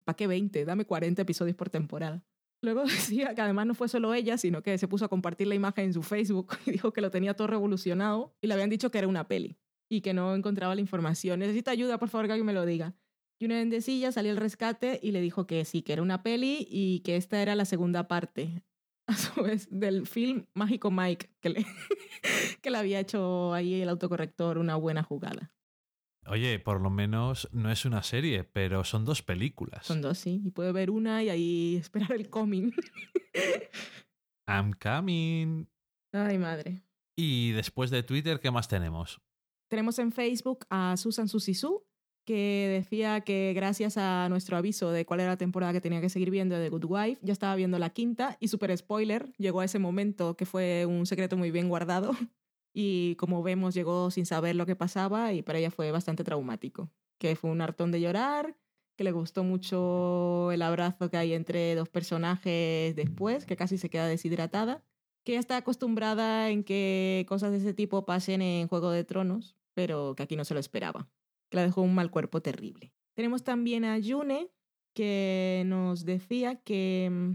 ¿para 0.04 0.16
qué 0.16 0.26
20? 0.26 0.64
Dame 0.64 0.84
40 0.84 1.22
episodios 1.22 1.56
por 1.56 1.70
temporada. 1.70 2.22
Luego 2.62 2.84
decía 3.20 3.34
que 3.34 3.40
además 3.40 3.66
no 3.66 3.74
fue 3.74 3.88
solo 3.88 4.14
ella, 4.14 4.38
sino 4.38 4.62
que 4.62 4.76
se 4.78 4.88
puso 4.88 5.04
a 5.04 5.08
compartir 5.08 5.46
la 5.46 5.54
imagen 5.54 5.86
en 5.86 5.92
su 5.94 6.02
Facebook 6.02 6.56
y 6.66 6.72
dijo 6.72 6.92
que 6.92 7.00
lo 7.00 7.10
tenía 7.10 7.34
todo 7.34 7.46
revolucionado 7.46 8.34
y 8.40 8.46
le 8.46 8.54
habían 8.54 8.70
dicho 8.70 8.90
que 8.90 8.98
era 8.98 9.08
una 9.08 9.28
peli 9.28 9.56
y 9.88 10.00
que 10.00 10.14
no 10.14 10.34
encontraba 10.34 10.74
la 10.74 10.80
información. 10.80 11.40
Necesita 11.40 11.70
ayuda, 11.70 11.98
por 11.98 12.08
favor, 12.08 12.26
que 12.26 12.32
alguien 12.32 12.46
me 12.46 12.52
lo 12.52 12.66
diga. 12.66 12.94
Y 13.38 13.44
una 13.44 13.56
vendecilla 13.56 14.12
salió 14.12 14.32
al 14.32 14.38
rescate 14.38 14.98
y 15.02 15.10
le 15.10 15.20
dijo 15.20 15.46
que 15.46 15.64
sí, 15.64 15.82
que 15.82 15.92
era 15.92 16.02
una 16.02 16.22
peli 16.22 16.66
y 16.70 17.00
que 17.00 17.16
esta 17.16 17.42
era 17.42 17.54
la 17.54 17.66
segunda 17.66 18.08
parte, 18.08 18.64
a 19.06 19.14
su 19.14 19.42
vez, 19.42 19.68
del 19.70 20.06
film 20.06 20.46
Mágico 20.54 20.90
Mike, 20.90 21.30
que 21.40 21.50
le, 21.50 21.66
que 22.62 22.70
le 22.70 22.78
había 22.78 23.00
hecho 23.00 23.52
ahí 23.52 23.80
el 23.80 23.88
autocorrector 23.88 24.58
una 24.58 24.76
buena 24.76 25.02
jugada. 25.02 25.52
Oye, 26.28 26.58
por 26.58 26.80
lo 26.80 26.90
menos 26.90 27.48
no 27.52 27.70
es 27.70 27.84
una 27.84 28.02
serie, 28.02 28.42
pero 28.42 28.82
son 28.82 29.04
dos 29.04 29.22
películas. 29.22 29.86
Son 29.86 30.02
dos, 30.02 30.18
sí. 30.18 30.42
Y 30.44 30.50
puede 30.50 30.72
ver 30.72 30.90
una 30.90 31.22
y 31.22 31.28
ahí 31.28 31.76
esperar 31.80 32.12
el 32.12 32.28
coming. 32.28 32.72
I'm 34.48 34.72
coming. 34.72 35.66
Ay, 36.12 36.38
madre. 36.38 36.82
Y 37.16 37.52
después 37.52 37.90
de 37.90 38.02
Twitter, 38.02 38.40
¿qué 38.40 38.50
más 38.50 38.68
tenemos? 38.68 39.20
Tenemos 39.68 39.98
en 39.98 40.12
Facebook 40.12 40.66
a 40.70 40.96
Susan 40.96 41.28
Susisu, 41.28 41.84
que 42.26 42.68
decía 42.82 43.20
que 43.20 43.52
gracias 43.54 43.96
a 43.96 44.28
nuestro 44.28 44.56
aviso 44.56 44.90
de 44.90 45.06
cuál 45.06 45.20
era 45.20 45.30
la 45.30 45.36
temporada 45.36 45.72
que 45.72 45.80
tenía 45.80 46.00
que 46.00 46.08
seguir 46.08 46.30
viendo 46.30 46.58
de 46.58 46.68
Good 46.68 46.84
Wife, 46.84 47.20
ya 47.22 47.32
estaba 47.32 47.54
viendo 47.54 47.78
la 47.78 47.90
quinta 47.90 48.36
y 48.40 48.48
super 48.48 48.76
spoiler, 48.76 49.32
llegó 49.38 49.60
a 49.60 49.64
ese 49.64 49.78
momento 49.78 50.36
que 50.36 50.44
fue 50.44 50.86
un 50.86 51.06
secreto 51.06 51.36
muy 51.36 51.52
bien 51.52 51.68
guardado 51.68 52.10
y 52.74 53.14
como 53.16 53.42
vemos 53.42 53.74
llegó 53.74 54.10
sin 54.10 54.26
saber 54.26 54.56
lo 54.56 54.66
que 54.66 54.76
pasaba 54.76 55.32
y 55.32 55.42
para 55.42 55.60
ella 55.60 55.70
fue 55.70 55.92
bastante 55.92 56.24
traumático, 56.24 56.90
que 57.18 57.36
fue 57.36 57.50
un 57.50 57.60
hartón 57.60 57.92
de 57.92 58.00
llorar, 58.00 58.56
que 58.96 59.04
le 59.04 59.12
gustó 59.12 59.44
mucho 59.44 60.50
el 60.50 60.62
abrazo 60.62 61.10
que 61.10 61.16
hay 61.16 61.32
entre 61.32 61.76
dos 61.76 61.88
personajes 61.88 62.96
después, 62.96 63.46
que 63.46 63.56
casi 63.56 63.78
se 63.78 63.88
queda 63.88 64.08
deshidratada, 64.08 64.82
que 65.22 65.32
ella 65.32 65.40
está 65.40 65.56
acostumbrada 65.56 66.50
en 66.50 66.64
que 66.64 67.24
cosas 67.28 67.52
de 67.52 67.58
ese 67.58 67.74
tipo 67.74 68.04
pasen 68.04 68.42
en 68.42 68.68
Juego 68.68 68.90
de 68.90 69.04
Tronos, 69.04 69.55
pero 69.76 70.14
que 70.16 70.22
aquí 70.22 70.36
no 70.36 70.46
se 70.46 70.54
lo 70.54 70.60
esperaba, 70.60 71.10
que 71.50 71.56
la 71.58 71.64
dejó 71.64 71.82
un 71.82 71.94
mal 71.94 72.10
cuerpo 72.10 72.40
terrible. 72.40 72.94
Tenemos 73.14 73.44
también 73.44 73.84
a 73.84 73.98
Yune, 73.98 74.50
que 74.94 75.64
nos 75.66 76.06
decía 76.06 76.56
que, 76.62 77.10
mm, 77.12 77.32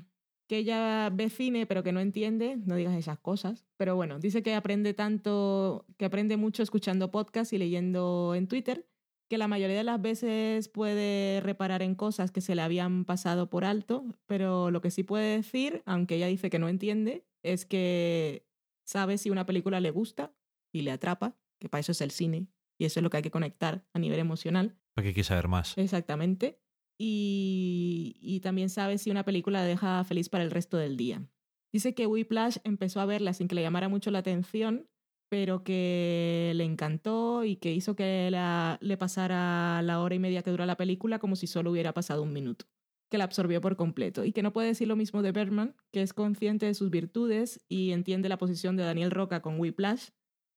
que 0.50 0.58
ella 0.58 1.12
ve 1.14 1.30
cine 1.30 1.68
pero 1.68 1.84
que 1.84 1.92
no 1.92 2.00
entiende, 2.00 2.58
no 2.58 2.76
digas 2.76 2.98
esas 2.98 3.20
cosas, 3.20 3.68
pero 3.78 3.96
bueno, 3.96 4.18
dice 4.18 4.42
que 4.42 4.56
aprende 4.56 4.96
tanto, 4.96 5.86
que 5.98 6.06
aprende 6.06 6.36
mucho 6.36 6.64
escuchando 6.64 7.12
podcasts 7.12 7.54
y 7.54 7.60
leyendo 7.60 8.34
en 8.36 8.48
Twitter, 8.48 8.88
que 9.30 9.38
la 9.38 9.48
mayoría 9.48 9.78
de 9.78 9.84
las 9.84 10.02
veces 10.02 10.68
puede 10.68 11.42
reparar 11.42 11.84
en 11.84 11.94
cosas 11.94 12.32
que 12.32 12.42
se 12.42 12.56
le 12.56 12.64
habían 12.64 13.06
pasado 13.06 13.52
por 13.52 13.66
alto, 13.66 14.04
pero 14.26 14.72
lo 14.72 14.82
que 14.82 14.90
sí 14.90 15.04
puede 15.04 15.38
decir, 15.38 15.84
aunque 15.86 16.16
ella 16.16 16.28
dice 16.28 16.50
que 16.50 16.60
no 16.60 16.70
entiende, 16.70 17.24
es 17.44 17.66
que 17.66 18.48
sabe 18.84 19.20
si 19.20 19.30
una 19.30 19.46
película 19.46 19.80
le 19.80 19.92
gusta 19.92 20.34
y 20.74 20.82
le 20.82 20.92
atrapa, 20.92 21.38
que 21.62 21.70
para 21.70 21.80
eso 21.80 21.94
es 21.94 22.02
el 22.02 22.12
cine, 22.12 22.48
y 22.78 22.86
eso 22.86 23.00
es 23.00 23.04
lo 23.04 23.10
que 23.10 23.18
hay 23.18 23.24
que 23.24 23.32
conectar 23.32 23.86
a 23.94 24.00
nivel 24.00 24.20
emocional, 24.20 24.76
Porque 24.96 25.14
quise 25.14 25.30
saber 25.30 25.48
más. 25.48 25.78
exactamente, 25.78 26.60
y, 27.00 28.18
y 28.22 28.40
también 28.42 28.70
sabe 28.70 28.98
si 28.98 29.12
una 29.12 29.24
película 29.24 29.60
la 29.60 29.66
deja 29.66 30.04
feliz 30.04 30.28
para 30.30 30.44
el 30.44 30.52
resto 30.52 30.78
del 30.78 30.98
día. 30.98 31.26
Dice 31.74 31.94
que 31.94 32.08
Whiplash 32.08 32.58
empezó 32.64 33.00
a 33.00 33.06
verla 33.06 33.34
sin 33.34 33.48
que 33.48 33.56
le 33.56 33.62
llamara 33.62 33.88
mucho 33.90 34.12
la 34.12 34.20
atención, 34.20 34.90
pero 35.30 35.64
que 35.64 36.52
le 36.56 36.66
encantó 36.66 37.46
y 37.46 37.56
que 37.56 37.74
hizo 37.74 37.96
que 37.96 38.30
la- 38.32 38.78
le 38.82 38.98
pasara 38.98 39.82
la 39.82 40.02
hora 40.02 40.16
y 40.16 40.20
media 40.20 40.42
que 40.44 40.52
dura 40.52 40.66
la 40.66 40.76
película 40.76 41.20
como 41.20 41.36
si 41.38 41.48
solo 41.48 41.72
hubiera 41.72 41.94
pasado 41.94 42.24
un 42.24 42.34
minuto, 42.34 42.66
que 43.10 43.18
la 43.18 43.24
absorbió 43.24 43.62
por 43.62 43.78
completo 43.78 44.26
y 44.26 44.34
que 44.34 44.44
no 44.44 44.52
puede 44.52 44.68
decir 44.68 44.88
lo 44.90 44.98
mismo 44.98 45.22
de 45.22 45.32
Bergman, 45.32 45.76
que 45.94 46.02
es 46.02 46.14
consciente 46.14 46.66
de 46.66 46.74
sus 46.74 46.90
virtudes 46.90 47.62
y 47.70 47.92
entiende 47.92 48.28
la 48.28 48.38
posición 48.38 48.76
de 48.76 48.84
Daniel 48.84 49.12
Roca 49.12 49.42
con 49.42 49.58
Whiplash. 49.60 50.10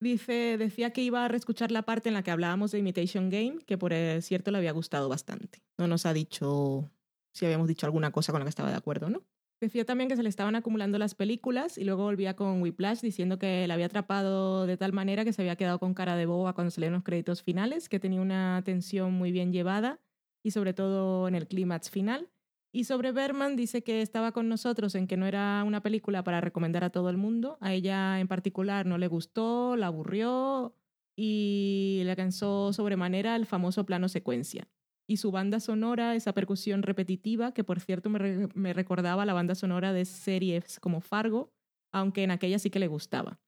Dice, 0.04 0.58
decía 0.58 0.90
que 0.90 1.00
iba 1.00 1.24
a 1.24 1.28
reescuchar 1.28 1.70
la 1.70 1.80
parte 1.80 2.10
en 2.10 2.14
la 2.14 2.22
que 2.22 2.30
hablábamos 2.30 2.70
de 2.70 2.78
Imitation 2.78 3.30
Game, 3.30 3.60
que 3.64 3.78
por 3.78 3.94
eh, 3.94 4.20
cierto 4.20 4.50
le 4.50 4.58
había 4.58 4.72
gustado 4.72 5.08
bastante. 5.08 5.62
No 5.78 5.86
nos 5.86 6.04
ha 6.04 6.12
dicho 6.12 6.90
si 7.32 7.46
habíamos 7.46 7.68
dicho 7.68 7.86
alguna 7.86 8.12
cosa 8.12 8.30
con 8.30 8.40
la 8.40 8.44
que 8.44 8.50
estaba 8.50 8.68
de 8.68 8.76
acuerdo, 8.76 9.08
¿no? 9.08 9.22
Decía 9.62 9.86
también 9.86 10.10
que 10.10 10.16
se 10.16 10.22
le 10.22 10.28
estaban 10.28 10.56
acumulando 10.56 10.98
las 10.98 11.14
películas 11.14 11.78
y 11.78 11.84
luego 11.84 12.02
volvía 12.02 12.36
con 12.36 12.60
Whiplash 12.60 13.00
diciendo 13.00 13.38
que 13.38 13.66
la 13.66 13.72
había 13.72 13.86
atrapado 13.86 14.66
de 14.66 14.76
tal 14.76 14.92
manera 14.92 15.24
que 15.24 15.32
se 15.32 15.40
había 15.40 15.56
quedado 15.56 15.78
con 15.78 15.94
cara 15.94 16.16
de 16.16 16.26
boba 16.26 16.52
cuando 16.52 16.70
salieron 16.70 16.96
los 16.96 17.02
créditos 17.02 17.42
finales, 17.42 17.88
que 17.88 17.98
tenía 17.98 18.20
una 18.20 18.60
tensión 18.62 19.14
muy 19.14 19.32
bien 19.32 19.54
llevada 19.54 20.00
y 20.42 20.50
sobre 20.50 20.74
todo 20.74 21.28
en 21.28 21.34
el 21.34 21.48
clímax 21.48 21.88
final. 21.88 22.28
Y 22.76 22.84
sobre 22.84 23.12
Berman 23.12 23.54
dice 23.54 23.84
que 23.84 24.02
estaba 24.02 24.32
con 24.32 24.48
nosotros 24.48 24.96
en 24.96 25.06
que 25.06 25.16
no 25.16 25.26
era 25.26 25.62
una 25.64 25.80
película 25.80 26.24
para 26.24 26.40
recomendar 26.40 26.82
a 26.82 26.90
todo 26.90 27.08
el 27.08 27.16
mundo. 27.16 27.56
A 27.60 27.72
ella 27.72 28.18
en 28.18 28.26
particular 28.26 28.84
no 28.84 28.98
le 28.98 29.06
gustó, 29.06 29.76
la 29.76 29.86
aburrió 29.86 30.74
y 31.16 32.02
le 32.04 32.16
cansó 32.16 32.72
sobremanera 32.72 33.36
el 33.36 33.46
famoso 33.46 33.86
plano 33.86 34.08
secuencia 34.08 34.68
y 35.06 35.18
su 35.18 35.30
banda 35.30 35.60
sonora, 35.60 36.16
esa 36.16 36.32
percusión 36.32 36.82
repetitiva, 36.82 37.52
que 37.52 37.62
por 37.62 37.78
cierto 37.78 38.10
me, 38.10 38.18
re- 38.18 38.48
me 38.54 38.72
recordaba 38.72 39.24
la 39.24 39.34
banda 39.34 39.54
sonora 39.54 39.92
de 39.92 40.04
series 40.04 40.80
como 40.80 41.00
Fargo, 41.00 41.52
aunque 41.92 42.24
en 42.24 42.32
aquella 42.32 42.58
sí 42.58 42.70
que 42.70 42.80
le 42.80 42.88
gustaba. 42.88 43.38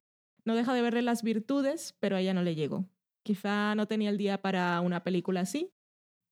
No 0.44 0.55
deja 0.55 0.72
de 0.72 0.82
verle 0.82 1.02
las 1.02 1.24
virtudes, 1.24 1.96
pero 1.98 2.14
a 2.14 2.20
ella 2.20 2.34
no 2.34 2.42
le 2.42 2.55
llegó. 2.55 2.86
Quizá 3.24 3.74
no 3.74 3.88
tenía 3.88 4.10
el 4.10 4.18
día 4.18 4.40
para 4.40 4.80
una 4.82 5.02
película 5.02 5.40
así, 5.40 5.72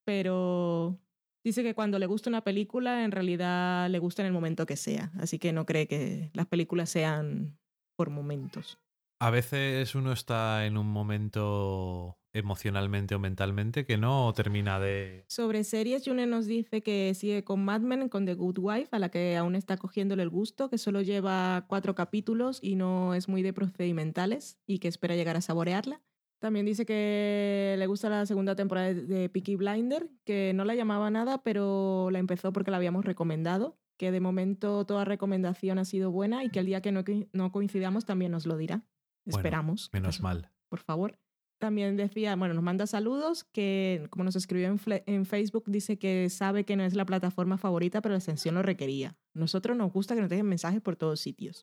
pero 0.05 1.01
dice 1.45 1.63
que 1.63 1.75
cuando 1.75 1.99
le 1.99 2.07
gusta 2.07 2.31
una 2.31 2.43
película, 2.43 3.05
en 3.05 3.13
realidad 3.13 3.89
le 3.91 3.99
gusta 3.99 4.23
en 4.23 4.27
el 4.27 4.33
momento 4.33 4.67
que 4.67 4.77
sea, 4.77 5.13
así 5.19 5.39
que 5.39 5.53
no 5.53 5.67
cree 5.67 5.87
que 5.87 6.31
las 6.33 6.47
películas 6.47 6.91
sean 6.91 7.59
por 7.97 8.11
momentos. 8.11 8.79
A 9.21 9.31
veces 9.31 9.95
uno 9.95 10.13
está 10.13 10.67
en 10.67 10.77
un 10.77 10.89
momento 10.89 12.19
emocionalmente 12.35 13.15
o 13.15 13.21
mentalmente 13.21 13.87
que 13.87 13.97
no 13.97 14.33
termina 14.35 14.81
de... 14.81 15.25
Sobre 15.29 15.63
series, 15.63 16.03
June 16.05 16.27
nos 16.27 16.47
dice 16.47 16.83
que 16.83 17.15
sigue 17.15 17.45
con 17.45 17.65
Mad 17.65 17.81
Men, 17.83 18.09
con 18.09 18.27
The 18.27 18.35
Good 18.35 18.59
Wife, 18.59 18.89
a 18.91 18.99
la 18.99 19.11
que 19.11 19.37
aún 19.37 19.55
está 19.55 19.77
cogiéndole 19.77 20.25
el 20.25 20.31
gusto, 20.31 20.69
que 20.69 20.79
solo 20.79 21.01
lleva 21.01 21.65
cuatro 21.69 21.95
capítulos 21.95 22.59
y 22.61 22.75
no 22.75 23.15
es 23.15 23.29
muy 23.29 23.43
de 23.43 23.53
procedimentales 23.53 24.59
y 24.67 24.81
que 24.81 24.89
espera 24.89 25.15
llegar 25.15 25.37
a 25.37 25.41
saborearla. 25.41 26.03
También 26.39 26.67
dice 26.67 26.85
que 26.85 27.75
le 27.79 27.87
gusta 27.87 28.09
la 28.11 28.27
segunda 28.27 28.55
temporada 28.55 28.93
de- 28.93 29.29
Peaky 29.31 29.57
Blinder, 29.57 30.09
que 30.25 30.53
no 30.55 30.65
la 30.65 30.75
llamaba 30.75 31.11
nada, 31.11 31.43
pero 31.43 32.09
la 32.11 32.19
empezó 32.19 32.53
porque 32.53 32.71
la 32.71 32.77
habíamos 32.77 33.05
recomendado, 33.05 33.79
que 33.97 34.11
de 34.13 34.21
momento 34.21 34.85
toda 34.85 35.05
recomendación 35.05 35.79
ha 35.79 35.85
sido 35.85 36.11
buena 36.11 36.45
y 36.45 36.51
que 36.51 36.59
el 36.61 36.67
día 36.67 36.83
que 36.83 36.93
no, 36.93 37.03
no 37.33 37.53
coincidamos 37.53 38.05
también 38.05 38.33
nos 38.33 38.45
lo 38.47 38.57
dirá. 38.57 38.83
Bueno, 39.25 39.39
Esperamos. 39.39 39.89
Menos 39.93 40.21
mal. 40.21 40.51
por 40.69 40.81
favor. 40.81 41.19
También 41.61 41.97
decía, 41.97 42.35
bueno, 42.37 42.53
nos 42.53 42.65
manda 42.65 42.87
saludos, 42.87 43.45
que 43.45 44.07
como 44.11 44.25
nos 44.25 44.37
escribió 44.37 44.67
en, 44.67 44.79
en 45.07 45.25
Facebook, 45.25 45.65
dice 45.69 45.99
que 45.99 46.29
sabe 46.29 46.65
que 46.65 46.77
no 46.77 46.83
es 46.83 46.95
la 46.95 47.07
plataforma 47.07 47.57
favorita, 47.57 48.03
pero 48.03 48.13
la 48.13 48.19
extensión 48.19 48.57
lo 48.57 48.63
requería. 48.63 49.17
Nosotros 49.33 49.75
nos 49.77 49.91
gusta 49.93 50.15
que 50.15 50.21
nos 50.21 50.29
dejen 50.29 50.47
mensajes 50.47 50.83
por 50.83 50.97
todos 50.97 51.21
sitios. 51.21 51.63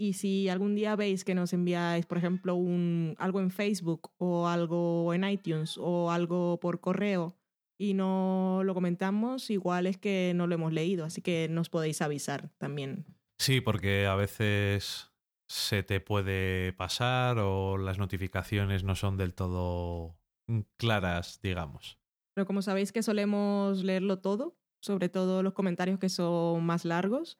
Y 0.00 0.14
si 0.14 0.48
algún 0.48 0.74
día 0.74 0.96
veis 0.96 1.24
que 1.24 1.34
nos 1.34 1.52
enviáis, 1.52 2.06
por 2.06 2.16
ejemplo, 2.16 2.54
un, 2.54 3.14
algo 3.18 3.38
en 3.38 3.50
Facebook 3.50 4.12
o 4.16 4.48
algo 4.48 5.12
en 5.12 5.24
iTunes 5.24 5.76
o 5.76 6.10
algo 6.10 6.58
por 6.58 6.80
correo 6.80 7.36
y 7.76 7.92
no 7.92 8.62
lo 8.64 8.72
comentamos, 8.72 9.50
igual 9.50 9.86
es 9.86 9.98
que 9.98 10.32
no 10.34 10.46
lo 10.46 10.54
hemos 10.54 10.72
leído, 10.72 11.04
así 11.04 11.20
que 11.20 11.48
nos 11.50 11.68
podéis 11.68 12.00
avisar 12.00 12.48
también. 12.56 13.04
Sí, 13.38 13.60
porque 13.60 14.06
a 14.06 14.14
veces 14.14 15.12
se 15.50 15.82
te 15.82 16.00
puede 16.00 16.72
pasar 16.72 17.36
o 17.38 17.76
las 17.76 17.98
notificaciones 17.98 18.84
no 18.84 18.94
son 18.94 19.18
del 19.18 19.34
todo 19.34 20.16
claras, 20.78 21.40
digamos. 21.42 21.98
Pero 22.32 22.46
como 22.46 22.62
sabéis 22.62 22.90
que 22.90 23.02
solemos 23.02 23.84
leerlo 23.84 24.20
todo, 24.20 24.56
sobre 24.80 25.10
todo 25.10 25.42
los 25.42 25.52
comentarios 25.52 25.98
que 25.98 26.08
son 26.08 26.64
más 26.64 26.86
largos. 26.86 27.38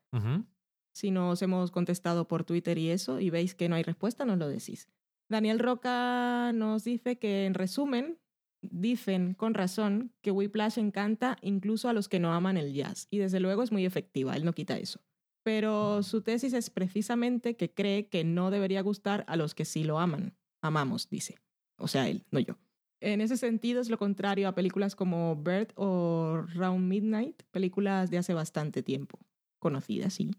Si 0.93 1.11
nos 1.11 1.43
hemos 1.43 1.71
contestado 1.71 2.27
por 2.29 2.45
Twitter 2.45 2.79
y 2.79 2.91
eso, 2.91 3.21
y 3.21 3.31
veis 3.31 3.55
que 3.55 3.69
no 3.69 3.77
hay 3.77 3.83
respuesta, 3.83 4.25
nos 4.25 4.39
lo 4.39 4.49
decís. 4.49 4.89
Daniel 5.29 5.59
Roca 5.59 6.53
nos 6.53 6.85
dice 6.85 7.19
que, 7.19 7.47
en 7.47 7.55
resumen, 7.55 8.19
dicen 8.63 9.35
con 9.35 9.55
razón 9.55 10.13
que 10.23 10.31
Whiplash 10.31 10.79
encanta 10.79 11.37
incluso 11.41 11.89
a 11.89 11.93
los 11.93 12.09
que 12.09 12.21
no 12.21 12.33
aman 12.33 12.57
el 12.57 12.73
jazz, 12.73 13.07
y 13.11 13.19
desde 13.19 13.41
luego 13.41 13.63
es 13.63 13.73
muy 13.73 13.85
efectiva, 13.87 14.35
él 14.37 14.45
no 14.45 14.53
quita 14.53 14.79
eso. 14.79 15.01
Pero 15.43 16.03
su 16.03 16.21
tesis 16.21 16.53
es 16.53 16.69
precisamente 16.69 17.57
que 17.57 17.73
cree 17.73 18.09
que 18.09 18.25
no 18.25 18.51
debería 18.51 18.83
gustar 18.83 19.25
a 19.27 19.37
los 19.37 19.55
que 19.55 19.65
sí 19.65 19.85
lo 19.85 19.99
aman. 19.99 20.37
Amamos, 20.61 21.09
dice. 21.09 21.37
O 21.79 21.89
sea, 21.89 22.09
él, 22.09 22.27
no 22.31 22.41
yo. 22.41 22.59
En 23.01 23.23
ese 23.23 23.39
sentido 23.39 23.81
es 23.81 23.89
lo 23.89 23.97
contrario 23.97 24.47
a 24.49 24.55
películas 24.55 24.95
como 24.95 25.35
Bird 25.37 25.69
o 25.77 26.45
Round 26.55 26.87
Midnight, 26.87 27.43
películas 27.51 28.11
de 28.11 28.19
hace 28.19 28.35
bastante 28.35 28.83
tiempo, 28.83 29.19
conocidas, 29.59 30.13
sí. 30.13 30.33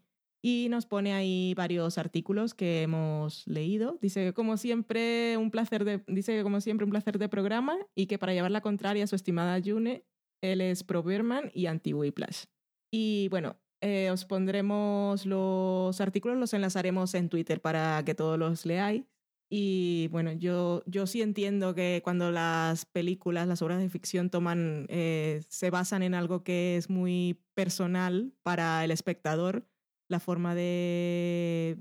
Y 0.44 0.68
nos 0.70 0.88
pone 0.88 1.14
ahí 1.14 1.54
varios 1.56 1.98
artículos 1.98 2.56
que 2.56 2.82
hemos 2.82 3.46
leído. 3.48 4.00
Dice 4.02 4.34
como 4.34 4.58
siempre 4.58 5.38
un 5.38 5.52
placer 5.52 5.86
de, 5.86 6.04
dice 6.08 6.42
como 6.42 6.62
siempre 6.62 6.86
un 6.86 6.92
placer 6.92 7.20
de 7.20 7.30
programa 7.30 7.78
y 7.96 8.08
que 8.08 8.18
para 8.18 8.34
llevar 8.34 8.52
la 8.52 8.62
contraria 8.62 9.04
a 9.04 9.08
su 9.08 9.16
estimada 9.16 9.62
June, 9.64 10.04
él 10.42 10.62
es 10.62 10.84
pro 10.84 11.04
Berman 11.04 11.52
y 11.54 11.68
anti 11.68 11.94
Whiplash. 11.94 12.46
Y 12.92 13.28
bueno, 13.30 13.58
eh, 13.82 14.10
os 14.12 14.26
pondremos 14.26 15.26
los 15.26 16.02
artículos, 16.02 16.38
los 16.38 16.54
enlazaremos 16.54 17.14
en 17.16 17.30
Twitter 17.30 17.62
para 17.62 18.04
que 18.04 18.16
todos 18.16 18.38
los 18.38 18.66
leáis. 18.66 19.04
Y 19.54 20.08
bueno, 20.12 20.32
yo, 20.32 20.82
yo 20.86 21.06
sí 21.08 21.22
entiendo 21.22 21.76
que 21.76 22.02
cuando 22.04 22.32
las 22.32 22.86
películas, 22.86 23.48
las 23.48 23.62
obras 23.62 23.80
de 23.80 23.90
ficción 23.90 24.30
toman, 24.30 24.86
eh, 24.88 25.42
se 25.50 25.70
basan 25.70 26.04
en 26.04 26.14
algo 26.14 26.44
que 26.44 26.78
es 26.78 26.90
muy 26.90 27.42
personal 27.54 28.34
para 28.44 28.86
el 28.86 28.92
espectador, 28.92 29.68
la 30.12 30.20
forma 30.20 30.54
de, 30.54 31.78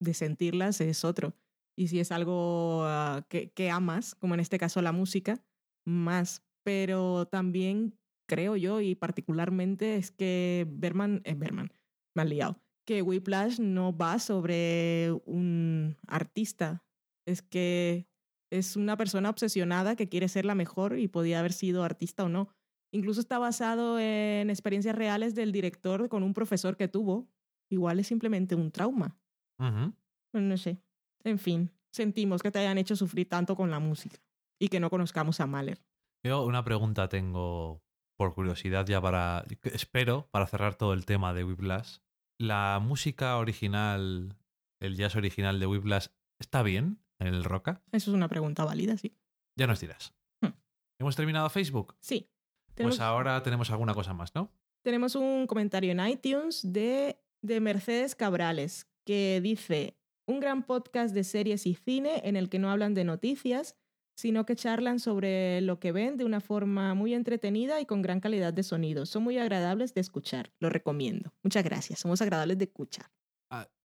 de 0.00 0.14
sentirlas 0.14 0.80
es 0.80 1.04
otro. 1.04 1.34
Y 1.76 1.88
si 1.88 2.00
es 2.00 2.12
algo 2.12 2.84
ah, 2.84 3.26
que, 3.28 3.50
que 3.50 3.70
amas, 3.70 4.14
como 4.14 4.34
en 4.34 4.40
este 4.40 4.58
caso 4.58 4.80
la 4.80 4.92
música, 4.92 5.44
más. 5.84 6.42
Pero 6.62 7.26
también 7.26 7.98
creo 8.26 8.56
yo, 8.56 8.80
y 8.80 8.94
particularmente, 8.94 9.96
es 9.96 10.10
que 10.10 10.66
Berman, 10.70 11.20
eh, 11.24 11.34
Berman, 11.34 11.72
me 12.14 12.22
han 12.22 12.28
liado, 12.28 12.60
que 12.86 13.02
Whiplash 13.02 13.58
no 13.58 13.96
va 13.96 14.18
sobre 14.18 15.12
un 15.26 15.96
artista, 16.06 16.84
es 17.26 17.42
que 17.42 18.06
es 18.50 18.76
una 18.76 18.96
persona 18.96 19.30
obsesionada 19.30 19.96
que 19.96 20.08
quiere 20.08 20.28
ser 20.28 20.44
la 20.44 20.54
mejor 20.54 20.98
y 20.98 21.08
podía 21.08 21.40
haber 21.40 21.52
sido 21.52 21.82
artista 21.82 22.24
o 22.24 22.28
no. 22.28 22.48
Incluso 22.92 23.20
está 23.20 23.38
basado 23.38 23.98
en 23.98 24.50
experiencias 24.50 24.94
reales 24.94 25.34
del 25.34 25.50
director 25.50 26.08
con 26.08 26.22
un 26.22 26.34
profesor 26.34 26.76
que 26.76 26.86
tuvo. 26.86 27.28
Igual 27.70 28.00
es 28.00 28.06
simplemente 28.06 28.54
un 28.54 28.70
trauma. 28.70 29.16
Ujú. 29.58 29.94
Bueno, 30.32 30.48
no 30.48 30.56
sé. 30.56 30.82
En 31.22 31.38
fin, 31.38 31.70
sentimos 31.90 32.42
que 32.42 32.50
te 32.50 32.58
hayan 32.58 32.78
hecho 32.78 32.96
sufrir 32.96 33.28
tanto 33.28 33.56
con 33.56 33.70
la 33.70 33.78
música 33.78 34.18
y 34.60 34.68
que 34.68 34.80
no 34.80 34.90
conozcamos 34.90 35.40
a 35.40 35.46
Mahler. 35.46 35.82
Yo 36.22 36.44
una 36.44 36.64
pregunta 36.64 37.08
tengo 37.08 37.82
por 38.16 38.34
curiosidad 38.34 38.86
ya 38.86 39.00
para, 39.00 39.44
espero, 39.64 40.28
para 40.30 40.46
cerrar 40.46 40.76
todo 40.76 40.92
el 40.92 41.04
tema 41.04 41.34
de 41.34 41.44
Whiplash. 41.44 41.98
¿La 42.38 42.80
música 42.82 43.36
original, 43.36 44.36
el 44.80 44.96
jazz 44.96 45.16
original 45.16 45.60
de 45.60 45.66
Whiplash, 45.66 46.08
está 46.40 46.62
bien 46.62 46.98
en 47.18 47.28
el 47.28 47.44
Roca? 47.44 47.82
Eso 47.92 48.10
es 48.10 48.14
una 48.14 48.28
pregunta 48.28 48.64
válida, 48.64 48.96
sí. 48.96 49.16
Ya 49.56 49.66
nos 49.66 49.80
dirás. 49.80 50.14
Hmm. 50.40 50.52
¿Hemos 50.98 51.16
terminado 51.16 51.48
Facebook? 51.50 51.96
Sí. 52.00 52.30
Pues 52.74 53.00
ahora 53.00 53.42
tenemos 53.42 53.70
alguna 53.70 53.94
cosa 53.94 54.14
más, 54.14 54.34
¿no? 54.34 54.50
Tenemos 54.82 55.14
un 55.14 55.46
comentario 55.46 55.92
en 55.92 56.06
iTunes 56.06 56.60
de, 56.72 57.23
de 57.44 57.60
Mercedes 57.60 58.14
Cabrales 58.14 58.86
que 59.04 59.40
dice, 59.42 59.96
un 60.26 60.40
gran 60.40 60.62
podcast 60.62 61.14
de 61.14 61.24
series 61.24 61.66
y 61.66 61.74
cine 61.74 62.22
en 62.24 62.36
el 62.36 62.48
que 62.48 62.58
no 62.58 62.70
hablan 62.70 62.94
de 62.94 63.04
noticias, 63.04 63.76
sino 64.16 64.46
que 64.46 64.56
charlan 64.56 64.98
sobre 64.98 65.60
lo 65.60 65.78
que 65.78 65.92
ven 65.92 66.16
de 66.16 66.24
una 66.24 66.40
forma 66.40 66.94
muy 66.94 67.14
entretenida 67.14 67.80
y 67.80 67.86
con 67.86 68.00
gran 68.00 68.20
calidad 68.20 68.52
de 68.52 68.62
sonido. 68.62 69.06
Son 69.06 69.22
muy 69.22 69.38
agradables 69.38 69.92
de 69.92 70.00
escuchar, 70.00 70.52
lo 70.58 70.70
recomiendo. 70.70 71.34
Muchas 71.42 71.64
gracias, 71.64 72.00
somos 72.00 72.22
agradables 72.22 72.58
de 72.58 72.64
escuchar. 72.64 73.10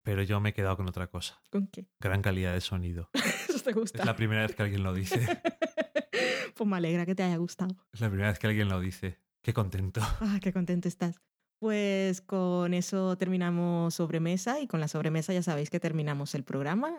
Pero 0.03 0.21
yo 0.21 0.39
me 0.41 0.49
he 0.49 0.53
quedado 0.53 0.75
con 0.75 0.87
otra 0.87 1.07
cosa. 1.07 1.41
¿Con 1.49 1.67
qué? 1.67 1.87
Gran 1.99 2.21
calidad 2.21 2.53
de 2.53 2.61
sonido. 2.61 3.09
Eso 3.49 3.59
te 3.63 3.71
gusta. 3.71 3.99
Es 3.99 4.05
la 4.05 4.15
primera 4.15 4.41
vez 4.41 4.53
que 4.53 4.61
alguien 4.61 4.83
lo 4.83 4.93
dice. 4.93 5.17
pues 6.55 6.69
me 6.69 6.75
alegra 6.75 7.05
que 7.05 7.15
te 7.15 7.23
haya 7.23 7.37
gustado. 7.37 7.75
Es 7.93 8.01
la 8.01 8.09
primera 8.09 8.29
vez 8.29 8.37
que 8.37 8.47
alguien 8.47 8.67
lo 8.67 8.81
dice. 8.81 9.17
Qué 9.41 9.53
contento. 9.53 10.01
Ah, 10.19 10.39
qué 10.41 10.51
contento 10.51 10.89
estás. 10.89 11.21
Pues 11.63 12.19
con 12.19 12.73
eso 12.73 13.15
terminamos 13.15 13.93
sobremesa 13.93 14.59
y 14.59 14.67
con 14.67 14.81
la 14.81 14.89
sobremesa 14.89 15.31
ya 15.31 15.41
sabéis 15.41 15.69
que 15.69 15.79
terminamos 15.79 16.35
el 16.35 16.43
programa. 16.43 16.97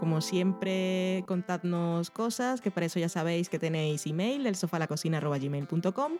Como 0.00 0.22
siempre, 0.22 1.24
contadnos 1.26 2.10
cosas, 2.10 2.62
que 2.62 2.70
para 2.70 2.86
eso 2.86 2.98
ya 2.98 3.10
sabéis 3.10 3.50
que 3.50 3.58
tenéis 3.58 4.06
email, 4.06 4.46
el 4.46 4.56
sofalacocina.gmail.com. 4.56 6.12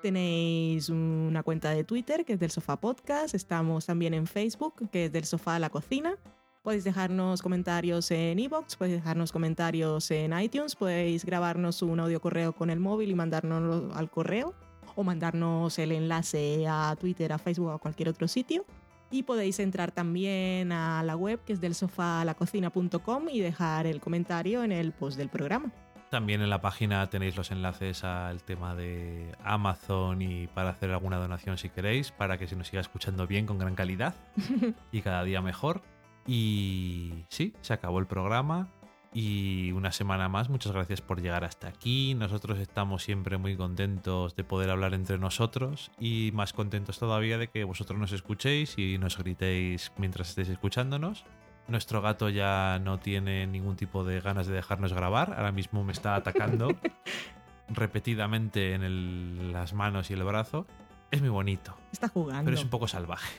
Tenéis 0.00 0.88
una 0.88 1.42
cuenta 1.42 1.68
de 1.68 1.84
Twitter, 1.84 2.24
que 2.24 2.32
es 2.32 2.40
del 2.40 2.50
Sofá 2.50 2.80
Podcast. 2.80 3.34
Estamos 3.34 3.84
también 3.84 4.14
en 4.14 4.26
Facebook, 4.26 4.88
que 4.90 5.04
es 5.04 5.12
del 5.12 5.26
Sofá 5.26 5.56
a 5.56 5.58
la 5.58 5.68
Cocina. 5.68 6.16
Podéis 6.62 6.84
dejarnos 6.84 7.42
comentarios 7.42 8.10
en 8.10 8.38
iVoox, 8.38 8.76
podéis 8.76 9.02
dejarnos 9.02 9.32
comentarios 9.32 10.10
en 10.10 10.32
iTunes, 10.40 10.76
podéis 10.76 11.26
grabarnos 11.26 11.82
un 11.82 12.00
audio 12.00 12.22
correo 12.22 12.54
con 12.54 12.70
el 12.70 12.80
móvil 12.80 13.10
y 13.10 13.14
mandárnoslo 13.14 13.94
al 13.94 14.10
correo 14.10 14.54
o 14.96 15.04
mandarnos 15.04 15.78
el 15.78 15.92
enlace 15.92 16.66
a 16.68 16.96
Twitter, 16.98 17.32
a 17.32 17.38
Facebook 17.38 17.68
o 17.68 17.72
a 17.72 17.78
cualquier 17.78 18.08
otro 18.08 18.28
sitio. 18.28 18.64
Y 19.10 19.22
podéis 19.22 19.60
entrar 19.60 19.92
también 19.92 20.72
a 20.72 21.02
la 21.02 21.16
web 21.16 21.40
que 21.44 21.52
es 21.52 21.60
del 21.60 21.74
sofalacocina.com 21.74 23.28
y 23.30 23.40
dejar 23.40 23.86
el 23.86 24.00
comentario 24.00 24.64
en 24.64 24.72
el 24.72 24.92
post 24.92 25.16
del 25.16 25.28
programa. 25.28 25.70
También 26.10 26.42
en 26.42 26.50
la 26.50 26.60
página 26.60 27.08
tenéis 27.10 27.36
los 27.36 27.50
enlaces 27.50 28.04
al 28.04 28.42
tema 28.42 28.74
de 28.74 29.34
Amazon 29.42 30.22
y 30.22 30.46
para 30.46 30.70
hacer 30.70 30.92
alguna 30.92 31.18
donación 31.18 31.58
si 31.58 31.70
queréis, 31.70 32.12
para 32.12 32.38
que 32.38 32.46
se 32.46 32.54
nos 32.54 32.68
siga 32.68 32.80
escuchando 32.80 33.26
bien 33.26 33.46
con 33.46 33.58
gran 33.58 33.74
calidad 33.74 34.14
y 34.92 35.02
cada 35.02 35.24
día 35.24 35.42
mejor. 35.42 35.82
Y 36.26 37.24
sí, 37.28 37.52
se 37.60 37.72
acabó 37.72 37.98
el 37.98 38.06
programa 38.06 38.68
y 39.14 39.70
una 39.72 39.92
semana 39.92 40.28
más. 40.28 40.50
Muchas 40.50 40.72
gracias 40.72 41.00
por 41.00 41.22
llegar 41.22 41.44
hasta 41.44 41.68
aquí. 41.68 42.14
Nosotros 42.14 42.58
estamos 42.58 43.02
siempre 43.04 43.38
muy 43.38 43.56
contentos 43.56 44.34
de 44.36 44.44
poder 44.44 44.68
hablar 44.70 44.92
entre 44.92 45.16
nosotros 45.18 45.90
y 46.00 46.30
más 46.34 46.52
contentos 46.52 46.98
todavía 46.98 47.38
de 47.38 47.48
que 47.48 47.64
vosotros 47.64 47.98
nos 47.98 48.12
escuchéis 48.12 48.76
y 48.76 48.98
nos 48.98 49.16
gritéis 49.16 49.92
mientras 49.96 50.30
estéis 50.30 50.48
escuchándonos. 50.48 51.24
Nuestro 51.68 52.02
gato 52.02 52.28
ya 52.28 52.78
no 52.82 52.98
tiene 52.98 53.46
ningún 53.46 53.76
tipo 53.76 54.04
de 54.04 54.20
ganas 54.20 54.46
de 54.48 54.54
dejarnos 54.54 54.92
grabar. 54.92 55.32
Ahora 55.34 55.52
mismo 55.52 55.82
me 55.84 55.92
está 55.92 56.14
atacando 56.16 56.68
repetidamente 57.68 58.74
en 58.74 58.82
el- 58.82 59.52
las 59.52 59.72
manos 59.72 60.10
y 60.10 60.14
el 60.14 60.22
brazo. 60.24 60.66
Es 61.10 61.20
muy 61.20 61.30
bonito, 61.30 61.76
Está 61.92 62.08
jugando. 62.08 62.44
pero 62.44 62.56
es 62.56 62.64
un 62.64 62.70
poco 62.70 62.88
salvaje. 62.88 63.32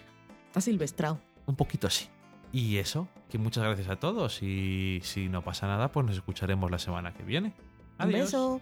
Está 0.47 0.61
silvestrado. 0.61 1.19
Un 1.45 1.55
poquito 1.55 1.89
sí. 1.89 2.07
Y 2.55 2.77
eso, 2.77 3.09
que 3.29 3.37
muchas 3.37 3.65
gracias 3.65 3.89
a 3.89 3.97
todos. 3.97 4.41
Y 4.41 5.01
si 5.03 5.27
no 5.27 5.41
pasa 5.41 5.67
nada, 5.67 5.91
pues 5.91 6.05
nos 6.05 6.15
escucharemos 6.15 6.71
la 6.71 6.79
semana 6.79 7.13
que 7.13 7.21
viene. 7.21 7.53
Un 7.99 8.05
Adiós. 8.05 8.21
beso. 8.21 8.61